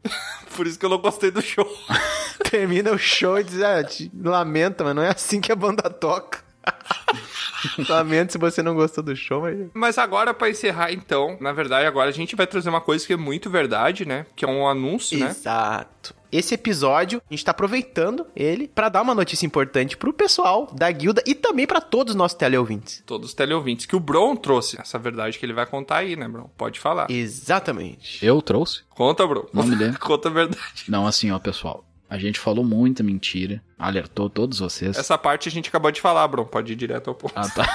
Por 0.54 0.66
isso 0.66 0.78
que 0.78 0.84
eu 0.84 0.90
não 0.90 0.98
gostei 0.98 1.30
do 1.30 1.40
show. 1.40 1.66
Termina 2.50 2.92
o 2.92 2.98
show 2.98 3.38
e 3.38 3.44
diz, 3.44 3.62
ah, 3.62 3.82
lamenta, 4.22 4.84
mas 4.84 4.94
não 4.94 5.02
é 5.02 5.08
assim 5.08 5.40
que 5.40 5.50
a 5.50 5.56
banda 5.56 5.88
toca. 5.88 6.40
Lamento 7.88 8.32
se 8.32 8.38
você 8.38 8.62
não 8.62 8.74
gostou 8.74 9.04
do 9.04 9.14
show, 9.14 9.42
mas... 9.42 9.58
Mas 9.74 9.98
agora, 9.98 10.34
pra 10.34 10.50
encerrar, 10.50 10.92
então, 10.92 11.36
na 11.40 11.52
verdade, 11.52 11.86
agora 11.86 12.08
a 12.08 12.12
gente 12.12 12.34
vai 12.34 12.46
trazer 12.46 12.68
uma 12.68 12.80
coisa 12.80 13.06
que 13.06 13.12
é 13.12 13.16
muito 13.16 13.48
verdade, 13.50 14.06
né? 14.06 14.26
Que 14.34 14.44
é 14.44 14.48
um 14.48 14.66
anúncio, 14.66 15.18
né? 15.18 15.26
Exato. 15.26 16.14
Esse 16.32 16.54
episódio, 16.54 17.20
a 17.30 17.34
gente 17.34 17.44
tá 17.44 17.50
aproveitando 17.50 18.26
ele 18.34 18.66
pra 18.66 18.88
dar 18.88 19.02
uma 19.02 19.14
notícia 19.14 19.44
importante 19.44 19.98
pro 19.98 20.14
pessoal 20.14 20.66
da 20.72 20.90
guilda 20.90 21.22
e 21.26 21.34
também 21.34 21.66
pra 21.66 21.78
todos 21.78 22.12
os 22.12 22.16
nossos 22.16 22.38
teleouvintes. 22.38 23.02
Todos 23.04 23.28
os 23.28 23.34
teleouvintes. 23.34 23.84
Que 23.84 23.94
o 23.94 24.00
Bron 24.00 24.34
trouxe 24.34 24.80
essa 24.80 24.98
verdade 24.98 25.38
que 25.38 25.44
ele 25.44 25.52
vai 25.52 25.66
contar 25.66 25.98
aí, 25.98 26.16
né, 26.16 26.26
Bron? 26.26 26.48
Pode 26.56 26.80
falar. 26.80 27.10
Exatamente. 27.10 28.24
Eu 28.24 28.40
trouxe? 28.40 28.82
Conta, 28.88 29.26
Bron. 29.26 29.46
Não 29.52 29.62
me 29.62 29.76
lembro. 29.76 30.00
Conta 30.00 30.30
a 30.30 30.32
verdade. 30.32 30.62
Não, 30.88 31.06
assim, 31.06 31.30
ó, 31.30 31.38
pessoal. 31.38 31.84
A 32.12 32.18
gente 32.18 32.38
falou 32.38 32.62
muita 32.62 33.02
mentira. 33.02 33.62
Alertou 33.78 34.28
todos 34.28 34.58
vocês. 34.58 34.98
Essa 34.98 35.16
parte 35.16 35.48
a 35.48 35.50
gente 35.50 35.70
acabou 35.70 35.90
de 35.90 35.98
falar, 35.98 36.28
Bron. 36.28 36.44
Pode 36.44 36.70
ir 36.70 36.76
direto 36.76 37.08
ao 37.08 37.14
ponto. 37.14 37.32
Ah, 37.34 37.48
tá. 37.48 37.66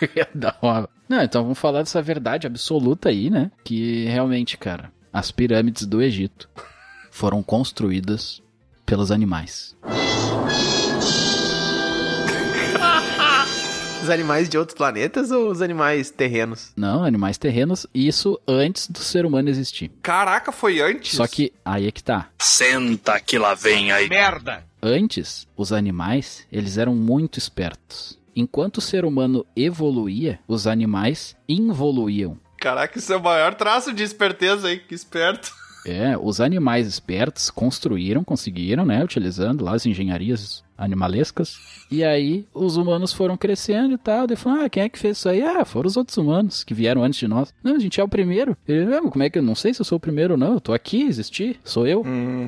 Uma- 0.62 0.88
Não, 1.06 1.22
então 1.22 1.42
vamos 1.42 1.58
falar 1.58 1.80
dessa 1.80 2.00
verdade 2.00 2.46
absoluta 2.46 3.10
aí, 3.10 3.28
né? 3.28 3.50
Que 3.62 4.06
realmente, 4.06 4.56
cara, 4.56 4.90
as 5.12 5.30
pirâmides 5.30 5.84
do 5.84 6.00
Egito 6.00 6.48
foram 7.10 7.42
construídas 7.42 8.42
pelos 8.86 9.12
animais. 9.12 9.76
Os 14.02 14.10
animais 14.10 14.48
de 14.48 14.58
outros 14.58 14.76
planetas 14.76 15.30
ou 15.30 15.48
os 15.48 15.62
animais 15.62 16.10
terrenos? 16.10 16.72
Não, 16.76 17.04
animais 17.04 17.38
terrenos, 17.38 17.86
isso 17.94 18.36
antes 18.48 18.88
do 18.88 18.98
ser 18.98 19.24
humano 19.24 19.48
existir. 19.48 19.92
Caraca, 20.02 20.50
foi 20.50 20.80
antes? 20.80 21.14
Só 21.14 21.24
que 21.24 21.52
aí 21.64 21.86
é 21.86 21.92
que 21.92 22.02
tá. 22.02 22.28
Senta 22.40 23.20
que 23.20 23.38
lá 23.38 23.54
vem 23.54 23.92
aí. 23.92 24.08
Merda! 24.08 24.64
Antes, 24.82 25.46
os 25.56 25.72
animais, 25.72 26.44
eles 26.50 26.78
eram 26.78 26.96
muito 26.96 27.38
espertos. 27.38 28.18
Enquanto 28.34 28.78
o 28.78 28.80
ser 28.80 29.04
humano 29.04 29.46
evoluía, 29.54 30.40
os 30.48 30.66
animais 30.66 31.36
involuíam. 31.48 32.36
Caraca, 32.58 32.98
isso 32.98 33.12
é 33.12 33.16
o 33.16 33.22
maior 33.22 33.54
traço 33.54 33.92
de 33.92 34.02
esperteza 34.02 34.66
aí, 34.66 34.80
que 34.80 34.96
esperto. 34.96 35.52
É, 35.86 36.16
os 36.16 36.40
animais 36.40 36.86
espertos 36.86 37.50
construíram, 37.50 38.22
conseguiram, 38.24 38.84
né, 38.84 39.02
utilizando 39.02 39.64
lá 39.64 39.74
as 39.74 39.86
engenharias 39.86 40.62
animalescas. 40.76 41.58
E 41.90 42.02
aí 42.02 42.44
os 42.52 42.76
humanos 42.76 43.12
foram 43.12 43.36
crescendo 43.36 43.94
e 43.94 43.98
tal. 43.98 44.26
Daí 44.26 44.36
falaram, 44.36 44.64
ah, 44.64 44.68
quem 44.68 44.82
é 44.82 44.88
que 44.88 44.98
fez 44.98 45.18
isso 45.18 45.28
aí? 45.28 45.42
Ah, 45.42 45.64
foram 45.64 45.86
os 45.86 45.96
outros 45.96 46.16
humanos 46.16 46.64
que 46.64 46.74
vieram 46.74 47.04
antes 47.04 47.18
de 47.20 47.28
nós. 47.28 47.52
Não, 47.62 47.76
a 47.76 47.78
gente 47.78 48.00
é 48.00 48.04
o 48.04 48.08
primeiro. 48.08 48.56
Ele, 48.66 49.00
como 49.10 49.22
é 49.22 49.30
que 49.30 49.38
eu 49.38 49.42
não 49.42 49.54
sei 49.54 49.72
se 49.72 49.80
eu 49.80 49.84
sou 49.84 49.96
o 49.96 50.00
primeiro 50.00 50.34
ou 50.34 50.38
não? 50.38 50.54
Eu 50.54 50.60
tô 50.60 50.72
aqui, 50.72 51.02
existi, 51.02 51.56
sou 51.64 51.86
eu. 51.86 52.02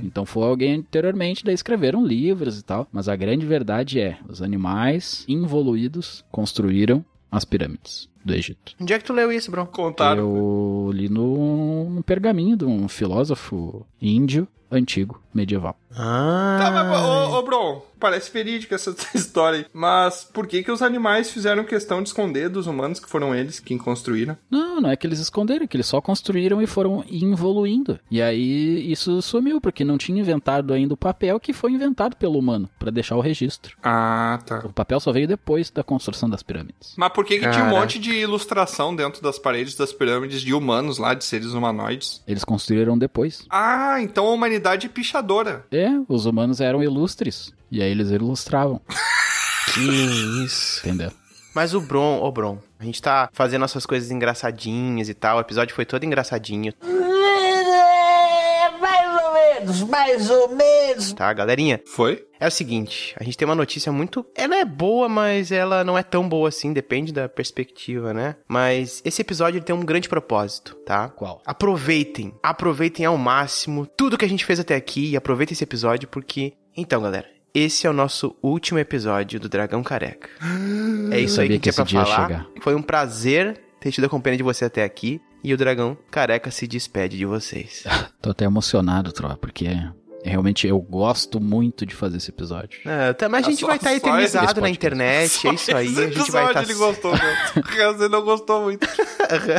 Então 0.05 0.27
foi 0.27 0.45
alguém 0.45 0.75
anteriormente, 0.75 1.45
daí 1.45 1.55
escreveram 1.55 2.05
livros 2.05 2.59
e 2.59 2.65
tal. 2.65 2.89
Mas 2.93 3.09
a 3.09 3.17
grande 3.17 3.47
verdade 3.47 4.01
é, 4.01 4.19
os 4.29 4.43
animais 4.43 5.25
involuídos 5.29 6.25
construíram 6.31 7.05
as 7.31 7.45
pirâmides 7.45 8.09
do 8.25 8.35
Egito. 8.35 8.73
Onde 8.81 8.93
é 8.93 8.99
que 8.99 9.05
tu 9.05 9.13
leu 9.13 9.31
isso, 9.31 9.51
bro? 9.51 9.67
Contaram. 9.67 10.23
Eu 10.23 10.91
li 10.93 11.09
no, 11.09 11.91
no 11.91 12.03
pergaminho 12.03 12.57
de 12.57 12.65
um 12.65 12.89
filósofo 12.89 13.87
índio 14.01 14.49
antigo, 14.71 15.23
medieval. 15.33 15.77
Ah. 15.97 16.59
Tá, 16.61 16.71
mas, 16.71 17.01
ô, 17.01 17.39
ô, 17.39 17.43
Bron, 17.43 17.87
parece 18.01 18.31
verídica 18.33 18.75
essa 18.75 18.95
história 19.15 19.61
aí. 19.61 19.67
Mas 19.73 20.25
por 20.25 20.47
que 20.47 20.63
que 20.63 20.71
os 20.71 20.83
animais 20.83 21.31
fizeram 21.31 21.65
questão 21.65 22.03
de 22.03 22.09
esconder 22.09 22.49
dos 22.49 22.67
humanos 22.67 22.99
que 22.99 23.09
foram 23.09 23.35
eles 23.35 23.61
quem 23.61 23.79
construíram? 23.79 24.37
Não, 24.51 24.81
não 24.81 24.91
é 24.91 24.97
que 24.97 25.07
eles 25.07 25.21
esconderam, 25.21 25.65
é 25.65 25.67
que 25.67 25.77
eles 25.77 25.87
só 25.87 26.01
construíram 26.01 26.61
e 26.61 26.67
foram 26.67 27.05
evoluindo. 27.11 27.99
E 28.11 28.21
aí 28.21 28.91
isso 28.91 29.23
sumiu, 29.23 29.61
porque 29.61 29.85
não 29.85 29.97
tinha 29.97 30.21
inventado 30.21 30.73
ainda 30.73 30.95
o 30.95 30.99
papel 30.99 31.39
que 31.39 31.53
foi 31.53 31.73
inventado 31.73 32.17
pelo 32.17 32.39
humano, 32.39 32.69
pra 32.79 32.91
deixar 32.91 33.17
o 33.17 33.21
registro. 33.21 33.77
Ah, 33.83 34.41
tá. 34.45 34.63
O 34.65 34.73
papel 34.73 34.99
só 34.99 35.13
veio 35.13 35.29
depois 35.29 35.71
da 35.71 35.85
construção 35.85 36.29
das 36.29 36.43
pirâmides. 36.43 36.95
Mas 36.97 37.13
por 37.13 37.25
que 37.25 37.39
que 37.39 37.49
tinha 37.51 37.65
um 37.65 37.71
monte 37.71 37.99
de 37.99 38.14
ilustração 38.23 38.95
dentro 38.95 39.23
das 39.23 39.39
paredes 39.39 39.75
das 39.75 39.93
pirâmides 39.93 40.41
de 40.43 40.53
humanos 40.55 40.99
lá, 40.99 41.15
de 41.15 41.25
seres 41.25 41.49
humanoides? 41.53 42.23
Eles 42.27 42.45
construíram 42.45 42.97
depois. 42.99 43.45
Ah, 43.51 43.97
então 44.01 44.27
a 44.27 44.31
humanidade 44.31 44.87
é 44.87 44.89
pichadora. 44.89 45.65
É, 45.71 45.89
os 46.09 46.27
humanos 46.27 46.61
eram 46.61 46.83
ilustres. 46.83 47.53
E 47.71 47.83
aí 47.83 47.91
eles 47.91 48.11
ilustravam, 48.11 48.81
Que 49.75 49.81
isso. 50.45 50.81
entendeu? 50.87 51.11
Mas 51.55 51.73
o 51.73 51.81
Bron, 51.81 52.21
ô 52.21 52.31
Bron, 52.33 52.59
a 52.79 52.85
gente 52.85 53.01
tá 53.01 53.29
fazendo 53.33 53.61
nossas 53.61 53.87
coisas 53.87 54.11
engraçadinhas 54.11 55.09
e 55.09 55.15
tal. 55.15 55.39
O 55.39 55.41
episódio 55.41 55.75
foi 55.75 55.85
todo 55.85 56.05
engraçadinho, 56.05 56.73
menos, 59.65 59.83
mais 59.83 60.31
ou 60.31 60.49
menos. 60.55 61.13
tá, 61.13 61.33
galerinha? 61.33 61.81
Foi? 61.87 62.25
É 62.39 62.47
o 62.47 62.51
seguinte, 62.51 63.15
a 63.19 63.25
gente 63.25 63.39
tem 63.39 63.47
uma 63.47 63.55
notícia 63.55 63.91
muito. 63.91 64.27
Ela 64.35 64.57
é 64.57 64.65
boa, 64.65 65.09
mas 65.09 65.51
ela 65.51 65.83
não 65.83 65.97
é 65.97 66.03
tão 66.03 66.29
boa 66.29 66.49
assim, 66.49 66.73
depende 66.73 67.13
da 67.13 67.29
perspectiva, 67.29 68.13
né? 68.13 68.37
Mas 68.47 69.01
esse 69.05 69.23
episódio 69.23 69.59
ele 69.59 69.65
tem 69.65 69.75
um 69.75 69.85
grande 69.85 70.09
propósito, 70.09 70.75
tá? 70.85 71.09
Qual? 71.09 71.41
Aproveitem, 71.47 72.35
aproveitem 72.43 73.07
ao 73.07 73.17
máximo 73.17 73.87
tudo 73.87 74.19
que 74.19 74.25
a 74.25 74.29
gente 74.29 74.45
fez 74.45 74.61
até 74.61 74.75
aqui 74.75 75.11
e 75.11 75.17
aproveitem 75.17 75.55
esse 75.55 75.65
episódio 75.65 76.09
porque. 76.09 76.53
Então, 76.77 77.01
galera. 77.03 77.33
Esse 77.55 77.87
é 77.87 77.91
o 77.91 77.93
nosso 77.93 78.35
último 78.43 78.81
episódio 78.81 79.39
do 79.39 79.49
Dragão 79.49 79.83
Careca. 79.83 80.29
É 81.13 81.21
isso 81.21 81.41
aí 81.41 81.49
que 81.49 81.55
que 81.61 81.71
tinha 81.71 81.73
pra 81.73 81.87
falar. 81.87 82.27
chegar. 82.27 82.47
Foi 82.61 82.75
um 82.75 82.83
prazer 82.83 83.61
ter 83.79 83.93
tido 83.93 84.07
a 84.07 84.09
companhia 84.09 84.39
de 84.39 84.43
você 84.43 84.65
até 84.65 84.83
aqui. 84.83 85.21
E 85.45 85.53
o 85.53 85.57
Dragão 85.59 85.97
Careca 86.11 86.51
se 86.51 86.67
despede 86.67 87.19
de 87.19 87.27
vocês. 87.27 87.85
Tô 88.21 88.31
até 88.31 88.47
emocionado, 88.47 89.13
Troa, 89.13 89.37
porque 89.37 89.67
realmente 90.25 90.67
eu 90.67 90.81
gosto 90.81 91.39
muito 91.39 91.85
de 91.85 91.95
fazer 91.95 92.17
esse 92.17 92.31
episódio. 92.31 92.81
É, 92.87 93.13
tá, 93.13 93.29
mas 93.29 93.47
a 93.47 93.51
gente 93.51 93.61
Só- 93.61 93.67
vai 93.67 93.77
estar 93.77 93.91
só 93.91 93.97
eternizado 93.97 94.61
na 94.63 94.71
internet, 94.71 95.47
é 95.47 95.53
isso 95.53 95.77
aí. 95.77 95.87
Esse 95.87 96.01
A 96.03 96.11
gente 96.11 96.31
vai 96.33 96.47
estar. 96.47 96.63
ele 96.63 96.75
gostou, 96.75 97.13
ele 97.95 98.09
não 98.09 98.23
gostou 98.23 98.63
muito. 98.63 98.89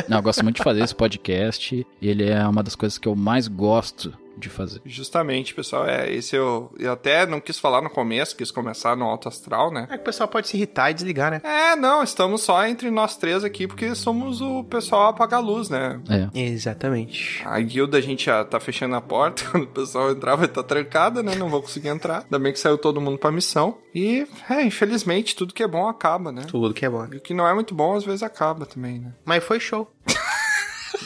Não, 0.08 0.18
eu 0.18 0.22
gosto 0.24 0.42
muito 0.42 0.56
de 0.56 0.64
fazer 0.64 0.82
esse 0.82 0.94
podcast. 0.94 1.86
Ele 2.02 2.28
é 2.28 2.44
uma 2.48 2.64
das 2.64 2.74
coisas 2.74 2.98
que 2.98 3.06
eu 3.06 3.14
mais 3.14 3.46
gosto 3.46 4.12
de 4.36 4.48
fazer. 4.48 4.80
Justamente, 4.84 5.54
pessoal, 5.54 5.86
é 5.86 6.12
esse 6.12 6.36
eu, 6.36 6.72
eu 6.78 6.92
até 6.92 7.26
não 7.26 7.40
quis 7.40 7.58
falar 7.58 7.80
no 7.80 7.90
começo, 7.90 8.36
quis 8.36 8.50
começar 8.50 8.96
no 8.96 9.04
alto 9.04 9.28
astral, 9.28 9.72
né? 9.72 9.86
É 9.90 9.96
que 9.96 10.02
o 10.02 10.04
pessoal 10.04 10.28
pode 10.28 10.48
se 10.48 10.56
irritar 10.56 10.90
e 10.90 10.94
desligar, 10.94 11.30
né? 11.30 11.40
É, 11.42 11.74
não, 11.76 12.02
estamos 12.02 12.42
só 12.42 12.66
entre 12.66 12.90
nós 12.90 13.16
três 13.16 13.44
aqui 13.44 13.66
porque 13.66 13.94
somos 13.94 14.40
o 14.40 14.64
pessoal 14.64 15.08
apaga 15.08 15.36
a 15.36 15.40
luz, 15.40 15.68
né? 15.68 16.00
É. 16.08 16.40
Exatamente. 16.40 17.42
A 17.44 17.60
guilda 17.60 17.98
a 17.98 18.00
gente 18.00 18.26
já 18.26 18.44
tá 18.44 18.60
fechando 18.60 18.94
a 18.94 19.00
porta, 19.00 19.44
quando 19.50 19.64
o 19.64 19.68
pessoal 19.68 20.10
entrar 20.10 20.36
vai 20.36 20.46
estar 20.46 20.62
tá 20.62 20.68
trancada, 20.68 21.22
né? 21.22 21.34
Não 21.34 21.48
vou 21.48 21.62
conseguir 21.62 21.88
entrar. 21.88 22.22
Ainda 22.24 22.38
bem 22.38 22.52
que 22.52 22.58
saiu 22.58 22.78
todo 22.78 23.00
mundo 23.00 23.18
pra 23.18 23.32
missão. 23.32 23.78
E, 23.94 24.26
é, 24.50 24.62
infelizmente, 24.62 25.34
tudo 25.34 25.54
que 25.54 25.62
é 25.62 25.68
bom 25.68 25.88
acaba, 25.88 26.30
né? 26.30 26.42
Tudo 26.46 26.74
que 26.74 26.84
é 26.84 26.90
bom. 26.90 27.06
E 27.12 27.16
o 27.16 27.20
que 27.20 27.32
não 27.32 27.48
é 27.48 27.54
muito 27.54 27.74
bom, 27.74 27.94
às 27.94 28.04
vezes 28.04 28.22
acaba 28.22 28.66
também, 28.66 28.98
né? 28.98 29.14
Mas 29.24 29.42
foi 29.42 29.58
show. 29.58 29.90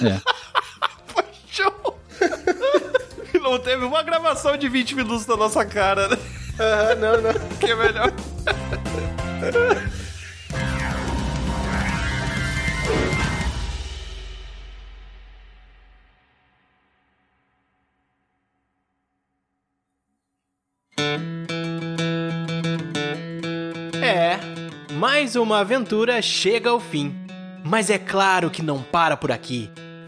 É. 0.03 0.21
Show! 1.51 2.00
Não 3.51 3.59
teve 3.59 3.85
uma 3.85 4.01
gravação 4.01 4.57
de 4.57 4.69
20 4.69 4.95
minutos 4.95 5.27
na 5.27 5.37
nossa 5.37 5.65
cara, 5.67 6.07
né? 6.07 6.17
Não, 7.01 7.21
não. 7.21 7.33
Que 7.59 7.73
é 7.73 7.75
melhor. 7.75 8.13
É, 24.01 24.39
mais 24.93 25.35
uma 25.35 25.59
aventura 25.59 26.23
chega 26.23 26.71
ao 26.71 26.79
fim. 26.79 27.13
Mas 27.65 27.91
é 27.91 27.99
claro 27.99 28.49
que 28.49 28.63
não 28.63 28.81
para 28.81 29.17
por 29.17 29.33
aqui. 29.33 29.69